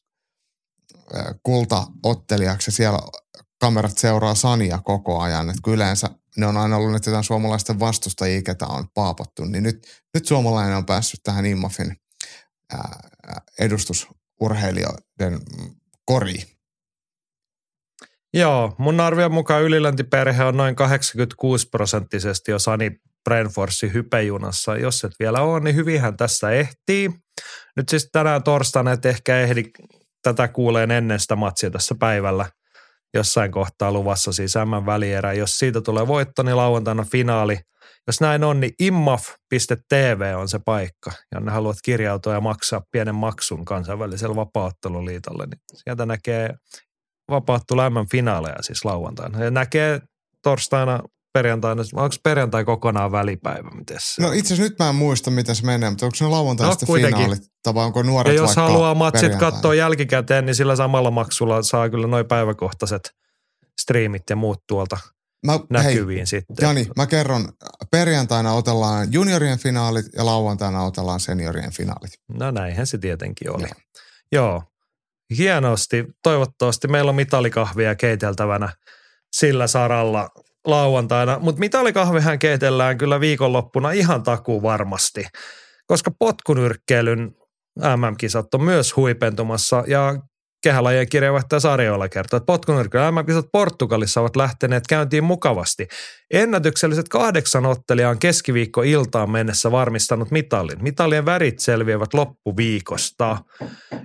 kultaottelijaksi. 1.43 2.71
Siellä 2.71 2.99
kamerat 3.59 3.97
seuraa 3.97 4.35
Sania 4.35 4.79
koko 4.83 5.19
ajan. 5.19 5.49
Että 5.49 5.71
yleensä 5.71 6.09
ne 6.37 6.45
on 6.45 6.57
aina 6.57 6.77
ollut 6.77 7.05
jotain 7.05 7.23
suomalaisten 7.23 7.79
vastustajia, 7.79 8.41
ketä 8.41 8.65
on 8.65 8.87
paapattu. 8.93 9.45
Niin 9.45 9.63
nyt, 9.63 9.87
nyt 10.13 10.25
suomalainen 10.25 10.77
on 10.77 10.85
päässyt 10.85 11.19
tähän 11.23 11.45
IMAFin 11.45 11.95
edustusurheilijoiden 13.59 15.39
koriin. 16.05 16.43
Joo, 18.33 18.75
mun 18.77 18.99
arvion 18.99 19.31
mukaan 19.31 19.63
yliläntiperhe 19.63 20.43
on 20.43 20.57
noin 20.57 20.75
86 20.75 21.69
prosenttisesti 21.69 22.51
jo 22.51 22.59
Sani 22.59 22.91
Brainforce 23.23 23.93
hypejunassa. 23.93 24.77
Jos 24.77 25.03
et 25.03 25.11
vielä 25.19 25.41
ole, 25.41 25.59
niin 25.59 25.75
hyvinhän 25.75 26.17
tässä 26.17 26.51
ehtii. 26.51 27.11
Nyt 27.75 27.89
siis 27.89 28.09
tänään 28.11 28.43
torstaina 28.43 28.91
et 28.91 29.05
ehkä 29.05 29.39
ehdi 29.39 29.63
tätä 30.21 30.47
kuuleen 30.47 30.91
ennen 30.91 31.19
sitä 31.19 31.35
matsia 31.35 31.71
tässä 31.71 31.95
päivällä 31.99 32.45
jossain 33.13 33.51
kohtaa 33.51 33.91
luvassa 33.91 34.31
siis 34.31 34.53
M-välierä. 34.55 35.33
Jos 35.33 35.59
siitä 35.59 35.81
tulee 35.81 36.07
voitto, 36.07 36.43
niin 36.43 36.57
lauantaina 36.57 37.05
finaali. 37.11 37.59
Jos 38.07 38.21
näin 38.21 38.43
on, 38.43 38.59
niin 38.59 38.73
immaf.tv 38.79 40.33
on 40.37 40.49
se 40.49 40.59
paikka, 40.65 41.11
jonne 41.35 41.51
haluat 41.51 41.77
kirjautua 41.83 42.33
ja 42.33 42.41
maksaa 42.41 42.81
pienen 42.91 43.15
maksun 43.15 43.65
kansainvälisellä 43.65 44.35
vapautteluliitolle. 44.35 45.45
Niin 45.45 45.59
sieltä 45.73 46.05
näkee 46.05 46.53
vapaattu 47.31 47.77
lämmön 47.77 48.09
finaaleja 48.11 48.61
siis 48.61 48.85
lauantaina. 48.85 49.43
Ja 49.43 49.51
näkee 49.51 50.01
torstaina 50.43 50.99
perjantaina, 51.37 51.83
onko 51.93 52.15
perjantai 52.23 52.65
kokonaan 52.65 53.11
välipäivä? 53.11 53.69
Miten 53.69 53.97
se 53.99 54.21
no 54.21 54.31
itse 54.31 54.53
asiassa 54.53 54.69
nyt 54.69 54.79
mä 54.79 54.89
en 54.89 54.95
muista, 54.95 55.31
miten 55.31 55.55
se 55.55 55.65
menee, 55.65 55.89
mutta 55.89 56.05
onko 56.05 56.15
se 56.15 56.25
lauantai 56.25 56.67
no, 56.67 56.71
sitten 56.71 56.95
finaalit? 56.95 57.43
Tai 57.63 57.73
onko 57.75 58.03
nuoret 58.03 58.33
ja 58.33 58.41
jos 58.41 58.55
haluaa 58.55 58.95
matsit 58.95 59.35
katsoa 59.35 59.75
jälkikäteen, 59.75 60.45
niin 60.45 60.55
sillä 60.55 60.75
samalla 60.75 61.11
maksulla 61.11 61.61
saa 61.61 61.89
kyllä 61.89 62.07
noin 62.07 62.25
päiväkohtaiset 62.25 63.11
striimit 63.81 64.23
ja 64.29 64.35
muut 64.35 64.63
tuolta 64.67 64.97
mä, 65.45 65.59
näkyviin 65.69 66.17
hei, 66.17 66.25
sitten. 66.25 66.55
Jani, 66.61 66.87
mä 66.95 67.07
kerron, 67.07 67.49
perjantaina 67.91 68.53
otellaan 68.53 69.13
juniorien 69.13 69.59
finaalit 69.59 70.05
ja 70.15 70.25
lauantaina 70.25 70.83
otellaan 70.83 71.19
seniorien 71.19 71.71
finaalit. 71.71 72.11
No 72.33 72.51
näinhän 72.51 72.87
se 72.87 72.97
tietenkin 72.97 73.55
oli. 73.55 73.67
Joo. 73.67 73.71
Joo. 74.31 74.63
Hienosti. 75.37 76.05
Toivottavasti 76.23 76.87
meillä 76.87 77.09
on 77.09 77.15
mitalikahvia 77.15 77.95
keiteltävänä 77.95 78.69
sillä 79.35 79.67
saralla 79.67 80.29
lauantaina, 80.67 81.39
mutta 81.39 81.59
mitalikahvihän 81.59 82.39
keitellään 82.39 82.97
kyllä 82.97 83.19
viikonloppuna 83.19 83.91
ihan 83.91 84.23
takuu 84.23 84.61
varmasti, 84.61 85.27
koska 85.87 86.11
potkunyrkkeilyn 86.19 87.31
MM-kisat 87.79 88.53
on 88.53 88.63
myös 88.63 88.95
huipentumassa 88.95 89.83
ja 89.87 90.15
kehälajien 90.63 91.09
kirjeenvaihtaja 91.09 91.59
Sarjoilla 91.59 92.09
kertoo, 92.09 92.37
että 92.37 92.45
potkunyrkkeilyn 92.45 93.13
MM-kisat 93.13 93.45
Portugalissa 93.51 94.21
ovat 94.21 94.35
lähteneet 94.35 94.87
käyntiin 94.87 95.23
mukavasti. 95.23 95.87
Ennätykselliset 96.33 97.09
kahdeksan 97.09 97.65
ottelijaa 97.65 98.11
on 98.11 98.19
keskiviikko-iltaan 98.19 99.31
mennessä 99.31 99.71
varmistanut 99.71 100.31
mitalin. 100.31 100.83
Mitalien 100.83 101.25
värit 101.25 101.59
selviävät 101.59 102.13
loppuviikosta. 102.13 103.37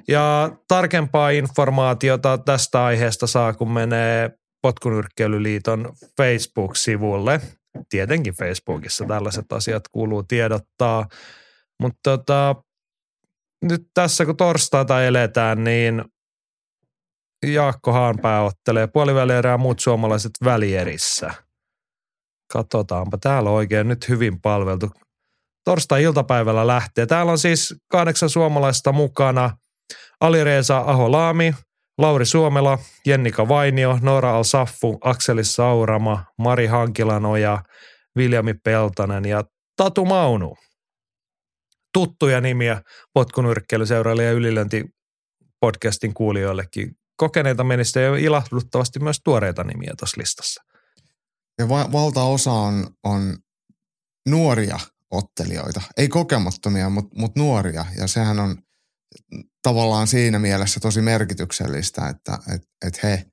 Ja 0.08 0.50
tarkempaa 0.68 1.30
informaatiota 1.30 2.38
tästä 2.38 2.84
aiheesta 2.84 3.26
saa, 3.26 3.52
kun 3.52 3.72
menee 3.72 4.30
Potkunyrkkeilyliiton 4.62 5.92
Facebook-sivulle. 6.16 7.40
Tietenkin 7.88 8.34
Facebookissa 8.34 9.04
tällaiset 9.04 9.52
asiat 9.52 9.88
kuuluu 9.88 10.22
tiedottaa, 10.22 11.06
mutta 11.80 12.00
tota, 12.02 12.56
nyt 13.62 13.82
tässä 13.94 14.26
kun 14.26 14.36
torstaita 14.36 15.04
eletään, 15.04 15.64
niin 15.64 16.04
Jaakko 17.46 17.92
Haanpää 17.92 18.42
ottelee 18.42 18.86
puolivälierää 18.86 19.58
muut 19.58 19.80
suomalaiset 19.80 20.30
välierissä. 20.44 21.34
Katsotaanpa, 22.52 23.18
täällä 23.18 23.50
on 23.50 23.56
oikein 23.56 23.88
nyt 23.88 24.08
hyvin 24.08 24.40
palveltu. 24.40 24.90
Torstai-iltapäivällä 25.64 26.66
lähtee. 26.66 27.06
Täällä 27.06 27.32
on 27.32 27.38
siis 27.38 27.74
kahdeksan 27.88 28.30
suomalaista 28.30 28.92
mukana. 28.92 29.56
Alireesa 30.20 30.78
Aholaami, 30.78 31.54
Lauri 32.02 32.26
Suomela, 32.26 32.78
Jennika 33.06 33.48
Vainio, 33.48 33.98
Noora 34.02 34.36
Alsaffu, 34.36 34.98
Akseli 35.00 35.44
Saurama, 35.44 36.24
Mari 36.38 36.66
Hankilanoja, 36.66 37.62
Viljami 38.16 38.54
Peltonen 38.54 39.24
ja 39.24 39.44
Tatu 39.76 40.04
Maunu. 40.04 40.56
Tuttuja 41.94 42.40
nimiä 42.40 42.82
potkunyrkkeilyseuraille 43.14 44.24
ja 44.24 44.32
ylilönti 44.32 44.84
podcastin 45.60 46.14
kuulijoillekin. 46.14 46.96
Kokeneita 47.16 47.64
menistä 47.64 48.00
ja 48.00 48.16
ilahduttavasti 48.16 49.00
myös 49.00 49.20
tuoreita 49.24 49.64
nimiä 49.64 49.92
tuossa 49.98 50.20
listassa. 50.20 50.62
Ja 51.58 51.68
va- 51.68 51.92
valtaosa 51.92 52.52
on, 52.52 52.86
on 53.04 53.36
nuoria 54.28 54.78
ottelijoita. 55.10 55.82
Ei 55.96 56.08
kokemattomia, 56.08 56.90
mutta 56.90 57.20
mut 57.20 57.36
nuoria. 57.36 57.84
Ja 57.98 58.06
sehän 58.06 58.40
on– 58.40 58.56
tavallaan 59.62 60.06
siinä 60.06 60.38
mielessä 60.38 60.80
tosi 60.80 61.00
merkityksellistä, 61.00 62.08
että 62.08 62.38
et, 62.54 62.62
et 62.86 63.02
he, 63.02 63.26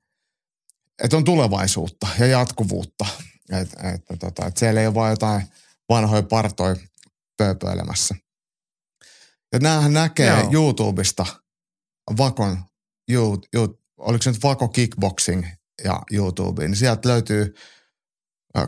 et 1.04 1.12
on 1.12 1.24
tulevaisuutta 1.24 2.06
ja 2.18 2.26
jatkuvuutta. 2.26 3.06
Että 3.50 3.90
et, 3.90 4.18
tota, 4.18 4.46
et 4.46 4.56
siellä 4.56 4.80
ei 4.80 4.86
ole 4.86 4.94
vain 4.94 5.10
jotain 5.10 5.42
vanhoja 5.88 6.22
partoja 6.22 6.76
pööpöilemässä. 7.36 8.14
Ja 9.52 9.58
näähän 9.58 9.92
näkee 9.92 10.28
Joo. 10.28 10.50
YouTubesta 10.52 11.26
Vakon, 12.18 12.64
you, 13.10 13.40
you, 13.54 13.80
oliko 13.98 14.22
se 14.22 14.30
nyt 14.30 14.42
Vako 14.42 14.68
Kickboxing 14.68 15.46
ja 15.84 16.02
YouTube, 16.12 16.68
niin 16.68 16.76
sieltä 16.76 17.08
löytyy 17.08 17.54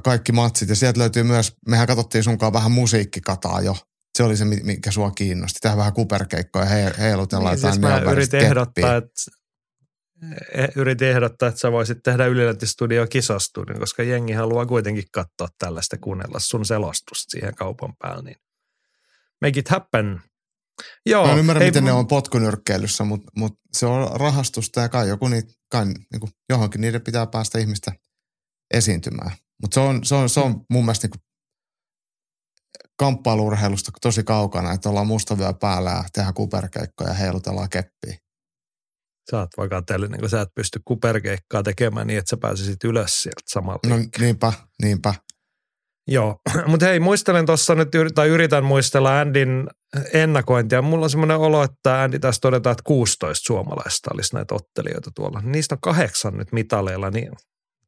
kaikki 0.05 0.33
matsit 0.33 0.69
ja 0.69 0.77
sieltä 0.77 1.01
löytyy 1.01 1.23
myös, 1.23 1.53
mehän 1.69 1.87
katsottiin 1.87 2.25
sunkaan 2.25 2.53
vähän 2.53 2.73
musiikkikataa 2.73 3.61
jo– 3.61 3.77
se 4.15 4.23
oli 4.23 4.37
se, 4.37 4.45
mikä 4.45 4.91
sua 4.91 5.11
kiinnosti. 5.11 5.59
Tehdä 5.63 5.77
vähän 5.77 5.93
kuperkeikkoja 5.93 6.79
ja 6.79 6.91
heilutella 6.99 7.51
niin, 7.51 7.59
jotain 7.59 7.73
siis 7.73 7.81
mä 7.81 8.13
yritin 8.13 8.41
ehdottaa, 8.41 8.97
että 8.97 9.23
e, 10.53 10.67
yritin 10.77 11.09
ehdottaa, 11.09 11.49
että 11.49 11.61
sä 11.61 11.73
voisit 11.73 11.99
tehdä 12.03 12.27
Ylilänti-studio 12.27 13.07
kisastudion, 13.07 13.81
koska 13.81 14.03
jengi 14.03 14.33
haluaa 14.33 14.67
kuitenkin 14.67 15.05
katsoa 15.13 15.49
tällaista, 15.59 15.99
kuunnella 15.99 16.39
sun 16.39 16.65
selostusta 16.65 17.31
siihen 17.31 17.55
kaupan 17.55 17.95
päällä. 17.99 18.23
Niin 18.23 18.37
make 19.41 19.61
it 19.61 19.69
happen. 19.69 20.21
Joo, 21.07 21.27
mä 21.27 21.33
en 21.33 21.39
ymmärrä, 21.39 21.61
hei, 21.61 21.69
miten 21.69 21.85
ne 21.85 21.93
on 21.93 22.07
potkunyrkkeilyssä, 22.07 23.05
mutta, 23.05 23.33
mutta 23.37 23.61
se 23.73 23.87
on 23.87 24.21
rahastusta 24.21 24.81
ja 24.81 24.89
kai, 24.89 25.09
joku 25.09 25.29
niitä, 25.29 25.53
kai 25.71 25.85
niin 25.85 26.21
kuin 26.21 26.33
johonkin 26.49 26.81
niiden 26.81 27.03
pitää 27.03 27.27
päästä 27.27 27.59
ihmistä 27.59 27.93
esiintymään. 28.75 29.31
Mutta 29.63 29.75
se 29.75 29.81
on, 29.81 30.05
se, 30.05 30.15
on, 30.15 30.29
se 30.29 30.41
on 30.41 30.65
mun 30.71 30.85
mielestä 30.85 31.09
niin 31.09 31.23
kamppailurheilusta 32.99 33.91
tosi 34.03 34.25
kaukana, 34.25 34.73
että 34.73 34.89
ollaan 34.89 35.07
mustavyö 35.07 35.53
päällä 35.53 35.91
ja 35.91 36.05
tehdään 36.13 36.35
kuperkeikkoja 36.35 37.11
ja 37.11 37.15
heilutellaan 37.15 37.69
keppiä. 37.71 38.17
Sä 39.31 39.39
oot 39.39 39.51
vakatelle, 39.57 40.09
niin 40.09 40.21
kun 40.21 40.31
sä 40.31 40.41
et 40.41 40.49
pysty 40.55 40.81
kuperkeikkaa 40.85 41.63
tekemään 41.63 42.07
niin, 42.07 42.19
että 42.19 42.31
sä 42.31 42.37
pääsisit 42.37 42.85
ylös 42.85 43.23
sieltä 43.23 43.43
samalla. 43.47 43.81
No 43.87 43.97
niinpä, 44.19 44.53
niinpä. 44.83 45.15
Joo, 46.09 46.41
mutta 46.67 46.87
hei, 46.87 47.01
muistelen 47.01 47.47
tuossa 47.47 47.75
nyt, 47.75 47.89
tai 48.15 48.29
yritän 48.29 48.65
muistella 48.65 49.21
Andin 49.21 49.67
ennakointia. 50.13 50.83
Mulla 50.83 51.05
on 51.05 51.11
semmoinen 51.11 51.37
olo, 51.37 51.63
että 51.63 52.03
Andy 52.03 52.19
tässä 52.19 52.41
todetaan, 52.41 52.73
että 52.73 52.85
16 52.85 53.47
suomalaista 53.47 54.11
olisi 54.15 54.35
näitä 54.35 54.55
ottelijoita 54.55 55.11
tuolla. 55.15 55.41
Niistä 55.41 55.75
on 55.75 55.81
kahdeksan 55.81 56.37
nyt 56.37 56.53
mitaleilla, 56.53 57.11
niin 57.11 57.33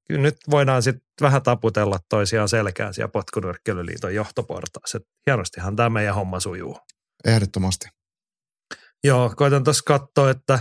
kyllä 0.08 0.22
nyt 0.22 0.36
voidaan 0.50 0.82
sitten 0.82 1.08
vähän 1.20 1.42
taputella 1.42 1.98
toisiaan 2.08 2.48
selkään 2.48 2.94
siellä 2.94 3.10
Potkunyrkkeilyliiton 3.10 4.14
johtoportaassa. 4.14 4.98
Hienostihan 5.26 5.76
tämä 5.76 5.90
meidän 5.90 6.14
homma 6.14 6.40
sujuu. 6.40 6.78
Ehdottomasti. 7.24 7.88
Joo, 9.04 9.32
koitan 9.36 9.64
tuossa 9.64 9.82
katsoa, 9.86 10.30
että 10.30 10.58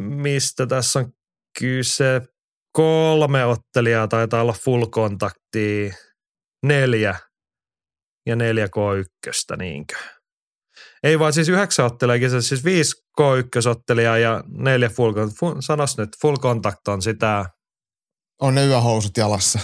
mistä 0.00 0.66
tässä 0.66 0.98
on 0.98 1.12
kyse. 1.58 2.22
Kolme 2.72 3.44
ottelijaa 3.44 4.08
taitaa 4.08 4.42
olla 4.42 4.52
full 4.52 4.86
kontakti, 4.86 5.92
neljä 6.62 7.18
ja 8.26 8.36
neljä 8.36 8.66
K1, 8.66 9.56
niinkö? 9.56 9.94
Ei 11.02 11.18
vaan 11.18 11.32
siis 11.32 11.48
yhdeksän 11.48 11.86
ottelijaa, 11.86 12.40
siis 12.40 12.64
viisi 12.64 13.02
K1-ottelijaa 13.20 14.18
ja 14.18 14.44
neljä 14.46 14.88
full, 14.88 15.12
sanos 15.60 15.98
nyt, 15.98 16.10
full 16.22 16.36
contact 16.36 16.88
on 16.88 17.02
sitä 17.02 17.44
on 18.40 18.54
ne 18.54 18.66
yöhousut 18.66 19.16
jalassa. 19.16 19.58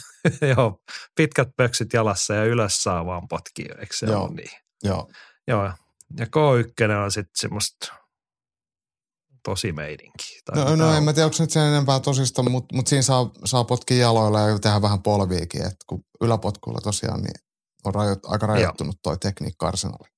Joo, 0.56 0.82
pitkät 1.16 1.48
pöksyt 1.56 1.92
jalassa 1.92 2.34
ja 2.34 2.44
ylös 2.44 2.82
saa 2.82 3.06
vaan 3.06 3.28
potkia, 3.28 3.74
eikö 3.80 3.96
se 3.96 4.06
Joo. 4.06 4.22
ole 4.22 4.34
niin? 4.34 4.50
Joo. 4.82 5.10
Joo, 5.48 5.64
ja 6.18 6.26
K1 6.26 7.04
on 7.04 7.10
sitten 7.10 7.32
semmoista 7.36 7.94
tosi 9.44 9.72
meininki. 9.72 10.40
Tai 10.44 10.64
No, 10.64 10.76
no 10.76 10.94
en 10.94 11.02
mä 11.02 11.12
tiedä, 11.12 11.26
onko 11.26 11.36
nyt 11.40 11.50
sen 11.50 11.62
enempää 11.62 12.00
tosista, 12.00 12.42
mutta 12.42 12.76
mut 12.76 12.86
siinä 12.86 13.02
saa, 13.02 13.30
saa 13.44 13.64
potkia 13.64 13.96
jaloilla 13.96 14.40
ja 14.40 14.58
tehdä 14.58 14.82
vähän 14.82 15.02
polviikin. 15.02 15.66
Et 15.66 15.76
kun 15.86 16.04
yläpotkuilla 16.20 16.80
tosiaan 16.80 17.22
niin 17.22 17.34
on 17.84 17.94
rajoit, 17.94 18.18
aika 18.24 18.46
rajoittunut 18.46 18.96
toi 19.02 19.18
tekniikka-arsenaali. 19.18 20.08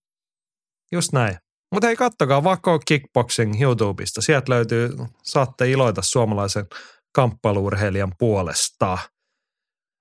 Just 0.93 1.13
näin. 1.13 1.37
Mutta 1.73 1.87
hei, 1.87 1.97
kattokaa 1.97 2.45
Vako 2.45 2.79
Kickboxing 2.79 3.63
YouTubesta. 3.63 4.23
Sieltä 4.23 4.53
löytyy, 4.53 4.91
saatte 5.23 5.71
iloita 5.71 6.03
suomalaisen 6.03 6.67
kamppailuurheilijan 7.13 8.13
puolesta. 8.19 8.99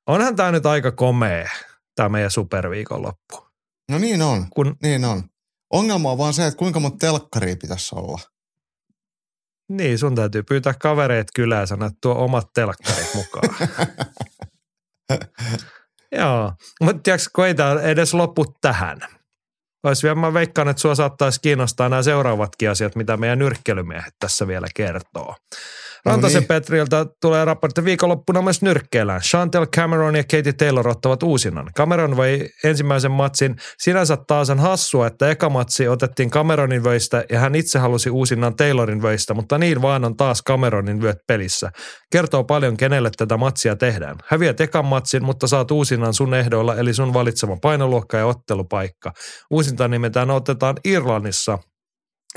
Onhan 0.08 0.36
tämä 0.36 0.52
nyt 0.52 0.66
aika 0.66 0.92
komea, 0.92 1.50
tämä 1.96 2.10
meidän 2.10 2.32
superviikonloppu. 2.32 3.48
No 3.92 3.98
niin 3.98 4.22
on, 4.22 4.48
Kun, 4.50 4.76
niin 4.84 5.06
on. 5.06 5.24
Ongelma 5.74 6.12
on 6.12 6.18
vaan 6.18 6.34
se, 6.34 6.48
että 6.48 6.58
kuinka 6.58 6.80
monta 6.80 6.98
telkkaria 6.98 7.56
pitäisi 7.62 7.96
olla. 7.96 8.20
niin, 9.70 10.00
sun 10.00 10.16
täytyy 10.16 10.44
pyytää 10.44 10.74
kavereet 10.74 11.28
kylään 11.36 11.68
sanoa, 11.68 11.88
että 11.88 11.98
tuo 12.02 12.14
omat 12.16 12.48
telkkarit 12.54 13.14
mukaan. 13.16 13.56
Joo, 16.20 16.54
mutta 16.82 17.02
tiedätkö, 17.04 17.30
kun 17.36 17.46
ei 17.46 17.56
tämä 17.56 17.82
edes 17.82 18.14
lopu 18.14 18.46
tähän. 18.62 19.00
Olisi 19.84 20.04
vielä, 20.04 20.16
mä 20.16 20.34
veikkaan, 20.34 20.68
että 20.68 20.82
sua 20.82 20.96
saattaisi 20.96 21.40
kiinnostaa 21.42 21.90
nämä 21.90 22.04
seuraavatkin 22.04 22.70
asiat, 22.70 22.96
mitä 22.96 23.18
meidän 23.18 23.40
nyrkkelymiehet 23.40 24.14
tässä 24.20 24.48
vielä 24.48 24.68
kertoo. 24.76 25.36
Rantasen 26.06 26.40
niin. 26.40 26.48
Petriltä 26.48 27.06
tulee 27.22 27.46
raportti 27.46 27.86
viikonloppuna 27.86 28.42
myös 28.42 28.62
nyrkkeellään. 28.62 29.22
Chantel 29.22 29.66
Cameron 29.66 30.16
ja 30.16 30.24
Katie 30.24 30.54
Taylor 30.54 30.88
ottavat 30.88 31.24
uusinnan. 31.24 31.70
Cameron 31.78 32.18
vei 32.18 32.50
ensimmäisen 32.64 33.12
matsin. 33.12 33.56
Sinänsä 33.78 34.18
taas 34.28 34.50
on 34.50 34.60
hassua, 34.60 35.08
että 35.08 35.30
eka 35.30 35.50
matsi 35.50 35.88
otettiin 35.88 36.30
Cameronin 36.32 36.84
vöistä 36.84 37.26
ja 37.30 37.40
hän 37.40 37.56
itse 37.56 37.80
halusi 37.80 38.10
uusinnan 38.10 38.56
Taylorin 38.56 39.02
vöistä, 39.02 39.34
mutta 39.34 39.58
niin 39.58 39.82
vaan 39.82 40.06
on 40.06 40.18
taas 40.18 40.44
Cameronin 40.48 41.02
vyöt 41.02 41.18
pelissä. 41.28 41.72
Kertoo 42.12 42.44
paljon, 42.44 42.78
kenelle 42.78 43.12
tätä 43.18 43.38
matsia 43.38 43.76
tehdään. 43.76 44.16
Häviät 44.28 44.62
ekan 44.62 44.86
matsin, 44.86 45.26
mutta 45.26 45.48
saat 45.48 45.72
uusinnan 45.72 46.14
sun 46.14 46.34
ehdoilla, 46.34 46.76
eli 46.76 46.94
sun 46.94 47.14
valitsema 47.14 47.58
painoluokka 47.62 48.18
ja 48.18 48.26
ottelupaikka. 48.26 49.12
Uusinta 49.52 49.88
nimetään 49.88 50.32
otetaan 50.32 50.76
Irlannissa, 50.86 51.60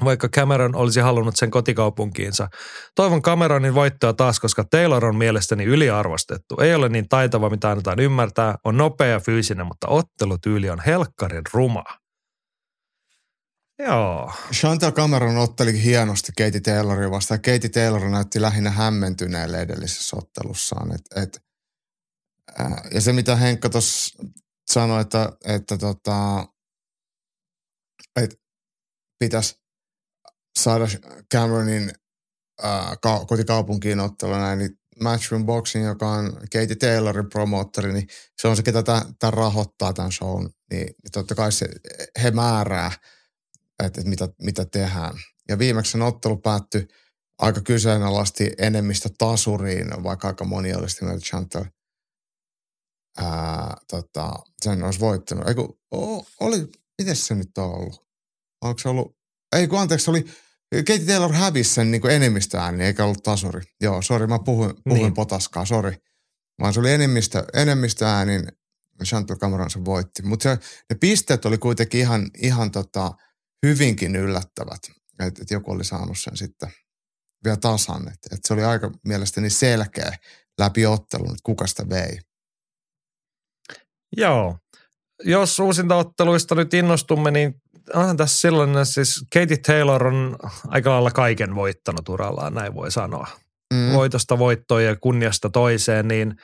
vaikka 0.04 0.28
Cameron 0.28 0.74
olisi 0.74 1.00
halunnut 1.00 1.36
sen 1.36 1.50
kotikaupunkiinsa. 1.50 2.48
Toivon 2.94 3.22
Cameronin 3.22 3.74
voittoa 3.74 4.12
taas, 4.12 4.40
koska 4.40 4.64
Taylor 4.64 5.04
on 5.04 5.16
mielestäni 5.16 5.64
yliarvostettu. 5.64 6.60
Ei 6.60 6.74
ole 6.74 6.88
niin 6.88 7.08
taitava, 7.08 7.50
mitä 7.50 7.70
annetaan 7.70 8.00
ymmärtää. 8.00 8.54
On 8.64 8.76
nopea 8.76 9.06
ja 9.06 9.20
fyysinen, 9.20 9.66
mutta 9.66 9.88
ottelutyyli 9.88 10.70
on 10.70 10.80
helkkarin 10.86 11.42
ruma. 11.52 11.84
Joo. 13.78 14.32
Chantal 14.52 14.92
Cameron 14.92 15.36
otteli 15.36 15.82
hienosti 15.82 16.32
Katie 16.38 16.60
Tayloria 16.60 17.10
vastaan. 17.10 17.40
Katie 17.40 17.70
Taylor 17.70 18.08
näytti 18.10 18.40
lähinnä 18.40 18.70
hämmentyneelle 18.70 19.60
edellisessä 19.60 20.16
ottelussaan. 20.16 20.94
Et, 20.94 21.22
et, 21.22 21.40
ää, 22.58 22.82
ja 22.94 23.00
se, 23.00 23.12
mitä 23.12 23.36
Henkka 23.36 23.68
tuossa 23.68 24.24
sanoi, 24.72 25.00
että, 25.00 25.32
että 25.44 25.78
tota, 25.78 26.46
et 28.16 28.40
pitäisi 29.18 29.63
saada 30.58 30.84
Cameronin 31.34 31.92
ää, 32.62 32.96
ka- 33.02 33.24
kotikaupunkiin 33.24 34.00
ottelu 34.00 34.32
näin, 34.32 34.58
niin 34.58 34.78
Matchroom 35.00 35.46
Boxing, 35.46 35.86
joka 35.86 36.10
on 36.10 36.32
Katie 36.32 36.76
Taylorin 36.76 37.28
promoottori, 37.28 37.92
niin 37.92 38.06
se 38.42 38.48
on 38.48 38.56
se, 38.56 38.62
ketä 38.62 38.82
tämän 38.82 39.32
rahoittaa 39.32 39.92
tämän 39.92 40.12
shown. 40.12 40.50
Niin, 40.70 40.86
niin 40.86 41.12
totta 41.12 41.34
kai 41.34 41.52
se, 41.52 41.68
he 42.22 42.30
määrää, 42.30 42.92
että, 43.84 44.00
mitä, 44.04 44.28
mitä 44.42 44.64
tehdään. 44.64 45.14
Ja 45.48 45.58
viimeksi 45.58 45.92
sen 45.92 46.02
ottelu 46.02 46.36
päättyi 46.36 46.88
aika 47.38 47.60
kyseenalaisesti 47.60 48.52
enemmistö 48.58 49.08
tasuriin, 49.18 50.02
vaikka 50.02 50.28
aika 50.28 50.44
moni 50.44 50.74
oli 50.74 50.90
sitä 50.90 51.04
mieltä, 51.04 51.16
että 51.16 51.28
Chantal 51.28 51.64
ää, 53.18 53.76
tota, 53.90 54.32
sen 54.62 54.82
olisi 54.82 55.00
voittanut. 55.00 55.48
Eiku, 55.48 55.80
o, 55.94 56.26
oli, 56.40 56.68
miten 56.98 57.16
se 57.16 57.34
nyt 57.34 57.58
on 57.58 57.64
ollut? 57.64 58.06
Onko 58.60 58.78
se 58.78 58.88
ollut, 58.88 59.16
ei 59.54 59.68
kun 59.68 59.80
anteeksi, 59.80 60.10
oli, 60.10 60.24
Katie 60.76 61.06
Taylor 61.06 61.32
hävisi 61.32 61.74
sen 61.74 61.90
niin 61.90 62.10
enemmistöääni, 62.10 62.84
eikä 62.84 63.04
ollut 63.04 63.22
tasuri. 63.22 63.62
Joo, 63.80 64.02
sori, 64.02 64.26
mä 64.26 64.38
puhuin, 64.38 64.70
puhuin 64.70 64.82
Niin. 64.84 65.02
niin. 65.02 65.14
potaskaa, 65.14 65.64
sori. 65.64 65.96
Vaan 66.60 66.74
se 66.74 66.80
oli 66.80 66.92
enemmistö, 66.92 67.44
enemmistöäänin, 67.54 68.48
Chantal 69.04 69.36
Cameron 69.36 69.70
se 69.70 69.84
voitti. 69.84 70.22
Mutta 70.22 70.48
ne 70.90 70.96
pisteet 71.00 71.44
oli 71.44 71.58
kuitenkin 71.58 72.00
ihan, 72.00 72.30
ihan 72.42 72.70
tota, 72.70 73.12
hyvinkin 73.66 74.16
yllättävät, 74.16 74.80
että 75.20 75.42
et 75.42 75.50
joku 75.50 75.72
oli 75.72 75.84
saanut 75.84 76.18
sen 76.18 76.36
sitten 76.36 76.72
vielä 77.44 77.56
tasan. 77.56 78.08
Että 78.08 78.28
et 78.32 78.40
se 78.44 78.54
oli 78.54 78.64
aika 78.64 78.90
mielestäni 79.06 79.50
selkeä 79.50 80.12
läpi 80.58 80.86
ottelun, 80.86 81.30
että 81.30 81.40
kuka 81.42 81.66
sitä 81.66 81.88
vei. 81.88 82.18
Joo. 84.16 84.58
Jos 85.24 85.58
uusintaotteluista 85.58 86.54
nyt 86.54 86.74
innostumme, 86.74 87.30
niin 87.30 87.54
onhan 87.94 88.16
tässä 88.16 88.40
silloin, 88.40 88.86
siis 88.86 89.26
Katie 89.34 89.56
Taylor 89.56 90.06
on 90.06 90.36
aika 90.68 90.90
lailla 90.90 91.10
kaiken 91.10 91.54
voittanut 91.54 92.08
urallaan, 92.08 92.54
näin 92.54 92.74
voi 92.74 92.90
sanoa. 92.90 93.26
Mm. 93.74 93.92
voitosta 93.92 94.38
voittoon 94.38 94.84
ja 94.84 94.96
kunniasta 94.96 95.50
toiseen, 95.50 96.08
niin 96.08 96.34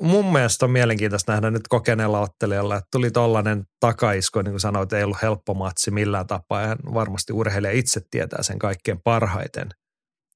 mun 0.00 0.32
mielestä 0.32 0.64
on 0.64 0.70
mielenkiintoista 0.70 1.32
nähdä 1.32 1.50
nyt 1.50 1.68
kokeneella 1.68 2.20
ottelijalla, 2.20 2.76
että 2.76 2.88
tuli 2.92 3.10
tollainen 3.10 3.64
takaisku, 3.80 4.42
niin 4.42 4.52
kuin 4.52 4.60
sanoit, 4.60 4.92
ei 4.92 5.04
ollut 5.04 5.22
helppo 5.22 5.54
matsi 5.54 5.90
millään 5.90 6.26
tapaa, 6.26 6.62
ja 6.62 6.76
varmasti 6.94 7.32
urheilija 7.32 7.72
itse 7.72 8.00
tietää 8.10 8.42
sen 8.42 8.58
kaikkein 8.58 9.00
parhaiten. 9.04 9.68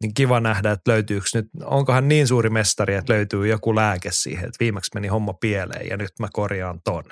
Niin 0.03 0.15
kiva 0.15 0.41
nähdä, 0.41 0.71
että 0.71 0.93
löytyykö 0.93 1.27
nyt, 1.35 1.47
onkohan 1.65 2.09
niin 2.09 2.27
suuri 2.27 2.51
mestari, 2.51 2.95
että 2.95 3.13
löytyy 3.13 3.47
joku 3.47 3.75
lääke 3.75 4.09
siihen, 4.13 4.45
että 4.45 4.57
viimeksi 4.61 4.91
meni 4.95 5.09
homma 5.09 5.33
pieleen 5.33 5.87
ja 5.89 5.97
nyt 5.97 6.11
mä 6.21 6.29
korjaan 6.33 6.81
ton. 6.85 7.05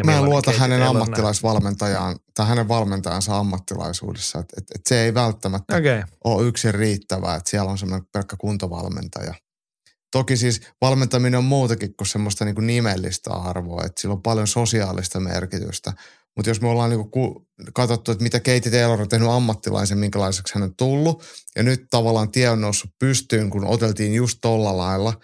Ja 0.00 0.04
Mä 0.04 0.18
en 0.18 0.24
luota 0.24 0.52
hänen 0.52 0.82
ammattilaisvalmentajaan 0.82 2.18
tai 2.34 2.46
hänen 2.46 2.68
valmentajansa 2.68 3.38
ammattilaisuudessa. 3.38 4.38
Että 4.38 4.54
et, 4.58 4.64
et 4.74 4.80
se 4.86 5.04
ei 5.04 5.14
välttämättä 5.14 5.76
okay. 5.76 6.02
ole 6.24 6.46
yksin 6.46 6.74
riittävää, 6.74 7.36
että 7.36 7.50
siellä 7.50 7.70
on 7.70 7.78
semmoinen 7.78 8.08
pelkkä 8.12 8.36
kuntovalmentaja. 8.36 9.34
Toki 10.12 10.36
siis 10.36 10.60
valmentaminen 10.80 11.38
on 11.38 11.44
muutakin 11.44 11.96
kuin 11.96 12.08
semmoista 12.08 12.44
niin 12.44 12.54
kuin 12.54 12.66
nimellistä 12.66 13.30
arvoa, 13.30 13.84
että 13.84 14.00
sillä 14.00 14.12
on 14.12 14.22
paljon 14.22 14.46
sosiaalista 14.46 15.20
merkitystä. 15.20 15.92
Mutta 16.36 16.50
jos 16.50 16.60
me 16.60 16.68
ollaan 16.68 16.90
niin 16.90 17.10
kuin 17.10 17.34
katsottu, 17.74 18.12
että 18.12 18.22
mitä 18.22 18.38
Katie 18.38 18.70
Taylor 18.70 19.00
on 19.00 19.08
tehnyt 19.08 19.28
ammattilaisen, 19.28 19.98
minkälaiseksi 19.98 20.54
hän 20.54 20.62
on 20.62 20.76
tullut, 20.76 21.24
ja 21.56 21.62
nyt 21.62 21.86
tavallaan 21.90 22.30
tie 22.30 22.50
on 22.50 22.60
noussut 22.60 22.90
pystyyn, 22.98 23.50
kun 23.50 23.64
oteltiin 23.64 24.14
just 24.14 24.38
tolla 24.42 24.76
lailla, 24.76 25.14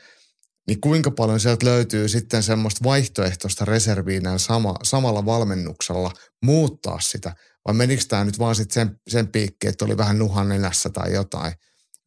niin 0.66 0.80
kuinka 0.80 1.10
paljon 1.10 1.40
sieltä 1.40 1.66
löytyy 1.66 2.08
sitten 2.08 2.42
semmoista 2.42 2.84
vaihtoehtoista 2.84 3.64
reserviä 3.64 4.20
sama, 4.36 4.74
samalla 4.82 5.26
valmennuksella 5.26 6.12
muuttaa 6.42 7.00
sitä, 7.00 7.34
vai 7.66 7.74
menikö 7.74 8.02
tämä 8.08 8.24
nyt 8.24 8.38
vaan 8.38 8.54
sitten 8.54 8.74
sen, 8.74 9.00
sen 9.08 9.28
piikki, 9.28 9.68
että 9.68 9.84
oli 9.84 9.96
vähän 9.96 10.18
nuhan 10.18 10.48
nenässä 10.48 10.90
tai 10.90 11.12
jotain. 11.12 11.52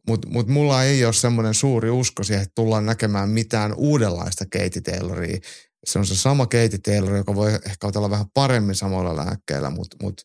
Mutta 0.07 0.27
mut 0.29 0.47
mulla 0.47 0.83
ei 0.83 1.05
ole 1.05 1.13
semmoinen 1.13 1.53
suuri 1.53 1.89
usko 1.89 2.23
siihen, 2.23 2.43
että 2.43 2.55
tullaan 2.55 2.85
näkemään 2.85 3.29
mitään 3.29 3.73
uudenlaista 3.77 4.45
Katie 4.45 4.81
Tayloria. 4.81 5.39
Se 5.85 5.99
on 5.99 6.05
se 6.05 6.15
sama 6.15 6.45
Katie 6.45 6.79
Taylor, 6.83 7.15
joka 7.15 7.35
voi 7.35 7.53
ehkä 7.53 7.87
otella 7.87 8.09
vähän 8.09 8.29
paremmin 8.33 8.75
samoilla 8.75 9.15
lääkkeillä, 9.15 9.69
mutta 9.69 9.97
mut, 10.01 10.21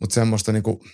mut 0.00 0.10
semmoista 0.10 0.52
niinku 0.52 0.84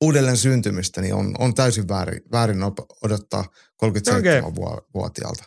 uudelleen 0.00 0.36
syntymistä 0.36 1.00
niin 1.00 1.14
on, 1.14 1.34
on 1.38 1.54
täysin 1.54 1.88
väärin, 1.88 2.22
väärin 2.32 2.62
odottaa 3.02 3.44
37-vuotiaalta. 3.84 5.44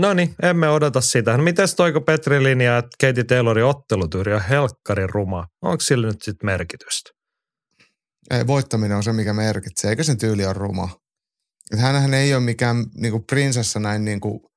No 0.00 0.14
niin, 0.14 0.34
emme 0.42 0.68
odota 0.68 1.00
sitä. 1.00 1.36
No 1.36 1.42
mites 1.42 1.74
toiko 1.74 2.00
Petri 2.00 2.42
linjaa, 2.42 2.78
että 2.78 3.06
Katie 3.06 3.24
Taylorin 3.24 3.64
ottelutyyri 3.64 4.34
on 4.34 4.42
helkkarin 4.42 5.10
ruma? 5.10 5.46
Onko 5.62 5.80
sillä 5.80 6.06
nyt 6.06 6.22
sitten 6.22 6.46
merkitystä? 6.46 7.10
Ei, 8.30 8.46
voittaminen 8.46 8.96
on 8.96 9.02
se, 9.02 9.12
mikä 9.12 9.32
merkitsee, 9.32 9.90
eikä 9.90 10.02
sen 10.02 10.18
tyyli 10.18 10.46
on 10.46 10.56
ruma. 10.56 10.88
Et 11.72 11.78
hänhän 11.78 12.14
ei 12.14 12.34
ole 12.34 12.42
mikään 12.42 12.84
niinku 12.94 13.20
prinsessa 13.20 13.80
näin, 13.80 14.04
niinku, 14.04 14.50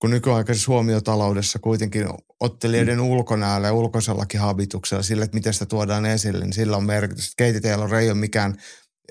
kun 0.00 0.10
nykyaikaisessa 0.10 0.72
huomiotaloudessa 0.72 1.58
kuitenkin 1.58 2.06
ottelijoiden 2.40 2.98
mm. 2.98 3.04
ulkonäöllä 3.04 3.66
ja 3.66 3.72
ulkoisellakin 3.72 4.40
habituksella, 4.40 5.02
sillä, 5.02 5.24
että 5.24 5.34
miten 5.34 5.52
sitä 5.52 5.66
tuodaan 5.66 6.06
esille, 6.06 6.44
niin 6.44 6.52
sillä 6.52 6.76
on 6.76 6.84
merkitystä. 6.84 7.44
Katie 7.44 7.60
Taylor 7.60 7.94
ei 7.94 8.10
ole 8.10 8.18
mikään 8.18 8.54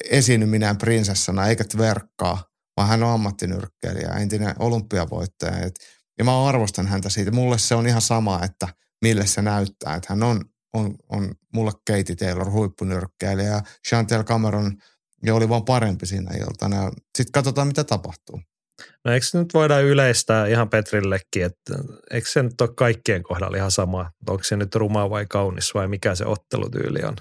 esiinny 0.09 0.47
prinsessana 0.79 1.47
eikä 1.47 1.63
verkkaa, 1.77 2.43
vaan 2.79 2.89
hän 2.89 3.03
on 3.03 3.13
ammattinyrkkeilijä, 3.13 4.09
entinen 4.09 4.55
olympiavoittaja. 4.59 5.57
Et, 5.65 5.75
ja 6.17 6.23
mä 6.23 6.47
arvostan 6.47 6.87
häntä 6.87 7.09
siitä. 7.09 7.31
Mulle 7.31 7.57
se 7.57 7.75
on 7.75 7.87
ihan 7.87 8.01
sama, 8.01 8.39
että 8.43 8.67
mille 9.01 9.27
se 9.27 9.41
näyttää. 9.41 9.95
Että 9.95 10.07
hän 10.09 10.23
on, 10.23 10.45
on, 10.73 10.95
on 11.09 11.35
mulle 11.53 11.71
Katie 11.87 12.15
Taylor 12.15 12.51
huippunyrkkeilijä 12.51 13.49
ja 13.49 13.61
Chantel 13.87 14.23
Cameron 14.23 14.77
ja 15.25 15.35
oli 15.35 15.49
vaan 15.49 15.65
parempi 15.65 16.05
siinä 16.05 16.31
iltana. 16.37 16.91
Sitten 17.17 17.31
katsotaan, 17.31 17.67
mitä 17.67 17.83
tapahtuu. 17.83 18.41
No 19.05 19.11
eikö 19.11 19.25
nyt 19.33 19.53
voida 19.53 19.79
yleistää 19.79 20.47
ihan 20.47 20.69
Petrillekin, 20.69 21.45
että 21.45 21.73
eikö 22.11 22.29
se 22.29 22.43
nyt 22.43 22.61
ole 22.61 22.69
kaikkien 22.75 23.23
kohdalla 23.23 23.57
ihan 23.57 23.71
sama, 23.71 24.11
onko 24.27 24.43
se 24.43 24.57
nyt 24.57 24.75
ruma 24.75 25.09
vai 25.09 25.25
kaunis 25.25 25.73
vai 25.73 25.87
mikä 25.87 26.15
se 26.15 26.25
ottelutyyli 26.25 26.99
on? 27.03 27.15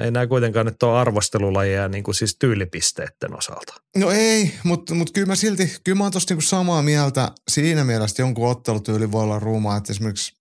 Ei 0.00 0.10
nämä 0.10 0.26
kuitenkaan 0.26 0.66
nyt 0.66 0.82
ole 0.82 0.98
arvostelulajeja 0.98 1.88
niin 1.88 2.04
kuin 2.04 2.14
siis 2.14 2.36
tyylipisteiden 2.38 3.36
osalta. 3.38 3.74
No 3.96 4.10
ei, 4.10 4.54
mutta 4.64 4.94
mut 4.94 5.10
kyllä 5.12 5.26
mä 5.26 5.34
silti, 5.34 5.76
kyllä 5.84 5.98
mä 5.98 6.04
oon 6.04 6.12
tosta 6.12 6.34
niinku 6.34 6.46
samaa 6.46 6.82
mieltä. 6.82 7.32
Siinä 7.50 7.84
mielessä 7.84 8.22
jonkun 8.22 8.48
ottelutyyli 8.48 9.12
voi 9.12 9.22
olla 9.22 9.38
ruumaa, 9.38 9.76
että 9.76 9.92
esimerkiksi 9.92 10.32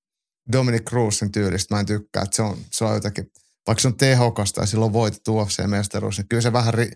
Dominic 0.51 0.83
Cruzin 0.83 1.31
tyylistä 1.31 1.75
mä 1.75 1.79
en 1.79 1.85
tykkää, 1.85 2.23
että 2.23 2.35
se 2.35 2.41
on, 2.41 2.57
se 2.71 2.85
on 2.85 2.93
jotenkin, 2.93 3.31
vaikka 3.67 3.81
se 3.81 3.87
on 3.87 3.97
tehokasta 3.97 4.61
ja 4.61 4.67
silloin 4.67 4.93
voitettu 4.93 5.37
UFC-mestaruus, 5.37 6.17
niin 6.17 6.27
kyllä 6.29 6.41
se 6.41 6.53
vähän, 6.53 6.73
ri, 6.73 6.91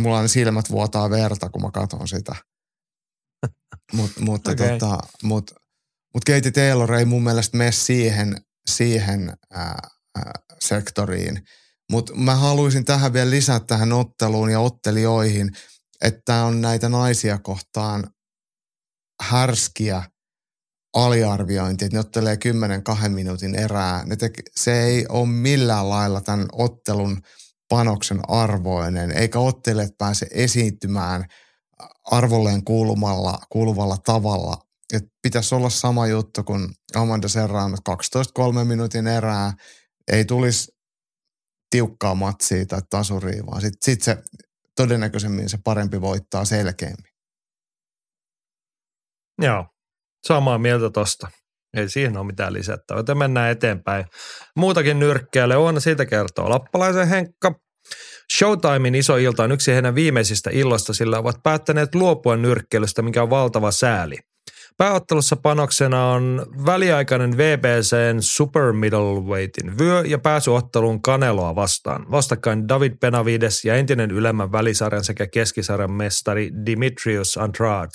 mulla 0.00 0.18
on 0.18 0.28
silmät 0.28 0.70
vuotaa 0.70 1.10
verta, 1.10 1.48
kun 1.48 1.62
mä 1.62 1.70
katson 1.70 2.08
sitä. 2.08 2.34
Mut, 3.92 4.10
mutta 4.20 4.50
okay. 4.50 4.78
tota, 4.78 4.98
mut, 5.22 5.50
mut 6.14 6.24
Katie 6.24 6.50
Taylor 6.50 6.94
ei 6.94 7.04
mun 7.04 7.24
mielestä 7.24 7.56
mene 7.56 7.72
siihen, 7.72 8.36
siihen 8.66 9.36
ää, 9.50 9.88
ää, 10.16 10.32
sektoriin. 10.60 11.42
Mutta 11.90 12.14
mä 12.14 12.34
haluaisin 12.34 12.84
tähän 12.84 13.12
vielä 13.12 13.30
lisätä 13.30 13.66
tähän 13.66 13.92
otteluun 13.92 14.50
ja 14.50 14.60
ottelijoihin, 14.60 15.50
että 16.04 16.44
on 16.44 16.60
näitä 16.60 16.88
naisia 16.88 17.38
kohtaan 17.38 18.10
härskiä 19.22 20.02
aliarviointi, 20.94 21.84
että 21.84 21.96
ne 21.96 22.00
ottelee 22.00 22.38
10-2 23.06 23.08
minuutin 23.08 23.54
erää. 23.54 24.04
Ne 24.04 24.16
te, 24.16 24.30
se 24.56 24.82
ei 24.82 25.06
ole 25.08 25.28
millään 25.28 25.90
lailla 25.90 26.20
tämän 26.20 26.46
ottelun 26.52 27.22
panoksen 27.68 28.20
arvoinen, 28.28 29.10
eikä 29.10 29.38
ottelijat 29.38 29.98
pääse 29.98 30.26
esiintymään 30.30 31.24
arvolleen 32.04 32.64
kuulumalla, 32.64 33.38
kuuluvalla 33.50 33.96
tavalla. 34.04 34.56
Et 34.92 35.04
pitäisi 35.22 35.54
olla 35.54 35.70
sama 35.70 36.06
juttu 36.06 36.44
kuin 36.44 36.68
Amanda 36.94 37.28
Serrano 37.28 37.76
12-3 38.60 38.64
minuutin 38.64 39.06
erää. 39.06 39.52
Ei 40.12 40.24
tulisi 40.24 40.75
tiukkaa 41.70 42.14
matsia 42.14 42.66
tai 42.66 42.80
tasuria, 42.90 43.46
vaan 43.46 43.60
sitten 43.60 43.94
sit 43.94 44.02
se 44.02 44.16
todennäköisemmin 44.76 45.48
se 45.48 45.58
parempi 45.64 46.00
voittaa 46.00 46.44
selkeämmin. 46.44 47.12
Joo, 49.42 49.66
samaa 50.26 50.58
mieltä 50.58 50.90
tosta. 50.90 51.28
Ei 51.76 51.88
siihen 51.88 52.16
ole 52.16 52.26
mitään 52.26 52.52
lisättävää, 52.52 52.98
joten 52.98 53.18
mennään 53.18 53.50
eteenpäin. 53.50 54.04
Muutakin 54.56 54.98
nyrkkeelle 54.98 55.56
on, 55.56 55.80
siitä 55.80 56.06
kertoo 56.06 56.50
Lappalaisen 56.50 57.08
Henkka. 57.08 57.54
Showtimein 58.38 58.94
iso 58.94 59.16
ilta 59.16 59.44
on 59.44 59.52
yksi 59.52 59.72
heidän 59.72 59.94
viimeisistä 59.94 60.50
illoista, 60.52 60.94
sillä 60.94 61.18
ovat 61.18 61.36
päättäneet 61.42 61.94
luopua 61.94 62.36
nyrkkeilystä, 62.36 63.02
mikä 63.02 63.22
on 63.22 63.30
valtava 63.30 63.70
sääli. 63.70 64.16
Pääottelussa 64.78 65.36
panoksena 65.36 66.10
on 66.10 66.46
väliaikainen 66.66 67.36
VBCn 67.36 68.16
Super 68.20 68.72
Middleweightin 68.72 69.78
vyö 69.78 70.02
ja 70.06 70.18
pääsyotteluun 70.18 71.02
Kaneloa 71.02 71.54
vastaan. 71.54 72.10
Vastakkain 72.10 72.68
David 72.68 72.92
Benavides 73.00 73.64
ja 73.64 73.74
entinen 73.74 74.10
ylemmän 74.10 74.52
välisarjan 74.52 75.04
sekä 75.04 75.26
keskisarjan 75.26 75.92
mestari 75.92 76.50
Dimitrios 76.66 77.36
Andrade. 77.36 77.90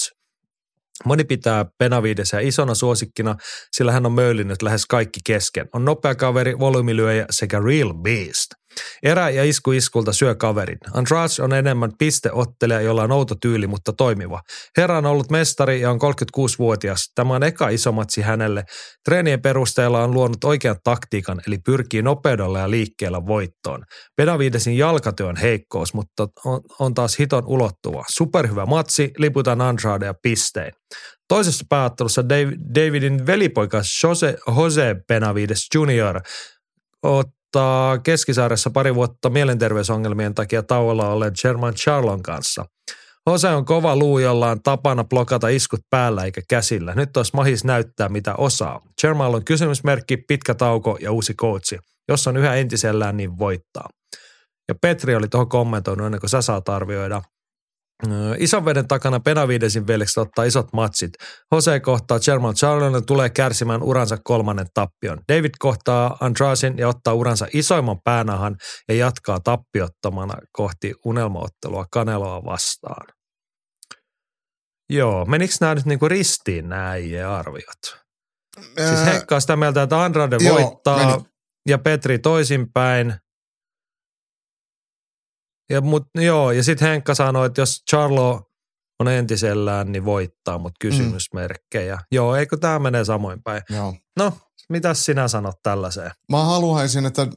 Moni 1.06 1.24
pitää 1.24 1.66
Benavidesia 1.78 2.40
isona 2.40 2.76
suosikkina, 2.76 3.36
sillä 3.72 3.92
hän 3.92 4.06
on 4.06 4.12
möylinyt 4.12 4.62
lähes 4.62 4.86
kaikki 4.86 5.20
kesken. 5.26 5.70
On 5.74 5.86
nopea 5.86 6.16
kaveri, 6.16 6.60
volyymilyöjä 6.60 7.26
sekä 7.30 7.60
real 7.60 7.94
beast. 7.94 8.61
Erä 9.04 9.30
ja 9.30 9.44
isku 9.44 9.72
iskulta 9.72 10.14
syö 10.14 10.36
kaverin. 10.36 10.78
Andrade 10.94 11.44
on 11.44 11.54
enemmän 11.54 11.92
pisteottelija, 11.98 12.82
jolla 12.82 13.04
on 13.04 13.12
outo 13.12 13.36
tyyli, 13.36 13.68
mutta 13.68 13.94
toimiva. 13.94 14.42
Herra 14.78 14.98
on 14.98 15.06
ollut 15.06 15.30
mestari 15.30 15.82
ja 15.82 15.92
on 15.92 16.00
36-vuotias. 16.02 17.12
Tämä 17.16 17.36
on 17.36 17.44
eka 17.44 17.70
iso 17.70 17.92
matsi 17.92 18.22
hänelle. 18.22 18.64
Treenien 19.06 19.42
perusteella 19.42 20.04
on 20.04 20.14
luonut 20.14 20.44
oikean 20.44 20.76
taktiikan, 20.84 21.42
eli 21.48 21.58
pyrkii 21.58 22.02
nopeudella 22.02 22.60
ja 22.60 22.70
liikkeellä 22.70 23.26
voittoon. 23.26 23.84
Benavidesin 24.18 24.78
jalkatyö 24.78 25.28
on 25.28 25.36
heikkous, 25.36 25.94
mutta 25.94 26.28
on, 26.46 26.62
on 26.80 26.94
taas 26.94 27.20
hiton 27.20 27.44
ulottuva. 27.46 28.04
Superhyvä 28.10 28.66
matsi, 28.66 29.12
liputan 29.18 29.60
ja 30.06 30.14
pistein. 30.22 30.72
Toisessa 31.28 31.66
pääottelussa 31.70 32.30
Davidin 32.76 33.26
velipoika 33.26 33.82
Jose, 34.04 34.38
Jose 34.58 34.96
Benavides 35.08 35.68
Jr 35.76 36.22
aloittaa 37.56 37.98
keskisaaressa 37.98 38.70
pari 38.70 38.96
vuotta 38.96 39.30
mielenterveysongelmien 39.30 40.36
takia 40.36 40.64
tauolla 40.64 41.10
olleen 41.10 41.34
German 41.42 41.74
Charlon 41.74 42.24
kanssa. 42.24 42.66
Jose 43.28 43.48
on 43.48 43.66
kova 43.66 43.96
luu, 43.96 44.20
jolla 44.20 44.52
on 44.52 44.62
tapana 44.64 45.04
blokata 45.04 45.48
iskut 45.48 45.80
päällä 45.90 46.26
eikä 46.26 46.42
käsillä. 46.50 46.94
Nyt 46.96 47.18
olisi 47.18 47.32
mahis 47.36 47.64
näyttää, 47.64 48.10
mitä 48.10 48.36
osaa. 48.36 48.82
German 49.02 49.36
on 49.36 49.46
kysymysmerkki, 49.46 50.18
pitkä 50.18 50.54
tauko 50.54 50.98
ja 51.02 51.12
uusi 51.12 51.34
coachi. 51.34 51.78
Jos 52.10 52.28
on 52.28 52.38
yhä 52.38 52.56
entisellään, 52.56 53.18
niin 53.18 53.38
voittaa. 53.38 53.90
Ja 54.68 54.76
Petri 54.82 55.16
oli 55.16 55.28
tuohon 55.28 55.50
kommentoinut 55.50 56.06
ennen 56.06 56.22
kuin 56.22 56.30
sä 56.30 56.42
saat 56.42 56.70
arvioida. 56.70 57.22
Ison 58.38 58.66
veden 58.66 58.88
takana 58.88 59.20
Benavidesin 59.20 59.88
veljeksi 59.88 60.20
ottaa 60.20 60.46
isot 60.46 60.74
matsit. 60.74 61.12
Jose 61.52 61.80
kohtaa 61.80 62.20
German 62.20 62.56
Charlonen 62.56 63.06
tulee 63.06 63.30
kärsimään 63.30 63.84
uransa 63.84 64.18
kolmannen 64.24 64.68
tappion. 64.74 65.20
David 65.32 65.52
kohtaa 65.60 66.18
Andrasin 66.20 66.78
ja 66.78 66.88
ottaa 66.88 67.14
uransa 67.14 67.48
isoimman 67.54 68.02
päänahan 68.04 68.56
ja 68.88 68.96
jatkaa 68.96 69.40
tappiottomana 69.40 70.34
kohti 70.52 70.94
unelmaottelua 71.06 71.86
Kaneloa 71.92 72.46
vastaan. 72.46 73.08
Joo, 74.90 75.26
menikö 75.26 75.54
nämä 75.62 75.76
nyt 75.76 75.86
niinku 75.86 76.08
ristiin 76.08 76.70
nämä 76.70 76.94
arviot? 77.30 78.02
Ää... 78.78 78.88
Siis 78.88 79.06
Heikka 79.06 79.36
on 79.36 79.42
sitä 79.42 79.56
mieltä, 79.56 79.82
että 79.82 80.04
Andrade 80.04 80.38
Joo, 80.40 80.56
voittaa 80.56 80.98
meni. 80.98 81.26
ja 81.70 81.78
Petri 81.78 82.20
toisinpäin– 82.20 83.14
ja, 85.72 85.82
mut, 85.82 86.04
joo, 86.16 86.52
ja 86.52 86.64
sitten 86.64 86.88
Henkka 86.88 87.16
sanoi, 87.16 87.46
että 87.46 87.62
jos 87.62 87.84
Charlo 87.90 88.42
on 89.00 89.08
entisellään, 89.08 89.92
niin 89.92 90.06
voittaa, 90.06 90.58
mutta 90.58 90.78
kysymysmerkkejä. 90.80 91.96
Mm. 91.96 92.02
Joo, 92.12 92.36
eikö 92.36 92.58
tämä 92.58 92.80
menee 92.80 93.06
samoin 93.06 93.44
päin? 93.44 93.62
Joo. 93.70 93.96
No, 94.18 94.34
mitä 94.70 94.94
sinä 94.94 95.28
sanot 95.28 95.56
tällaiseen? 95.64 96.12
Mä 96.30 96.44
haluaisin, 96.44 97.06
että 97.06 97.28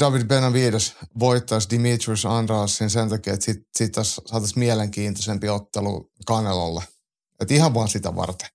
David 0.00 0.24
Benavides 0.24 0.96
voittaisi 1.18 1.70
Dimitrius 1.70 2.26
Andrasin 2.26 2.90
sen 2.90 3.08
takia, 3.08 3.32
että 3.32 3.44
siitä 3.44 3.64
sit 3.76 3.94
saataisiin 4.26 4.58
mielenkiintoisempi 4.58 5.48
ottelu 5.48 6.10
Kanelolle. 6.26 6.82
Että 7.40 7.54
ihan 7.54 7.74
vaan 7.74 7.88
sitä 7.88 8.16
varten. 8.16 8.48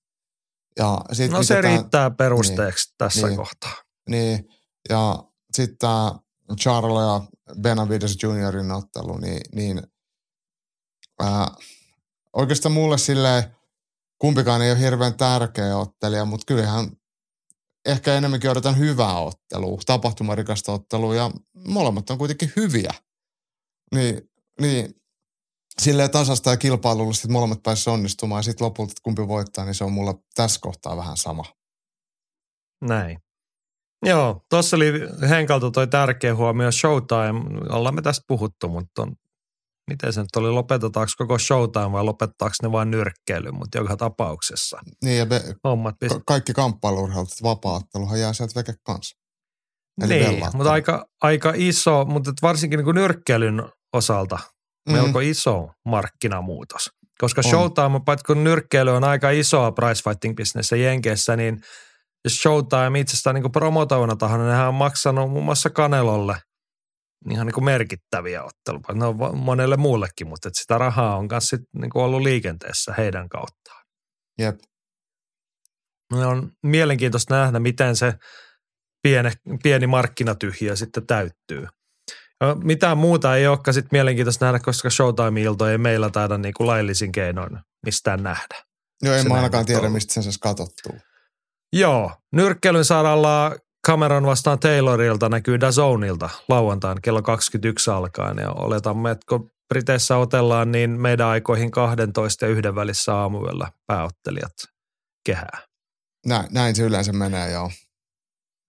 Ja 0.78 1.02
sit 1.12 1.32
no 1.32 1.44
se 1.44 1.62
riittää 1.62 2.12
perusteeksi 2.12 2.90
niin, 2.90 2.96
tässä 2.98 3.28
niin, 3.28 3.38
kohtaa. 3.38 3.74
Niin, 4.10 4.50
ja 4.90 5.24
sitten 5.54 5.90
Charlo 6.60 7.02
ja 7.02 7.22
Benavides 7.62 8.24
Juniorin 8.24 8.72
ottelu, 8.72 9.18
niin, 9.18 9.42
niin 9.56 9.82
ää, 11.20 11.48
oikeastaan 12.34 12.74
mulle 12.74 12.98
sille 12.98 13.52
kumpikaan 14.18 14.62
ei 14.62 14.72
ole 14.72 14.80
hirveän 14.80 15.18
tärkeä 15.18 15.78
ottelija, 15.78 16.26
mutta 16.26 16.46
kyllähän 16.46 16.92
ehkä 17.86 18.14
enemmänkin 18.14 18.50
odotan 18.50 18.78
hyvää 18.78 19.20
ottelua, 19.20 19.80
tapahtumarikasta 19.86 20.72
ottelua 20.72 21.16
ja 21.16 21.32
molemmat 21.68 22.10
on 22.10 22.18
kuitenkin 22.18 22.54
hyviä. 22.56 22.94
Niin, 23.96 24.30
niin 24.62 24.96
silleen 25.82 26.12
tasasta 26.12 26.50
ja 26.50 26.58
kilpailulla 26.58 27.14
sitten 27.14 27.32
molemmat 27.32 27.64
pääsivät 27.64 27.94
onnistumaan 27.94 28.40
ja 28.40 28.44
sitten 28.44 28.66
lopulta, 28.66 28.92
että 28.92 29.02
kumpi 29.04 29.28
voittaa, 29.28 29.66
niin 29.66 29.76
se 29.76 29.84
on 29.84 29.92
mulla 29.92 30.14
tässä 30.36 30.60
kohtaa 30.62 30.98
vähän 30.98 31.18
sama. 31.18 31.44
Näin. 32.82 33.27
Joo, 34.06 34.42
tuossa 34.50 34.76
oli 34.76 34.94
Henkalta 35.30 35.72
toi 35.72 35.88
tärkeä 35.88 36.36
huomio 36.36 36.72
Showtime. 36.72 37.66
Ollaan 37.70 37.96
me 37.96 38.02
tästä 38.02 38.24
puhuttu, 38.28 38.70
mutta 38.70 39.02
on, 39.02 39.16
miten 39.90 40.14
se 40.14 40.22
nyt 40.22 40.36
oli, 40.36 40.50
lopetetaanko 40.50 41.12
koko 41.18 41.40
Showtime 41.40 41.92
vai 41.92 42.04
lopetetaanko 42.04 42.56
ne 42.62 42.72
vain 42.72 42.92
nyrkkeily, 42.92 43.52
mutta 43.52 43.78
joka 43.78 43.98
tapauksessa. 43.98 44.80
Niin 45.04 45.18
ja 45.18 45.26
be, 45.26 45.42
Hommat 45.64 45.96
ka- 46.10 46.22
kaikki 46.28 46.54
kamppailuurheilut, 46.54 47.30
vapaatteluhan 47.44 48.20
jää 48.20 48.34
sieltä 48.34 48.60
veke 48.60 48.74
kanssa. 48.84 49.18
Eli 50.02 50.20
niin, 50.20 50.44
mutta 50.54 50.72
aika, 50.72 51.06
aika 51.22 51.54
iso, 51.56 52.06
mutta 52.06 52.32
varsinkin 52.42 52.80
niin 52.80 52.96
nyrkkeilyn 52.96 53.64
osalta 53.94 54.36
mm-hmm. 54.36 55.02
melko 55.04 55.20
iso 55.20 55.70
markkinamuutos. 55.86 56.90
Koska 57.20 57.42
on. 57.46 57.50
Showtime, 57.50 58.00
paitsi 58.06 58.24
kun 58.26 58.44
nyrkkeily 58.44 58.92
on 58.92 59.04
aika 59.04 59.30
isoa 59.30 59.72
pricefighting 59.72 60.36
business 60.36 60.72
Jenkeissä, 60.72 61.36
niin– 61.36 61.62
Showtime 62.28 63.00
itsestään 63.00 63.34
niin 63.34 63.52
promotoivana 63.52 64.16
tahona, 64.16 64.44
niin 64.44 64.52
nehän 64.52 64.68
on 64.68 64.74
maksanut 64.74 65.32
muun 65.32 65.46
muassa 65.46 65.70
Kanelolle 65.70 66.36
ihan 67.32 67.48
niin 67.48 67.64
merkittäviä 67.64 68.44
otteluja. 68.44 68.94
Ne 68.94 69.06
on 69.06 69.38
monelle 69.38 69.78
muullekin, 69.78 70.28
mutta 70.28 70.48
että 70.48 70.62
sitä 70.62 70.78
rahaa 70.78 71.18
on 71.18 71.28
myös 71.32 71.52
niin 71.52 71.92
ollut 71.94 72.22
liikenteessä 72.22 72.94
heidän 72.98 73.30
kauttaan. 73.30 73.84
Jep. 74.40 74.56
Ne 76.14 76.26
on 76.26 76.52
mielenkiintoista 76.64 77.36
nähdä, 77.36 77.60
miten 77.60 77.96
se 77.96 78.14
pieni, 79.04 79.32
pieni 79.64 79.88
markkinatyhjä 79.88 80.76
sitten 80.76 81.08
täyttyy. 81.08 81.68
Ja 82.42 82.56
mitään 82.64 82.98
muuta 82.98 83.36
ei 83.36 83.48
olekaan 83.48 83.74
sitten 83.74 83.90
mielenkiintoista 83.92 84.46
nähdä, 84.46 84.60
koska 84.60 84.90
Showtime-ilto 84.90 85.68
ei 85.68 85.78
meillä 85.78 86.10
taida 86.10 86.38
niin 86.38 86.54
kuin 86.54 86.68
laillisin 86.68 87.12
keinoin 87.12 87.60
mistään 87.86 88.24
nähdä. 88.24 88.64
Joo, 89.02 89.16
en 89.16 89.28
mä 89.28 89.34
ainakaan 89.34 89.66
tiedä, 89.66 89.90
mistä 89.90 90.14
sen 90.14 90.24
saisi 90.24 90.40
katsottua. 90.40 90.94
Joo, 91.74 92.12
nyrkkeilyn 92.32 92.86
saralla 92.86 93.56
Cameron 93.88 94.26
vastaan 94.26 94.60
Taylorilta 94.60 95.30
näkyy 95.30 95.60
Dazonilta 95.60 96.30
lauantaina 96.50 97.02
kello 97.02 97.22
21 97.22 97.92
alkaen 97.92 98.38
ja 98.38 98.52
oletamme, 98.52 99.12
että 99.12 99.26
kun 99.30 99.52
Briteissä 99.70 100.18
otellaan, 100.18 100.72
niin 100.72 100.90
meidän 100.90 101.28
aikoihin 101.28 101.72
12 101.72 102.46
ja 102.46 102.52
yhden 102.52 102.76
välissä 102.76 103.16
aamuyöllä 103.16 103.72
pääottelijat 103.88 104.54
kehää. 105.26 105.60
Näin, 106.26 106.48
näin 106.52 106.76
se 106.76 106.84
yleensä 106.84 107.14
menee, 107.14 107.52
joo. 107.52 107.72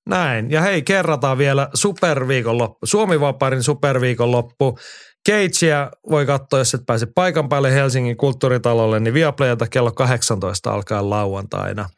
Näin. 0.09 0.51
Ja 0.51 0.61
hei, 0.61 0.83
kerrataan 0.83 1.39
vielä 1.39 1.69
superviikonloppu. 1.75 2.87
Suomi-Vaparin 2.87 3.63
superviikonloppu. 3.63 4.79
Keitsia 5.27 5.91
voi 6.11 6.27
katsoa, 6.27 6.59
jos 6.59 6.75
et 6.75 6.87
pääse 6.87 7.07
paikan 7.15 7.49
päälle 7.49 7.75
Helsingin 7.75 8.17
kulttuuritalolle, 8.17 9.01
niin 9.01 9.15
Viaplayalta 9.15 9.67
kello 9.67 9.93
18 9.93 10.71
alkaa 10.71 11.11
lauantaina. 11.11 11.89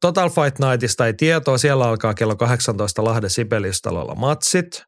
Total 0.00 0.30
Fight 0.30 0.58
Nightista 0.58 1.06
ei 1.06 1.14
tietoa, 1.14 1.58
siellä 1.58 1.84
alkaa 1.84 2.14
kello 2.14 2.36
18 2.36 3.04
Lahden 3.04 3.30
Sibeliustalolla 3.30 4.14
matsit. 4.14 4.82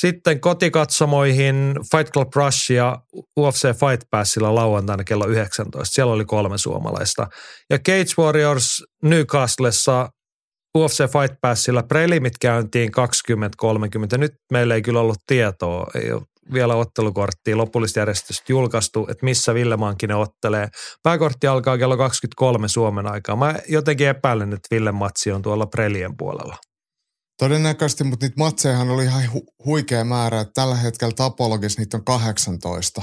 Sitten 0.00 0.40
kotikatsomoihin 0.40 1.74
Fight 1.90 2.12
Club 2.12 2.34
Rush 2.34 2.70
ja 2.70 2.98
UFC 3.38 3.62
Fight 3.62 4.02
Passilla 4.10 4.54
lauantaina 4.54 5.04
kello 5.04 5.26
19. 5.26 5.94
Siellä 5.94 6.12
oli 6.12 6.24
kolme 6.24 6.58
suomalaista. 6.58 7.26
Ja 7.70 7.78
Cage 7.78 8.14
Warriors 8.18 8.84
Newcastlessa 9.02 10.08
UFC 10.78 10.98
Fight 10.98 11.40
Passilla 11.40 11.82
prelimit 11.82 12.38
käyntiin 12.40 12.92
2030. 12.92 14.18
Nyt 14.18 14.32
meillä 14.52 14.74
ei 14.74 14.82
kyllä 14.82 15.00
ollut 15.00 15.18
tietoa, 15.26 15.86
ei 15.94 16.12
ole 16.12 16.22
vielä 16.52 16.74
ottelukorttia 16.74 17.56
lopullista 17.56 17.98
järjestystä 17.98 18.44
julkaistu, 18.48 19.06
että 19.10 19.24
missä 19.24 19.54
Ville 19.54 19.76
Mankinen 19.76 20.16
ottelee. 20.16 20.68
Pääkortti 21.02 21.46
alkaa 21.46 21.78
kello 21.78 21.96
23 21.96 22.68
Suomen 22.68 23.06
aikaa. 23.06 23.36
Mä 23.36 23.54
jotenkin 23.68 24.08
epäilen, 24.08 24.52
että 24.52 24.68
Ville 24.70 24.92
Matsi 24.92 25.32
on 25.32 25.42
tuolla 25.42 25.66
prelien 25.66 26.16
puolella. 26.16 26.56
Todennäköisesti, 27.38 28.04
mutta 28.04 28.26
niitä 28.26 28.38
matsejahan 28.38 28.90
oli 28.90 29.04
ihan 29.04 29.22
hu- 29.22 29.64
huikea 29.64 30.04
määrä. 30.04 30.40
Että 30.40 30.52
tällä 30.54 30.76
hetkellä 30.76 31.12
Tapologissa 31.16 31.80
niitä 31.80 31.96
on 31.96 32.04
18. 32.04 33.02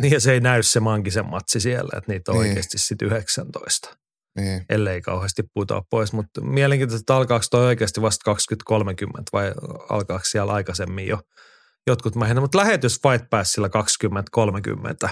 Niin 0.00 0.12
ja 0.12 0.20
se 0.20 0.32
ei 0.32 0.40
näy 0.40 0.62
se 0.62 0.80
Mankisen 0.80 1.26
matsi 1.26 1.60
siellä, 1.60 1.98
että 1.98 2.12
niitä 2.12 2.32
on 2.32 2.38
niin. 2.38 2.48
oikeasti 2.48 2.78
sitten 2.78 3.08
19 3.08 3.96
niin. 4.36 4.64
ellei 4.68 5.00
kauheasti 5.00 5.42
putoa 5.54 5.82
pois. 5.90 6.12
Mutta 6.12 6.40
mielenkiintoista, 6.40 7.02
että 7.02 7.16
alkaako 7.16 7.44
toi 7.50 7.66
oikeasti 7.66 8.02
vasta 8.02 8.24
2030 8.24 9.30
vai 9.32 9.52
alkaako 9.88 10.24
siellä 10.24 10.52
aikaisemmin 10.52 11.06
jo 11.06 11.20
jotkut 11.86 12.16
mähinä. 12.16 12.40
Mutta 12.40 12.58
lähetys 12.58 13.00
Fight 13.02 13.30
Passilla 13.30 13.68
2030. 13.68 15.08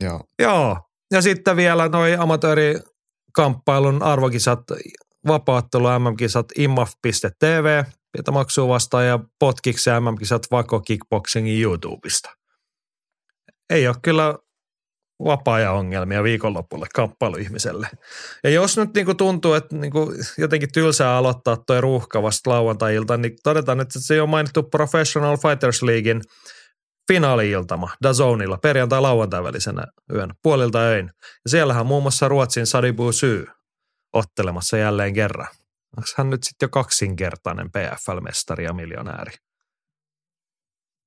Joo. 0.00 0.20
Joo. 0.38 0.76
Ja 1.10 1.22
sitten 1.22 1.56
vielä 1.56 1.88
noi 1.88 2.16
amatöörikamppailun 2.16 4.02
arvokisat, 4.02 4.60
vapaattelu 5.26 5.84
MM-kisat 5.98 6.46
immaf.tv, 6.58 7.84
jota 8.16 8.32
maksuu 8.32 8.68
vastaan 8.68 9.06
ja 9.06 9.18
potkiksi 9.38 9.90
MM-kisat 10.00 10.42
Vako 10.50 10.80
Kickboxingin 10.80 11.62
YouTubesta. 11.62 12.30
Ei 13.70 13.88
ole 13.88 13.96
kyllä 14.02 14.38
vapaa-ajan-ongelmia 15.24 16.22
viikonlopulle 16.22 16.86
kamppailuihmiselle. 16.94 17.88
Ja 18.44 18.50
jos 18.50 18.76
nyt 18.76 18.94
niin 18.94 19.06
kuin 19.06 19.16
tuntuu, 19.16 19.54
että 19.54 19.76
niin 19.76 19.92
kuin 19.92 20.16
jotenkin 20.38 20.72
tylsää 20.72 21.16
aloittaa 21.16 21.56
tuo 21.56 21.80
ruuhka 21.80 22.22
vasta 22.22 22.50
lauantai-ilta, 22.50 23.16
niin 23.16 23.36
todetaan, 23.42 23.80
että 23.80 24.00
se 24.00 24.22
on 24.22 24.28
mainittu 24.28 24.62
Professional 24.62 25.36
Fighters 25.36 25.82
Leaguein 25.82 26.22
finaali-iltama 27.12 27.90
Dazonilla 28.02 28.58
perjantai-lauantai 28.58 29.42
välisenä 29.42 29.84
yön 30.14 30.30
puolilta 30.42 30.78
öin. 30.78 31.10
Ja 31.44 31.50
siellähän 31.50 31.86
muun 31.86 32.02
muassa 32.02 32.28
Ruotsin 32.28 32.66
Sadibu 32.66 33.12
Syy 33.12 33.46
ottelemassa 34.12 34.76
jälleen 34.76 35.14
kerran. 35.14 35.48
Onko 35.96 36.08
hän 36.16 36.30
nyt 36.30 36.42
sitten 36.42 36.66
jo 36.66 36.70
kaksinkertainen 36.70 37.70
PFL-mestari 37.70 38.64
ja 38.64 38.72
miljonääri? 38.72 39.32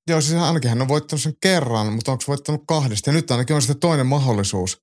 Joo, 0.09 0.21
siis 0.21 0.41
ainakin 0.41 0.69
hän 0.69 0.81
on 0.81 0.87
voittanut 0.87 1.21
sen 1.21 1.33
kerran, 1.41 1.93
mutta 1.93 2.11
onko 2.11 2.23
voittanut 2.27 2.63
kahdesta? 2.67 3.09
Ja 3.09 3.13
nyt 3.13 3.31
ainakin 3.31 3.55
on 3.55 3.61
sitten 3.61 3.79
toinen 3.79 4.07
mahdollisuus 4.07 4.77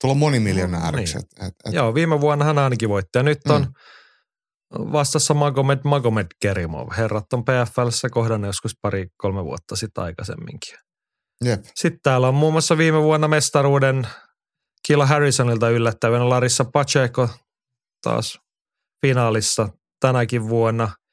tulla 0.00 0.14
monimiljonääriksi. 0.14 1.14
No, 1.14 1.22
niin. 1.38 1.48
et, 1.48 1.54
et. 1.66 1.74
Joo, 1.74 1.94
viime 1.94 2.20
vuonna 2.20 2.44
hän 2.44 2.58
ainakin 2.58 2.88
voitti. 2.88 3.18
Ja 3.18 3.22
nyt 3.22 3.38
on 3.48 3.62
mm. 3.62 4.92
vastassa 4.92 5.34
Magomed 5.34 5.78
Magomed 5.84 6.26
Kerimov. 6.42 6.88
Herrat 6.96 7.32
on 7.32 7.44
PFLssä 7.44 8.08
kohdannut 8.10 8.48
joskus 8.48 8.72
pari-kolme 8.82 9.44
vuotta 9.44 9.76
sitten 9.76 10.04
aikaisemminkin. 10.04 10.74
Jep. 11.44 11.64
Sitten 11.74 12.00
täällä 12.02 12.28
on 12.28 12.34
muun 12.34 12.52
muassa 12.52 12.78
viime 12.78 13.02
vuonna 13.02 13.28
mestaruuden 13.28 14.06
Killa 14.86 15.06
Harrisonilta 15.06 15.70
yllättävänä 15.70 16.28
Larissa 16.28 16.64
Pacheco 16.64 17.28
taas 18.02 18.38
finaalissa 19.06 19.68
tänäkin 20.00 20.48
vuonna– 20.48 20.88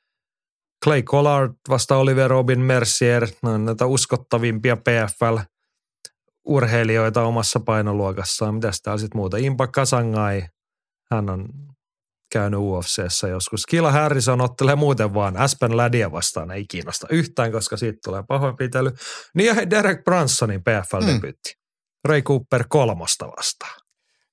Clay 0.83 1.03
Collard 1.03 1.53
vasta 1.69 1.97
Oliver 1.97 2.29
Robin 2.29 2.59
Mercier, 2.59 3.27
no, 3.41 3.57
näitä 3.57 3.85
uskottavimpia 3.85 4.77
PFL-urheilijoita 4.77 7.21
omassa 7.21 7.59
painoluokassaan. 7.59 8.55
Mitäs 8.55 8.81
täällä 8.81 8.99
sitten 8.99 9.17
muuta? 9.17 9.37
Impa 9.37 9.67
Kasangai, 9.67 10.43
hän 11.11 11.29
on 11.29 11.49
käynyt 12.31 12.59
UFCssä 12.59 13.27
joskus. 13.27 13.65
Kila 13.65 13.91
Harrison 13.91 14.41
ottelee 14.41 14.75
muuten 14.75 15.13
vaan 15.13 15.37
Aspen 15.37 15.77
Ladia 15.77 16.11
vastaan, 16.11 16.51
ei 16.51 16.65
kiinnosta 16.67 17.07
yhtään, 17.09 17.51
koska 17.51 17.77
siitä 17.77 17.99
tulee 18.05 18.23
pahoinpitely. 18.27 18.91
Niin 19.35 19.47
ja 19.47 19.69
Derek 19.69 20.03
Bransonin 20.03 20.61
PFL-debyytti. 20.61 21.53
Hmm. 21.53 21.63
Ray 22.05 22.21
Cooper 22.21 22.63
kolmosta 22.69 23.27
vastaan. 23.27 23.79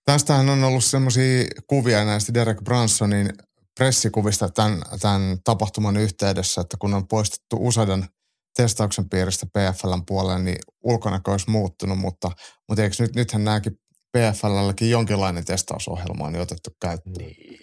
Tästähän 0.04 0.48
on 0.48 0.64
ollut 0.64 0.84
semmoisia 0.84 1.44
kuvia 1.66 2.04
näistä 2.04 2.34
Derek 2.34 2.58
Bransonin 2.64 3.32
pressikuvista 3.78 4.48
tämän, 4.48 4.82
tämän 5.00 5.38
tapahtuman 5.44 5.96
yhteydessä, 5.96 6.60
että 6.60 6.76
kun 6.80 6.94
on 6.94 7.08
poistettu 7.08 7.56
useiden 7.60 8.06
testauksen 8.56 9.08
piiristä 9.08 9.46
PFLn 9.46 10.02
puolelle, 10.06 10.42
niin 10.42 10.58
ulkonäkö 10.84 11.30
olisi 11.30 11.50
muuttunut, 11.50 11.98
mutta, 11.98 12.30
mutta 12.68 12.82
eikö 12.82 12.96
nyt, 12.98 13.14
nythän 13.14 13.44
nämäkin 13.44 13.72
PFLlläkin 14.16 14.90
jonkinlainen 14.90 15.44
testausohjelma 15.44 16.24
on 16.24 16.36
otettu 16.36 16.70
käyttöön. 16.80 17.14
Niin. 17.18 17.60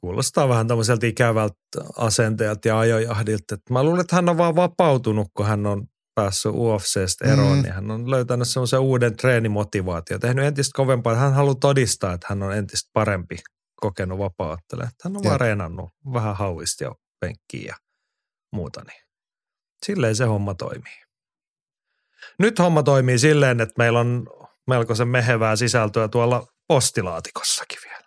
Kuulostaa 0.00 0.48
vähän 0.48 0.68
tämmöiseltä 0.68 1.06
ikävältä 1.06 1.56
asenteelta 1.96 2.68
ja 2.68 2.78
ajojahdilta. 2.78 3.56
Mä 3.70 3.82
luulen, 3.82 4.00
että 4.00 4.16
hän 4.16 4.28
on 4.28 4.38
vaan 4.38 4.56
vapautunut, 4.56 5.28
kun 5.36 5.46
hän 5.46 5.66
on 5.66 5.86
päässyt 6.14 6.52
UFCstä 6.54 7.32
eroon, 7.32 7.56
mm. 7.56 7.62
niin 7.62 7.72
hän 7.72 7.90
on 7.90 8.10
löytänyt 8.10 8.48
semmoisen 8.48 8.80
uuden 8.80 9.16
treenimotivaation. 9.16 10.20
Tehnyt 10.20 10.44
entistä 10.44 10.76
kovempaa. 10.76 11.14
Hän 11.14 11.34
haluaa 11.34 11.54
todistaa, 11.54 12.12
että 12.12 12.26
hän 12.30 12.42
on 12.42 12.56
entistä 12.56 12.90
parempi 12.92 13.36
kokenut 13.76 14.18
vapaattelemaan. 14.18 14.92
Hän 15.04 15.16
on 15.16 15.24
vaan 15.24 15.40
reenannut 15.40 15.90
vähän 16.12 16.36
hauista 16.36 16.84
ja 16.84 16.94
penkkiä 17.20 17.66
ja 17.66 17.74
muuta. 18.52 18.82
Niin. 18.86 19.02
Silleen 19.86 20.16
se 20.16 20.24
homma 20.24 20.54
toimii. 20.54 21.02
Nyt 22.38 22.58
homma 22.58 22.82
toimii 22.82 23.18
silleen, 23.18 23.60
että 23.60 23.74
meillä 23.78 24.00
on 24.00 24.26
melkoisen 24.66 25.08
mehevää 25.08 25.56
sisältöä 25.56 26.08
tuolla 26.08 26.46
postilaatikossakin 26.68 27.78
vielä. 27.84 28.06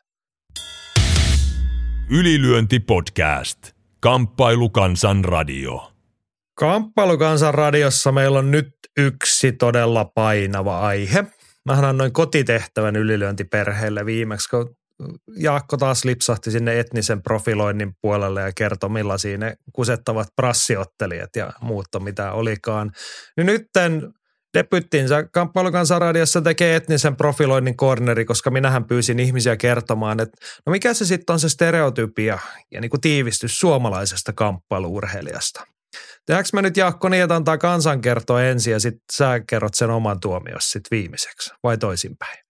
Ylilyönti 2.09 2.79
podcast. 2.79 3.71
Kamppailukansan 3.99 5.25
radio. 5.25 5.91
Kamppailukansan 6.55 7.53
radiossa 7.53 8.11
meillä 8.11 8.39
on 8.39 8.51
nyt 8.51 8.69
yksi 8.97 9.51
todella 9.51 10.05
painava 10.05 10.79
aihe. 10.79 11.25
Mähän 11.65 11.85
annoin 11.85 12.13
kotitehtävän 12.13 12.95
ylilyöntiperheelle 12.95 14.05
viimeksi, 14.05 14.49
kun 14.49 14.75
Jaakko 15.37 15.77
taas 15.77 16.05
lipsahti 16.05 16.51
sinne 16.51 16.79
etnisen 16.79 17.21
profiloinnin 17.21 17.93
puolelle 18.01 18.41
ja 18.41 18.51
kertoi 18.55 18.89
millaisia 18.89 19.37
ne 19.37 19.55
kusettavat 19.73 20.27
prassiottelijat 20.35 21.35
ja 21.35 21.53
muutta 21.61 21.99
mitä 21.99 22.31
olikaan. 22.31 22.91
Niin 23.37 23.45
nytten 23.45 24.13
debyttinsä 24.57 25.23
kamppailukansaradiossa 25.23 26.41
tekee 26.41 26.75
etnisen 26.75 27.15
profiloinnin 27.15 27.77
corneri, 27.77 28.25
koska 28.25 28.51
minähän 28.51 28.85
pyysin 28.85 29.19
ihmisiä 29.19 29.57
kertomaan, 29.57 30.19
että 30.19 30.37
no 30.65 30.71
mikä 30.71 30.93
se 30.93 31.05
sitten 31.05 31.33
on 31.33 31.39
se 31.39 31.49
stereotypia 31.49 32.39
ja 32.71 32.81
niin 32.81 32.89
kuin 32.89 33.01
tiivistys 33.01 33.59
suomalaisesta 33.59 34.33
kamppailuurheilijasta. 34.33 35.67
Tehdäänkö 36.25 36.49
me 36.53 36.61
nyt 36.61 36.77
Jaakko 36.77 37.09
niin, 37.09 37.23
että 37.23 37.35
antaa 37.35 37.57
kansan 37.57 38.01
kertoa 38.01 38.43
ensin 38.43 38.73
ja 38.73 38.79
sitten 38.79 39.05
sä 39.13 39.39
kerrot 39.47 39.73
sen 39.73 39.89
oman 39.89 40.19
tuomios 40.19 40.71
sitten 40.71 40.97
viimeiseksi 40.97 41.53
vai 41.63 41.77
toisinpäin? 41.77 42.48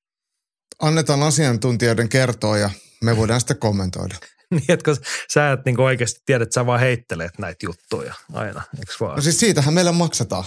Annetaan 0.80 1.24
asiantuntijoiden 1.24 2.10
kertoa 2.10 2.58
ja 2.58 2.70
me 3.04 3.18
voidaan 3.18 3.40
sitten 3.40 3.58
kommentoida. 3.58 4.16
niin, 4.52 4.72
että 4.72 4.92
sä 5.34 5.52
et 5.52 5.60
niin 5.66 5.80
oikeasti 5.80 6.22
tiedä, 6.26 6.44
että 6.44 6.54
sä 6.54 6.66
vaan 6.66 6.80
heittelet 6.80 7.40
näitä 7.40 7.66
juttuja 7.66 8.14
aina, 8.34 8.62
eikö 8.80 8.94
vaan? 9.00 9.16
No 9.16 9.22
siis 9.22 9.40
siitähän 9.40 9.74
meille 9.74 9.92
maksetaan. 9.92 10.44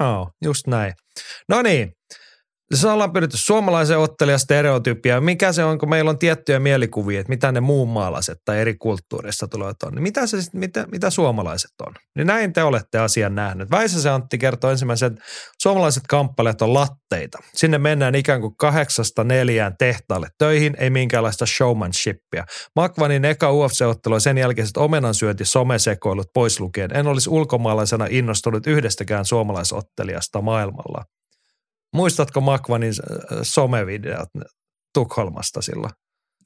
Joo, 0.00 0.30
just 0.44 0.66
näin. 0.66 0.94
No 1.48 1.62
niin, 1.62 1.96
se 2.76 2.88
ollaan 2.88 3.12
pyritty 3.12 3.36
suomalaisen 3.36 3.98
ottelijan 3.98 4.38
stereotypia. 4.38 5.20
Mikä 5.20 5.52
se 5.52 5.64
on, 5.64 5.78
kun 5.78 5.88
meillä 5.88 6.08
on 6.08 6.18
tiettyjä 6.18 6.58
mielikuvia, 6.58 7.20
että 7.20 7.30
mitä 7.30 7.52
ne 7.52 7.60
muun 7.60 7.88
maalaiset 7.88 8.38
tai 8.44 8.60
eri 8.60 8.74
kulttuurista 8.74 9.48
tulevat 9.48 9.82
on. 9.82 9.92
Niin 9.92 10.02
mitä, 10.02 10.26
se, 10.26 10.36
mitä, 10.52 10.86
mitä 10.92 11.10
suomalaiset 11.10 11.70
on? 11.86 11.94
Niin 12.16 12.26
näin 12.26 12.52
te 12.52 12.62
olette 12.62 12.98
asian 12.98 13.34
nähnyt. 13.34 13.70
Väisäse 13.70 14.10
Antti 14.10 14.38
kertoo 14.38 14.70
ensimmäisen, 14.70 15.12
että 15.12 15.24
suomalaiset 15.62 16.02
kamppaleet 16.08 16.62
on 16.62 16.74
latteita. 16.74 17.38
Sinne 17.54 17.78
mennään 17.78 18.14
ikään 18.14 18.40
kuin 18.40 18.56
kahdeksasta 18.56 19.24
neljään 19.24 19.74
tehtaalle 19.78 20.28
töihin, 20.38 20.76
ei 20.78 20.90
minkäänlaista 20.90 21.46
showmanshipia. 21.46 22.44
Makvanin 22.76 23.24
eka 23.24 23.52
UFC-ottelu 23.52 24.14
ja 24.14 24.20
sen 24.20 24.38
jälkeiset 24.38 24.76
omenansyönti 24.76 25.44
somesekoilut 25.44 26.26
pois 26.34 26.60
lukien. 26.60 26.96
En 26.96 27.06
olisi 27.06 27.30
ulkomaalaisena 27.30 28.06
innostunut 28.10 28.66
yhdestäkään 28.66 29.24
suomalaisottelijasta 29.24 30.40
maailmalla. 30.40 31.04
Muistatko 31.92 32.40
Makvanin 32.40 32.92
äh, 32.92 33.38
somevideot 33.42 34.28
Tukholmasta 34.94 35.62
silloin? 35.62 35.92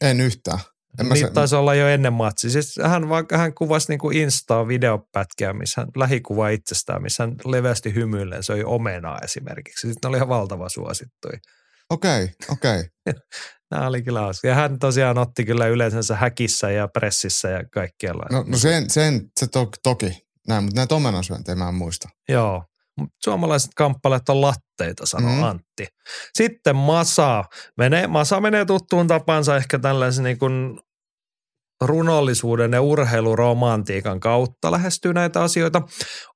En 0.01 0.21
yhtään. 0.21 0.59
En 1.01 1.09
niin 1.09 1.27
se... 1.27 1.31
taisi 1.31 1.57
olla 1.57 1.75
jo 1.75 1.89
ennen 1.89 2.13
matsi. 2.13 2.51
Siis 2.51 2.75
hän, 2.83 3.03
hän 3.35 3.55
kuvasi 3.55 3.89
niin 3.89 3.99
kuin 3.99 4.17
Instaa 4.17 4.69
videopätkiä, 4.69 5.53
missä 5.53 5.81
hän 5.81 5.89
lähikuva 5.97 6.49
itsestään, 6.49 7.03
missä 7.03 7.23
hän 7.23 7.35
leveästi 7.45 7.95
hymyilleen. 7.95 8.43
Se 8.43 8.53
oli 8.53 8.65
omenaa 8.65 9.19
esimerkiksi. 9.25 9.89
Sitten 9.89 9.99
ne 10.05 10.09
oli 10.09 10.17
ihan 10.17 10.29
valtava 10.29 10.69
suosittuja. 10.69 11.39
Okei, 11.91 12.25
okay, 12.25 12.35
okei. 12.51 12.85
Okay. 13.09 13.21
Nämä 13.71 13.87
oli 13.87 14.03
kyllä 14.03 14.21
hauska. 14.21 14.49
Ja 14.49 14.55
hän 14.55 14.79
tosiaan 14.79 15.19
otti 15.19 15.45
kyllä 15.45 15.67
yleensä 15.67 16.17
häkissä 16.17 16.71
ja 16.71 16.89
pressissä 16.89 17.49
ja 17.49 17.65
kaikkialla. 17.73 18.27
No, 18.33 18.45
no 18.47 18.59
sen, 18.59 18.91
sen, 18.91 19.31
se 19.41 19.47
to, 19.47 19.71
toki 19.83 20.27
näin, 20.49 20.65
mutta 20.65 20.81
näitä 20.81 20.95
omenansyöntejä 20.95 21.57
mä 21.57 21.69
en 21.69 21.75
muista. 21.75 22.09
Joo, 22.29 22.65
suomalaiset 23.25 23.71
kamppaleet 23.77 24.29
on 24.29 24.41
latteita, 24.41 25.07
sanoo 25.07 25.35
mm. 25.35 25.43
Antti. 25.43 25.87
Sitten 26.35 26.77
Masa 26.77 27.45
menee, 27.77 28.07
Masa 28.07 28.41
menee 28.41 28.65
tuttuun 28.65 29.07
tapansa 29.07 29.57
ehkä 29.57 29.79
tällaisen 29.79 30.25
niin 30.25 30.39
kuin 30.39 30.81
runollisuuden 31.81 32.73
ja 32.73 32.83
urheiluromantiikan 32.83 34.21
kautta 34.21 34.73
lähestyy 34.73 35.15
näitä 35.15 35.43
asioita. 35.43 35.83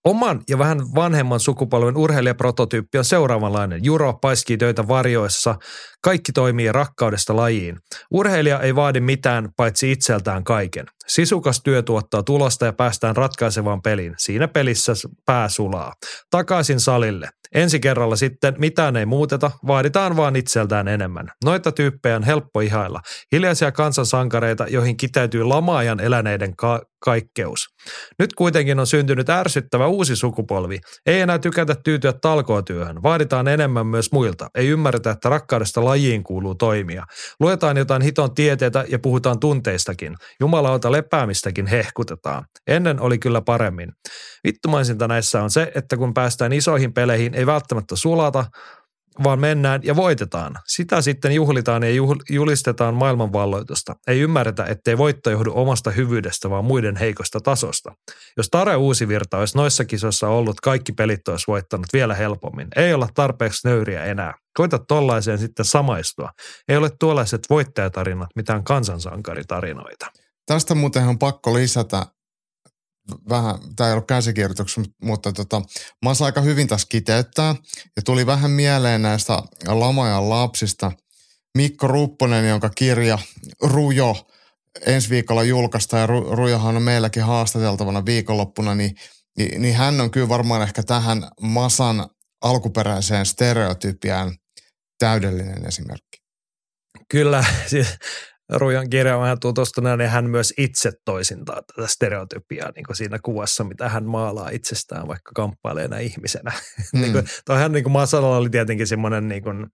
Oman 0.04 0.40
ja 0.48 0.58
vähän 0.58 0.78
vanhemman 0.94 1.40
sukupolven 1.40 1.96
urheilijaprototyyppi 1.96 2.98
on 2.98 3.04
seuraavanlainen. 3.04 3.84
Juro 3.84 4.12
paiskii 4.12 4.56
töitä 4.56 4.88
varjoissa. 4.88 5.54
Kaikki 6.02 6.32
toimii 6.32 6.72
rakkaudesta 6.72 7.36
lajiin. 7.36 7.78
Urheilija 8.10 8.60
ei 8.60 8.74
vaadi 8.74 9.00
mitään 9.00 9.48
paitsi 9.56 9.92
itseltään 9.92 10.44
kaiken. 10.44 10.86
Sisukas 11.10 11.62
työ 11.62 11.82
tuottaa 11.82 12.22
tulosta 12.22 12.66
ja 12.66 12.72
päästään 12.72 13.16
ratkaisevaan 13.16 13.82
peliin. 13.82 14.14
Siinä 14.18 14.48
pelissä 14.48 14.92
pää 15.26 15.48
sulaa. 15.48 15.92
Takaisin 16.30 16.80
salille. 16.80 17.28
Ensi 17.54 17.80
kerralla 17.80 18.16
sitten 18.16 18.54
mitään 18.58 18.96
ei 18.96 19.06
muuteta, 19.06 19.50
vaaditaan 19.66 20.16
vaan 20.16 20.36
itseltään 20.36 20.88
enemmän. 20.88 21.28
Noita 21.44 21.72
tyyppejä 21.72 22.16
on 22.16 22.22
helppo 22.22 22.60
ihailla. 22.60 23.00
Hiljaisia 23.32 23.72
kansansankareita, 23.72 24.66
joihin 24.68 24.96
kiteytyy 24.96 25.44
lamaajan 25.44 26.00
eläneiden 26.00 26.56
ka- 26.56 26.82
kaikkeus. 27.00 27.66
Nyt 28.18 28.34
kuitenkin 28.34 28.80
on 28.80 28.86
syntynyt 28.86 29.30
ärsyttävä 29.30 29.86
uusi 29.86 30.16
sukupolvi. 30.16 30.80
Ei 31.06 31.20
enää 31.20 31.38
tykätä 31.38 31.74
tyytyä 31.84 32.12
talkootyöhön. 32.12 33.02
Vaaditaan 33.02 33.48
enemmän 33.48 33.86
myös 33.86 34.12
muilta. 34.12 34.48
Ei 34.54 34.68
ymmärretä, 34.68 35.10
että 35.10 35.28
rakkaudesta 35.28 35.84
lajiin 35.84 36.22
kuuluu 36.24 36.54
toimia. 36.54 37.04
Luetaan 37.40 37.76
jotain 37.76 38.02
hiton 38.02 38.34
tieteitä 38.34 38.84
ja 38.88 38.98
puhutaan 38.98 39.40
tunteistakin. 39.40 40.14
Jumalauta 40.40 40.92
lepäämistäkin 40.92 41.66
hehkutetaan. 41.66 42.44
Ennen 42.66 43.00
oli 43.00 43.18
kyllä 43.18 43.40
paremmin. 43.40 43.92
Vittumaisinta 44.46 45.08
näissä 45.08 45.42
on 45.42 45.50
se, 45.50 45.72
että 45.74 45.96
kun 45.96 46.14
päästään 46.14 46.52
isoihin 46.52 46.92
peleihin, 46.92 47.34
ei 47.34 47.46
välttämättä 47.46 47.96
sulata, 47.96 48.44
vaan 49.24 49.40
mennään 49.40 49.80
ja 49.84 49.96
voitetaan. 49.96 50.56
Sitä 50.66 51.02
sitten 51.02 51.32
juhlitaan 51.32 51.82
ja 51.82 51.88
julistetaan 52.30 52.94
maailmanvalloitusta. 52.94 53.94
Ei 54.06 54.20
ymmärretä, 54.20 54.64
ettei 54.64 54.98
voitto 54.98 55.30
johdu 55.30 55.52
omasta 55.54 55.90
hyvyydestä, 55.90 56.50
vaan 56.50 56.64
muiden 56.64 56.96
heikosta 56.96 57.40
tasosta. 57.40 57.92
Jos 58.36 58.48
Tare 58.48 58.76
Uusivirta 58.76 59.38
olisi 59.38 59.56
noissa 59.56 59.84
kisoissa 59.84 60.28
ollut, 60.28 60.60
kaikki 60.60 60.92
pelit 60.92 61.28
olisi 61.28 61.44
voittanut 61.48 61.86
vielä 61.92 62.14
helpommin. 62.14 62.68
Ei 62.76 62.94
olla 62.94 63.08
tarpeeksi 63.14 63.68
nöyriä 63.68 64.04
enää. 64.04 64.34
Koita 64.56 64.78
tollaiseen 64.78 65.38
sitten 65.38 65.64
samaistua. 65.64 66.30
Ei 66.68 66.76
ole 66.76 66.90
tuollaiset 67.00 67.40
voittajatarinat 67.50 68.28
mitään 68.36 68.64
kansansankaritarinoita. 68.64 70.06
Tästä 70.46 70.74
muuten 70.74 71.08
on 71.08 71.18
pakko 71.18 71.54
lisätä, 71.54 72.06
vähän, 73.28 73.54
tämä 73.76 73.88
ei 73.88 73.92
ollut 73.92 74.06
käsikirjoituksessa, 74.06 74.90
mutta 75.02 75.32
tota, 75.32 75.60
mä 76.04 76.10
oon 76.10 76.16
aika 76.20 76.40
hyvin 76.40 76.68
tässä 76.68 76.86
kiteyttää. 76.90 77.54
Ja 77.96 78.02
tuli 78.02 78.26
vähän 78.26 78.50
mieleen 78.50 79.02
näistä 79.02 79.42
Lamajan 79.66 80.30
lapsista. 80.30 80.92
Mikko 81.58 81.86
Rupponen, 81.86 82.48
jonka 82.48 82.70
kirja 82.70 83.18
Rujo 83.62 84.16
ensi 84.86 85.10
viikolla 85.10 85.42
julkaistaan, 85.42 86.00
ja 86.00 86.06
Rujohan 86.06 86.76
on 86.76 86.82
meilläkin 86.82 87.22
haastateltavana 87.22 88.04
viikonloppuna, 88.04 88.74
niin, 88.74 88.94
niin, 89.38 89.62
niin 89.62 89.74
hän 89.74 90.00
on 90.00 90.10
kyllä 90.10 90.28
varmaan 90.28 90.62
ehkä 90.62 90.82
tähän 90.82 91.28
Masan 91.40 92.08
alkuperäiseen 92.40 93.26
stereotypiaan 93.26 94.36
täydellinen 94.98 95.66
esimerkki. 95.66 96.18
Kyllä, 97.08 97.44
siis 97.70 97.88
Rujan 98.52 98.90
kirjaan 98.90 99.20
vähän 99.20 99.40
tutustuneena, 99.40 99.96
niin 99.96 100.10
hän 100.10 100.30
myös 100.30 100.54
itse 100.58 100.92
toisintaa 101.04 101.62
tätä 101.62 101.88
stereotypiaa 101.88 102.70
niin 102.74 102.84
kuin 102.86 102.96
siinä 102.96 103.18
kuvassa, 103.22 103.64
mitä 103.64 103.88
hän 103.88 104.04
maalaa 104.04 104.50
itsestään 104.50 105.08
vaikka 105.08 105.32
kamppaileena 105.34 105.98
ihmisenä. 105.98 106.52
Mm. 106.92 107.00
niin 107.00 107.12
kuin, 107.12 107.24
toihan 107.44 107.72
niin 107.72 107.84
kuin 107.84 107.92
Masalalla 107.92 108.36
oli 108.36 108.50
tietenkin 108.50 108.86
semmoinen 108.86 109.28
niin 109.28 109.42
kuin, 109.42 109.66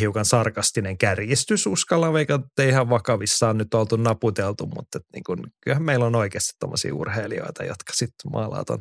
hiukan 0.00 0.24
sarkastinen 0.24 0.98
kärjistys 0.98 1.66
uskalla, 1.66 2.18
eikä 2.18 2.34
että 2.34 2.62
ihan 2.62 2.90
vakavissaan 2.90 3.58
nyt 3.58 3.74
oltu 3.74 3.96
naputeltu, 3.96 4.66
mutta 4.66 4.98
niin 5.14 5.24
kuin, 5.24 5.38
kyllähän 5.64 5.82
meillä 5.82 6.06
on 6.06 6.16
oikeasti 6.16 6.52
tämmöisiä 6.58 6.94
urheilijoita, 6.94 7.64
jotka 7.64 7.92
sitten 7.92 8.32
maalaa 8.32 8.64
ton 8.64 8.78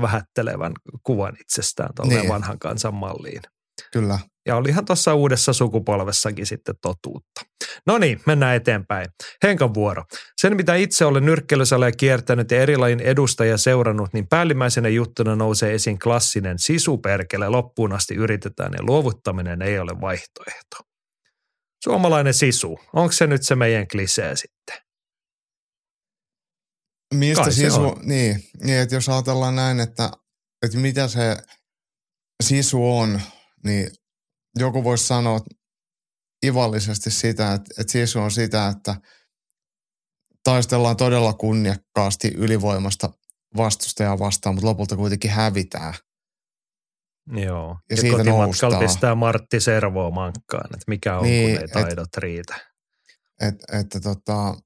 vähättelevän 0.00 0.72
kuvan 1.02 1.36
itsestään 1.40 1.90
niin. 2.04 2.28
vanhan 2.28 2.58
kansan 2.58 2.94
malliin. 2.94 3.42
Kyllä. 3.92 4.18
Ja 4.46 4.56
olihan 4.56 4.84
tuossa 4.84 5.14
uudessa 5.14 5.52
sukupolvessakin 5.52 6.46
sitten 6.46 6.74
totuutta. 6.82 7.40
No 7.86 7.98
niin, 7.98 8.20
mennään 8.26 8.56
eteenpäin. 8.56 9.06
Henkan 9.42 9.74
vuoro. 9.74 10.04
Sen, 10.40 10.56
mitä 10.56 10.74
itse 10.74 11.04
olen 11.04 11.24
nyrkkelysällä 11.24 11.92
kiertänyt 11.92 12.50
ja 12.50 12.62
erilajin 12.62 13.00
edustajia 13.00 13.58
seurannut, 13.58 14.12
niin 14.12 14.28
päällimmäisenä 14.28 14.88
juttuna 14.88 15.36
nousee 15.36 15.74
esiin 15.74 15.98
klassinen 15.98 16.58
sisuperkele. 16.58 17.48
Loppuun 17.48 17.92
asti 17.92 18.14
yritetään 18.14 18.72
ja 18.72 18.82
luovuttaminen 18.82 19.62
ei 19.62 19.78
ole 19.78 20.00
vaihtoehto. 20.00 20.76
Suomalainen 21.84 22.34
sisu. 22.34 22.78
Onko 22.92 23.12
se 23.12 23.26
nyt 23.26 23.42
se 23.42 23.54
meidän 23.54 23.88
klisee 23.88 24.36
sitten? 24.36 24.76
Mistä 27.14 27.42
Kai 27.42 27.52
sisu, 27.52 27.98
niin, 28.02 28.40
niin, 28.62 28.78
että 28.78 28.94
jos 28.94 29.08
ajatellaan 29.08 29.56
näin, 29.56 29.80
että, 29.80 30.10
että 30.62 30.78
mitä 30.78 31.08
se 31.08 31.36
sisu 32.42 32.98
on, 32.98 33.20
niin 33.64 33.90
joku 34.58 34.84
voisi 34.84 35.06
sanoa 35.06 35.40
ivallisesti 36.44 37.10
sitä, 37.10 37.52
että, 37.52 37.74
että 37.78 37.92
sisu 37.92 38.20
on 38.20 38.30
sitä, 38.30 38.68
että 38.68 38.96
taistellaan 40.44 40.96
todella 40.96 41.32
kunniakkaasti 41.32 42.28
ylivoimasta 42.28 43.10
vastustajaa 43.56 44.18
vastaan, 44.18 44.54
mutta 44.54 44.68
lopulta 44.68 44.96
kuitenkin 44.96 45.30
hävitään. 45.30 45.94
Joo, 47.26 47.68
ja, 47.68 47.76
ja 47.90 47.96
siitä 47.96 48.16
kotimatkalla 48.16 48.78
pistää 48.78 49.14
Martti 49.14 49.60
Servoa 49.60 50.10
mankkaan, 50.10 50.74
että 50.74 50.84
mikä 50.88 51.18
on, 51.18 51.24
niin, 51.24 51.50
kun 51.50 51.60
ei 51.60 51.68
taidot 51.68 52.16
et, 52.16 52.22
riitä. 52.22 52.54
Et, 53.40 53.54
että 53.72 54.00
tota, 54.00 54.56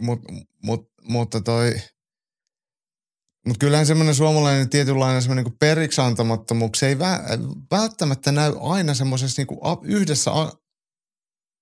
mut, 0.00 0.20
mut, 0.62 0.90
mutta 1.02 1.40
toi– 1.40 1.74
mutta 3.46 3.58
kyllähän 3.58 3.86
semmoinen 3.86 4.14
suomalainen 4.14 4.70
tietynlainen 4.70 5.22
semmoinen 5.22 5.44
niin 5.44 5.58
periksi 5.58 6.00
antamattomuus 6.00 6.82
ei 6.82 6.98
välttämättä 7.70 8.32
näy 8.32 8.52
aina 8.60 8.94
semmoisessa 8.94 9.42
niin 9.42 9.58
yhdessä 9.82 10.30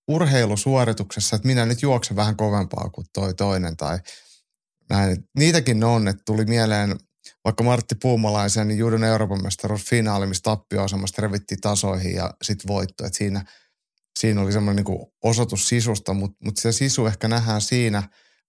urheilusuorituksessa, 0.09 1.37
että 1.37 1.49
minä 1.49 1.67
nyt 1.67 1.83
juoksen 1.83 2.17
vähän 2.17 2.37
kovempaa 2.37 2.91
kuin 2.91 3.07
toi 3.13 3.35
toinen 3.35 3.77
tai 3.77 3.99
näin. 4.91 5.25
Niitäkin 5.39 5.85
on, 5.85 6.09
että 6.09 6.23
tuli 6.27 6.45
mieleen 6.45 6.97
vaikka 7.45 7.65
Martti 7.65 7.95
Puumalaisen 8.03 8.69
niin 8.69 8.79
Juudon 8.79 9.05
Euroopan 9.05 9.41
finaali, 9.79 10.27
missä 10.27 10.43
tappioasemasta 10.43 11.23
revittiin 11.23 11.61
tasoihin 11.61 12.15
ja 12.15 12.35
sitten 12.43 12.69
voitto. 12.69 13.07
Et 13.07 13.15
siinä, 13.15 13.45
siinä 14.19 14.41
oli 14.41 14.53
semmoinen 14.53 14.85
niin 14.85 15.07
osoitus 15.25 15.69
sisusta, 15.69 16.15
mutta 16.15 16.37
mut 16.45 16.57
se 16.57 16.73
sisu 16.73 17.07
ehkä 17.07 17.29
nähdään 17.29 17.61
siinä 17.61 18.03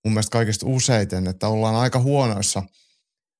mun 0.05 0.13
mielestä 0.13 0.31
kaikista 0.31 0.65
useiten, 0.67 1.27
että 1.27 1.47
ollaan 1.47 1.75
aika 1.75 1.99
huonoissa– 1.99 2.63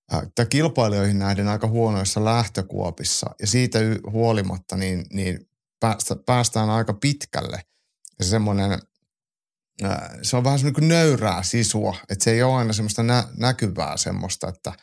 tai 0.09 0.45
kilpailijoihin 0.49 1.19
nähden 1.19 1.47
aika 1.47 1.67
huonoissa 1.67 2.25
lähtökuopissa 2.25 3.35
ja 3.41 3.47
siitä 3.47 3.79
huolimatta 4.11 4.77
niin, 4.77 5.05
niin 5.13 5.39
päästä, 5.79 6.15
päästään 6.25 6.69
aika 6.69 6.93
pitkälle. 6.93 7.61
Ja 8.19 8.25
se 8.25 8.29
semmoinen, 8.29 8.79
se 10.21 10.37
on 10.37 10.43
vähän 10.43 10.59
semmoinen 10.59 10.73
kuin 10.73 10.87
nöyrää 10.87 11.43
sisua, 11.43 11.97
että 12.09 12.23
se 12.23 12.31
ei 12.31 12.43
ole 12.43 12.55
aina 12.55 12.73
semmoista 12.73 13.03
nä, 13.03 13.27
näkyvää 13.37 13.97
semmoista, 13.97 14.47
että, 14.47 14.73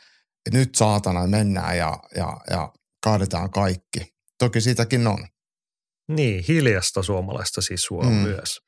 että 0.45 0.57
nyt 0.57 0.75
saatana 0.75 1.27
mennään 1.27 1.77
ja, 1.77 1.99
ja, 2.15 2.37
ja 2.49 2.73
kaadetaan 3.03 3.51
kaikki. 3.51 4.13
Toki 4.39 4.61
sitäkin 4.61 5.07
on. 5.07 5.27
Niin, 6.07 6.43
hiljasta 6.47 7.03
suomalaista 7.03 7.61
sisua 7.61 8.03
mm. 8.03 8.11
myös. 8.11 8.61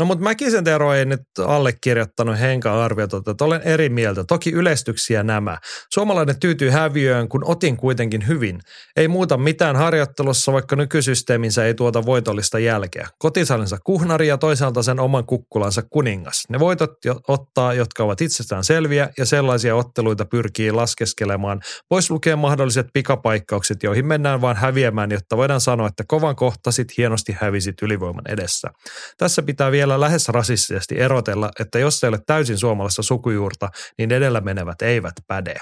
No 0.00 0.06
mutta 0.06 0.24
Mäkisen 0.24 0.64
Tero 0.64 0.94
ei 0.94 1.04
nyt 1.04 1.20
allekirjoittanut 1.46 2.40
Henka 2.40 2.84
arviota, 2.84 3.16
että 3.30 3.44
olen 3.44 3.62
eri 3.64 3.88
mieltä. 3.88 4.24
Toki 4.24 4.50
yleistyksiä 4.50 5.22
nämä. 5.22 5.58
Suomalainen 5.92 6.40
tyytyy 6.40 6.70
häviöön, 6.70 7.28
kun 7.28 7.44
otin 7.44 7.76
kuitenkin 7.76 8.28
hyvin. 8.28 8.60
Ei 8.96 9.08
muuta 9.08 9.36
mitään 9.36 9.76
harjoittelussa, 9.76 10.52
vaikka 10.52 10.76
nykysysteeminsä 10.76 11.64
ei 11.64 11.74
tuota 11.74 12.06
voitollista 12.06 12.58
jälkeä. 12.58 13.08
Kotisalinsa 13.18 13.78
kuhnari 13.84 14.28
ja 14.28 14.38
toisaalta 14.38 14.82
sen 14.82 15.00
oman 15.00 15.26
kukkulansa 15.26 15.82
kuningas. 15.82 16.44
Ne 16.48 16.60
voitot 16.60 17.04
jo 17.04 17.20
ottaa, 17.28 17.74
jotka 17.74 18.04
ovat 18.04 18.20
itsestään 18.20 18.64
selviä 18.64 19.08
ja 19.18 19.26
sellaisia 19.26 19.76
otteluita 19.76 20.24
pyrkii 20.24 20.72
laskeskelemaan. 20.72 21.60
Pois 21.88 22.10
lukee 22.10 22.36
mahdolliset 22.36 22.86
pikapaikkaukset, 22.92 23.82
joihin 23.82 24.06
mennään 24.06 24.40
vain 24.40 24.56
häviämään, 24.56 25.10
jotta 25.10 25.36
voidaan 25.36 25.60
sanoa, 25.60 25.86
että 25.86 26.04
kovan 26.06 26.36
kohtasit 26.36 26.96
hienosti 26.96 27.36
hävisit 27.40 27.82
ylivoiman 27.82 28.24
edessä. 28.28 28.70
Tässä 29.18 29.42
pitää 29.42 29.70
vielä 29.70 29.89
lähes 29.98 30.28
rasistisesti 30.28 31.00
erotella, 31.00 31.50
että 31.60 31.78
jos 31.78 32.04
ei 32.04 32.08
ole 32.08 32.20
täysin 32.26 32.58
suomalaista 32.58 33.02
sukujuurta, 33.02 33.68
niin 33.98 34.12
edellä 34.12 34.40
menevät 34.40 34.82
eivät 34.82 35.14
päde. 35.26 35.56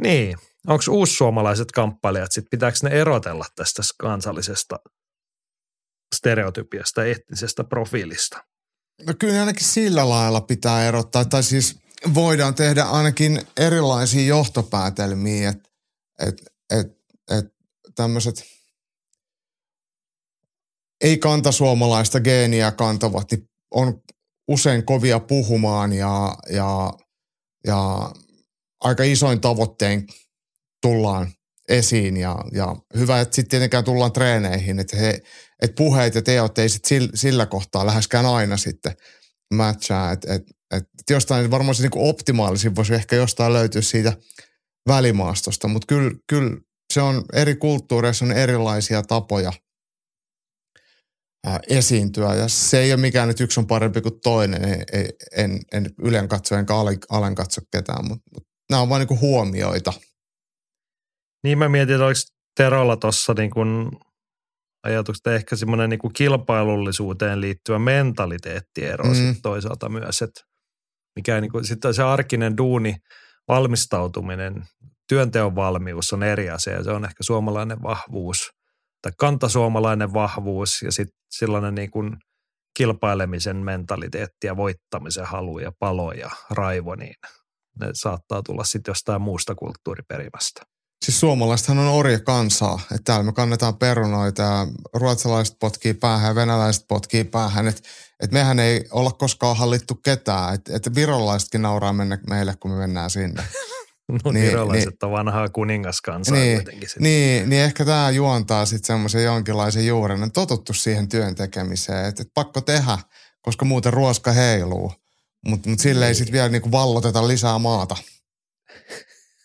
Niin, 0.00 0.36
onko 0.66 0.84
uussuomalaiset 0.90 1.72
kamppailijat, 1.72 2.32
sitten 2.32 2.50
pitääkö 2.50 2.78
ne 2.82 2.90
erotella 2.90 3.44
tästä 3.56 3.82
kansallisesta 3.98 4.76
stereotypiasta, 6.14 7.04
etnisestä 7.04 7.64
profiilista? 7.64 8.44
No 9.06 9.14
kyllä 9.18 9.40
ainakin 9.40 9.66
sillä 9.66 10.08
lailla 10.08 10.40
pitää 10.40 10.88
erottaa, 10.88 11.24
tai 11.24 11.42
siis 11.42 11.78
voidaan 12.14 12.54
tehdä 12.54 12.84
ainakin 12.84 13.46
erilaisia 13.56 14.26
johtopäätelmiä, 14.26 15.48
että 15.48 15.68
et, 16.20 16.42
et, 16.70 16.86
et 17.30 17.46
tämmöiset– 17.94 18.44
ei 21.06 21.18
kantasuomalaista 21.18 22.20
geeniä 22.20 22.72
kantavat, 22.72 23.30
niin 23.30 23.48
on 23.70 24.02
usein 24.48 24.84
kovia 24.84 25.20
puhumaan 25.20 25.92
ja, 25.92 26.36
ja, 26.50 26.92
ja 27.66 28.10
aika 28.80 29.02
isoin 29.02 29.40
tavoitteen 29.40 30.06
tullaan 30.82 31.32
esiin 31.68 32.16
ja, 32.16 32.38
ja 32.52 32.76
hyvä, 32.96 33.20
että 33.20 33.34
sitten 33.34 33.50
tietenkään 33.50 33.84
tullaan 33.84 34.12
treeneihin, 34.12 34.78
että, 34.78 34.96
he, 34.96 35.22
että 35.62 35.74
puheet 35.76 36.14
ja 36.14 36.22
teot 36.22 36.58
ei 36.58 36.68
sit 36.68 36.84
sillä, 36.84 37.08
sillä 37.14 37.46
kohtaa 37.46 37.86
läheskään 37.86 38.26
aina 38.26 38.56
sitten 38.56 38.96
matchaa, 39.54 40.12
että 40.12 40.34
et, 40.34 40.42
et, 40.70 40.84
jostain 41.10 41.50
varmaan 41.50 41.74
se 41.74 41.82
niin 41.82 42.08
optimaalisin 42.08 42.76
voisi 42.76 42.94
ehkä 42.94 43.16
jostain 43.16 43.52
löytyä 43.52 43.82
siitä 43.82 44.12
välimaastosta, 44.88 45.68
mutta 45.68 45.86
kyllä, 45.86 46.10
kyllä 46.28 46.56
se 46.92 47.00
on 47.00 47.24
eri 47.32 47.56
kulttuureissa 47.56 48.24
on 48.24 48.32
erilaisia 48.32 49.02
tapoja– 49.02 49.52
esiintyä. 51.68 52.34
Ja 52.34 52.48
se 52.48 52.80
ei 52.80 52.92
ole 52.92 53.00
mikään, 53.00 53.30
että 53.30 53.44
yksi 53.44 53.60
on 53.60 53.66
parempi 53.66 54.00
kuin 54.00 54.20
toinen. 54.22 54.64
En, 54.64 55.08
en, 55.36 55.60
en 55.72 55.86
ylen 55.98 56.28
katso 56.28 56.54
enkä 56.54 56.74
alen 57.10 57.34
katso 57.34 57.60
ketään, 57.72 58.08
mutta, 58.08 58.30
mutta 58.34 58.48
nämä 58.70 58.82
on 58.82 58.88
vain 58.88 59.06
niin 59.06 59.20
huomioita. 59.20 59.92
Niin 61.44 61.58
mä 61.58 61.68
mietin, 61.68 61.94
että 61.94 62.04
oliko 62.04 62.20
Terolla 62.56 62.96
tuossa 62.96 63.34
niin 63.38 63.50
kuin 63.50 63.90
ajatukset 64.82 65.26
ehkä 65.26 65.56
semmoinen 65.56 65.90
niin 65.90 66.12
kilpailullisuuteen 66.16 67.40
liittyvä 67.40 67.78
mentaliteettiero 67.78 69.04
mm. 69.04 69.14
sit 69.14 69.42
toisaalta 69.42 69.88
myös, 69.88 70.22
että 70.22 70.40
mikä 71.16 71.40
niin 71.40 71.50
kuin, 71.50 71.64
sitten 71.64 71.94
se 71.94 72.02
arkinen 72.02 72.56
duuni, 72.56 72.96
valmistautuminen, 73.48 74.64
työnteon 75.08 75.54
valmius 75.54 76.12
on 76.12 76.22
eri 76.22 76.50
asia. 76.50 76.84
Se 76.84 76.90
on 76.90 77.04
ehkä 77.04 77.22
suomalainen 77.22 77.82
vahvuus– 77.82 78.38
tai 79.06 79.12
kantasuomalainen 79.18 80.12
vahvuus 80.12 80.82
ja 80.82 80.92
sitten 80.92 81.18
sellainen 81.30 81.74
niin 81.74 81.90
kuin 81.90 82.16
kilpailemisen 82.76 83.56
mentaliteetti 83.56 84.46
ja 84.46 84.56
voittamisen 84.56 85.24
halu 85.24 85.58
ja 85.58 85.72
palo 85.78 86.12
ja 86.12 86.30
raivo, 86.50 86.94
niin 86.94 87.14
ne 87.80 87.90
saattaa 87.92 88.42
tulla 88.42 88.64
sitten 88.64 88.90
jostain 88.90 89.22
muusta 89.22 89.54
kulttuuriperimästä. 89.54 90.62
Siis 91.04 91.20
suomalaisethan 91.20 91.78
on 91.78 91.88
orja 91.88 92.20
kansaa, 92.20 92.80
että 92.82 93.04
täällä 93.04 93.24
me 93.24 93.32
kannetaan 93.32 93.78
perunoita 93.78 94.42
ja 94.42 94.66
ruotsalaiset 94.94 95.56
potkii 95.60 95.94
päähän 95.94 96.28
ja 96.28 96.34
venäläiset 96.34 96.84
potkii 96.88 97.24
päähän, 97.24 97.68
että 97.68 97.82
et 98.22 98.32
mehän 98.32 98.58
ei 98.58 98.84
olla 98.90 99.12
koskaan 99.12 99.56
hallittu 99.56 99.94
ketään, 99.94 100.54
että 100.54 100.76
et 100.76 100.94
virolaisetkin 100.94 101.62
nauraa 101.62 101.92
mennä 101.92 102.18
meille, 102.28 102.54
kun 102.60 102.70
me 102.70 102.76
mennään 102.76 103.10
sinne. 103.10 103.42
No 104.24 104.32
niin, 104.32 104.46
virolaiset 104.46 104.88
niin, 104.88 104.98
on 105.02 105.10
vanhaa 105.10 105.48
kuningaskansaa 105.48 106.36
niin, 106.36 106.56
kuitenkin. 106.56 106.88
Sit. 106.88 107.00
Niin, 107.00 107.48
niin 107.48 107.62
ehkä 107.62 107.84
tämä 107.84 108.10
juontaa 108.10 108.66
sitten 108.66 108.86
semmoisen 108.86 109.24
jonkinlaisen 109.24 109.86
juuren, 109.86 110.22
on 110.22 110.32
totuttu 110.32 110.72
siihen 110.72 111.08
työn 111.08 111.34
tekemiseen, 111.34 112.04
että 112.04 112.22
et 112.22 112.30
pakko 112.34 112.60
tehdä, 112.60 112.98
koska 113.42 113.64
muuten 113.64 113.92
ruoska 113.92 114.32
heiluu. 114.32 114.92
Mutta 115.46 115.68
mut 115.68 115.78
sille 115.78 116.00
niin. 116.00 116.08
ei 116.08 116.14
sitten 116.14 116.32
vielä 116.32 116.48
niinku 116.48 116.72
valloteta 116.72 117.28
lisää 117.28 117.58
maata. 117.58 117.96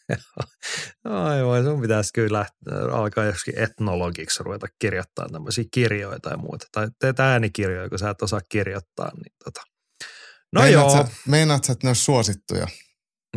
Aivan, 1.03 1.63
sun 1.63 1.81
pitäisi 1.81 2.13
kyllä 2.13 2.45
alkaa 2.91 3.25
joskin 3.25 3.59
etnologiksi 3.59 4.43
ruveta 4.43 4.67
kirjoittaa 4.79 5.29
tämmöisiä 5.31 5.63
kirjoja 5.73 6.19
tai 6.19 6.37
muuta. 6.37 6.65
Tai 6.71 6.87
teet 6.99 7.19
äänikirjoja, 7.19 7.89
kun 7.89 7.99
sä 7.99 8.09
et 8.09 8.21
osaa 8.21 8.41
kirjoittaa. 8.49 9.11
Niin 9.15 9.33
tota. 9.43 9.61
No 10.53 10.61
meinaat 10.61 10.93
joo. 10.93 11.03
Sä, 11.03 11.11
meinaat 11.27 11.63
sä, 11.63 11.71
että 11.73 11.87
ne 11.87 11.89
olisi 11.89 12.03
suosittuja? 12.03 12.67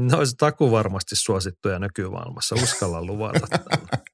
Ne 0.01 0.17
olisi 0.17 0.37
taku 0.37 0.71
varmasti 0.71 1.17
suosittuja 1.17 1.79
nykymaailmassa, 1.79 2.55
uskalla 2.55 3.05
luvata. 3.05 3.47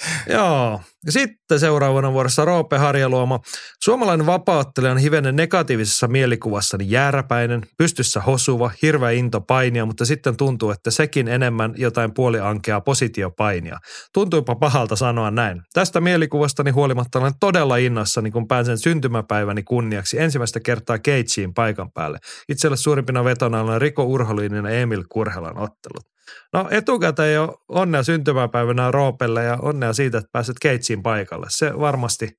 Joo. 0.34 0.80
Sitten 1.08 1.60
seuraavana 1.60 2.12
vuorossa 2.12 2.44
Roope 2.44 2.78
Harjaluoma. 2.78 3.40
Suomalainen 3.84 4.26
vapauttelija 4.26 4.92
on 4.92 4.98
hivenen 4.98 5.36
negatiivisessa 5.36 6.08
mielikuvassani 6.08 6.84
jääräpäinen, 6.88 7.62
pystyssä 7.78 8.20
hosuva, 8.20 8.70
hirveä 8.82 9.10
into 9.10 9.40
painia, 9.40 9.86
mutta 9.86 10.04
sitten 10.04 10.36
tuntuu, 10.36 10.70
että 10.70 10.90
sekin 10.90 11.28
enemmän 11.28 11.74
jotain 11.76 12.14
puoliankea 12.14 12.80
positiopainia. 12.80 13.78
Tuntuipa 14.14 14.54
pahalta 14.54 14.96
sanoa 14.96 15.30
näin. 15.30 15.62
Tästä 15.72 16.00
mielikuvastani 16.00 16.70
huolimatta 16.70 17.18
olen 17.18 17.32
todella 17.40 17.76
innoissani, 17.76 18.30
kun 18.30 18.48
pääsen 18.48 18.78
syntymäpäiväni 18.78 19.62
kunniaksi 19.62 20.20
ensimmäistä 20.20 20.60
kertaa 20.60 20.98
Keitsiin 20.98 21.54
paikan 21.54 21.92
päälle. 21.92 22.18
Itselle 22.48 22.76
suurimpina 22.76 23.24
vetona 23.24 23.60
olen 23.60 23.80
Riko 23.80 24.04
Urholinin 24.04 24.64
ja 24.64 24.70
Emil 24.70 25.04
Kurhelan 25.08 25.58
ottelut. 25.58 26.10
No 26.52 26.68
etukäteen 26.70 27.34
jo 27.34 27.62
onnea 27.68 28.02
syntymäpäivänä 28.02 28.90
Roopelle 28.90 29.44
ja 29.44 29.58
onnea 29.62 29.92
siitä, 29.92 30.18
että 30.18 30.30
pääset 30.32 30.56
Keitsiin 30.60 31.02
paikalle. 31.02 31.46
Se 31.50 31.78
varmasti 31.78 32.38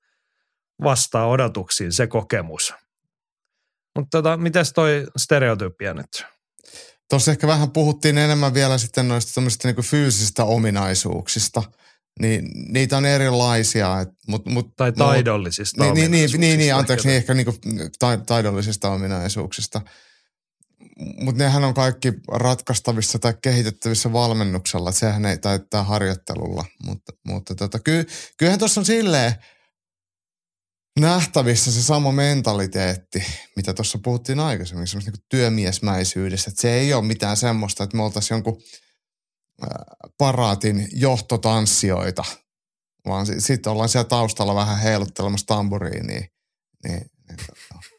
vastaa 0.84 1.28
odotuksiin 1.28 1.92
se 1.92 2.08
kokemus. 2.08 2.74
Mutta 3.96 4.18
tota, 4.18 4.38
miten 4.38 4.66
toi 4.76 5.08
stereotypia 5.18 5.94
nyt? 5.94 6.26
Tuossa 7.10 7.32
ehkä 7.32 7.48
vähän 7.48 7.72
puhuttiin 7.72 8.18
enemmän 8.18 8.54
vielä 8.54 8.78
sitten 8.78 9.08
noista 9.08 9.42
niinku 9.64 9.82
fyysisistä 9.82 10.44
ominaisuuksista. 10.44 11.64
Niin, 12.20 12.50
niitä 12.74 12.98
on 12.98 13.06
erilaisia. 13.06 14.00
Et, 14.02 14.10
mut, 14.28 14.46
mut, 14.46 14.76
tai 14.76 14.92
taidollisista 14.92 15.84
niin, 15.84 15.94
niin, 15.94 16.12
niin, 16.12 16.30
niin, 16.40 16.60
niin, 16.60 16.76
anteeksi, 16.76 17.08
niin 17.08 17.18
ehkä 17.18 17.34
niinku 17.34 17.54
taidollisista 18.26 18.90
ominaisuuksista 18.90 19.82
mutta 21.22 21.44
nehän 21.44 21.64
on 21.64 21.74
kaikki 21.74 22.14
ratkaistavissa 22.28 23.20
tai 23.20 23.34
kehitettävissä 23.42 24.14
valmennuksella, 24.14 24.92
sehän 24.92 25.26
ei 25.26 25.38
taittaa 25.38 25.84
harjoittelulla, 25.84 26.66
mutta, 26.86 27.12
mutta 27.28 27.56
tota, 27.56 27.80
ky, 27.80 28.08
kyllähän 28.38 28.60
tuossa 28.60 28.82
on 28.82 28.86
silleen 28.86 29.34
nähtävissä 31.00 31.72
se 31.72 31.82
sama 31.82 32.12
mentaliteetti, 32.12 33.24
mitä 33.56 33.74
tuossa 33.74 34.00
puhuttiin 34.04 34.40
aikaisemmin, 34.40 34.88
semmoista 34.88 35.12
niin 35.12 35.26
työmiesmäisyydestä, 35.30 36.50
että 36.50 36.62
se 36.62 36.74
ei 36.74 36.94
ole 36.94 37.06
mitään 37.06 37.38
semmoista, 37.38 37.84
että 37.84 37.98
me 37.98 38.04
oltaisiin 38.04 38.36
jonkun 38.36 38.62
paraatin 40.18 40.88
johtotanssijoita, 40.94 42.24
vaan 43.08 43.26
sitten 43.26 43.42
sit 43.42 43.68
ollaan 43.68 43.90
siellä 43.90 44.10
taustalla 44.10 44.56
vähän 44.56 44.80
heiluttelemassa 44.80 45.48
tamburiiniin. 45.48 46.30
Niin, 46.84 46.94
niin, 46.94 47.06
niin. 47.28 47.91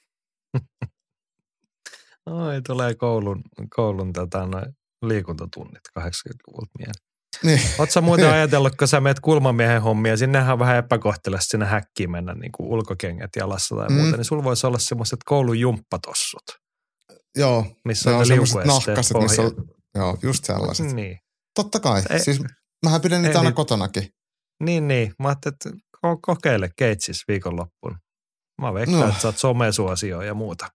Oi, 2.26 2.62
tulee 2.66 2.94
koulun, 2.94 3.42
koulun 3.76 4.12
tota, 4.12 4.46
noin 4.46 4.66
liikuntatunnit 5.02 5.80
80-luvulta 5.98 6.70
mieleen. 6.78 6.94
Niin. 7.42 7.60
Oletko 7.78 8.00
muuten 8.00 8.30
ajatellut, 8.32 8.76
kun 8.76 8.88
sä 8.88 9.00
meet 9.00 9.20
kulmamiehen 9.20 9.82
hommia, 9.82 10.16
sinnehän 10.16 10.52
on 10.52 10.58
vähän 10.58 10.76
epäkohtelasta 10.76 11.50
sinne 11.50 11.66
häkkiin 11.66 12.10
mennä 12.10 12.34
niin 12.34 12.52
kuin 12.52 12.68
ulkokengät 12.68 13.30
jalassa 13.36 13.76
tai 13.76 13.88
mm. 13.88 13.94
muuta, 13.94 14.16
niin 14.16 14.24
sulla 14.24 14.44
voisi 14.44 14.66
olla 14.66 14.78
semmoiset 14.78 15.18
koulun 15.24 15.60
jumppatossut. 15.60 16.42
Joo. 17.36 17.66
Missä 17.84 18.10
on, 18.10 18.16
on 18.16 18.26
semmoiset 18.26 18.64
nahkaset, 18.64 19.16
missä 19.22 19.42
on, 19.42 19.52
joo, 19.94 20.18
just 20.22 20.44
sellaiset. 20.44 20.92
Niin. 20.92 21.18
Totta 21.54 21.80
kai. 21.80 22.02
Ei, 22.10 22.20
siis 22.20 22.42
mähän 22.84 23.00
pidän 23.00 23.22
niitä 23.22 23.38
aina 23.38 23.50
niin, 23.50 23.54
kotonakin. 23.54 24.08
Niin, 24.64 24.88
niin. 24.88 25.14
Mä 25.18 25.28
ajattelin, 25.28 25.54
että 25.54 25.70
kokeile 26.22 26.70
keitsis 26.78 27.22
viikonloppuun. 27.28 27.96
Mä 28.62 28.74
veikkaan, 28.74 29.00
no. 29.00 29.08
että 29.08 29.20
sä 29.20 29.28
oot 29.28 29.38
somesuosio 29.38 30.22
ja 30.22 30.34
muuta. 30.34 30.68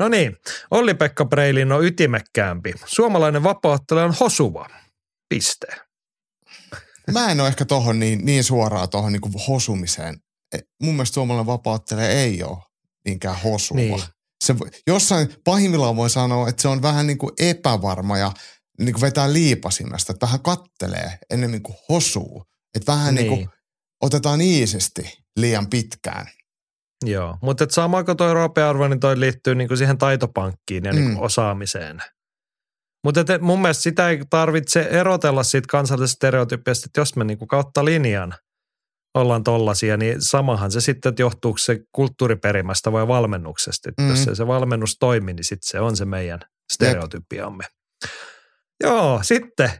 No 0.00 0.08
niin, 0.08 0.36
Olli-Pekka 0.70 1.24
Breilin 1.24 1.72
on 1.72 1.84
ytimekkäämpi. 1.84 2.74
Suomalainen 2.86 3.42
vapauttelija 3.42 4.04
on 4.04 4.14
hosuva. 4.20 4.68
Piste. 5.28 5.66
mä 7.12 7.30
en 7.30 7.40
ole 7.40 7.48
ehkä 7.48 7.64
tohon 7.64 7.98
niin, 7.98 8.24
niin 8.24 8.44
suoraan 8.44 8.88
tuohon 8.88 9.12
niin 9.12 9.46
hosumiseen. 9.48 10.20
E, 10.54 10.58
mun 10.82 10.94
mielestä 10.94 11.14
suomalainen 11.14 11.46
vapauttelija 11.46 12.08
ei 12.08 12.42
ole 12.42 12.58
niinkään 13.04 13.40
hosuva. 13.44 13.80
Niin. 13.80 14.02
Se, 14.44 14.54
jossain 14.86 15.34
pahimmillaan 15.44 15.96
voi 15.96 16.10
sanoa, 16.10 16.48
että 16.48 16.62
se 16.62 16.68
on 16.68 16.82
vähän 16.82 17.06
niin 17.06 17.18
kuin 17.18 17.32
epävarma 17.38 18.18
ja 18.18 18.32
niin 18.78 18.92
kuin 18.92 19.02
vetää 19.02 19.32
liipasimesta, 19.32 20.12
että 20.12 20.26
vähän 20.26 20.42
kattelee 20.42 21.18
enemmän 21.30 21.62
kuin 21.62 21.76
hosuu. 21.88 22.44
Että 22.74 22.92
vähän 22.92 23.14
niin. 23.14 23.30
niin 23.30 23.38
kuin 23.38 23.48
otetaan 24.02 24.40
iisesti 24.40 25.18
liian 25.36 25.70
pitkään. 25.70 26.26
Joo, 27.06 27.38
mutta 27.42 27.66
sama 27.70 28.04
kuin 28.04 28.16
toi 28.16 28.34
Roope 28.34 28.62
Arvo, 28.62 28.88
niin 28.88 29.00
toi 29.00 29.20
liittyy 29.20 29.54
niin 29.54 29.68
kuin 29.68 29.78
siihen 29.78 29.98
taitopankkiin 29.98 30.84
ja 30.84 30.92
mm. 30.92 30.98
niin 30.98 31.14
kuin 31.14 31.24
osaamiseen. 31.24 32.02
Mutta 33.04 33.24
mun 33.40 33.62
mielestä 33.62 33.82
sitä 33.82 34.08
ei 34.08 34.20
tarvitse 34.30 34.80
erotella 34.80 35.42
siitä 35.42 35.66
kansallisesta 35.70 36.14
stereotypiasta, 36.14 36.86
että 36.86 37.00
jos 37.00 37.16
me 37.16 37.24
niin 37.24 37.38
kuin 37.38 37.48
kautta 37.48 37.84
linjan 37.84 38.34
ollaan 39.14 39.44
tollasia, 39.44 39.96
niin 39.96 40.22
samahan 40.22 40.70
se 40.70 40.80
sitten, 40.80 41.10
että 41.10 41.22
johtuuko 41.22 41.58
se 41.58 41.80
kulttuuriperimästä 41.92 42.92
vai 42.92 43.08
valmennuksesta. 43.08 43.88
Että 43.88 44.02
mm. 44.02 44.10
Jos 44.10 44.24
se, 44.24 44.34
se 44.34 44.46
valmennus 44.46 44.96
toimii, 44.98 45.34
niin 45.34 45.44
sitten 45.44 45.68
se 45.70 45.80
on 45.80 45.96
se 45.96 46.04
meidän 46.04 46.40
stereotypiamme. 46.72 47.64
Jep. 47.64 48.12
Joo, 48.84 49.20
sitten 49.22 49.70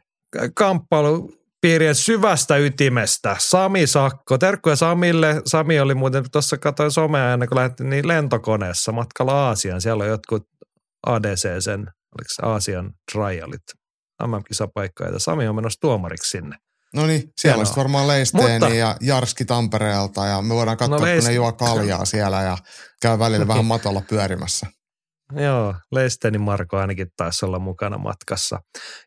kamppailupiirien 1.61 1.95
syvästä 1.95 2.57
ytimestä. 2.57 3.37
Sami 3.39 3.87
Sakko. 3.87 4.39
Terkkuja 4.39 4.77
Samille. 4.77 5.43
Sami 5.47 5.81
oli 5.81 5.95
muuten, 5.95 6.25
tuossa 6.33 6.59
katsoin 6.59 6.91
somea 6.91 7.33
ennen 7.33 7.49
kuin 7.49 7.57
lähdettiin 7.57 7.91
niin 7.91 8.09
lentokoneessa 8.09 8.93
matkalla 8.93 9.33
Aasiaan. 9.33 9.81
Siellä 9.81 10.05
on 10.05 10.11
jotkut 10.11 10.43
ADC 11.07 11.63
sen, 11.63 11.81
oliko 11.81 12.29
se 12.29 12.43
Aasian 12.43 12.91
trialit, 13.13 13.63
MM-kisapaikka. 14.23 15.05
Ja 15.05 15.19
Sami 15.19 15.49
on 15.49 15.55
menossa 15.55 15.81
tuomariksi 15.81 16.31
sinne. 16.31 16.57
No 16.95 17.07
niin, 17.07 17.23
siellä 17.41 17.59
olisi 17.59 17.77
varmaan 17.77 18.09
Leisteeni 18.09 18.59
Mutta, 18.59 18.75
ja 18.75 18.97
Jarski 19.01 19.45
Tampereelta 19.45 20.27
ja 20.27 20.43
me 20.43 20.55
voidaan 20.55 20.77
katsoa, 20.77 20.99
no, 20.99 21.07
kun 21.15 21.25
ne 21.25 21.33
juo 21.33 21.53
kaljaa 21.53 22.05
siellä 22.05 22.43
ja 22.43 22.59
käy 23.03 23.19
välillä 23.19 23.49
vähän 23.53 23.65
matolla 23.65 24.03
pyörimässä. 24.09 24.67
Joo, 25.37 25.75
Leistenin 25.93 26.41
Marko 26.41 26.77
ainakin 26.77 27.07
taisi 27.17 27.47
olla 27.47 27.59
mukana 27.59 27.99
matkassa. 27.99 28.61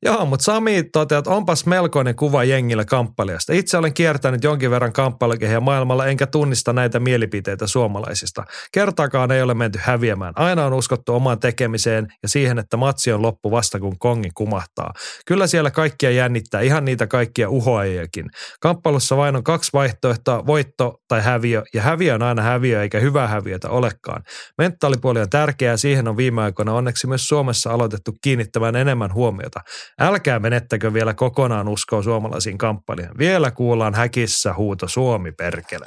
Joo, 0.06 0.26
mutta 0.26 0.44
Sami 0.44 0.84
toteaa, 0.84 1.20
että 1.20 1.32
onpas 1.32 1.66
melkoinen 1.66 2.16
kuva 2.16 2.44
jengillä 2.44 2.86
kamppailijasta. 2.86 3.54
Itse 3.54 3.78
olen 3.78 3.94
kiertänyt 3.94 4.44
jonkin 4.44 4.72
verran 4.72 4.94
kamppailukehiä 4.94 5.60
maailmalla, 5.60 6.06
enkä 6.06 6.28
tunnista 6.28 6.74
näitä 6.74 7.00
mielipiteitä 7.00 7.68
suomalaisista. 7.68 8.44
Kertaakaan 8.72 9.32
ei 9.32 9.42
ole 9.42 9.54
menty 9.54 9.80
häviämään. 9.82 10.34
Aina 10.36 10.66
on 10.66 10.74
uskottu 10.74 11.14
omaan 11.16 11.40
tekemiseen 11.40 12.08
ja 12.24 12.30
siihen, 12.30 12.60
että 12.60 12.78
matsi 12.78 13.12
on 13.12 13.22
loppu 13.22 13.52
vasta 13.52 13.80
kun 13.80 14.00
kongi 14.00 14.30
kumahtaa. 14.34 14.94
Kyllä 15.26 15.48
siellä 15.48 15.72
kaikkia 15.72 16.12
jännittää, 16.12 16.62
ihan 16.62 16.86
niitä 16.86 17.08
kaikkia 17.08 17.50
uhoajiakin. 17.50 18.26
Kamppailussa 18.60 19.18
vain 19.18 19.36
on 19.36 19.44
kaksi 19.44 19.70
vaihtoehtoa, 19.74 20.46
voitto 20.46 20.98
tai 21.08 21.22
häviö, 21.22 21.64
ja 21.74 21.82
häviö 21.82 22.16
on 22.16 22.22
aina 22.22 22.42
häviö 22.42 22.82
eikä 22.82 23.00
hyvää 23.00 23.28
häviötä 23.28 23.70
olekaan. 23.70 24.24
Mentaalipuoli 24.58 25.22
on 25.22 25.30
tärkeää, 25.30 25.78
siihen 25.78 26.08
on 26.08 26.13
on 26.14 26.18
viime 26.18 26.42
aikoina 26.42 26.74
onneksi 26.74 27.08
myös 27.08 27.28
Suomessa 27.28 27.72
aloitettu 27.72 28.12
kiinnittämään 28.22 28.76
enemmän 28.76 29.14
huomiota. 29.14 29.60
Älkää 30.00 30.40
menettäkö 30.40 30.94
vielä 30.94 31.14
kokonaan 31.14 31.68
uskoa 31.68 32.04
suomalaisiin 32.04 32.58
kampanjoihin. 32.58 33.18
Vielä 33.18 33.52
kuullaan 33.52 33.94
häkissä 33.94 34.54
huuto 34.54 34.88
Suomi 34.88 35.32
perkele. 35.32 35.86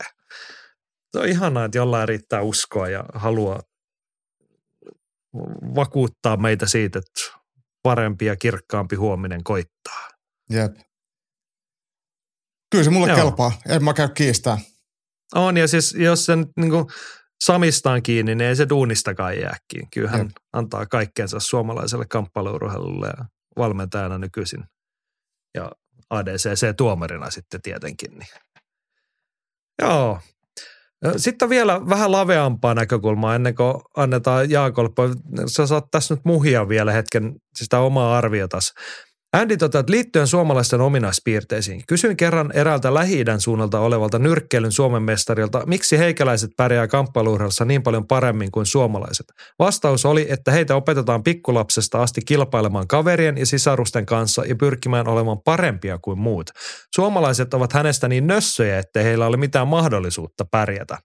Se 1.13 1.19
on 1.19 1.29
ihanaa, 1.29 1.65
että 1.65 1.79
jollain 1.79 2.09
riittää 2.09 2.43
uskoa 2.43 2.89
ja 2.89 3.05
halua 3.15 3.61
vakuuttaa 5.75 6.37
meitä 6.37 6.67
siitä, 6.67 6.99
että 6.99 7.39
parempi 7.83 8.25
ja 8.25 8.37
kirkkaampi 8.37 8.97
huominen 8.97 9.45
koittaa. 9.45 10.09
Jep. 10.51 10.77
Kyllä 12.71 12.85
se 12.85 12.91
mulle 12.91 13.09
Joo. 13.09 13.17
kelpaa. 13.17 13.53
En 13.69 13.85
mä 13.85 13.95
käy 13.95 14.09
kiistää. 14.09 14.59
On 15.35 15.57
ja 15.57 15.69
siis 15.69 15.95
jos 15.95 16.27
sen 16.27 16.47
niin 16.57 16.71
kuin, 16.71 16.87
Samistaan 17.45 18.03
kiinni, 18.03 18.35
niin 18.35 18.49
ei 18.49 18.57
se 18.57 18.69
duunistakaan 18.69 19.41
jääkin. 19.41 19.91
Kyllä 19.95 20.11
hän 20.11 20.21
Jep. 20.21 20.31
antaa 20.53 20.87
kaikkeensa 20.87 21.41
suomalaiselle 21.41 22.05
kamppailuurheilulle 22.09 23.07
ja 23.07 23.25
valmentajana 23.57 24.19
nykyisin. 24.19 24.65
Ja 25.55 25.73
ADCC-tuomarina 26.11 27.31
sitten 27.31 27.63
tietenkin. 27.63 28.11
Niin. 28.19 28.29
Joo. 29.83 30.21
Sitten 31.17 31.49
vielä 31.49 31.81
vähän 31.89 32.13
laveampaa 32.13 32.75
näkökulmaa 32.75 33.35
ennen 33.35 33.55
kuin 33.55 33.75
annetaan 33.97 34.51
Jaakolle. 34.51 34.91
Sä 35.47 35.67
saat 35.67 35.85
tässä 35.91 36.15
nyt 36.15 36.25
muhia 36.25 36.69
vielä 36.69 36.93
hetken 36.93 37.35
sitä 37.57 37.79
omaa 37.79 38.19
arviotas. 38.19 38.73
Andy 39.33 39.57
toteaa, 39.57 39.81
että 39.81 39.93
liittyen 39.93 40.27
suomalaisten 40.27 40.81
ominaispiirteisiin. 40.81 41.83
Kysyin 41.89 42.17
kerran 42.17 42.53
eräältä 42.55 42.95
lähi 42.95 43.25
suunnalta 43.39 43.81
olevalta 43.81 44.19
nyrkkeilyn 44.19 44.73
Suomen 44.73 45.03
mestarilta, 45.03 45.63
miksi 45.67 45.99
heikäläiset 45.99 46.51
pärjää 46.57 46.89
kamppailuurheilussa 46.89 47.65
niin 47.65 47.83
paljon 47.83 48.07
paremmin 48.07 48.51
kuin 48.51 48.67
suomalaiset. 48.67 49.27
Vastaus 49.59 50.05
oli, 50.05 50.27
että 50.31 50.51
heitä 50.53 50.77
opetetaan 50.77 51.23
pikkulapsesta 51.23 52.03
asti 52.03 52.21
kilpailemaan 52.27 52.89
kaverien 52.89 53.39
ja 53.39 53.47
sisarusten 53.47 54.07
kanssa 54.07 54.45
ja 54.45 54.57
pyrkimään 54.57 55.09
olemaan 55.09 55.43
parempia 55.45 55.99
kuin 56.03 56.19
muut. 56.19 56.51
Suomalaiset 56.95 57.55
ovat 57.55 57.73
hänestä 57.73 58.09
niin 58.09 58.27
nössöjä, 58.27 58.79
että 58.79 59.03
heillä 59.03 59.27
ole 59.27 59.37
mitään 59.37 59.69
mahdollisuutta 59.69 60.45
pärjätä. 60.51 60.99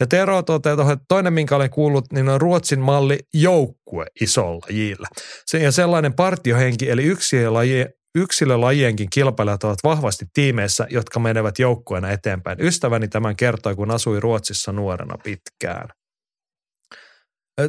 Ja 0.00 0.06
Tero 0.06 0.42
toteaa, 0.42 0.92
että 0.92 1.04
toinen, 1.08 1.32
minkä 1.32 1.56
olen 1.56 1.70
kuullut, 1.70 2.12
niin 2.12 2.28
on 2.28 2.40
Ruotsin 2.40 2.80
malli 2.80 3.18
joukkue 3.34 4.06
isolla 4.20 4.66
jillä. 4.70 5.08
Se, 5.46 5.58
ja 5.58 5.72
sellainen 5.72 6.14
partiohenki, 6.14 6.90
eli 6.90 7.04
yksilölajien, 7.04 7.88
yksilölajienkin 8.14 9.10
kilpailijat 9.10 9.64
ovat 9.64 9.78
vahvasti 9.84 10.24
tiimeissä, 10.32 10.86
jotka 10.90 11.20
menevät 11.20 11.58
joukkueena 11.58 12.10
eteenpäin. 12.10 12.60
Ystäväni 12.60 13.08
tämän 13.08 13.36
kertoi, 13.36 13.76
kun 13.76 13.90
asui 13.90 14.20
Ruotsissa 14.20 14.72
nuorena 14.72 15.18
pitkään. 15.24 15.88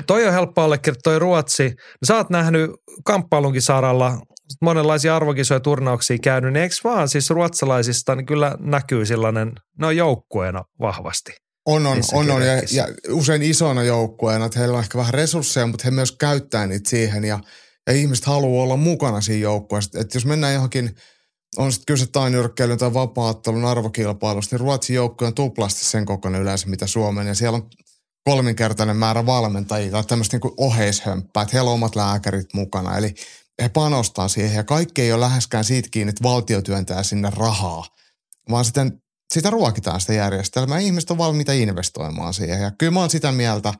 Toi 0.07 0.27
on 0.27 0.33
helppo 0.33 0.61
allekirjoittaa, 0.61 1.19
Ruotsi. 1.19 1.75
Sä 2.05 2.15
oot 2.15 2.29
nähnyt 2.29 2.71
kamppailunkin 3.05 3.61
saralla 3.61 4.17
monenlaisia 4.61 5.15
arvokisoja 5.15 5.59
turnauksia 5.59 6.17
käynyt, 6.23 6.53
niin 6.53 6.63
eikö 6.63 6.75
vaan 6.83 7.09
siis 7.09 7.29
ruotsalaisista 7.29 8.15
niin 8.15 8.25
kyllä 8.25 8.57
näkyy 8.59 9.05
sellainen, 9.05 9.51
no 9.79 9.91
joukkueena 9.91 10.63
vahvasti. 10.79 11.46
On, 11.67 11.85
on, 11.85 12.01
on, 12.13 12.31
on 12.31 12.41
ja, 12.41 12.61
ja, 12.71 12.87
usein 13.09 13.43
isona 13.43 13.83
joukkueena, 13.83 14.45
että 14.45 14.59
heillä 14.59 14.77
on 14.77 14.83
ehkä 14.83 14.97
vähän 14.97 15.13
resursseja, 15.13 15.67
mutta 15.67 15.83
he 15.85 15.91
myös 15.91 16.11
käyttää 16.11 16.67
niitä 16.67 16.89
siihen 16.89 17.23
ja, 17.25 17.39
ja 17.87 17.93
ihmiset 17.93 18.25
haluaa 18.25 18.63
olla 18.63 18.77
mukana 18.77 19.21
siinä 19.21 19.43
joukkueessa. 19.43 19.99
Että 19.99 20.17
jos 20.17 20.25
mennään 20.25 20.53
johonkin, 20.53 20.95
on 21.57 21.71
sitten 21.71 21.93
kyse 21.93 22.05
tainyrkkeilyn 22.07 22.77
tai 22.77 22.93
vapaattelun 22.93 23.65
arvokilpailusta, 23.65 24.55
niin 24.55 24.59
Ruotsin 24.59 24.95
joukkue 24.95 25.27
on 25.27 25.33
tuplasti 25.33 25.85
sen 25.85 26.05
kokoinen 26.05 26.41
yleensä, 26.41 26.67
mitä 26.67 26.87
Suomen. 26.87 27.27
Ja 27.27 27.35
siellä 27.35 27.55
on 27.55 27.69
kolminkertainen 28.29 28.97
määrä 28.97 29.25
valmentajia 29.25 29.91
tai 29.91 30.03
tämmöistä 30.03 30.37
niin 30.37 30.53
oheishömppää, 30.57 31.43
että 31.43 31.53
heillä 31.53 31.69
on 31.69 31.75
omat 31.75 31.95
lääkärit 31.95 32.53
mukana. 32.53 32.97
Eli 32.97 33.13
he 33.61 33.69
panostaa 33.69 34.27
siihen 34.27 34.55
ja 34.55 34.63
kaikki 34.63 35.01
ei 35.01 35.13
ole 35.13 35.21
läheskään 35.21 35.63
siitä 35.63 35.89
kiinni, 35.91 36.09
että 36.09 36.23
valtio 36.23 36.61
työntää 36.61 37.03
sinne 37.03 37.29
rahaa, 37.35 37.85
vaan 38.49 38.65
sitten 38.65 39.01
sitä 39.33 39.49
ruokitaan 39.49 40.01
sitä 40.01 40.13
järjestelmää. 40.13 40.79
Ihmiset 40.79 41.11
on 41.11 41.17
valmiita 41.17 41.53
investoimaan 41.53 42.33
siihen. 42.33 42.61
Ja 42.61 42.71
kyllä 42.71 42.91
mä 42.91 42.99
oon 42.99 43.09
sitä 43.09 43.31
mieltä, 43.31 43.73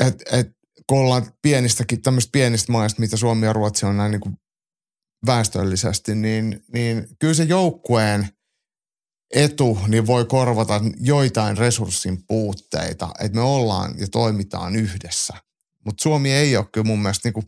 että, 0.00 0.38
että 0.38 0.54
kun 0.86 0.98
ollaan 0.98 1.26
pienistäkin, 1.42 2.02
tämmöistä 2.02 2.32
pienistä 2.32 2.72
maista, 2.72 3.00
mitä 3.00 3.16
Suomi 3.16 3.46
ja 3.46 3.52
Ruotsi 3.52 3.86
on 3.86 3.96
näin 3.96 4.10
niin 4.10 4.20
kuin 4.20 4.36
väestöllisesti, 5.26 6.14
niin, 6.14 6.64
niin 6.72 7.08
kyllä 7.18 7.34
se 7.34 7.42
joukkueen 7.42 8.28
etu 9.34 9.78
niin 9.88 10.06
voi 10.06 10.24
korvata 10.24 10.80
joitain 11.00 11.58
resurssin 11.58 12.26
puutteita, 12.26 13.10
että 13.20 13.36
me 13.36 13.42
ollaan 13.42 13.94
ja 13.98 14.06
toimitaan 14.08 14.76
yhdessä. 14.76 15.34
Mutta 15.84 16.02
Suomi 16.02 16.32
ei 16.32 16.56
ole 16.56 16.66
kyllä 16.72 16.86
mun 16.86 17.02
mielestä 17.02 17.28
niin 17.28 17.34
kuin 17.34 17.46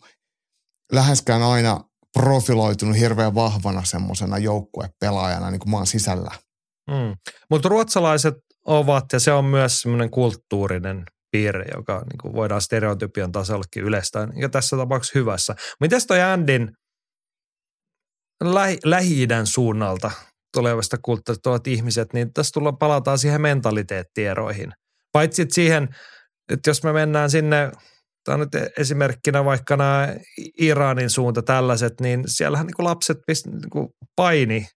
läheskään 0.92 1.42
aina 1.42 1.84
profiloitunut 2.12 2.98
hirveän 2.98 3.34
vahvana 3.34 3.84
semmoisena 3.84 4.38
joukkuepelaajana 4.38 5.50
niin 5.50 5.58
kuin 5.58 5.70
maan 5.70 5.86
sisällä. 5.86 6.45
Mm. 6.90 7.14
Mutta 7.50 7.68
ruotsalaiset 7.68 8.34
ovat, 8.66 9.04
ja 9.12 9.20
se 9.20 9.32
on 9.32 9.44
myös 9.44 9.80
semmoinen 9.80 10.10
kulttuurinen 10.10 11.04
piirre, 11.30 11.64
joka 11.76 11.98
niin 11.98 12.18
kuin 12.22 12.34
voidaan 12.34 12.60
stereotypian 12.60 13.32
tasollekin 13.32 13.82
yleistää, 13.82 14.28
ja 14.40 14.48
tässä 14.48 14.76
tapauksessa 14.76 15.18
hyvässä. 15.18 15.54
Miten 15.80 16.00
toi 16.08 16.22
Andin 16.22 16.70
lähi- 18.44 18.80
Lähi-idän 18.84 19.46
suunnalta 19.46 20.10
tulevasta 20.56 20.96
kulttuurista 21.02 21.42
tulevat 21.42 21.66
ihmiset, 21.66 22.12
niin 22.12 22.32
tässä 22.32 22.52
tullaan 22.52 22.78
palataan 22.78 23.18
siihen 23.18 23.40
mentaliteettieroihin. 23.40 24.72
Paitsi 25.12 25.46
siihen, 25.50 25.88
että 26.52 26.70
jos 26.70 26.82
me 26.82 26.92
mennään 26.92 27.30
sinne, 27.30 27.72
tämä 28.24 28.34
on 28.34 28.40
nyt 28.40 28.72
esimerkkinä 28.78 29.44
vaikka 29.44 29.76
nämä 29.76 30.14
Iranin 30.58 31.10
suunta 31.10 31.42
tällaiset, 31.42 32.00
niin 32.00 32.24
siellähän 32.26 32.66
niin 32.66 32.76
kuin 32.76 32.86
lapset 32.86 33.18
niin 33.28 33.70
kuin 33.72 33.88
paini 34.16 34.66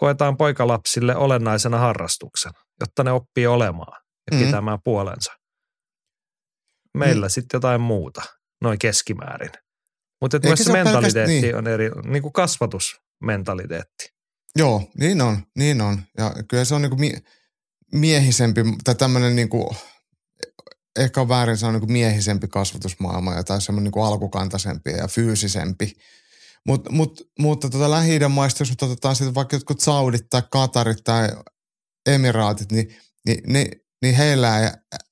koetaan 0.00 0.36
poikalapsille 0.36 1.16
olennaisena 1.16 1.78
harrastuksena, 1.78 2.60
jotta 2.80 3.04
ne 3.04 3.12
oppii 3.12 3.46
olemaan 3.46 4.02
ja 4.30 4.36
mm-hmm. 4.36 4.46
pitämään 4.46 4.78
puolensa. 4.84 5.32
Meillä 6.94 7.26
mm. 7.26 7.30
sitten 7.30 7.58
jotain 7.58 7.80
muuta, 7.80 8.22
noin 8.62 8.78
keskimäärin. 8.78 9.50
Mutta 10.20 10.38
myös 10.42 10.58
se 10.58 10.72
mentaliteetti 10.72 11.40
niin. 11.40 11.56
on 11.56 11.66
eri, 11.66 11.90
niin 12.04 12.22
kuin 12.22 12.32
kasvatusmentaliteetti. 12.32 14.08
Joo, 14.56 14.90
niin 14.98 15.20
on, 15.20 15.42
niin 15.58 15.80
on. 15.80 16.02
Ja 16.18 16.34
kyllä 16.48 16.64
se 16.64 16.74
on 16.74 16.82
niin 16.82 16.90
kuin 16.90 17.00
mie- 17.00 17.20
miehisempi, 17.92 18.60
tai 18.84 18.94
tämmöinen 18.94 19.36
niin 19.36 19.48
kuin, 19.48 19.76
ehkä 20.98 21.20
on 21.20 21.28
väärin 21.28 21.56
sanoa 21.56 21.72
niin 21.72 21.80
kuin 21.80 21.92
miehisempi 21.92 22.48
kasvatusmaailma 22.48 23.34
ja 23.34 23.44
tai 23.44 23.60
semmoinen 23.60 23.84
niin 23.84 23.92
kuin 23.92 24.06
alkukantaisempi 24.06 24.90
ja 24.90 25.08
fyysisempi. 25.08 25.92
Mut, 26.66 26.90
mut, 26.90 27.20
mutta 27.38 27.70
tota 27.70 27.90
lähi 27.90 28.18
maista, 28.28 28.62
jos 28.62 28.76
otetaan 28.82 29.16
sitten 29.16 29.34
vaikka 29.34 29.56
jotkut 29.56 29.80
Saudit 29.80 30.26
tai 30.30 30.42
Katarit 30.50 31.04
tai 31.04 31.28
Emiraatit, 32.06 32.72
niin, 32.72 32.96
niin, 33.26 33.52
niin, 33.52 33.68
niin 34.02 34.14
heillä 34.14 34.58
ei, 34.58 34.70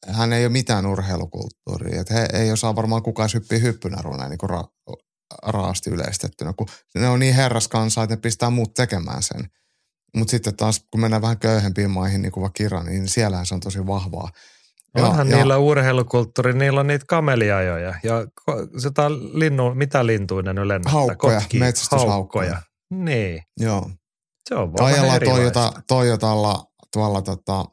hän 0.09 0.33
ei 0.33 0.45
ole 0.45 0.53
mitään 0.53 0.87
urheilukulttuuria. 0.87 2.01
Et 2.01 2.11
he 2.11 2.29
ei 2.33 2.53
osaa 2.53 2.77
varmaan 2.77 3.03
kukaan 3.03 3.29
hyppiä 3.35 3.59
hyppynaruna 3.59 4.29
niin 4.29 4.39
kuin 4.39 4.51
ra, 4.51 4.65
raasti 5.43 5.91
yleistettynä, 5.91 6.53
kun 6.53 6.67
ne 6.95 7.09
on 7.09 7.21
niin 7.21 7.35
herraskansaa, 7.35 8.05
että 8.05 8.17
ne 8.17 8.21
pistää 8.21 8.51
muut 8.51 8.75
tekemään 8.75 9.23
sen. 9.23 9.51
Mutta 10.17 10.31
sitten 10.31 10.57
taas, 10.57 10.85
kun 10.91 11.01
mennään 11.01 11.23
vähän 11.23 11.39
köyhempiin 11.39 11.91
maihin, 11.91 12.23
niin 12.23 12.33
kuin 12.33 12.43
vaikka 12.43 12.65
Iran, 12.65 12.87
niin 12.87 13.09
siellähän 13.09 13.47
se 13.47 13.55
on 13.55 13.61
tosi 13.61 13.87
vahvaa. 13.87 14.31
Onhan 14.95 15.29
ja, 15.29 15.37
niillä 15.37 15.55
ja, 15.55 15.59
urheilukulttuuri, 15.59 16.53
niillä 16.53 16.81
on 16.81 16.87
niitä 16.87 17.05
kameliajoja 17.09 17.95
ja 18.03 18.27
sitä 18.79 19.11
linnu, 19.11 19.75
mitä 19.75 20.07
lintuja 20.07 20.53
ne 20.53 20.69
lennättää? 20.69 20.93
Haukkoja, 20.93 21.39
Kotki, 21.41 21.59
metsästyshaukkoja. 21.59 22.63
Niin. 22.91 23.43
Joo. 23.61 23.91
Se 24.49 24.55
on 24.55 24.73
vaan 24.73 24.93
Ajellaan 24.93 25.21
Toyota, 25.25 25.73
Toyotalla 25.89 26.65
tuolla 26.93 27.23
tota, 27.23 27.65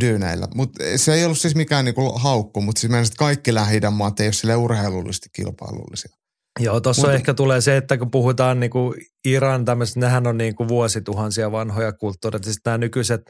dyyneillä. 0.00 0.48
Mutta 0.54 0.84
se 0.96 1.14
ei 1.14 1.24
ollut 1.24 1.38
siis 1.38 1.54
mikään 1.54 1.84
niinku 1.84 2.12
haukku, 2.18 2.60
mutta 2.60 2.80
siis 2.80 2.90
meidän 2.90 3.06
kaikki 3.18 3.54
lähi 3.54 3.80
maat 3.90 4.20
ei 4.20 4.26
ole 4.26 4.32
sille 4.32 4.56
urheilullisesti 4.56 5.28
kilpailullisia. 5.32 6.16
Joo, 6.60 6.80
tuossa 6.80 7.06
Mut, 7.06 7.14
ehkä 7.14 7.34
tulee 7.34 7.60
se, 7.60 7.76
että 7.76 7.98
kun 7.98 8.10
puhutaan 8.10 8.60
niinku 8.60 8.94
Iran 9.24 9.64
tämmöistä, 9.64 10.00
nehän 10.00 10.26
on 10.26 10.38
niinku 10.38 10.68
vuosituhansia 10.68 11.52
vanhoja 11.52 11.92
kulttuureita. 11.92 12.44
Siis 12.44 12.58
nämä 12.64 12.78
nykyiset 12.78 13.22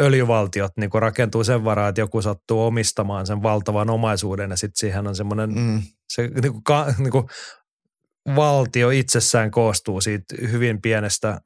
öljyvaltiot 0.00 0.72
niinku 0.76 1.00
rakentuu 1.00 1.44
sen 1.44 1.64
varaan, 1.64 1.88
että 1.88 2.00
joku 2.00 2.22
sattuu 2.22 2.66
omistamaan 2.66 3.26
sen 3.26 3.42
valtavan 3.42 3.90
omaisuuden 3.90 4.50
ja 4.50 4.56
sitten 4.56 4.78
siihen 4.78 5.06
on 5.06 5.16
semmoinen, 5.16 5.54
mm. 5.54 5.82
se 6.08 6.30
niinku, 6.42 6.60
ka, 6.64 6.94
niinku, 6.98 7.28
valtio 8.36 8.90
itsessään 8.90 9.50
koostuu 9.50 10.00
siitä 10.00 10.34
hyvin 10.50 10.82
pienestä 10.82 11.40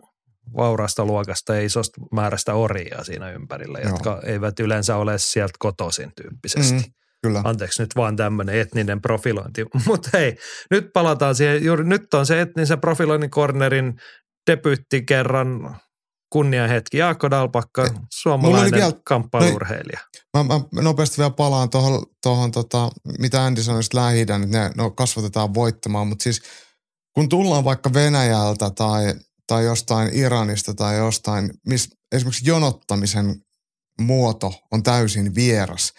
vauraasta 0.56 1.04
luokasta 1.04 1.54
ja 1.54 1.60
isosta 1.60 2.00
määrästä 2.12 2.54
orjia 2.54 3.04
siinä 3.04 3.30
ympärillä, 3.30 3.78
Joo. 3.78 3.90
jotka 3.90 4.20
eivät 4.24 4.60
yleensä 4.60 4.96
ole 4.96 5.18
sieltä 5.18 5.54
kotoisin 5.58 6.12
tyyppisesti. 6.22 6.74
Mm. 6.74 6.92
Kyllä. 7.22 7.40
Anteeksi 7.44 7.82
nyt 7.82 7.96
vaan 7.96 8.16
tämmöinen 8.16 8.58
etninen 8.60 9.00
profilointi. 9.00 9.64
Mutta 9.86 10.10
hei, 10.12 10.36
nyt 10.70 10.90
palataan 10.92 11.34
siihen. 11.34 11.64
Juuri 11.64 11.84
nyt 11.84 12.14
on 12.14 12.26
se 12.26 12.40
etnisen 12.40 12.80
profiloinnin 12.80 13.30
cornerin 13.30 13.94
debyytti 14.50 15.02
kerran 15.02 15.76
kunniahetki. 16.30 16.98
Jaakko 16.98 17.30
Dalpakka, 17.30 17.84
eh, 17.84 17.90
suomalainen 18.14 18.72
vielä, 18.72 18.92
kamppailurheilija. 19.04 20.00
No, 20.34 20.44
mä, 20.44 20.60
mä, 20.72 20.82
nopeasti 20.82 21.18
vielä 21.18 21.30
palaan 21.30 21.70
tuohon, 21.70 22.06
tohon, 22.22 22.50
tota, 22.50 22.90
mitä 23.18 23.44
Andy 23.44 23.62
sanoi 23.62 23.82
lähi 23.94 24.20
että 24.20 24.38
ne 24.38 24.70
no, 24.76 24.90
kasvatetaan 24.90 25.54
voittamaan, 25.54 26.06
mutta 26.08 26.22
siis 26.22 26.42
kun 27.14 27.28
tullaan 27.28 27.64
vaikka 27.64 27.92
Venäjältä 27.92 28.70
tai, 28.70 29.14
tai 29.46 29.64
jostain 29.64 30.14
Iranista 30.14 30.74
tai 30.74 30.96
jostain, 30.96 31.50
missä 31.66 31.90
esimerkiksi 32.12 32.50
jonottamisen 32.50 33.36
muoto 34.00 34.52
on 34.72 34.82
täysin 34.82 35.34
vieras– 35.34 35.92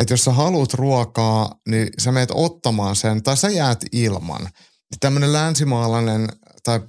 että 0.00 0.12
jos 0.12 0.24
sä 0.24 0.32
haluat 0.32 0.74
ruokaa, 0.74 1.54
niin 1.68 1.88
sä 1.98 2.12
meet 2.12 2.30
ottamaan 2.34 2.96
sen 2.96 3.22
tai 3.22 3.36
sä 3.36 3.48
jäät 3.48 3.80
ilman. 3.92 4.48
Tämmöinen 5.00 5.32
länsimaalainen 5.32 6.28
tai 6.62 6.80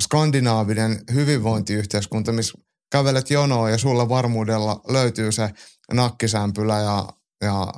skandinaavinen 0.00 1.00
hyvinvointiyhteiskunta, 1.14 2.32
missä 2.32 2.58
kävelet 2.92 3.30
jonoa 3.30 3.70
ja 3.70 3.78
sulla 3.78 4.08
varmuudella 4.08 4.80
löytyy 4.88 5.32
se 5.32 5.50
nakkisämpylä 5.92 6.78
ja, 6.78 7.08
ja 7.42 7.72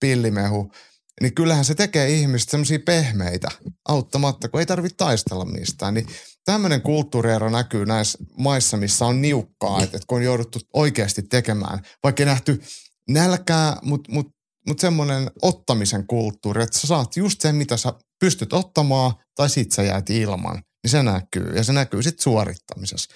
pillimehu, 0.00 0.72
niin 1.20 1.34
kyllähän 1.34 1.64
se 1.64 1.74
tekee 1.74 2.10
ihmistä 2.10 2.50
semmoisia 2.50 2.78
pehmeitä 2.86 3.48
auttamatta, 3.88 4.48
kun 4.48 4.60
ei 4.60 4.66
tarvitse 4.66 4.96
taistella 4.96 5.44
mistään. 5.44 5.94
Niin 5.94 6.06
tämmöinen 6.44 6.82
kulttuuriero 6.82 7.50
näkyy 7.50 7.86
näissä 7.86 8.18
maissa, 8.38 8.76
missä 8.76 9.06
on 9.06 9.22
niukkaa, 9.22 9.82
että, 9.82 9.98
kun 10.06 10.18
on 10.18 10.24
jouduttu 10.24 10.58
oikeasti 10.72 11.22
tekemään, 11.22 11.78
vaikka 12.02 12.24
nähty 12.24 12.62
nälkää, 13.08 13.76
mutta 13.82 14.12
mut, 14.12 14.26
mut 14.66 14.78
semmoinen 14.78 15.30
ottamisen 15.42 16.06
kulttuuri, 16.06 16.62
että 16.62 16.78
sä 16.78 16.86
saat 16.86 17.16
just 17.16 17.40
sen, 17.40 17.54
mitä 17.56 17.76
sä 17.76 17.92
pystyt 18.20 18.52
ottamaan, 18.52 19.12
tai 19.34 19.50
sit 19.50 19.72
sä 19.72 19.82
jäät 19.82 20.10
ilman. 20.10 20.62
Niin 20.88 20.92
se 20.92 21.02
näkyy, 21.02 21.52
ja 21.54 21.64
se 21.64 21.72
näkyy 21.72 22.02
sitten 22.02 22.22
suorittamisessa. 22.22 23.14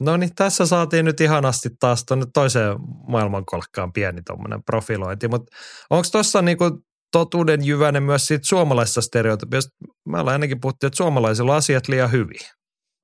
No 0.00 0.16
niin, 0.16 0.34
tässä 0.34 0.66
saatiin 0.66 1.04
nyt 1.04 1.20
ihanasti 1.20 1.68
taas 1.80 2.04
tuonne 2.04 2.26
toiseen 2.34 2.76
maailmankolkkaan 3.08 3.92
pieni 3.92 4.22
tuommoinen 4.22 4.62
profilointi, 4.62 5.28
mutta 5.28 5.56
onko 5.90 6.08
tuossa 6.12 6.42
niinku 6.42 6.64
totuuden 7.12 7.64
jyväinen 7.64 8.02
myös 8.02 8.26
siitä 8.26 8.46
suomalaisesta 8.46 9.00
stereotypiasta? 9.00 9.70
Mä 10.08 10.22
ainakin 10.22 10.60
puhuttu, 10.60 10.86
että 10.86 10.96
suomalaisilla 10.96 11.52
on 11.52 11.58
asiat 11.58 11.88
liian 11.88 12.12
hyviä. 12.12 12.48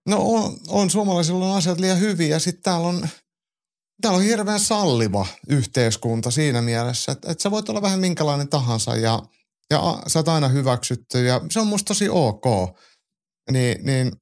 No 0.09 0.17
on, 0.21 0.57
on 0.69 0.91
suomalaisilla 0.91 1.47
on 1.47 1.57
asiat 1.57 1.81
liian 1.81 2.01
hyviä 2.01 2.29
ja 2.29 2.41
sitten 2.41 2.63
täällä 2.63 2.89
on 2.89 3.09
täällä 4.03 4.17
on 4.17 4.25
hirveän 4.25 4.61
salliva 4.61 5.27
yhteiskunta 5.49 6.31
siinä 6.31 6.63
mielessä, 6.63 7.13
että, 7.13 7.33
että 7.33 7.43
sä 7.43 7.51
voit 7.51 7.69
olla 7.69 7.83
vähän 7.83 8.01
minkälainen 8.01 8.49
tahansa 8.49 8.97
ja, 8.97 9.23
ja 9.71 9.99
sä 10.07 10.19
oot 10.19 10.29
aina 10.29 10.49
hyväksytty 10.49 11.25
ja 11.25 11.41
se 11.51 11.61
on 11.61 11.67
musta 11.67 11.89
tosi 11.89 12.09
ok. 12.09 12.45
Niin, 13.51 13.87
niin, 13.87 14.13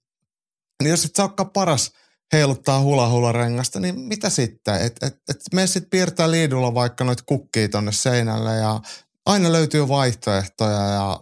niin 0.82 0.90
jos 0.90 1.04
et 1.04 1.16
sä 1.16 1.22
olekaan 1.22 1.50
paras 1.50 1.92
heiluttaa 2.32 2.80
hula 2.80 3.32
rengasta, 3.32 3.80
niin 3.80 4.00
mitä 4.00 4.30
sitten? 4.30 4.74
Että 4.80 5.06
et, 5.06 5.14
et 5.28 5.36
me 5.52 5.66
sitten 5.66 5.90
piirtää 5.90 6.30
liidulla 6.30 6.74
vaikka 6.74 7.04
noita 7.04 7.22
kukkia 7.26 7.68
tonne 7.68 7.92
seinälle 7.92 8.56
ja 8.56 8.80
aina 9.26 9.52
löytyy 9.52 9.88
vaihtoehtoja 9.88 10.80
ja 10.80 11.20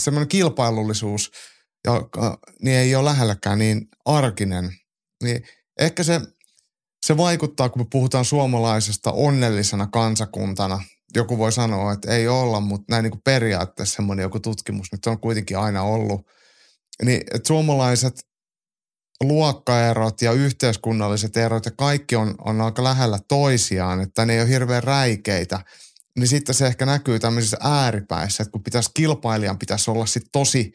semmoinen 0.00 0.28
kilpailullisuus, 0.28 1.30
joka, 1.84 2.38
niin 2.62 2.76
ei 2.76 2.94
ole 2.94 3.04
lähelläkään 3.04 3.58
niin 3.58 3.88
arkinen. 4.04 4.72
Niin 5.22 5.42
ehkä 5.80 6.02
se 6.02 6.20
se 7.06 7.16
vaikuttaa, 7.16 7.68
kun 7.68 7.82
me 7.82 7.86
puhutaan 7.92 8.24
suomalaisesta 8.24 9.12
onnellisena 9.12 9.86
kansakuntana. 9.86 10.82
Joku 11.14 11.38
voi 11.38 11.52
sanoa, 11.52 11.92
että 11.92 12.12
ei 12.12 12.28
olla, 12.28 12.60
mutta 12.60 12.84
näin 12.90 13.02
niin 13.02 13.10
kuin 13.10 13.22
periaatteessa 13.24 13.96
semmoinen 13.96 14.22
joku 14.22 14.40
tutkimus, 14.40 14.92
nyt 14.92 15.06
on 15.06 15.20
kuitenkin 15.20 15.58
aina 15.58 15.82
ollut. 15.82 16.26
Niin, 17.02 17.20
että 17.20 17.48
suomalaiset 17.48 18.14
luokkaerot 19.22 20.22
ja 20.22 20.32
yhteiskunnalliset 20.32 21.36
erot 21.36 21.66
ja 21.66 21.72
kaikki 21.78 22.16
on, 22.16 22.34
on 22.38 22.60
aika 22.60 22.84
lähellä 22.84 23.18
toisiaan, 23.28 24.00
että 24.00 24.26
ne 24.26 24.32
ei 24.32 24.40
ole 24.40 24.48
hirveän 24.48 24.82
räikeitä, 24.82 25.60
niin 26.18 26.28
sitten 26.28 26.54
se 26.54 26.66
ehkä 26.66 26.86
näkyy 26.86 27.18
tämmöisissä 27.18 27.56
ääripäissä, 27.60 28.42
että 28.42 28.52
kun 28.52 28.62
pitäisi 28.62 28.90
kilpailijan 28.94 29.58
pitäisi 29.58 29.90
olla 29.90 30.06
sitten 30.06 30.30
tosi 30.32 30.72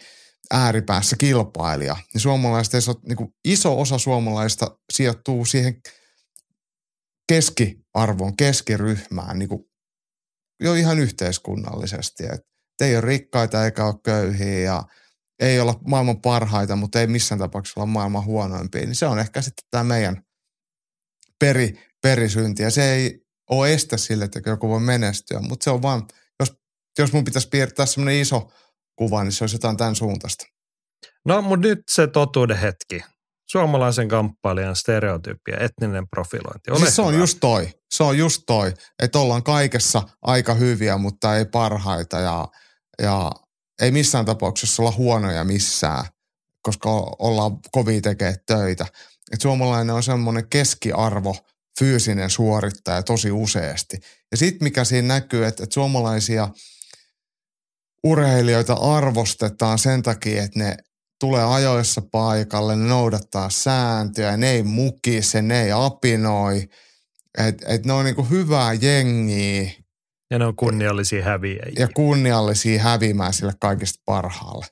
ääripäässä 0.52 1.16
kilpailija, 1.18 1.98
niin 2.14 2.22
suomalaiset 2.22 2.74
niin 3.08 3.34
iso 3.46 3.80
osa 3.80 3.98
suomalaista 3.98 4.78
sijoittuu 4.94 5.46
siihen– 5.46 5.82
keskiarvoon, 7.30 8.38
keskiryhmään 8.38 9.40
niin 9.40 9.50
kuin 9.50 9.66
jo 10.60 10.74
ihan 10.74 11.00
yhteiskunnallisesti. 11.00 12.24
Et 12.26 12.42
ei 12.82 12.96
ole 12.96 13.02
rikkaita 13.02 13.66
eikä 13.66 13.86
ole 13.86 13.96
köyhiä 14.04 14.60
ja 14.60 14.84
ei 15.40 15.60
olla 15.60 15.80
maailman 15.88 16.22
parhaita, 16.22 16.76
mutta 16.76 17.00
ei 17.00 17.08
missään 17.08 17.40
tapauksessa 17.40 17.80
olla 17.80 17.92
maailman 17.92 18.26
huonoimpia. 18.26 18.86
Niin 18.86 18.96
se 18.96 19.06
on 19.06 19.20
ehkä 19.20 19.42
sitten 19.42 19.68
tämä 19.72 19.84
meidän 19.84 20.24
peri, 21.40 21.80
perisynti. 22.02 22.64
Ja 22.64 22.72
se 22.72 22.94
ei 22.94 23.20
ole 23.50 23.74
estä 23.74 23.98
sille, 23.98 24.26
että 24.26 24.42
joku 24.46 24.70
voi 24.70 24.80
menestyä, 24.80 25.40
mutta 25.40 25.64
se 25.64 25.70
on 25.70 25.82
vaan, 25.82 26.08
jos, 26.40 26.54
jos 27.00 27.14
mun 27.14 27.24
pitäisi 27.24 27.50
piirtää 27.50 27.86
semmoinen 27.86 28.22
iso 28.22 28.52
kuva, 28.96 29.24
niin 29.24 29.32
se 29.32 29.44
olisi 29.44 29.56
jotain 29.56 29.78
tämän 29.78 29.96
suuntaista. 29.96 30.46
No, 31.26 31.42
mutta 31.42 31.68
nyt 31.68 31.80
se 31.92 32.08
totuuden 32.08 32.58
hetki 32.58 33.02
suomalaisen 33.52 34.08
kamppailijan 34.08 34.76
stereotypia, 34.76 35.58
etninen 35.60 36.10
profilointi. 36.10 36.72
Ole 36.72 36.80
siis 36.80 36.96
se 36.96 37.02
on 37.02 37.16
just 37.16 37.38
toi. 37.42 37.70
Se 37.92 38.04
on 38.04 38.18
just 38.18 38.44
toi, 38.48 38.74
että 39.04 39.20
ollaan 39.20 39.44
kaikessa 39.44 40.02
aika 40.22 40.54
hyviä, 40.54 40.98
mutta 40.98 41.38
ei 41.38 41.46
parhaita 41.46 42.20
ja, 42.20 42.48
ja 43.02 43.32
ei 43.82 43.92
missään 43.92 44.26
tapauksessa 44.26 44.84
olla 44.84 44.92
huonoja 44.92 45.44
missään, 45.44 46.06
koska 46.62 46.90
ollaan 47.20 47.60
kovia 47.72 48.02
tekee 48.02 48.36
töitä. 48.46 48.86
Et 49.32 49.42
suomalainen 49.42 49.96
on 49.96 50.04
semmoinen 50.04 50.50
keskiarvo, 50.50 51.36
fyysinen 51.80 52.30
suorittaja 52.30 53.04
tosi 53.04 53.32
useasti. 53.32 54.00
Ja 54.32 54.38
sitten 54.38 54.66
mikä 54.66 54.84
siinä 54.84 55.08
näkyy, 55.08 55.46
että, 55.46 55.64
että 55.64 55.74
suomalaisia 55.74 56.50
urheilijoita 58.04 58.74
arvostetaan 58.74 59.80
sen 59.80 60.04
takia, 60.04 60.44
että 60.44 60.60
ne 60.60 60.78
tulee 61.20 61.44
ajoissa 61.44 62.02
paikalle, 62.02 62.76
ne 62.76 62.88
noudattaa 62.88 63.50
sääntöjä, 63.50 64.38
ne 64.38 64.52
ei 64.52 64.64
mukise, 64.64 65.42
ne 65.42 65.64
ei 65.64 65.72
apinoi. 65.72 66.70
Että 67.38 67.66
et 67.68 67.86
ne 67.86 67.94
on 67.94 68.06
niinku 68.06 68.24
hyvää 68.24 68.74
jengiä. 68.74 69.72
Ja 70.32 70.40
ne 70.40 70.46
on 70.46 70.56
kunniallisia 70.56 71.24
häviäjiä. 71.24 71.74
Ja 71.80 71.88
kunniallisia 71.94 72.82
häviämään 72.82 73.34
sille 73.34 73.54
kaikista 73.60 74.02
parhaalle. 74.06 74.66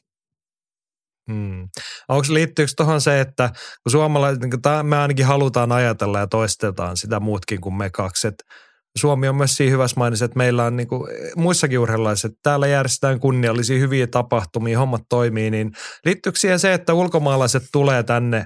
Mm. 1.29 1.69
Onko 2.09 2.25
liittyykö 2.29 2.71
tuohon 2.77 3.01
se, 3.01 3.21
että 3.21 3.49
kun 3.83 3.91
suomalaiset, 3.91 4.41
niin 4.41 4.61
me 4.83 4.97
ainakin 4.97 5.25
halutaan 5.25 5.71
ajatella 5.71 6.19
ja 6.19 6.27
toistetaan 6.27 6.97
sitä 6.97 7.19
muutkin 7.19 7.61
kuin 7.61 7.75
me 7.75 7.89
kaksi, 7.89 8.27
että 8.27 8.43
Suomi 8.97 9.27
on 9.27 9.35
myös 9.35 9.55
siinä 9.55 9.71
hyvässä 9.71 9.99
mainissa, 9.99 10.25
että 10.25 10.37
meillä 10.37 10.65
on 10.65 10.77
niin 10.77 10.87
kuin 10.87 11.03
muissakin 11.35 11.79
urheilulaiset, 11.79 12.31
täällä 12.43 12.67
järjestetään 12.67 13.19
kunniallisia 13.19 13.79
hyviä 13.79 14.07
tapahtumia, 14.07 14.79
hommat 14.79 15.01
toimii, 15.09 15.51
niin 15.51 15.71
liittyykö 16.05 16.39
siihen 16.39 16.59
se, 16.59 16.73
että 16.73 16.93
ulkomaalaiset 16.93 17.63
tulee 17.71 18.03
tänne 18.03 18.45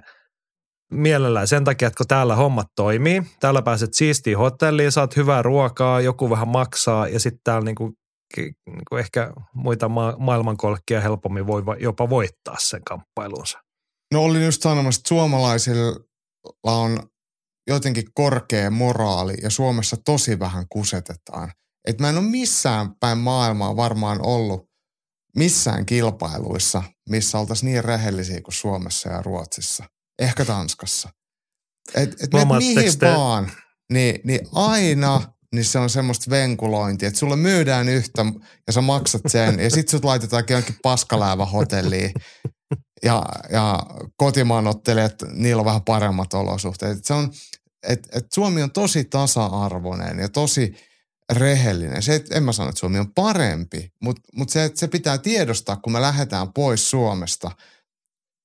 mielellään 0.91 1.47
sen 1.47 1.63
takia, 1.63 1.88
että 1.88 1.97
kun 1.97 2.07
täällä 2.07 2.35
hommat 2.35 2.68
toimii, 2.76 3.23
täällä 3.39 3.61
pääset 3.61 3.93
siistiin 3.93 4.38
hotelliin, 4.38 4.91
saat 4.91 5.15
hyvää 5.15 5.41
ruokaa, 5.41 6.01
joku 6.01 6.30
vähän 6.30 6.47
maksaa 6.47 7.07
ja 7.07 7.19
sitten 7.19 7.41
täällä 7.43 7.65
niin 7.65 7.76
kuin, 7.76 7.93
niin 8.38 8.55
kuin 8.89 8.99
ehkä 8.99 9.34
muita 9.53 9.89
ma- 9.89 10.15
maailmankolkkia 10.19 11.01
helpommin 11.01 11.47
voi 11.47 11.63
jopa 11.80 12.09
voittaa 12.09 12.55
sen 12.59 12.81
kamppailunsa. 12.84 13.59
No 14.13 14.23
olin 14.23 14.45
just 14.45 14.61
sanomassa, 14.61 14.99
että 14.99 15.07
suomalaisilla 15.07 15.99
on 16.63 16.99
jotenkin 17.68 18.03
korkea 18.13 18.72
moraali 18.72 19.34
ja 19.43 19.49
Suomessa 19.49 19.97
tosi 20.05 20.39
vähän 20.39 20.65
kusetetaan. 20.69 21.51
Et 21.88 21.99
mä 21.99 22.09
en 22.09 22.18
ole 22.18 22.26
missään 22.26 22.95
päin 22.99 23.18
maailmaa 23.18 23.76
varmaan 23.76 24.26
ollut 24.26 24.69
missään 25.35 25.85
kilpailuissa, 25.85 26.84
missä 27.09 27.39
oltaisiin 27.39 27.72
niin 27.72 27.84
rehellisiä 27.84 28.41
kuin 28.41 28.53
Suomessa 28.53 29.09
ja 29.09 29.22
Ruotsissa. 29.22 29.85
Ehkä 30.22 30.45
Tanskassa. 30.45 31.10
Et, 31.95 32.11
et 32.22 32.30
mihin 32.57 32.99
te... 32.99 33.15
vaan, 33.15 33.52
niin, 33.93 34.22
niin 34.23 34.39
aina 34.56 35.22
niin 35.56 35.65
se 35.65 35.80
on 35.80 35.89
semmoista 35.89 36.30
venkulointia, 36.30 37.07
että 37.07 37.19
sulle 37.19 37.35
myydään 37.35 37.89
yhtä 37.89 38.26
ja 38.68 38.73
sä 38.73 38.81
maksat 38.81 39.22
sen 39.27 39.60
ja 39.60 39.69
sit 39.69 39.89
sut 39.89 40.06
laitetaan 40.06 40.43
jonkin 40.49 40.76
paskaläävä 40.84 41.45
hotelliin 41.45 42.14
ja, 43.03 43.26
ja 43.49 43.80
kotimaan 44.15 44.68
ottelijat, 44.68 45.15
niillä 45.31 45.60
on 45.60 45.65
vähän 45.65 45.84
paremmat 45.84 46.34
olosuhteet. 46.34 46.98
Et 46.98 47.06
se 47.06 47.14
on, 47.14 47.31
et, 47.88 48.07
et 48.11 48.26
Suomi 48.34 48.64
on 48.64 48.72
tosi 48.72 49.03
tasa-arvoinen 49.03 50.19
ja 50.19 50.30
tosi 50.30 50.76
rehellinen. 51.34 52.03
Se, 52.03 52.15
et, 52.15 52.31
en 52.31 52.43
mä 52.43 52.52
sano, 52.52 52.69
että 52.69 52.80
Suomi 52.80 52.99
on 52.99 53.14
parempi, 53.14 53.93
mutta 54.03 54.22
mut 54.35 54.49
se, 54.49 54.72
se 54.76 54.88
pitää 54.88 55.18
tiedostaa, 55.18 55.76
kun 55.76 55.93
me 55.93 56.02
lähdetään 56.02 56.53
pois 56.53 56.89
Suomesta, 56.89 57.52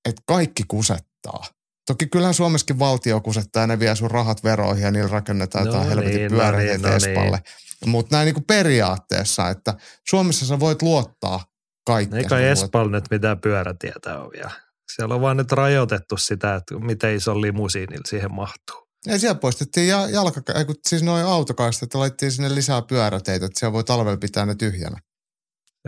että 0.09 0.23
kaikki 0.27 0.63
kusettaa. 0.69 1.45
Toki 1.87 2.07
kyllähän 2.07 2.35
Suomessakin 2.35 2.79
valtio 2.79 3.21
kusettaa 3.21 3.63
ja 3.63 3.67
ne 3.67 3.79
vie 3.79 3.97
sun 3.97 4.11
rahat 4.11 4.45
veroihin 4.45 4.85
ja 4.85 4.91
niillä 4.91 5.09
rakennetaan 5.11 5.65
no 5.65 5.71
jotain 5.71 5.89
helvetin 5.89 6.17
niin, 6.17 6.31
pyöräteitä 6.31 6.89
no 6.89 6.89
niin, 6.89 6.97
Espalle. 6.97 7.37
Niin. 7.37 7.91
Mutta 7.91 8.17
näin 8.17 8.35
niin 8.35 8.45
periaatteessa, 8.45 9.49
että 9.49 9.75
Suomessa 10.09 10.47
sä 10.47 10.61
voit 10.61 10.83
luottaa 10.83 11.45
kaikkeen. 11.87 12.23
Eikä 12.23 12.39
Espal 12.39 12.89
nyt 12.89 13.05
mitään 13.11 13.41
pyörätietä 13.41 14.19
ole 14.19 14.31
vielä. 14.33 14.51
Siellä 14.97 15.15
on 15.15 15.21
vaan 15.21 15.37
nyt 15.37 15.53
rajoitettu 15.53 16.17
sitä, 16.17 16.55
että 16.55 16.79
miten 16.79 17.17
iso 17.17 17.41
limusiinilla 17.41 18.03
siihen 18.09 18.35
mahtuu. 18.35 18.87
Ja 19.07 19.19
siellä 19.19 19.35
poistettiin 19.35 19.89
jalka, 19.89 20.43
siis 20.89 21.03
noin 21.03 21.25
autokaista, 21.25 21.85
että 21.85 21.99
laittiin 21.99 22.33
sinne 22.33 22.55
lisää 22.55 22.83
pyöräteitä, 22.83 23.47
että 23.47 23.61
siellä 23.61 23.73
voi 23.73 23.85
talvella 23.85 24.17
pitää 24.17 24.47
ne 24.47 24.55
tyhjänä. 24.55 24.97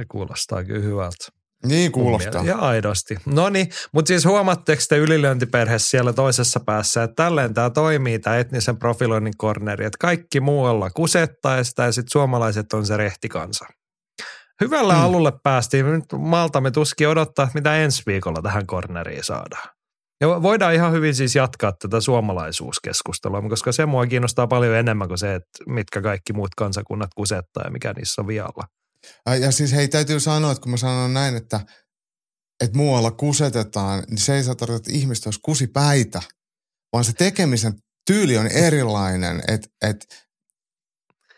Se 0.00 0.04
kuulostaa 0.10 0.64
kyllä 0.64 0.84
hyvältä. 0.84 1.37
Niin 1.66 1.92
kuulostaa. 1.92 2.44
Ja 2.44 2.56
aidosti. 2.56 3.16
No 3.26 3.48
niin, 3.48 3.68
mutta 3.92 4.08
siis 4.08 4.24
huomaatteko 4.24 4.82
te 4.88 4.96
ylilöintiperhe 4.96 5.78
siellä 5.78 6.12
toisessa 6.12 6.60
päässä, 6.60 7.02
että 7.02 7.24
tälleen 7.24 7.54
tämä 7.54 7.70
toimii, 7.70 8.18
tämä 8.18 8.36
etnisen 8.36 8.76
profiloinnin 8.76 9.36
korneri, 9.36 9.84
että 9.84 9.98
kaikki 10.00 10.40
muualla 10.40 10.90
kusettaa 10.90 11.64
sitä 11.64 11.82
ja 11.82 11.92
sitten 11.92 12.10
suomalaiset 12.12 12.72
on 12.72 12.86
se 12.86 12.96
rehtikansa. 12.96 13.66
Hyvällä 14.60 14.94
mm. 14.94 15.00
alulle 15.00 15.32
päästiin. 15.42 15.92
Nyt 15.92 16.04
Maltamme 16.18 16.70
tuskin 16.70 17.08
odottaa, 17.08 17.42
että 17.42 17.58
mitä 17.58 17.76
ensi 17.76 18.02
viikolla 18.06 18.42
tähän 18.42 18.66
korneriin 18.66 19.24
saadaan. 19.24 19.68
Ja 20.20 20.42
voidaan 20.42 20.74
ihan 20.74 20.92
hyvin 20.92 21.14
siis 21.14 21.34
jatkaa 21.34 21.72
tätä 21.72 22.00
suomalaisuuskeskustelua, 22.00 23.42
koska 23.48 23.72
se 23.72 23.86
mua 23.86 24.06
kiinnostaa 24.06 24.46
paljon 24.46 24.74
enemmän 24.74 25.08
kuin 25.08 25.18
se, 25.18 25.34
että 25.34 25.50
mitkä 25.66 26.02
kaikki 26.02 26.32
muut 26.32 26.54
kansakunnat 26.56 27.10
kusettaa 27.16 27.64
ja 27.64 27.70
mikä 27.70 27.92
niissä 27.92 28.22
on 28.22 28.26
vialla. 28.26 28.64
Ja 29.40 29.52
siis 29.52 29.72
hei, 29.72 29.88
täytyy 29.88 30.20
sanoa, 30.20 30.52
että 30.52 30.62
kun 30.62 30.70
mä 30.70 30.76
sanon 30.76 31.14
näin, 31.14 31.36
että, 31.36 31.60
että 32.64 32.76
muualla 32.76 33.10
kusetetaan, 33.10 34.04
niin 34.08 34.18
se 34.18 34.36
ei 34.36 34.44
saa 34.44 34.54
tarkoittaa, 34.54 34.90
että 34.90 34.98
ihmiset 35.00 35.26
olisi 35.26 35.40
kusipäitä, 35.42 36.22
vaan 36.92 37.04
se 37.04 37.12
tekemisen 37.12 37.74
tyyli 38.06 38.38
on 38.38 38.46
erilainen, 38.46 39.42
että, 39.48 39.68
että 39.82 40.06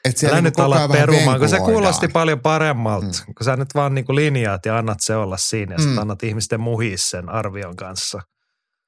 että 0.04 0.20
siellä 0.20 0.34
Älä 0.34 0.42
niinku 0.42 0.60
nyt 0.62 0.66
ala 0.66 0.88
perumaan, 0.88 1.38
kun 1.38 1.48
se 1.48 1.58
kuulosti 1.58 2.08
paljon 2.08 2.40
paremmalta, 2.40 3.06
mm. 3.06 3.34
kun 3.34 3.44
sä 3.44 3.56
nyt 3.56 3.68
vaan 3.74 3.94
niinku 3.94 4.14
linjaat 4.14 4.66
ja 4.66 4.78
annat 4.78 5.00
se 5.00 5.16
olla 5.16 5.36
siinä 5.36 5.74
ja 5.78 5.86
mm. 5.86 5.98
annat 5.98 6.22
ihmisten 6.22 6.60
muhia 6.60 6.96
sen 6.98 7.28
arvion 7.28 7.76
kanssa. 7.76 8.22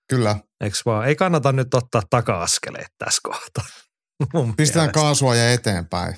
Kyllä. 0.08 0.36
Eikö 0.60 0.76
vaan? 0.86 1.08
Ei 1.08 1.16
kannata 1.16 1.52
nyt 1.52 1.74
ottaa 1.74 2.02
taka-askeleita 2.10 2.94
tässä 2.98 3.20
kohtaa. 3.22 3.64
Pistetään 4.56 4.84
mielestä. 4.84 5.00
kaasua 5.00 5.34
ja 5.34 5.52
eteenpäin. 5.52 6.14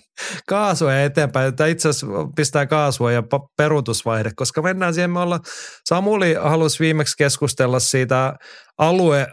Kaasua 0.49 0.93
ja 0.93 1.05
eteenpäin. 1.05 1.57
Tämä 1.57 1.69
itse 1.69 1.89
asiassa 1.89 2.07
pistää 2.37 2.67
kaasua 2.67 3.13
ja 3.13 3.23
peruutusvaihde, 3.57 4.31
koska 4.37 4.63
mennään 4.63 4.95
siihen. 4.95 5.11
Me 5.11 5.21
olla, 5.21 5.41
Samuli 5.89 6.35
halusi 6.43 6.81
viimeksi 6.81 7.17
keskustella 7.17 7.81
siitä 7.81 8.35
alue 8.79 9.29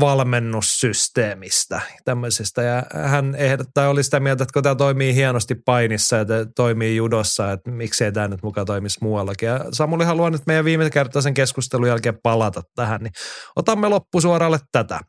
valmennussysteemistä 0.00 1.80
tämmöisestä. 2.04 2.62
Ja 2.62 2.82
hän 3.04 3.34
ehdottaa, 3.34 3.88
oli 3.88 4.02
sitä 4.02 4.20
mieltä, 4.20 4.42
että 4.42 4.52
kun 4.52 4.62
tämä 4.62 4.74
toimii 4.74 5.14
hienosti 5.14 5.54
painissa 5.54 6.16
ja 6.16 6.24
toimii 6.56 6.96
judossa, 6.96 7.52
että 7.52 7.70
miksei 7.70 8.12
tämä 8.12 8.28
nyt 8.28 8.42
mukaan 8.42 8.66
toimisi 8.66 8.98
muuallakin. 9.02 9.46
Ja 9.46 9.64
Samuli 9.72 10.04
haluaa 10.04 10.30
nyt 10.30 10.46
meidän 10.46 10.64
viime 10.64 10.90
kertaisen 10.90 11.34
keskustelun 11.34 11.88
jälkeen 11.88 12.18
palata 12.22 12.62
tähän, 12.74 13.00
niin 13.00 13.12
otamme 13.56 13.88
loppusuoralle 13.88 14.58
tätä. 14.72 15.00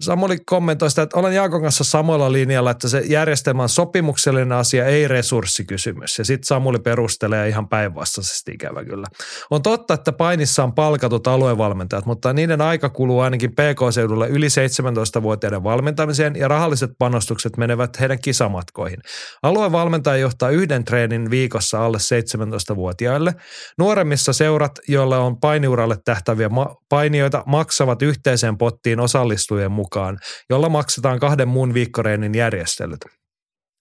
Samuli 0.00 0.36
kommentoi 0.46 0.90
sitä, 0.90 1.02
että 1.02 1.18
olen 1.18 1.34
Jaakon 1.34 1.62
kanssa 1.62 1.84
samalla 1.84 2.32
linjalla, 2.32 2.70
että 2.70 2.88
se 2.88 3.02
järjestelmä 3.06 3.62
on 3.62 3.68
sopimuksellinen 3.68 4.52
asia, 4.52 4.86
ei 4.86 5.08
resurssikysymys. 5.08 6.18
Ja 6.18 6.24
sitten 6.24 6.46
Samuli 6.46 6.78
perustelee 6.78 7.48
ihan 7.48 7.68
päinvastaisesti 7.68 8.52
ikävä 8.52 8.84
kyllä. 8.84 9.06
On 9.50 9.62
totta, 9.62 9.94
että 9.94 10.12
painissa 10.12 10.64
on 10.64 10.74
palkatut 10.74 11.26
aluevalmentajat, 11.26 12.06
mutta 12.06 12.32
niiden 12.32 12.60
aika 12.60 12.88
kuluu 12.88 13.20
ainakin 13.20 13.52
PK-seudulle 13.52 14.28
yli 14.28 14.46
17-vuotiaiden 14.46 15.64
valmentamiseen 15.64 16.36
ja 16.36 16.48
rahalliset 16.48 16.90
panostukset 16.98 17.56
menevät 17.56 18.00
heidän 18.00 18.18
kisamatkoihin. 18.18 18.98
Aluevalmentaja 19.42 20.16
johtaa 20.16 20.50
yhden 20.50 20.84
treenin 20.84 21.30
viikossa 21.30 21.84
alle 21.84 21.98
17-vuotiaille. 21.98 23.34
Nuoremmissa 23.78 24.32
seurat, 24.32 24.72
joilla 24.88 25.18
on 25.18 25.40
painiuralle 25.40 25.96
tähtäviä 26.04 26.50
painijoita, 26.88 27.42
maksavat 27.46 28.02
yhteiseen 28.02 28.58
pottiin 28.58 29.00
osallistujien 29.00 29.72
mukaan 29.72 29.85
mukaan, 29.86 30.18
jolla 30.50 30.68
maksetaan 30.68 31.20
kahden 31.20 31.48
muun 31.48 31.74
viikkoreenin 31.74 32.34
järjestelyt. 32.34 33.00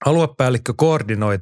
Aluepäällikkö 0.06 0.74
koordinoi 0.78 1.38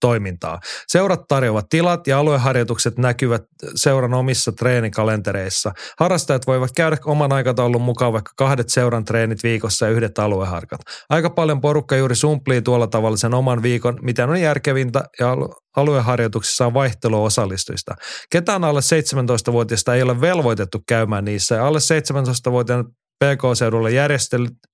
toimintaa. 0.00 0.60
Seurat 0.88 1.20
tarjoavat 1.28 1.66
tilat 1.68 2.06
ja 2.06 2.18
alueharjoitukset 2.18 2.98
näkyvät 2.98 3.42
seuran 3.74 4.14
omissa 4.14 4.52
treenikalentereissa. 4.52 5.72
Harrastajat 5.98 6.46
voivat 6.46 6.70
käydä 6.76 6.96
oman 7.04 7.32
aikataulun 7.32 7.82
mukaan 7.82 8.12
vaikka 8.12 8.32
kahdet 8.36 8.68
seuran 8.68 9.04
treenit 9.04 9.42
viikossa 9.42 9.86
ja 9.86 9.92
yhdet 9.92 10.18
alueharkat. 10.18 10.80
Aika 11.10 11.30
paljon 11.30 11.60
porukka 11.60 11.96
juuri 11.96 12.14
sumplii 12.14 12.62
tuolla 12.62 12.86
tavalla 12.86 13.16
sen 13.16 13.34
oman 13.34 13.62
viikon, 13.62 13.98
miten 14.02 14.30
on 14.30 14.40
järkevintä 14.40 15.04
ja 15.20 15.36
alueharjoituksissa 15.76 16.66
on 16.66 16.74
vaihtelua 16.74 17.20
osallistujista. 17.20 17.94
Ketään 18.30 18.64
alle 18.64 18.80
17-vuotiaista 18.80 19.94
ei 19.94 20.02
ole 20.02 20.20
velvoitettu 20.20 20.82
käymään 20.88 21.24
niissä 21.24 21.54
ja 21.54 21.66
alle 21.66 21.78
17-vuotiaana 21.78 22.84
PK-seudulla 23.24 23.88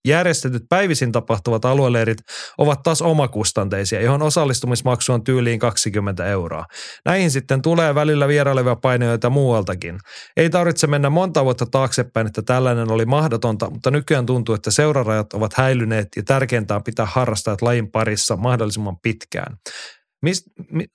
järjestetyt 0.04 0.62
päivisin 0.68 1.12
tapahtuvat 1.12 1.64
alueleirit 1.64 2.18
ovat 2.58 2.82
taas 2.82 3.02
omakustanteisia, 3.02 4.00
johon 4.00 4.22
osallistumismaksu 4.22 5.12
on 5.12 5.24
tyyliin 5.24 5.58
20 5.58 6.26
euroa. 6.26 6.64
Näihin 7.04 7.30
sitten 7.30 7.62
tulee 7.62 7.94
välillä 7.94 8.28
vierailevia 8.28 8.76
painoja 8.76 9.30
muualtakin. 9.30 9.98
Ei 10.36 10.50
tarvitse 10.50 10.86
mennä 10.86 11.10
monta 11.10 11.44
vuotta 11.44 11.66
taaksepäin, 11.66 12.26
että 12.26 12.42
tällainen 12.42 12.90
oli 12.90 13.06
mahdotonta, 13.06 13.70
mutta 13.70 13.90
nykyään 13.90 14.26
tuntuu, 14.26 14.54
että 14.54 14.70
seurarajat 14.70 15.32
ovat 15.32 15.54
häilyneet 15.54 16.08
ja 16.16 16.22
tärkeintä 16.22 16.76
on 16.76 16.84
pitää 16.84 17.06
harrastajat 17.06 17.62
lajin 17.62 17.90
parissa 17.90 18.36
mahdollisimman 18.36 18.98
pitkään. 19.02 19.56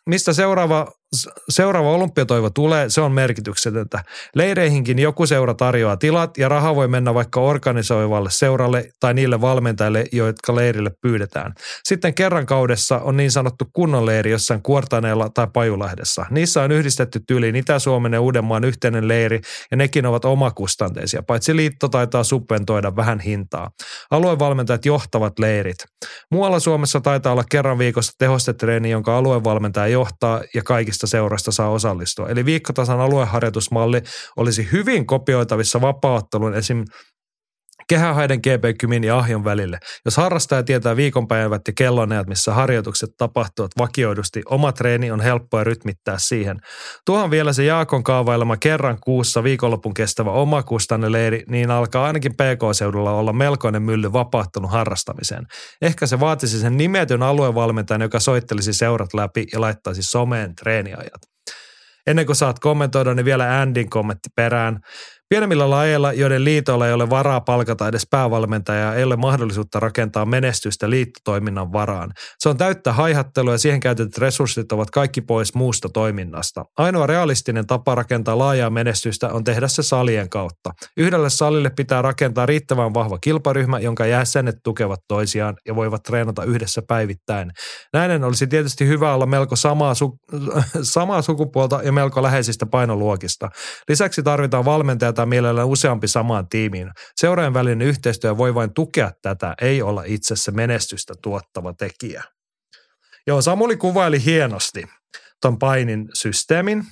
Mistä 0.06 0.34
seuraava 0.34 0.92
seuraava 1.50 1.92
olympiatoivo 1.92 2.50
tulee, 2.50 2.90
se 2.90 3.02
on 3.02 3.12
merkityksetöntä. 3.12 4.04
Leireihinkin 4.36 5.00
joku 5.00 5.26
seura 5.26 5.54
tarjoaa 5.54 5.98
tilat 5.98 6.38
ja 6.38 6.50
raha 6.50 6.76
voi 6.76 6.88
mennä 6.88 7.14
vaikka 7.14 7.40
organisoivalle 7.40 8.30
seuralle 8.32 8.90
tai 9.00 9.14
niille 9.14 9.42
valmentajille, 9.42 10.06
jotka 10.12 10.56
leirille 10.56 10.92
pyydetään. 11.02 11.54
Sitten 11.84 12.14
kerran 12.14 12.46
kaudessa 12.46 13.00
on 13.00 13.18
niin 13.18 13.32
sanottu 13.32 13.66
kunnon 13.74 14.06
leiri 14.06 14.32
jossain 14.32 14.62
Kuortaneella 14.62 15.30
tai 15.30 15.48
Pajulahdessa. 15.54 16.26
Niissä 16.30 16.64
on 16.64 16.72
yhdistetty 16.72 17.20
tyyliin 17.28 17.56
Itä-Suomen 17.56 18.14
ja 18.14 18.22
Uudenmaan 18.22 18.64
yhteinen 18.64 19.08
leiri 19.08 19.42
ja 19.72 19.78
nekin 19.78 20.06
ovat 20.06 20.26
omakustanteisia, 20.26 21.24
paitsi 21.24 21.56
liitto 21.56 21.88
taitaa 21.88 22.24
subventoida 22.24 22.96
vähän 22.96 23.20
hintaa. 23.20 23.72
Aluevalmentajat 24.12 24.86
johtavat 24.86 25.40
leirit. 25.40 25.78
Muualla 26.32 26.60
Suomessa 26.60 27.02
taitaa 27.02 27.32
olla 27.32 27.44
kerran 27.52 27.78
viikossa 27.78 28.14
tehostetreeni, 28.18 28.90
jonka 28.90 29.18
aluevalmentaja 29.18 29.88
johtaa 29.88 30.42
ja 30.54 30.64
kaikista 30.64 30.99
kaikista 31.00 31.18
seurasta 31.18 31.52
saa 31.52 31.70
osallistua. 31.70 32.30
Eli 32.30 32.46
viikkotasan 32.46 33.00
alueharjoitusmalli 33.00 34.02
olisi 34.38 34.68
hyvin 34.72 35.06
kopioitavissa 35.06 35.82
vapauttelun 35.82 36.54
esim 36.54 36.86
kehähaiden 37.90 38.40
GP 38.40 38.78
Kymin 38.80 39.04
ja 39.04 39.18
Ahjon 39.18 39.44
välille. 39.44 39.78
Jos 40.06 40.18
harrastaja 40.18 40.64
tietää 40.64 40.96
viikonpäivät 40.96 41.62
ja 41.68 41.74
kellonajat, 41.78 42.28
missä 42.28 42.54
harjoitukset 42.54 43.10
tapahtuvat 43.18 43.72
vakioidusti, 43.78 44.42
oma 44.46 44.72
treeni 44.72 45.12
on 45.12 45.22
helppoa 45.22 45.64
rytmittää 45.64 46.16
siihen. 46.18 46.58
Tuohon 47.06 47.32
vielä 47.32 47.54
se 47.54 47.64
Jaakon 47.64 48.04
kaavailema 48.04 48.58
kerran 48.58 48.98
kuussa 49.04 49.44
viikonlopun 49.44 49.94
kestävä 49.94 50.32
omakustanne 50.32 51.12
leiri, 51.12 51.44
niin 51.48 51.72
alkaa 51.72 52.06
ainakin 52.06 52.34
PK-seudulla 52.34 53.12
olla 53.12 53.34
melkoinen 53.34 53.82
mylly 53.82 54.14
vapauttelun 54.14 54.70
harrastamiseen. 54.70 55.46
Ehkä 55.82 56.06
se 56.06 56.20
vaatisi 56.20 56.60
sen 56.60 56.78
nimetyn 56.78 57.24
aluevalmentajan, 57.24 58.02
joka 58.02 58.20
soittelisi 58.20 58.74
seurat 58.74 59.14
läpi 59.14 59.46
ja 59.54 59.62
laittaisi 59.62 60.04
someen 60.04 60.56
treeniajat. 60.56 61.22
Ennen 62.08 62.26
kuin 62.26 62.36
saat 62.36 62.60
kommentoida, 62.60 63.14
niin 63.14 63.26
vielä 63.26 63.62
Andin 63.62 63.90
kommentti 63.90 64.30
perään. 64.36 64.80
Pienemmillä 65.30 65.70
lajeilla, 65.70 66.14
joiden 66.14 66.44
liitoilla 66.44 66.88
ei 66.88 66.94
ole 66.94 67.10
varaa 67.10 67.42
palkata 67.42 67.88
edes 67.88 68.08
päävalmentajaa, 68.12 68.96
ei 68.96 69.04
ole 69.04 69.16
mahdollisuutta 69.16 69.80
rakentaa 69.80 70.26
menestystä 70.26 70.90
liittotoiminnan 70.90 71.74
varaan. 71.74 72.12
Se 72.40 72.50
on 72.50 72.58
täyttä 72.58 72.94
haihattelua 72.94 73.54
ja 73.54 73.58
siihen 73.58 73.80
käytetyt 73.80 74.18
resurssit 74.18 74.72
ovat 74.72 74.92
kaikki 74.92 75.22
pois 75.22 75.56
muusta 75.56 75.90
toiminnasta. 75.90 76.66
Ainoa 76.78 77.08
realistinen 77.08 77.68
tapa 77.68 77.96
rakentaa 77.96 78.38
laajaa 78.38 78.70
menestystä 78.70 79.34
on 79.34 79.44
tehdä 79.44 79.68
se 79.68 79.84
salien 79.84 80.30
kautta. 80.30 80.72
Yhdelle 80.98 81.30
salille 81.30 81.70
pitää 81.76 82.02
rakentaa 82.02 82.46
riittävän 82.46 82.94
vahva 82.94 83.18
kilparyhmä, 83.18 83.80
jonka 83.80 84.06
jäsenet 84.06 84.56
tukevat 84.64 85.00
toisiaan 85.08 85.56
ja 85.68 85.76
voivat 85.76 86.04
treenata 86.04 86.44
yhdessä 86.44 86.82
päivittäin. 86.88 87.52
Näiden 87.94 88.24
olisi 88.24 88.48
tietysti 88.48 88.88
hyvä 88.88 89.14
olla 89.14 89.26
melko 89.26 89.56
samaa, 89.56 89.94
su- 89.94 90.40
samaa 90.82 91.22
sukupuolta 91.22 91.82
ja 91.84 91.92
melko 91.92 92.24
läheisistä 92.24 92.66
painoluokista. 92.66 93.50
Lisäksi 93.90 94.24
tarvitaan 94.24 94.66
valmentajat 94.66 95.19
tai 95.20 95.26
mielellään 95.26 95.68
useampi 95.68 96.08
samaan 96.08 96.50
tiimiin. 96.50 96.92
Seuraajan 97.16 97.54
välinen 97.54 97.82
yhteistyö 97.82 98.38
voi 98.38 98.56
vain 98.56 98.74
tukea 98.74 99.12
tätä, 99.22 99.56
ei 99.62 99.82
olla 99.82 100.04
itse 100.06 100.36
se 100.36 100.52
menestystä 100.52 101.14
tuottava 101.24 101.74
tekijä. 101.74 102.24
Joo, 103.28 103.42
Samuli 103.42 103.78
kuvaili 103.78 104.26
hienosti 104.26 104.84
ton 105.42 105.60
painin 105.60 106.10
systeemin 106.14 106.84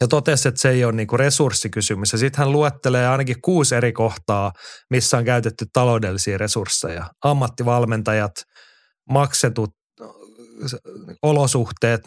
ja 0.00 0.08
totesi, 0.08 0.48
että 0.48 0.60
se 0.60 0.70
ei 0.70 0.84
ole 0.84 0.92
niinku 0.92 1.16
resurssikysymys. 1.16 2.12
Ja 2.12 2.18
sitten 2.18 2.38
hän 2.38 2.52
luettelee 2.52 3.08
ainakin 3.08 3.42
kuusi 3.42 3.74
eri 3.74 3.92
kohtaa, 3.92 4.52
missä 4.90 5.18
on 5.18 5.24
käytetty 5.24 5.66
taloudellisia 5.72 6.38
resursseja. 6.38 7.10
Ammattivalmentajat, 7.24 8.32
maksetut 9.10 9.70
olosuhteet, 11.22 12.00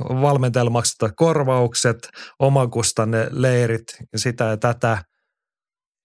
valmentajalle 0.00 1.12
korvaukset, 1.16 2.08
omakustanne 2.38 3.28
leirit 3.30 3.84
ja 4.12 4.18
sitä 4.18 4.44
ja 4.44 4.56
tätä. 4.56 5.04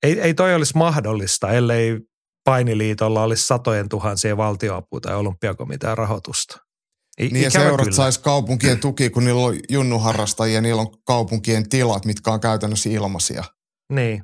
Ei, 0.03 0.21
ei 0.21 0.33
toi 0.33 0.55
olisi 0.55 0.77
mahdollista, 0.77 1.51
ellei 1.51 1.99
painiliitolla 2.43 3.23
olisi 3.23 3.47
satojen 3.47 3.89
tuhansien 3.89 4.37
valtioapua 4.37 4.99
tai 4.99 5.15
olympiakomitean 5.15 5.97
rahoitusta. 5.97 6.57
I, 7.21 7.27
niin 7.27 7.43
ja 7.43 7.49
seurat 7.49 7.93
saisi 7.93 8.21
kaupunkien 8.21 8.79
tuki, 8.79 9.09
kun 9.09 9.25
niillä 9.25 9.41
on 9.41 9.55
junnuharrastajia, 9.69 10.61
niillä 10.61 10.81
on 10.81 10.91
kaupunkien 11.05 11.69
tilat, 11.69 12.05
mitkä 12.05 12.31
on 12.31 12.39
käytännössä 12.39 12.89
ilmaisia. 12.89 13.43
Niin, 13.93 14.23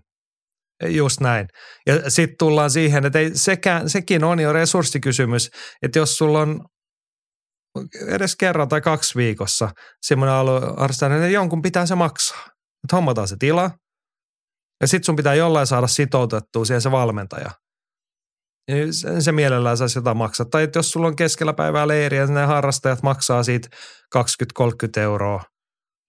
just 0.88 1.22
näin. 1.22 1.48
Ja 1.88 2.12
sitten 2.12 2.36
tullaan 2.40 2.72
siihen, 2.72 3.06
että 3.06 3.20
ei 3.20 3.32
sekään, 3.34 3.90
sekin 3.90 4.24
on 4.24 4.40
jo 4.40 4.54
resurssikysymys, 4.54 5.50
että 5.82 6.00
jos 6.00 6.18
sulla 6.18 6.42
on 6.42 6.66
edes 8.08 8.36
kerran 8.36 8.70
tai 8.70 8.82
kaksi 8.82 9.16
viikossa 9.16 9.70
semmoinen 10.02 10.36
alueharrastaja, 10.36 11.20
niin 11.20 11.34
jonkun 11.34 11.62
pitää 11.62 11.86
se 11.86 11.96
maksaa. 11.96 12.42
Että 12.84 12.96
hommataan 12.96 13.28
se 13.28 13.36
tila 13.40 13.72
ja 14.82 14.88
sitten 14.88 15.06
sun 15.06 15.16
pitää 15.16 15.34
jollain 15.34 15.68
saada 15.68 15.88
sitoutettua 15.88 16.66
siihen 16.66 16.82
se 16.82 16.92
valmentaja. 16.92 17.52
Ja 18.68 19.22
se 19.22 19.32
mielellään 19.32 19.78
saisi 19.78 19.98
jotain 19.98 20.18
maksaa. 20.18 20.46
Tai 20.46 20.70
jos 20.76 20.92
sulla 20.92 21.08
on 21.08 21.16
keskellä 21.16 21.54
päivää 21.54 21.88
leiriä 21.88 22.22
ja 22.22 22.28
ne 22.28 22.46
harrastajat 22.46 23.04
maksaa 23.04 23.44
siitä 23.44 23.68
20-30 24.16 25.00
euroa, 25.02 25.44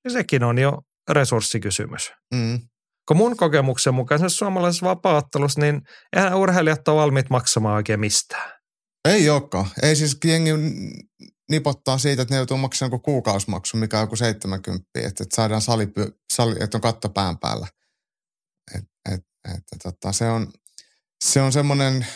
niin 0.04 0.12
sekin 0.12 0.44
on 0.44 0.58
jo 0.58 0.82
resurssikysymys. 1.10 2.12
Mm. 2.34 2.60
Kun 3.08 3.16
mun 3.16 3.36
kokemuksen 3.36 3.94
mukaan 3.94 4.30
suomalaisessa 4.30 4.86
vapaattelussa, 4.86 5.60
niin 5.60 5.80
eihän 6.16 6.34
urheilijat 6.34 6.88
ole 6.88 7.00
valmiit 7.00 7.30
maksamaan 7.30 7.74
oikein 7.74 8.00
mistään. 8.00 8.52
Ei 9.08 9.30
olekaan. 9.30 9.66
Ei 9.82 9.96
siis 9.96 10.18
jengi 10.24 10.50
nipottaa 11.50 11.98
siitä, 11.98 12.22
että 12.22 12.34
ne 12.34 12.38
joutuu 12.38 12.56
maksamaan 12.56 12.92
joku 12.92 12.98
kuukausimaksu, 12.98 13.76
mikä 13.76 13.96
on 13.98 14.02
joku 14.02 14.16
70, 14.16 14.86
että, 14.94 15.22
että 15.22 15.36
saadaan 15.36 15.62
sali, 15.62 15.88
sali, 16.32 16.54
että 16.60 16.76
on 16.76 16.80
katto 16.80 17.08
pään 17.08 17.38
päällä. 17.38 17.66
Et, 18.74 18.84
et, 19.12 19.26
et, 19.54 19.82
tota, 19.82 20.12
se 20.12 20.28
on, 20.28 20.52
se 21.24 21.40
on 21.40 21.52
semmoinen 21.52 22.06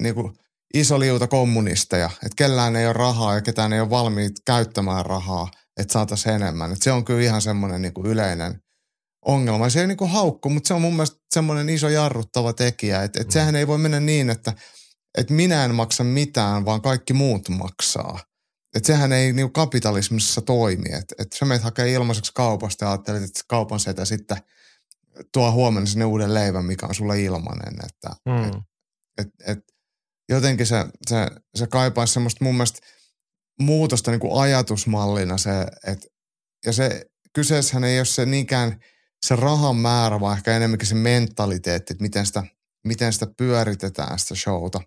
niin 0.00 0.14
kuin 0.14 0.38
iso 0.74 1.00
liuta 1.00 1.26
kommunisteja, 1.26 2.10
että 2.14 2.36
kellään 2.36 2.76
ei 2.76 2.86
ole 2.86 2.92
rahaa 2.92 3.34
ja 3.34 3.40
ketään 3.40 3.72
ei 3.72 3.80
ole 3.80 3.90
valmiit 3.90 4.32
käyttämään 4.46 5.06
rahaa, 5.06 5.50
että 5.76 5.92
saataisiin 5.92 6.34
enemmän. 6.34 6.72
Et 6.72 6.82
se 6.82 6.92
on 6.92 7.04
kyllä 7.04 7.22
ihan 7.22 7.42
semmoinen 7.42 7.82
niin 7.82 7.94
kuin 7.94 8.06
yleinen 8.06 8.62
ongelma. 9.24 9.70
Se 9.70 9.80
ei 9.80 9.86
niin 9.86 9.98
kuin 9.98 10.10
haukku, 10.10 10.50
mutta 10.50 10.68
se 10.68 10.74
on 10.74 10.82
mun 10.82 10.92
mielestä 10.92 11.16
semmoinen 11.30 11.68
iso 11.68 11.88
jarruttava 11.88 12.52
tekijä, 12.52 13.02
että, 13.02 13.20
että 13.20 13.30
mm. 13.30 13.32
sehän 13.32 13.56
ei 13.56 13.66
voi 13.66 13.78
mennä 13.78 14.00
niin, 14.00 14.30
että, 14.30 14.52
että 15.18 15.34
minä 15.34 15.64
en 15.64 15.74
maksa 15.74 16.04
mitään, 16.04 16.64
vaan 16.64 16.82
kaikki 16.82 17.12
muut 17.12 17.48
maksaa. 17.48 18.20
Että 18.78 18.86
sehän 18.86 19.12
ei 19.12 19.32
niin 19.32 19.52
kapitalismissa 19.52 20.40
toimi. 20.40 20.88
Että 20.92 21.14
et 21.18 21.32
sä 21.32 21.44
menet 21.44 21.62
hakee 21.62 21.92
ilmaiseksi 21.92 22.32
kaupasta 22.34 22.84
ja 22.84 22.90
ajattelet, 22.90 23.22
että 23.22 23.40
kaupan 23.48 23.80
setä 23.80 24.04
sitten 24.04 24.36
tuo 25.32 25.52
huomenna 25.52 25.86
sinne 25.86 26.04
uuden 26.04 26.34
leivän, 26.34 26.64
mikä 26.64 26.86
on 26.86 26.94
sulle 26.94 27.22
ilmanen. 27.22 27.74
Että 27.86 28.10
mm. 28.26 28.62
et, 29.18 29.26
et, 29.26 29.28
et, 29.46 29.58
jotenkin 30.28 30.66
se, 30.66 30.86
se, 31.06 31.16
se 31.54 31.66
kaipaisi 31.66 32.12
semmoista 32.12 32.44
mun 32.44 32.54
mielestä 32.54 32.78
muutosta 33.60 34.10
niin 34.10 34.20
kuin 34.20 34.42
ajatusmallina 34.42 35.38
se, 35.38 35.66
että 35.86 36.06
ja 36.66 36.72
se 36.72 37.04
kyseessähän 37.32 37.84
ei 37.84 37.98
ole 37.98 38.04
se 38.04 38.26
niinkään 38.26 38.80
se 39.26 39.36
rahan 39.36 39.76
määrä, 39.76 40.20
vaan 40.20 40.36
ehkä 40.36 40.56
enemmänkin 40.56 40.88
se 40.88 40.94
mentaliteetti, 40.94 41.92
että 41.92 42.02
miten 42.02 42.26
sitä, 42.26 42.42
miten 42.86 43.12
sitä 43.12 43.26
pyöritetään 43.36 44.18
sitä 44.18 44.34
showta. 44.34 44.80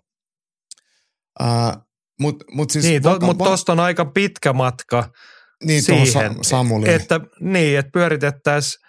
Mutta 1.40 1.91
mut 2.20 2.70
siis 2.70 2.84
niin, 2.84 3.02
to, 3.02 3.18
mut 3.20 3.38
tosta 3.38 3.72
on 3.72 3.80
aika 3.80 4.04
pitkä 4.04 4.52
matka 4.52 5.10
niin, 5.64 5.82
siihen, 5.82 6.36
Samuli. 6.44 6.90
että, 6.90 7.20
niin, 7.40 7.78
että 7.78 7.90
pyöritettäisiin 7.92 8.82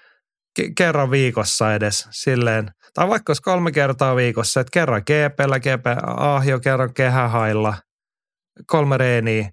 kerran 0.78 1.12
viikossa 1.12 1.76
edes 1.76 2.08
silleen, 2.12 2.72
tai 2.94 3.08
vaikka 3.08 3.30
olisi 3.30 3.42
kolme 3.42 3.72
kertaa 3.72 4.16
viikossa, 4.16 4.60
että 4.60 4.72
kerran 4.74 5.02
GPllä, 5.02 5.60
GP 5.60 5.86
Ahjo, 6.18 6.60
kerran 6.60 6.94
kehähailla, 6.94 7.78
kolme 8.68 8.98
reeniä. 8.98 9.50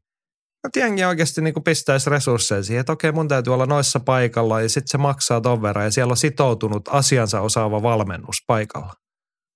Että 0.67 0.79
jengi 0.81 1.05
oikeasti 1.05 1.41
niin 1.41 1.55
pistäisi 1.65 2.11
resursseja 2.11 2.63
siihen, 2.63 2.81
että 2.81 2.93
okei 2.93 3.13
mun 3.13 3.29
täytyy 3.29 3.55
olla 3.55 3.67
noissa 3.67 4.01
paikalla 4.01 4.61
ja 4.61 4.69
sitten 4.69 4.89
se 4.89 4.99
maksaa 4.99 5.41
ton 5.41 5.63
verran 5.63 5.85
ja 5.85 5.91
siellä 5.91 6.11
on 6.11 6.17
sitoutunut 6.17 6.89
asiansa 6.89 7.41
osaava 7.41 7.83
valmennus 7.83 8.37
paikalla. 8.47 8.93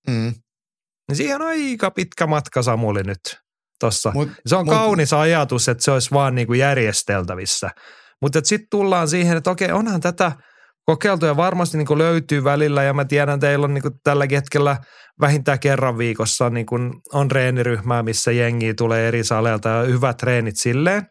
Mm. 0.09 0.35
Niin 1.09 1.16
siihen 1.16 1.43
on 1.43 1.49
aika 1.49 1.91
pitkä 1.91 2.27
matka 2.27 2.62
Samuli 2.62 3.03
nyt 3.03 3.44
tossa. 3.81 4.11
Mut, 4.15 4.29
se 4.47 4.57
on 4.57 4.65
mut, 4.65 4.75
kaunis 4.75 5.13
ajatus, 5.13 5.69
että 5.69 5.85
se 5.85 5.91
olisi 5.91 6.11
vaan 6.11 6.35
niin 6.35 6.47
kuin 6.47 6.59
järjesteltävissä. 6.59 7.71
Mutta 8.23 8.41
sitten 8.45 8.69
tullaan 8.71 9.09
siihen, 9.09 9.37
että 9.37 9.51
okei, 9.51 9.73
onhan 9.73 10.01
tätä 10.01 10.33
kokeiltu 10.87 11.27
ja 11.27 11.37
varmasti 11.37 11.79
niin 11.79 11.87
kuin 11.87 11.99
löytyy 11.99 12.45
välillä 12.45 12.83
ja 12.83 12.95
mä 12.95 13.05
tiedän, 13.05 13.35
että 13.35 13.47
teillä 13.47 13.65
on 13.65 13.75
niin 13.75 13.83
kuin 13.83 13.95
tälläkin 14.05 14.37
hetkellä 14.37 14.77
vähintään 15.21 15.59
kerran 15.59 15.99
viikossa 15.99 16.51
niin 16.51 16.67
kuin 16.67 16.93
on 17.13 17.29
treeniryhmää, 17.29 18.03
missä 18.03 18.33
jengi 18.33 18.75
tulee 18.75 19.09
eri 19.09 19.25
saleilta 19.25 19.69
ja 19.69 19.83
hyvät 19.83 20.17
treenit 20.17 20.55
silleen. 20.59 21.03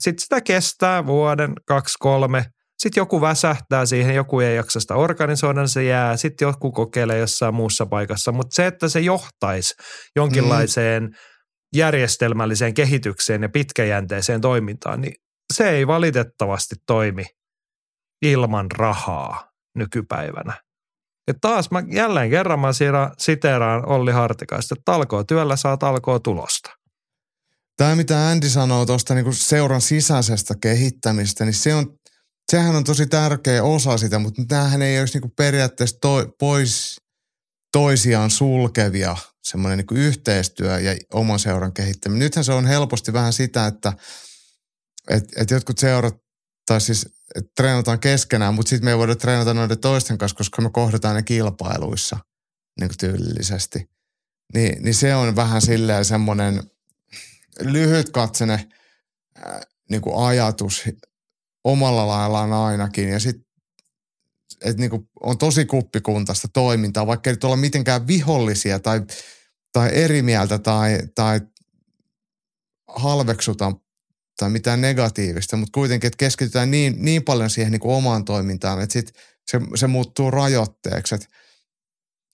Sitten 0.00 0.22
sitä 0.22 0.40
kestää 0.40 1.06
vuoden, 1.06 1.52
kaksi, 1.66 1.94
kolme. 1.98 2.44
Sitten 2.78 3.00
joku 3.00 3.20
väsähtää 3.20 3.86
siihen, 3.86 4.14
joku 4.14 4.40
ei 4.40 4.56
jaksa 4.56 4.80
sitä 4.80 4.94
organisoida, 4.94 5.60
niin 5.60 5.68
se 5.68 5.84
jää. 5.84 6.16
Sitten 6.16 6.46
joku 6.46 6.72
kokeilee 6.72 7.18
jossain 7.18 7.54
muussa 7.54 7.86
paikassa. 7.86 8.32
Mutta 8.32 8.54
se, 8.54 8.66
että 8.66 8.88
se 8.88 9.00
johtaisi 9.00 9.74
jonkinlaiseen 10.16 11.02
mm 11.02 11.10
järjestelmälliseen 11.76 12.74
kehitykseen 12.74 13.42
ja 13.42 13.48
pitkäjänteiseen 13.48 14.40
toimintaan, 14.40 15.00
niin 15.00 15.14
se 15.52 15.70
ei 15.70 15.86
valitettavasti 15.86 16.74
toimi 16.86 17.24
ilman 18.22 18.70
rahaa 18.70 19.50
nykypäivänä. 19.76 20.62
Ja 21.28 21.34
taas 21.40 21.70
mä 21.70 21.82
jälleen 21.92 22.30
kerran 22.30 22.60
mä 22.60 22.68
siteraan 23.18 23.88
Olli 23.88 24.12
Hartikaista, 24.12 24.74
että 24.74 24.82
talkoo 24.84 25.24
työllä 25.24 25.56
saa 25.56 25.76
talkoo 25.76 26.18
tulosta. 26.18 26.70
Tämä, 27.76 27.96
mitä 27.96 28.28
Andy 28.28 28.48
sanoo 28.48 28.86
tuosta 28.86 29.14
niin 29.14 29.34
seuran 29.34 29.80
sisäisestä 29.80 30.54
kehittämistä, 30.62 31.44
niin 31.44 31.54
se 31.54 31.74
on, 31.74 31.98
sehän 32.52 32.76
on 32.76 32.84
tosi 32.84 33.06
tärkeä 33.06 33.62
osa 33.62 33.98
sitä, 33.98 34.18
mutta 34.18 34.42
tämähän 34.48 34.82
ei 34.82 35.00
olisi 35.00 35.18
niin 35.18 35.32
periaatteessa 35.36 35.98
to, 36.00 36.26
pois 36.38 36.96
toisiaan 37.72 38.30
sulkevia 38.30 39.16
semmoinen 39.42 39.78
niin 39.78 39.98
yhteistyö 39.98 40.78
ja 40.78 40.96
oman 41.12 41.38
seuran 41.38 41.72
kehittäminen. 41.72 42.18
Nythän 42.18 42.44
se 42.44 42.52
on 42.52 42.66
helposti 42.66 43.12
vähän 43.12 43.32
sitä, 43.32 43.66
että 43.66 43.92
et, 45.10 45.24
et 45.36 45.50
jotkut 45.50 45.78
seurat 45.78 46.16
tai 46.66 46.80
siis 46.80 47.08
treenataan 47.56 48.00
keskenään, 48.00 48.54
mutta 48.54 48.70
sitten 48.70 48.84
me 48.84 48.90
ei 48.90 48.98
voida 48.98 49.16
treenata 49.16 49.54
noiden 49.54 49.78
toisten 49.78 50.18
kanssa, 50.18 50.36
koska 50.36 50.62
me 50.62 50.70
kohdataan 50.70 51.16
ne 51.16 51.22
kilpailuissa 51.22 52.16
niin 52.80 52.88
kuin 52.88 52.98
tyylillisesti. 52.98 53.90
Niin, 54.54 54.82
niin 54.82 54.94
se 54.94 55.14
on 55.14 55.36
vähän 55.36 55.62
silleen 55.62 56.04
semmoinen 56.04 56.62
lyhytkatsene 57.60 58.68
äh, 59.46 59.60
niin 59.90 60.02
kuin 60.02 60.26
ajatus 60.26 60.82
omalla 61.64 62.08
laillaan 62.08 62.52
ainakin. 62.52 63.08
Ja 63.08 63.20
sitten 63.20 63.51
että 64.64 64.80
niin 64.80 64.90
kuin 64.90 65.08
on 65.20 65.38
tosi 65.38 65.64
kuppikuntaista 65.64 66.48
toimintaa, 66.48 67.06
vaikka 67.06 67.30
ei 67.30 67.36
olla 67.44 67.56
mitenkään 67.56 68.06
vihollisia 68.06 68.78
tai, 68.78 69.02
tai 69.72 69.90
eri 69.92 70.22
mieltä 70.22 70.58
tai, 70.58 70.98
tai 71.14 71.40
halveksuta 72.88 73.72
tai 74.38 74.50
mitään 74.50 74.80
negatiivista, 74.80 75.56
mutta 75.56 75.74
kuitenkin, 75.74 76.08
että 76.08 76.16
keskitytään 76.16 76.70
niin, 76.70 76.94
niin 76.98 77.24
paljon 77.24 77.50
siihen 77.50 77.72
niin 77.72 77.80
kuin 77.80 77.94
omaan 77.94 78.24
toimintaan, 78.24 78.80
että 78.80 78.92
sit 78.92 79.12
se, 79.50 79.60
se 79.74 79.86
muuttuu 79.86 80.30
rajoitteeksi. 80.30 81.14
Et, 81.14 81.26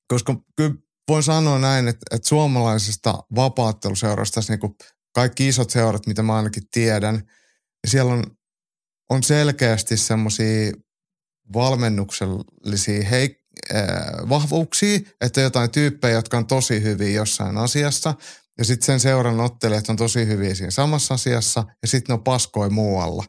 koska 0.08 0.36
kyllä 0.56 0.74
voin 1.08 1.22
sanoa 1.22 1.58
näin, 1.58 1.88
että, 1.88 2.06
että 2.10 2.28
suomalaisesta 2.28 3.22
vapaatteluseurasta 3.34 4.40
niin 4.48 4.60
kuin 4.60 4.74
kaikki 5.14 5.48
isot 5.48 5.70
seurat, 5.70 6.06
mitä 6.06 6.22
mä 6.22 6.36
ainakin 6.36 6.62
tiedän, 6.70 7.14
niin 7.14 7.90
siellä 7.90 8.12
on, 8.12 8.24
on 9.10 9.22
selkeästi 9.22 9.96
semmoisia 9.96 10.72
valmennuksellisia 11.52 13.08
heik- 13.10 13.48
äh, 13.74 14.28
vahvuuksia, 14.28 15.00
että 15.20 15.40
jotain 15.40 15.70
tyyppejä, 15.70 16.14
jotka 16.14 16.38
on 16.38 16.46
tosi 16.46 16.82
hyviä 16.82 17.10
jossain 17.10 17.56
asiassa, 17.56 18.14
ja 18.58 18.64
sitten 18.64 18.86
sen 18.86 19.00
seuran 19.00 19.40
ottelijat 19.40 19.88
on 19.88 19.96
tosi 19.96 20.26
hyviä 20.26 20.54
siinä 20.54 20.70
samassa 20.70 21.14
asiassa, 21.14 21.64
ja 21.82 21.88
sitten 21.88 22.12
ne 22.12 22.14
on 22.14 22.24
paskoi 22.24 22.70
muualla. 22.70 23.24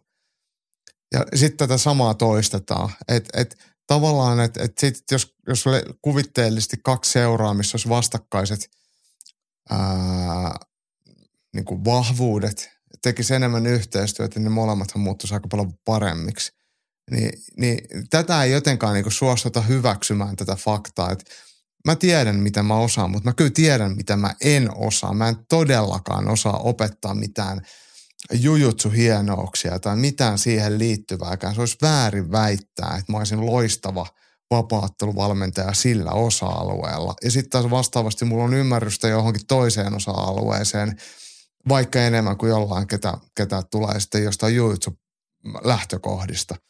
Ja 1.14 1.26
sitten 1.36 1.58
tätä 1.58 1.78
samaa 1.78 2.14
toistetaan. 2.14 2.90
Että 3.08 3.42
et, 3.42 3.58
tavallaan, 3.88 4.40
että 4.40 4.64
et 4.64 4.78
sit 4.78 5.04
jos, 5.12 5.36
jos 5.48 5.66
kuvitteellisesti 6.02 6.78
kaksi 6.84 7.12
seuraa, 7.12 7.54
missä 7.54 7.76
olisi 7.76 7.90
vastakkaiset 7.90 8.70
ää, 9.70 10.56
niin 11.54 11.66
kuin 11.66 11.86
vahvuudet, 11.86 12.70
tekisi 13.02 13.34
enemmän 13.34 13.66
yhteistyötä, 13.66 14.40
niin 14.40 14.52
molemmathan 14.52 15.02
muuttuisi 15.02 15.34
aika 15.34 15.48
paljon 15.48 15.74
paremmiksi. 15.86 16.59
Niin, 17.12 17.32
niin 17.58 17.80
tätä 18.10 18.44
ei 18.44 18.52
jotenkaan 18.52 18.94
niin 18.94 19.12
suostuta 19.12 19.62
hyväksymään 19.62 20.36
tätä 20.36 20.56
faktaa, 20.56 21.12
että 21.12 21.26
mä 21.86 21.96
tiedän, 21.96 22.36
mitä 22.36 22.64
mä 22.64 22.76
osaan, 22.76 23.12
mutta 23.12 23.30
mä 23.30 23.34
kyllä 23.34 23.52
tiedän, 23.54 23.96
mitä 23.96 24.16
mä 24.16 24.36
en 24.42 24.70
osaa. 24.76 25.14
Mä 25.14 25.30
en 25.30 25.38
todellakaan 25.50 26.28
osaa 26.28 26.58
opettaa 26.58 27.14
mitään 27.14 27.62
jujutsu 28.34 28.90
hienouksia 28.90 29.80
tai 29.80 29.96
mitään 29.96 30.38
siihen 30.38 30.80
liittyvääkään. 30.80 31.56
Se 31.56 31.62
olisi 31.62 31.78
väärin 31.82 32.32
väittää, 32.32 32.96
että 33.00 33.12
mä 33.12 33.18
olisin 33.18 33.46
loistava 33.46 34.08
vapaatteluvalmentaja 34.52 35.74
sillä 35.74 36.12
osa-alueella. 36.12 37.16
Ja 37.24 37.32
sitten 37.32 37.50
taas 37.50 37.70
vastaavasti 37.70 38.26
mulla 38.26 38.44
on 38.44 38.54
ymmärrystä 38.54 39.08
johonkin 39.08 39.48
toiseen 39.48 39.96
osa-alueeseen, 39.96 40.98
vaikka 41.70 42.00
enemmän 42.00 42.38
kuin 42.38 42.50
jollain, 42.50 42.88
ketä, 42.88 43.14
ketä 43.36 43.64
tulee 43.72 44.00
sitten 44.00 44.24
jostain 44.24 44.56
jujutsu 44.56 45.00
lähtökohdista– 45.64 46.56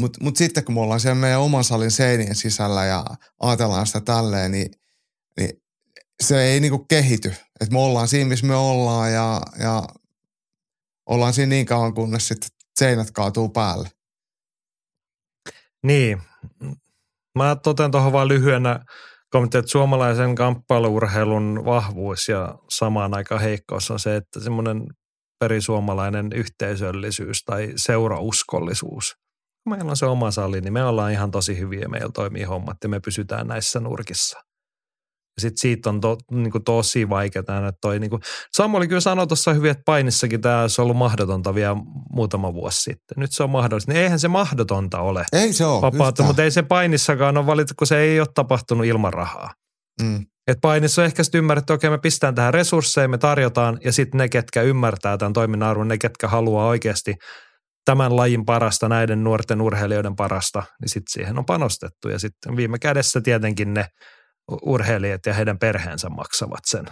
mutta 0.00 0.24
mut 0.24 0.36
sitten 0.36 0.64
kun 0.64 0.74
me 0.74 0.80
ollaan 0.80 1.00
siellä 1.00 1.20
meidän 1.20 1.40
oman 1.40 1.64
salin 1.64 1.90
seinien 1.90 2.34
sisällä 2.34 2.84
ja 2.84 3.04
ajatellaan 3.40 3.86
sitä 3.86 4.00
tälleen, 4.00 4.52
niin, 4.52 4.70
niin 5.40 5.62
se 6.22 6.42
ei 6.42 6.60
niinku 6.60 6.78
kehity. 6.78 7.34
Et 7.60 7.70
me 7.70 7.78
ollaan 7.78 8.08
siinä, 8.08 8.28
missä 8.28 8.46
me 8.46 8.54
ollaan 8.54 9.12
ja, 9.12 9.40
ja 9.58 9.82
ollaan 11.06 11.32
siinä 11.32 11.50
niin 11.50 11.66
kauan, 11.66 11.94
kunnes 11.94 12.28
sitten 12.28 12.50
seinät 12.78 13.10
kaatuu 13.10 13.48
päälle. 13.48 13.88
Niin. 15.82 16.22
Mä 17.38 17.56
toten 17.56 17.90
tuohon 17.90 18.12
vain 18.12 18.28
lyhyenä 18.28 18.84
kommentti, 19.30 19.58
että 19.58 19.70
suomalaisen 19.70 20.34
kamppailuurheilun 20.34 21.62
vahvuus 21.64 22.28
ja 22.28 22.58
samaan 22.68 23.14
aikaan 23.14 23.40
heikkous 23.40 23.90
on 23.90 24.00
se, 24.00 24.16
että 24.16 24.40
semmoinen 24.40 24.86
perisuomalainen 25.38 26.32
yhteisöllisyys 26.32 27.44
tai 27.44 27.72
seurauskollisuus 27.76 29.23
meillä 29.66 29.90
on 29.90 29.96
se 29.96 30.06
oma 30.06 30.30
sali, 30.30 30.60
niin 30.60 30.72
me 30.72 30.84
ollaan 30.84 31.12
ihan 31.12 31.30
tosi 31.30 31.58
hyviä, 31.58 31.88
meillä 31.88 32.10
toimii 32.14 32.44
hommat 32.44 32.76
ja 32.82 32.88
me 32.88 33.00
pysytään 33.00 33.46
näissä 33.46 33.80
nurkissa. 33.80 34.38
Ja 35.36 35.40
sitten 35.40 35.58
siitä 35.58 35.88
on 35.90 36.00
to, 36.00 36.16
niin 36.30 36.50
kuin 36.50 36.64
tosi 36.64 37.08
vaikeaa, 37.08 37.68
että 37.68 37.78
toi 37.80 37.98
niin 37.98 38.10
kuin, 38.10 38.22
Samueli 38.52 38.88
kyllä 38.88 39.00
sanoi 39.00 39.26
tuossa 39.26 39.52
hyvin, 39.52 39.70
että 39.70 39.82
painissakin 39.86 40.40
tämä 40.40 40.60
olisi 40.60 40.80
ollut 40.80 40.96
mahdotonta 40.96 41.54
vielä 41.54 41.76
muutama 42.10 42.54
vuosi 42.54 42.82
sitten. 42.82 43.14
Nyt 43.16 43.32
se 43.32 43.42
on 43.42 43.50
mahdollista. 43.50 43.92
Niin 43.92 44.02
eihän 44.02 44.18
se 44.18 44.28
mahdotonta 44.28 45.00
ole. 45.00 45.24
Ei 45.32 45.52
se 45.52 45.64
ole. 45.64 45.82
Vapaata, 45.82 46.22
mutta 46.22 46.42
ei 46.42 46.50
se 46.50 46.62
painissakaan 46.62 47.36
ole 47.36 47.46
valittu, 47.46 47.74
kun 47.78 47.86
se 47.86 47.98
ei 47.98 48.20
ole 48.20 48.28
tapahtunut 48.34 48.86
ilman 48.86 49.12
rahaa. 49.12 49.50
Mm. 50.02 50.26
Et 50.46 50.58
painissa 50.62 51.02
on 51.02 51.06
ehkä 51.06 51.24
sitten 51.24 51.38
ymmärretty, 51.38 51.72
että 51.72 51.74
okei 51.74 51.90
me 51.90 51.98
pistetään 51.98 52.34
tähän 52.34 52.54
resursseja, 52.54 53.08
me 53.08 53.18
tarjotaan 53.18 53.78
ja 53.84 53.92
sitten 53.92 54.18
ne, 54.18 54.28
ketkä 54.28 54.62
ymmärtää 54.62 55.18
tämän 55.18 55.32
toiminnan 55.32 55.68
arvon, 55.68 55.88
ne, 55.88 55.98
ketkä 55.98 56.28
haluaa 56.28 56.66
oikeasti 56.66 57.14
tämän 57.84 58.16
lajin 58.16 58.44
parasta, 58.44 58.88
näiden 58.88 59.24
nuorten 59.24 59.60
urheilijoiden 59.60 60.16
parasta, 60.16 60.62
niin 60.80 60.88
sitten 60.88 61.12
siihen 61.12 61.38
on 61.38 61.46
panostettu. 61.46 62.08
Ja 62.08 62.18
sitten 62.18 62.56
viime 62.56 62.78
kädessä 62.78 63.20
tietenkin 63.20 63.74
ne 63.74 63.86
urheilijat 64.62 65.26
ja 65.26 65.34
heidän 65.34 65.58
perheensä 65.58 66.08
maksavat 66.08 66.60
sen 66.66 66.86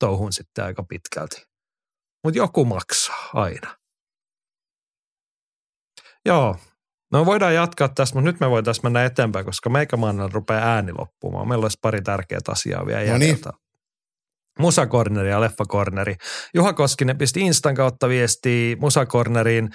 touhun 0.00 0.32
sitten 0.32 0.64
aika 0.64 0.82
pitkälti. 0.82 1.42
Mutta 2.24 2.38
joku 2.38 2.64
maksaa 2.64 3.30
aina. 3.34 3.76
Joo, 6.26 6.56
no 7.12 7.26
voidaan 7.26 7.54
jatkaa 7.54 7.88
tässä, 7.88 8.14
mutta 8.14 8.30
nyt 8.30 8.40
me 8.40 8.50
voitaisiin 8.50 8.86
mennä 8.86 9.04
eteenpäin, 9.04 9.44
koska 9.44 9.70
meikämaanilla 9.70 10.30
rupeaa 10.32 10.74
ääni 10.74 10.92
loppumaan. 10.98 11.48
Meillä 11.48 11.64
olisi 11.64 11.78
pari 11.82 12.02
tärkeää 12.02 12.40
asiaa 12.48 12.86
vielä 12.86 13.12
no 13.12 13.18
niin. 13.18 13.38
Musakorneri 14.58 15.30
ja 15.30 15.40
Leffakorneri. 15.40 16.16
Juha 16.54 16.72
Koskinen 16.72 17.18
pisti 17.18 17.40
Instan 17.40 17.74
kautta 17.74 18.08
viestiä 18.08 18.76
Musakorneriin 18.76 19.70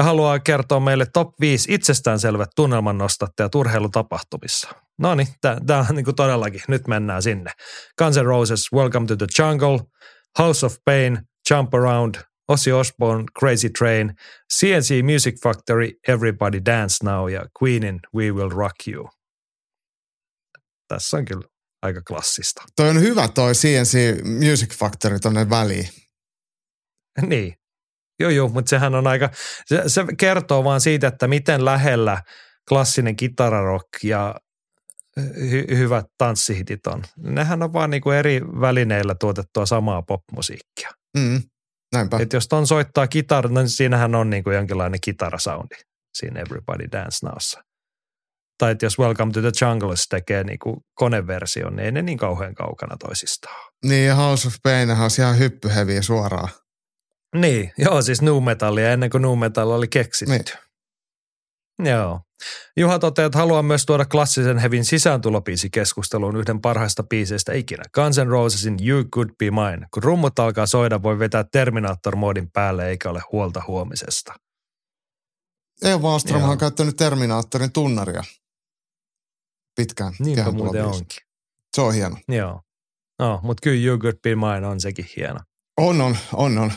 ja 0.00 0.04
haluaa 0.04 0.38
kertoa 0.38 0.80
meille 0.80 1.06
top 1.12 1.40
5 1.40 1.74
itsestäänselvät 1.74 2.50
tunnelman 2.56 2.98
nostattajat 2.98 3.54
urheilutapahtumissa. 3.54 4.68
No 4.98 5.14
niin, 5.14 5.28
tämä 5.40 5.86
on 5.90 5.96
niin 5.96 6.14
todellakin, 6.16 6.60
nyt 6.68 6.86
mennään 6.86 7.22
sinne. 7.22 7.50
Guns 7.98 8.16
N' 8.16 8.24
Roses, 8.24 8.72
Welcome 8.72 9.06
to 9.06 9.16
the 9.16 9.26
Jungle, 9.38 9.78
House 10.38 10.66
of 10.66 10.76
Pain, 10.84 11.18
Jump 11.50 11.74
Around, 11.74 12.14
Ozzy 12.48 12.72
Osbourne, 12.72 13.24
Crazy 13.38 13.70
Train, 13.78 14.14
CNC 14.54 15.02
Music 15.12 15.42
Factory, 15.42 15.90
Everybody 16.08 16.60
Dance 16.64 17.04
Now 17.04 17.28
ja 17.28 17.46
Queenin 17.62 18.00
We 18.16 18.30
Will 18.30 18.50
Rock 18.50 18.88
You. 18.88 19.08
Tässä 20.88 21.16
on 21.16 21.24
kyllä 21.24 21.44
aika 21.82 22.02
klassista. 22.02 22.62
Toi 22.76 22.88
on 22.88 23.00
hyvä 23.00 23.28
toi 23.28 23.52
CNC 23.52 24.22
Music 24.48 24.76
Factory 24.76 25.18
tonne 25.18 25.50
väliin. 25.50 25.88
niin, 27.26 27.54
Joo, 28.20 28.30
joo, 28.30 28.48
mutta 28.48 28.68
sehän 28.68 28.94
on 28.94 29.06
aika, 29.06 29.30
se, 29.66 29.82
se 29.86 30.04
kertoo 30.18 30.64
vaan 30.64 30.80
siitä, 30.80 31.06
että 31.06 31.28
miten 31.28 31.64
lähellä 31.64 32.22
klassinen 32.68 33.16
kitararock 33.16 33.88
ja 34.02 34.34
hy, 35.50 35.64
hyvät 35.76 36.06
tanssihitit 36.18 36.86
on. 36.86 37.02
Nehän 37.16 37.62
on 37.62 37.72
vaan 37.72 37.90
niinku 37.90 38.10
eri 38.10 38.40
välineillä 38.40 39.14
tuotettua 39.20 39.66
samaa 39.66 40.02
popmusiikkia. 40.02 40.90
Mm, 41.18 41.42
näinpä. 41.92 42.18
Et 42.20 42.32
jos 42.32 42.48
ton 42.48 42.66
soittaa 42.66 43.06
kitara, 43.06 43.50
niin 43.50 43.68
siinähän 43.68 44.14
on 44.14 44.30
niinku 44.30 44.50
jonkinlainen 44.50 45.00
kitarasoundi 45.00 45.76
siinä 46.14 46.40
Everybody 46.40 46.84
Dance 46.92 47.26
Nowssa. 47.26 47.62
Tai 48.58 48.72
että 48.72 48.86
jos 48.86 48.98
Welcome 48.98 49.32
to 49.32 49.40
the 49.40 49.50
Jungle 49.60 49.94
tekee 50.10 50.44
niinku 50.44 50.84
koneversion, 50.94 51.76
niin 51.76 51.84
ei 51.84 51.92
ne 51.92 52.02
niin 52.02 52.18
kauhean 52.18 52.54
kaukana 52.54 52.96
toisistaan. 52.96 53.70
Niin 53.84 54.16
House 54.16 54.48
of 54.48 54.54
Pain 54.62 54.90
on 54.90 54.96
ihan 55.18 55.38
hyppyheviä 55.38 56.02
suoraan. 56.02 56.48
Niin, 57.36 57.72
joo 57.78 58.02
siis 58.02 58.22
nu 58.22 58.40
metallia 58.40 58.92
ennen 58.92 59.10
kuin 59.10 59.22
nu 59.22 59.36
metal 59.36 59.70
oli 59.70 59.88
keksitty. 59.88 60.32
Niin. 60.32 60.44
Joo. 61.90 62.20
Juha 62.76 62.98
toteaa, 62.98 63.26
että 63.26 63.38
haluaa 63.38 63.62
myös 63.62 63.86
tuoda 63.86 64.04
klassisen 64.04 64.58
hevin 64.58 64.84
sisääntulopiisikeskusteluun 64.84 66.36
yhden 66.36 66.60
parhaista 66.60 67.02
biiseistä 67.02 67.52
ikinä. 67.52 67.82
Guns 67.94 68.18
N' 68.18 68.28
Rosesin 68.28 68.76
You 68.88 69.04
Could 69.04 69.28
Be 69.38 69.50
Mine. 69.50 69.86
Kun 69.94 70.02
rummut 70.02 70.38
alkaa 70.38 70.66
soida, 70.66 71.02
voi 71.02 71.18
vetää 71.18 71.44
Terminator-moodin 71.44 72.50
päälle 72.52 72.88
eikä 72.88 73.10
ole 73.10 73.22
huolta 73.32 73.62
huomisesta. 73.66 74.34
Ei 75.82 75.96
Wallström 75.96 76.42
on 76.42 76.58
käyttänyt 76.58 76.96
Terminaattorin 76.96 77.72
tunnaria 77.72 78.24
pitkään. 79.76 80.12
Niinpä 80.18 80.50
muuten 80.50 80.84
onkin. 80.84 81.22
Se 81.74 81.80
on 81.80 81.94
hieno. 81.94 82.16
Joo. 82.28 82.60
No, 83.18 83.40
mutta 83.42 83.60
kyllä 83.62 83.86
You 83.86 83.98
Could 83.98 84.16
Be 84.22 84.34
Mine 84.34 84.66
on 84.66 84.80
sekin 84.80 85.06
hieno. 85.16 85.40
On, 85.76 86.00
on, 86.00 86.16
on, 86.34 86.58
on. 86.58 86.72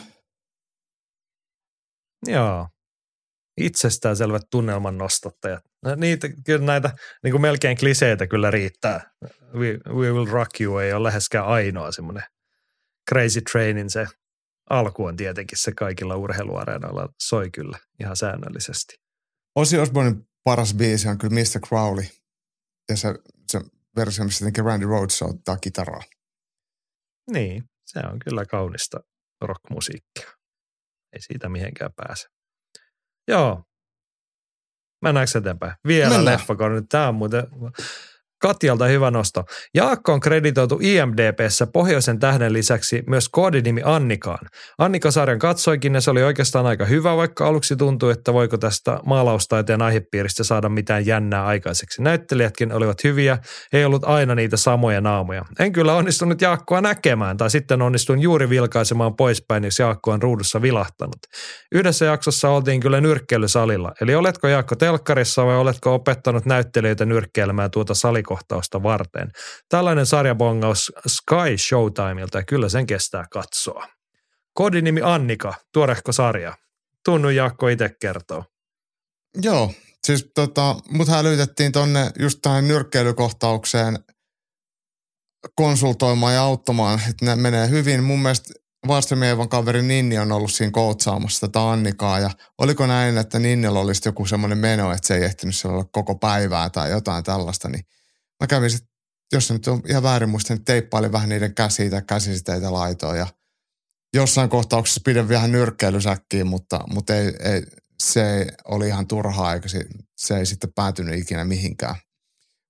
Joo. 2.26 2.68
Itsestäänselvät 3.60 4.42
tunnelman 4.50 4.98
nostattajat. 4.98 5.62
No, 5.82 5.94
niitä, 5.94 6.28
kyllä 6.44 6.66
näitä 6.66 6.90
niin 7.22 7.32
kuin 7.32 7.42
melkein 7.42 7.76
kliseitä 7.76 8.26
kyllä 8.26 8.50
riittää. 8.50 9.10
We, 9.54 9.78
we 9.88 10.12
Will 10.12 10.26
Rock 10.30 10.60
You 10.60 10.78
ei 10.78 10.92
ole 10.92 11.02
läheskään 11.02 11.46
ainoa 11.46 11.92
semmoinen 11.92 12.22
Crazy 13.10 13.40
Trainin 13.40 13.90
se 13.90 14.06
alku 14.70 15.04
on 15.04 15.16
tietenkin 15.16 15.58
se 15.58 15.72
kaikilla 15.72 16.16
urheiluareenoilla 16.16 17.08
soi 17.22 17.50
kyllä 17.50 17.78
ihan 18.00 18.16
säännöllisesti. 18.16 18.94
Ozzy 19.54 19.78
Osbournein 19.78 20.28
paras 20.44 20.74
biisi 20.74 21.08
on 21.08 21.18
kyllä 21.18 21.34
Mr. 21.34 21.68
Crowley. 21.68 22.04
Ja 22.88 22.96
se, 22.96 23.14
se 23.52 23.60
versio, 23.96 24.24
missä 24.24 24.38
tietenkin 24.38 24.64
Randy 24.64 24.86
Rhodes 24.86 25.22
ottaa 25.22 25.56
kitaraa. 25.56 26.02
Niin, 27.30 27.64
se 27.86 28.00
on 28.12 28.18
kyllä 28.18 28.44
kaunista 28.46 29.00
rockmusiikkia. 29.40 30.30
Ei 31.14 31.20
siitä 31.20 31.48
mihinkään 31.48 31.92
pääse. 31.96 32.28
Joo. 33.28 33.64
Mennäänkö 35.02 35.38
eteenpäin? 35.38 35.72
Vielä 35.86 36.10
Mennään. 36.10 36.38
leffa, 36.38 36.68
nyt 36.68 36.84
tämä 36.88 37.08
on 37.08 37.14
muuten 37.14 37.46
Katjalta 38.44 38.86
hyvä 38.86 39.10
nosto. 39.10 39.44
Jaakko 39.74 40.12
on 40.12 40.20
kreditoitu 40.20 40.78
IMDBssä 40.82 41.66
Pohjoisen 41.66 42.18
tähden 42.18 42.52
lisäksi 42.52 43.02
myös 43.06 43.28
koodinimi 43.28 43.82
Annikaan. 43.84 44.46
Annika-sarjan 44.78 45.38
katsoikin 45.38 45.94
ja 45.94 46.00
se 46.00 46.10
oli 46.10 46.22
oikeastaan 46.22 46.66
aika 46.66 46.84
hyvä, 46.84 47.16
vaikka 47.16 47.46
aluksi 47.46 47.76
tuntui, 47.76 48.12
että 48.12 48.32
voiko 48.32 48.58
tästä 48.58 49.00
maalaustaiteen 49.06 49.82
aihepiiristä 49.82 50.44
saada 50.44 50.68
mitään 50.68 51.06
jännää 51.06 51.44
aikaiseksi. 51.46 52.02
Näyttelijätkin 52.02 52.72
olivat 52.72 53.04
hyviä, 53.04 53.38
ei 53.72 53.84
ollut 53.84 54.04
aina 54.04 54.34
niitä 54.34 54.56
samoja 54.56 55.00
naamoja. 55.00 55.44
En 55.58 55.72
kyllä 55.72 55.94
onnistunut 55.94 56.40
Jaakkoa 56.40 56.80
näkemään 56.80 57.36
tai 57.36 57.50
sitten 57.50 57.82
onnistuin 57.82 58.20
juuri 58.20 58.50
vilkaisemaan 58.50 59.16
poispäin, 59.16 59.64
jos 59.64 59.78
Jaakko 59.78 60.10
on 60.10 60.22
ruudussa 60.22 60.62
vilahtanut. 60.62 61.18
Yhdessä 61.72 62.04
jaksossa 62.04 62.48
oltiin 62.48 62.80
kyllä 62.80 63.00
nyrkkeilysalilla, 63.00 63.92
eli 64.00 64.14
oletko 64.14 64.48
Jaakko 64.48 64.74
telkkarissa 64.76 65.46
vai 65.46 65.56
oletko 65.56 65.94
opettanut 65.94 66.46
näyttelijöitä 66.46 67.04
nyrkkeilemään 67.04 67.70
tuota 67.70 67.94
salikohtausta 68.34 68.82
varten? 68.82 69.30
Tällainen 69.68 70.06
sarjabongaus 70.06 70.92
Sky 71.06 71.58
Showtimeilta 71.58 72.38
ja 72.38 72.44
kyllä 72.44 72.68
sen 72.68 72.86
kestää 72.86 73.24
katsoa. 73.30 73.86
Kodinimi 74.54 75.00
Annika, 75.04 75.54
tuorehko 75.72 76.12
sarja. 76.12 76.56
Tunnu 77.04 77.30
Jaakko 77.30 77.68
itse 77.68 77.90
kertoo. 78.00 78.44
Joo, 79.42 79.72
siis 80.06 80.30
tota, 80.34 80.76
mut 80.90 81.08
hälytettiin 81.08 81.72
tonne 81.72 82.10
just 82.18 82.38
tähän 82.42 82.68
nyrkkeilykohtaukseen 82.68 83.98
konsultoimaan 85.56 86.34
ja 86.34 86.42
auttamaan, 86.42 87.00
että 87.10 87.24
ne 87.24 87.36
menee 87.36 87.68
hyvin. 87.68 88.04
Mun 88.04 88.22
mielestä 88.22 88.54
Vastremievan 88.88 89.48
kaveri 89.48 89.82
Ninni 89.82 90.18
on 90.18 90.32
ollut 90.32 90.52
siinä 90.52 90.70
koutsaamassa 90.70 91.46
tätä 91.46 91.70
Annikaa 91.70 92.18
ja 92.18 92.30
oliko 92.58 92.86
näin, 92.86 93.18
että 93.18 93.38
Ninnillä 93.38 93.80
olisi 93.80 94.08
joku 94.08 94.26
semmoinen 94.26 94.58
meno, 94.58 94.92
että 94.92 95.06
se 95.06 95.14
ei 95.14 95.24
ehtinyt 95.24 95.54
olla 95.64 95.84
koko 95.92 96.14
päivää 96.14 96.70
tai 96.70 96.90
jotain 96.90 97.24
tällaista, 97.24 97.68
niin 97.68 97.84
mä 98.40 98.46
kävin 98.46 98.70
sitten, 98.70 98.88
jos 99.32 99.50
nyt 99.50 99.68
on 99.68 99.82
ihan 99.88 100.02
väärin 100.02 100.28
muista, 100.28 100.54
niin 100.54 100.64
teippailin 100.64 101.12
vähän 101.12 101.28
niiden 101.28 101.54
käsiä 101.54 101.90
tai 101.90 102.02
käsisiteitä 102.02 102.72
laitoa 102.72 103.16
ja 103.16 103.26
jossain 104.14 104.50
kohtauksessa 104.50 105.00
pidän 105.04 105.28
vähän 105.28 105.52
nyrkkeilysäkkiin, 105.52 106.46
mutta, 106.46 106.80
mutta 106.92 107.14
ei, 107.14 107.32
ei, 107.40 107.62
se 108.02 108.46
oli 108.64 108.88
ihan 108.88 109.06
turhaa 109.06 109.54
eikä 109.54 109.68
se, 109.68 109.84
se 110.16 110.36
ei 110.36 110.46
sitten 110.46 110.72
päätynyt 110.72 111.18
ikinä 111.18 111.44
mihinkään. 111.44 111.96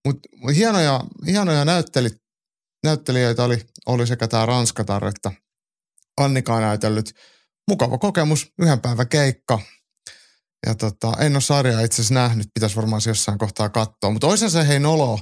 Mutta 0.07 0.29
mut 0.37 0.55
hienoja, 0.55 1.01
hienoja 1.27 1.65
näytteli, 1.65 2.09
näyttelijöitä 2.85 3.45
oli, 3.45 3.67
oli 3.87 4.07
sekä 4.07 4.29
tämä 4.29 4.47
Ranskatar 4.47 5.07
että 5.07 5.33
Annika 6.17 6.61
näytellyt. 6.61 7.15
Mukava 7.71 7.99
kokemus, 7.99 8.53
yhden 8.59 8.81
päivän 8.81 9.09
keikka. 9.09 9.61
Ja 10.67 10.75
tota, 10.75 11.13
en 11.19 11.33
ole 11.33 11.41
sarjaa 11.41 11.81
itse 11.81 11.95
asiassa 11.95 12.15
nähnyt, 12.15 12.49
pitäisi 12.55 12.77
varmaan 12.77 13.01
se 13.03 13.11
jossain 13.11 13.39
kohtaa 13.39 13.69
katsoa. 13.69 14.11
Mutta 14.11 14.27
olisi 14.27 14.51
se 14.51 14.69
hei 14.69 14.79
nolo, 14.81 15.19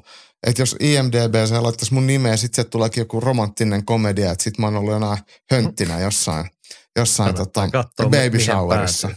että 0.46 0.62
jos 0.62 0.76
IMDB 0.80 1.34
se 1.48 1.60
laittaisi 1.60 1.94
mun 1.94 2.06
nimeä, 2.06 2.36
sitten 2.36 2.64
se 2.64 2.70
tuleekin 2.70 3.00
joku 3.00 3.20
romanttinen 3.20 3.84
komedia, 3.84 4.32
että 4.32 4.44
sit 4.44 4.58
mä 4.58 4.66
oon 4.66 4.76
ollut 4.76 4.92
jonain 4.92 5.18
hönttinä 5.50 6.00
jossain, 6.00 6.50
jossain 6.96 7.34
tota, 7.34 7.68
baby 7.96 8.40
showerissa. 8.40 9.10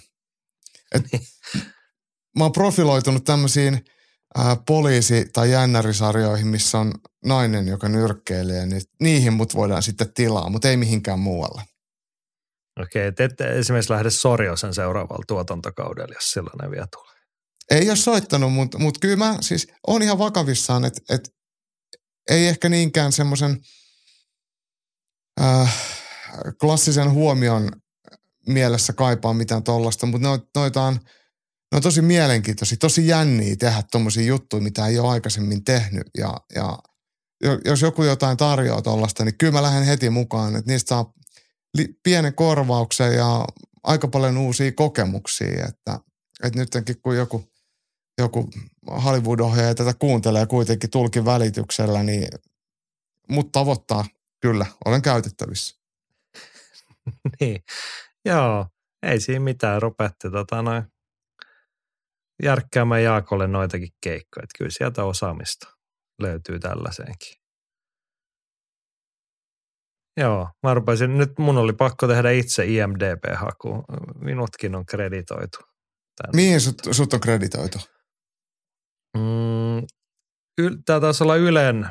Et, 0.96 1.04
mä 2.38 2.44
oon 2.44 2.52
profiloitunut 2.52 3.24
tämmöisiin 3.24 3.86
ää, 4.36 4.56
poliisi- 4.56 5.26
tai 5.34 5.52
jännärisarjoihin, 5.52 6.48
missä 6.48 6.80
on 6.80 6.94
nainen, 7.26 7.68
joka 7.68 7.90
nyrkkeilee, 7.90 8.66
niin 8.66 8.82
niihin 9.02 9.34
mut 9.34 9.56
voidaan 9.56 9.84
sitten 9.84 10.14
tilaa, 10.14 10.50
mutta 10.50 10.70
ei 10.70 10.78
mihinkään 10.78 11.20
muualle. 11.20 11.62
Okei, 12.82 13.12
te 13.12 13.24
ette 13.24 13.60
esimerkiksi 13.60 13.94
lähde 13.94 14.10
Sorjosen 14.10 14.74
seuraavalla 14.74 15.24
tuotantokaudella, 15.28 16.14
jos 16.14 16.32
sellainen 16.32 16.72
vielä 16.72 16.88
tulee. 16.92 17.16
Ei 17.72 17.90
ole 17.90 17.96
soittanut, 17.96 18.54
mutta 18.54 18.80
mut 18.80 18.98
kyllä 18.98 19.16
mä 19.16 19.38
siis 19.42 19.68
on 19.88 20.02
ihan 20.02 20.20
vakavissaan, 20.20 20.86
että 20.86 21.02
et, 21.10 21.30
ei 22.30 22.48
ehkä 22.48 22.70
niinkään 22.70 23.12
semmoisen 23.12 23.58
äh, 25.42 25.76
klassisen 26.62 27.12
huomion 27.12 27.70
mielessä 28.48 28.94
kaipaa 28.94 29.34
mitään 29.34 29.64
tollasta, 29.64 30.06
mutta 30.06 30.28
noit, 30.28 30.44
noita 30.56 30.82
on, 30.82 30.94
ne 31.72 31.76
on 31.76 31.82
tosi 31.82 32.02
mielenkiintoisia, 32.02 32.78
tosi 32.78 33.08
jänniä 33.08 33.56
tehdä 33.56 33.84
tommosia 33.92 34.26
juttuja, 34.26 34.64
mitä 34.64 34.88
ei 34.88 35.00
ole 35.00 35.10
aikaisemmin 35.10 35.64
tehnyt. 35.64 36.08
Ja, 36.18 36.34
ja 36.56 36.80
jo- 37.44 37.60
jos 37.66 37.82
joku 37.82 38.04
jotain 38.04 38.38
tarjoaa 38.38 38.82
tollasta, 38.82 39.26
niin 39.26 39.38
kyllä 39.38 39.54
mä 39.54 39.64
lähden 39.64 39.84
heti 39.84 40.10
mukaan, 40.10 40.56
että 40.56 40.72
niistä 40.72 40.90
saa 40.90 41.14
pienen 42.04 42.34
korvauksen 42.34 43.14
ja 43.14 43.46
aika 43.84 44.08
paljon 44.08 44.38
uusia 44.38 44.72
kokemuksia, 44.72 45.66
että, 45.68 46.00
että 46.44 46.60
nytkin 46.60 47.02
kun 47.02 47.18
joku, 47.18 47.50
joku 48.18 48.50
Hollywood-ohjaaja 49.04 49.76
tätä 49.76 49.94
kuuntelee 50.00 50.46
kuitenkin 50.46 50.90
tulkin 50.90 51.26
välityksellä, 51.26 52.04
niin 52.04 52.28
mut 53.30 53.52
tavoittaa 53.52 54.06
kyllä, 54.42 54.66
olen 54.86 55.02
käytettävissä. 55.02 55.80
niin, 57.40 57.64
joo, 58.26 58.68
ei 59.04 59.20
siinä 59.20 59.40
mitään, 59.40 59.82
rupeatte 59.82 60.30
tota 60.30 60.62
noin 60.62 60.84
järkkäämään 62.44 63.04
Jaakolle 63.04 63.48
noitakin 63.48 63.94
keikkoja, 64.02 64.44
että 64.44 64.58
kyllä 64.58 64.72
sieltä 64.72 65.04
osaamista 65.04 65.68
löytyy 66.22 66.60
tällaiseenkin. 66.60 67.45
Joo, 70.18 70.50
mä 70.64 70.74
rupesin, 70.74 71.18
nyt 71.18 71.40
mun 71.40 71.58
oli 71.58 71.74
pakko 71.74 72.08
tehdä 72.08 72.32
itse 72.32 72.66
IMDB-haku. 72.66 73.84
Minutkin 74.20 74.76
on 74.76 74.86
kreditoitu. 74.86 75.58
Tän. 76.22 76.30
Mihin 76.36 76.62
sut, 76.62 76.76
sut 76.92 77.14
on 77.14 77.20
kreditoitu? 77.20 77.80
Mm, 79.18 79.88
yl, 80.58 80.76
tämä 80.86 81.00
taisi 81.00 81.24
olla 81.24 81.36
Ylen 81.36 81.88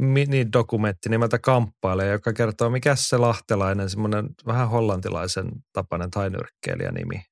minidokumentti 0.00 1.08
nimeltä 1.08 1.38
Kamppaile, 1.38 2.06
joka 2.06 2.32
kertoo, 2.32 2.70
mikä 2.70 2.96
se 2.96 3.16
lahtelainen, 3.16 3.90
semmoinen 3.90 4.28
vähän 4.46 4.68
hollantilaisen 4.68 5.48
tapainen 5.72 6.10
tainyrkkeilijä 6.10 6.92
nimi. 6.92 7.22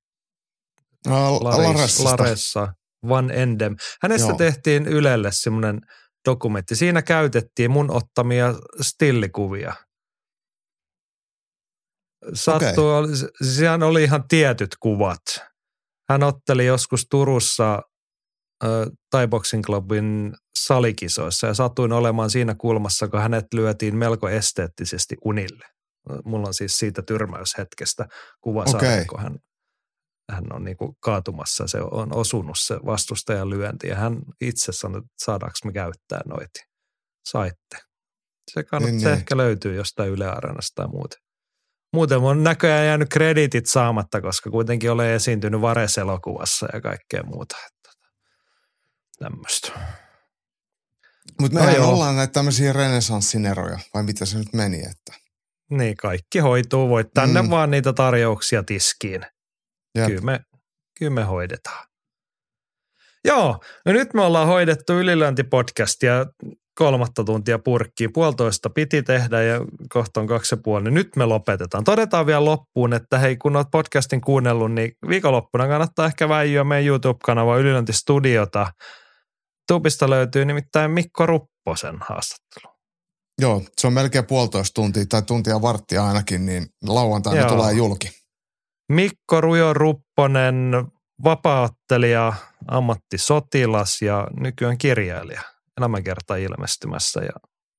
No, 1.07 1.35
Laressasta. 1.35 2.11
Laressa 2.11 2.75
Van 3.09 3.31
Endem. 3.31 3.77
Hänestä 4.03 4.29
Joo. 4.29 4.39
tehtiin 4.39 4.87
Ylelle 4.87 5.33
semmoinen 5.33 5.81
dokumentti. 6.29 6.77
Siinä 6.77 7.03
käytettiin 7.03 7.71
mun 7.71 7.91
ottamia 7.91 8.55
stillikuvia. 8.81 9.75
Sattuu, 12.35 12.91
okay. 12.91 13.13
sehän 13.55 13.83
oli 13.83 14.05
ihan 14.05 14.29
tietyt 14.29 14.77
kuvat. 14.81 15.23
Hän 16.11 16.23
otteli 16.23 16.67
joskus 16.67 17.07
Turussa 17.11 17.83
ö, 18.65 18.87
Thai 19.11 19.29
Boxing 19.29 19.65
Clubin 19.65 20.35
salikisoissa 20.59 21.47
ja 21.47 21.55
satuin 21.55 21.93
olemaan 21.93 22.31
siinä 22.31 22.55
kulmassa, 22.55 23.09
kun 23.09 23.21
hänet 23.21 23.45
lyötiin 23.55 23.97
melko 23.97 24.29
esteettisesti 24.29 25.17
unille. 25.25 25.65
Mulla 26.25 26.47
on 26.47 26.55
siis 26.55 26.79
siitä 26.79 27.03
tyrmäyshetkestä 27.03 28.07
kuvasarja, 28.41 28.93
Okei. 28.93 29.05
kun 29.05 29.21
hän, 29.21 29.39
hän 30.33 30.45
on 30.53 30.65
niinku 30.65 30.97
kaatumassa. 31.01 31.67
Se 31.67 31.79
on 31.91 32.15
osunut 32.17 32.57
se 32.59 32.75
vastustajan 32.87 33.51
lyönti 33.51 33.89
ja 33.89 33.97
hän 33.97 34.17
itse 34.41 34.73
sanoi, 34.73 34.99
että 34.99 35.11
saadaanko 35.25 35.57
me 35.65 35.73
käyttää 35.73 36.21
noita. 36.27 36.61
Saitte. 37.29 37.77
Se 38.51 38.63
kannattaa, 38.63 38.93
Niin, 38.97 39.05
niin. 39.05 39.19
ehkä 39.19 39.37
löytyy 39.37 39.75
jostain 39.75 40.11
Yle 40.11 40.27
Areenasta 40.29 40.75
tai 40.75 40.89
muuten. 40.89 41.24
Muuten 41.95 42.19
on 42.19 42.43
näköjään 42.45 42.87
jäänyt 42.87 43.09
krediitit 43.11 43.67
saamatta, 43.67 44.21
koska 44.21 44.51
kuitenkin 44.51 44.91
olen 44.91 45.11
esiintynyt 45.11 45.61
Vares-elokuvassa 45.61 46.67
ja 46.73 46.81
kaikkea 46.81 47.23
muuta. 47.23 47.57
Että 47.67 47.91
Tämmöistä. 49.19 49.73
Mutta 51.41 51.59
No 51.59 51.65
mehän 51.65 51.77
joo. 51.77 51.91
ollaan 51.93 52.17
näitä 52.17 52.33
tämmöisiä 52.33 52.73
renesanssineroja, 52.73 53.79
vai 53.95 54.03
mitä 54.03 54.25
se 54.27 54.39
nyt 54.39 54.53
meni, 54.53 54.79
että 54.79 55.13
Niin, 55.71 55.97
kaikki 55.97 56.39
hoituu. 56.39 56.89
Voit 56.89 57.07
tänne 57.15 57.43
Mm. 57.43 57.47
mm. 57.47 57.51
vaan 57.51 57.71
niitä 57.71 57.93
tarjouksia 57.93 58.63
tiskiin. 58.63 59.27
Jep. 59.95 60.07
Kyllä 60.07 60.21
me, 60.21 60.41
kyllä 60.99 61.11
me 61.13 61.23
hoidetaan. 61.23 61.87
Joo, 63.25 63.61
no 63.87 63.93
nyt 63.93 64.15
me 64.15 64.23
ollaan 64.23 64.47
hoidettu 64.47 64.93
ylilöintipodcastia 64.93 66.27
kolmatta 66.75 67.25
tuntia 67.25 67.59
purkkiin. 67.59 68.13
Puolitoista 68.13 68.71
piti 68.71 69.03
tehdä 69.03 69.43
ja 69.43 69.61
kohta 69.89 70.21
on 70.21 70.27
kaksi 70.27 70.55
ja 70.55 70.61
puoli. 70.65 70.85
Niin 70.85 70.95
nyt 70.95 71.17
me 71.17 71.25
lopetetaan. 71.25 71.85
Todetaan 71.85 72.27
vielä 72.27 72.45
loppuun, 72.45 72.93
että 72.93 73.19
hei 73.19 73.37
kun 73.37 73.57
olet 73.57 73.69
podcastin 73.73 74.21
kuunnellut, 74.21 74.73
niin 74.73 74.93
viikonloppuna 75.09 75.69
kannattaa 75.69 76.07
ehkä 76.07 76.29
väijyä 76.29 76.65
meidän 76.65 76.87
YouTube-kanava 76.87 77.57
Ylilöintistudiota. 77.57 78.67
Tubista 79.69 80.11
löytyy 80.11 80.45
nimittäin 80.45 80.91
Mikko 80.91 81.27
Rupposen 81.27 81.99
haastattelu. 82.01 82.75
Joo, 83.41 83.63
se 83.81 83.87
on 83.87 83.93
melkein 83.93 84.27
puolitoista 84.27 84.75
tuntia 84.75 85.05
tai 85.09 85.23
tuntia 85.23 85.63
varttia 85.63 86.07
ainakin, 86.07 86.47
niin 86.47 86.67
lauantaina 86.87 87.41
Joo. 87.41 87.49
tulee 87.49 87.73
julki. 87.73 88.11
Mikko 88.93 89.41
Rujo 89.41 89.75
Rupponen, 89.75 90.73
vapaattelija, 91.25 92.33
ammattisotilas 92.69 94.03
ja 94.03 94.29
nykyään 94.41 94.79
kirjailija. 94.79 95.54
Elämänkerta 95.81 96.37
ilmestymässä 96.37 97.21
ja 97.21 97.33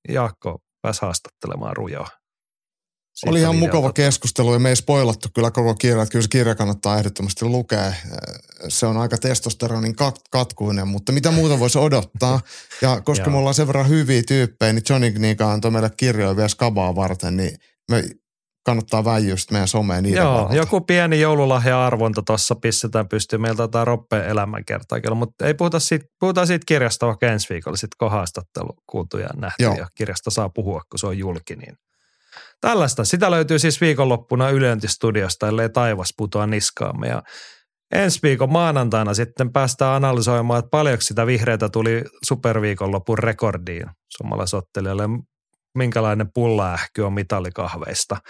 Jaakko 0.10 0.60
pääsi 0.82 1.02
haastattelemaan 1.02 1.78
Rujoa. 1.78 2.08
Siitä 3.16 3.32
Oli 3.32 3.40
ihan 3.40 3.56
mukava 3.56 3.94
keskustelu 3.94 4.54
ja 4.54 4.60
me 4.60 4.70
ei 4.70 4.76
spoilattu 4.76 5.30
kyllä 5.36 5.52
koko 5.52 5.76
kirja, 5.76 6.02
että 6.04 6.12
kyllä 6.12 6.24
se 6.24 6.30
kirja 6.30 6.56
kannattaa 6.56 6.98
ehdottomasti 6.98 7.46
lukea. 7.46 7.94
Se 8.68 8.86
on 8.86 8.98
aika 8.98 9.18
testosteronin 9.18 9.96
kat- 9.96 10.22
katkuinen, 10.32 10.88
mutta 10.88 11.12
mitä 11.12 11.32
muuta 11.32 11.60
voisi 11.60 11.80
odottaa. 11.80 12.40
Ja 12.82 13.02
koska 13.02 13.30
me 13.30 13.38
ollaan 13.38 13.56
sen 13.56 13.68
verran 13.68 13.90
hyviä 13.90 14.22
tyyppejä, 14.28 14.74
niin 14.74 14.84
Johnny 14.90 15.12
Kniga 15.12 15.52
antoi 15.52 15.72
meille 15.72 15.92
kirjoja 15.98 16.36
vielä 16.36 16.48
skabaa 16.48 16.96
varten, 16.96 17.38
niin 17.38 17.58
me 17.92 18.04
kannattaa 18.66 19.06
väijyä 19.06 19.38
sit 19.38 19.52
meidän 19.52 19.68
someen 19.68 20.04
niiden 20.04 20.22
Joo, 20.22 20.34
varalta. 20.34 20.56
joku 20.56 20.82
pieni 20.82 21.22
joululahja-arvonta 21.22 22.22
tuossa 22.22 22.56
pistetään 22.56 23.08
pystyyn. 23.08 23.42
Meiltä 23.42 23.58
taitaa 23.58 23.86
Roppe 23.86 24.26
elämänkertaa 24.28 25.02
kyllä, 25.02 25.16
mutta 25.16 25.46
ei 25.46 25.54
puhuta 25.54 25.80
siitä, 25.80 26.06
puhutaan 26.20 26.48
siitä 26.48 26.64
kirjasta 26.68 27.08
vaikka 27.08 27.28
ensi 27.28 27.50
viikolla, 27.50 27.78
sitten 27.78 27.98
kun 28.00 28.12
haastattelu 28.12 28.70
kuultu 28.88 29.18
ja 29.18 29.30
nähty 29.36 29.64
Joo. 29.64 29.76
ja 29.76 29.88
kirjasta 29.96 30.32
saa 30.32 30.50
puhua, 30.50 30.82
kun 30.90 31.00
se 31.00 31.08
on 31.08 31.18
julki. 31.18 31.56
Niin. 31.56 31.78
Tällaista. 32.62 33.06
Sitä 33.06 33.32
löytyy 33.32 33.60
siis 33.60 33.82
viikonloppuna 33.82 34.50
Ylentistudiosta, 34.50 35.48
ellei 35.48 35.70
taivas 35.70 36.14
putoa 36.18 36.48
niskaamme. 36.48 37.08
Ja 37.08 37.24
ensi 37.94 38.20
viikon 38.24 38.52
maanantaina 38.52 39.14
sitten 39.14 39.54
päästään 39.54 39.96
analysoimaan, 39.96 40.60
että 40.60 40.70
paljonko 40.70 41.02
sitä 41.02 41.28
vihreitä 41.28 41.70
tuli 41.70 42.04
superviikonlopun 42.24 43.20
rekordiin 43.20 43.86
suomalaisottelijalle. 44.18 45.04
Minkälainen 45.76 46.28
pullaähky 46.34 47.02
on 47.02 47.14
mitalikahveista. 47.14 48.16
Oh, 48.16 48.22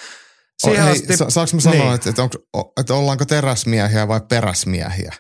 Siihen 0.72 0.84
hei, 0.84 0.92
asti- 0.94 1.18
sa- 1.18 1.30
saanko 1.30 1.52
mä 1.56 1.62
sanoa, 1.62 1.80
Niin. 1.84 1.94
että, 1.96 2.10
että, 2.10 2.22
onko, 2.24 2.74
että 2.80 2.94
ollaanko 2.94 3.26
teräsmiehiä 3.26 4.08
vai 4.08 4.22
peräsmiehiä? 4.30 5.14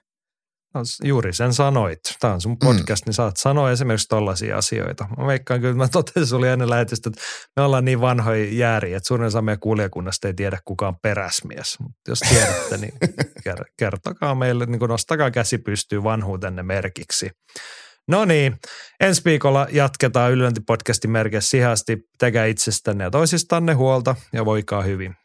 No, 0.73 0.81
juuri 1.03 1.33
sen 1.33 1.53
sanoit. 1.53 1.99
Tämä 2.19 2.33
on 2.33 2.41
sun 2.41 2.59
podcast, 2.59 3.05
mm. 3.05 3.09
niin 3.09 3.13
saat 3.13 3.37
sanoa 3.37 3.71
esimerkiksi 3.71 4.07
tollaisia 4.07 4.57
asioita. 4.57 5.07
Mä 5.17 5.27
veikkaan 5.27 5.61
kyllä, 5.61 5.73
mä 5.75 5.87
totesin 5.87 6.27
sulle 6.27 6.53
ennen 6.53 6.69
lähetystä, 6.69 7.09
että 7.09 7.21
me 7.55 7.63
ollaan 7.63 7.85
niin 7.85 8.01
vanhoja 8.01 8.45
jääriä, 8.53 8.97
että 8.97 9.07
suurin 9.07 9.27
osa 9.27 9.41
meidän 9.41 9.59
kuulijakunnasta 9.59 10.27
ei 10.27 10.33
tiedä 10.33 10.59
kukaan 10.65 10.95
peräsmies. 11.01 11.79
Mutta 11.79 12.01
jos 12.07 12.19
tiedätte, 12.19 12.77
niin 12.77 12.93
ker- 13.49 13.65
kertokaa 13.77 14.35
meille, 14.35 14.65
niin 14.65 14.79
nostakaa 14.79 15.31
käsi 15.31 15.57
pystyy 15.57 16.03
vanhuutenne 16.03 16.63
merkiksi. 16.63 17.29
No 18.08 18.25
niin, 18.25 18.58
ensi 19.00 19.22
viikolla 19.25 19.67
jatketaan 19.72 20.32
Ylönti-podcastin 20.32 21.09
merkeissä. 21.09 21.50
Siihen 21.50 21.69
asti 21.69 21.98
tekää 22.17 22.45
itsestänne 22.45 23.03
ja 23.03 23.11
toisistanne 23.11 23.74
huolta 23.74 24.16
ja 24.34 24.45
voikaa 24.45 24.82
hyvin. 24.82 25.16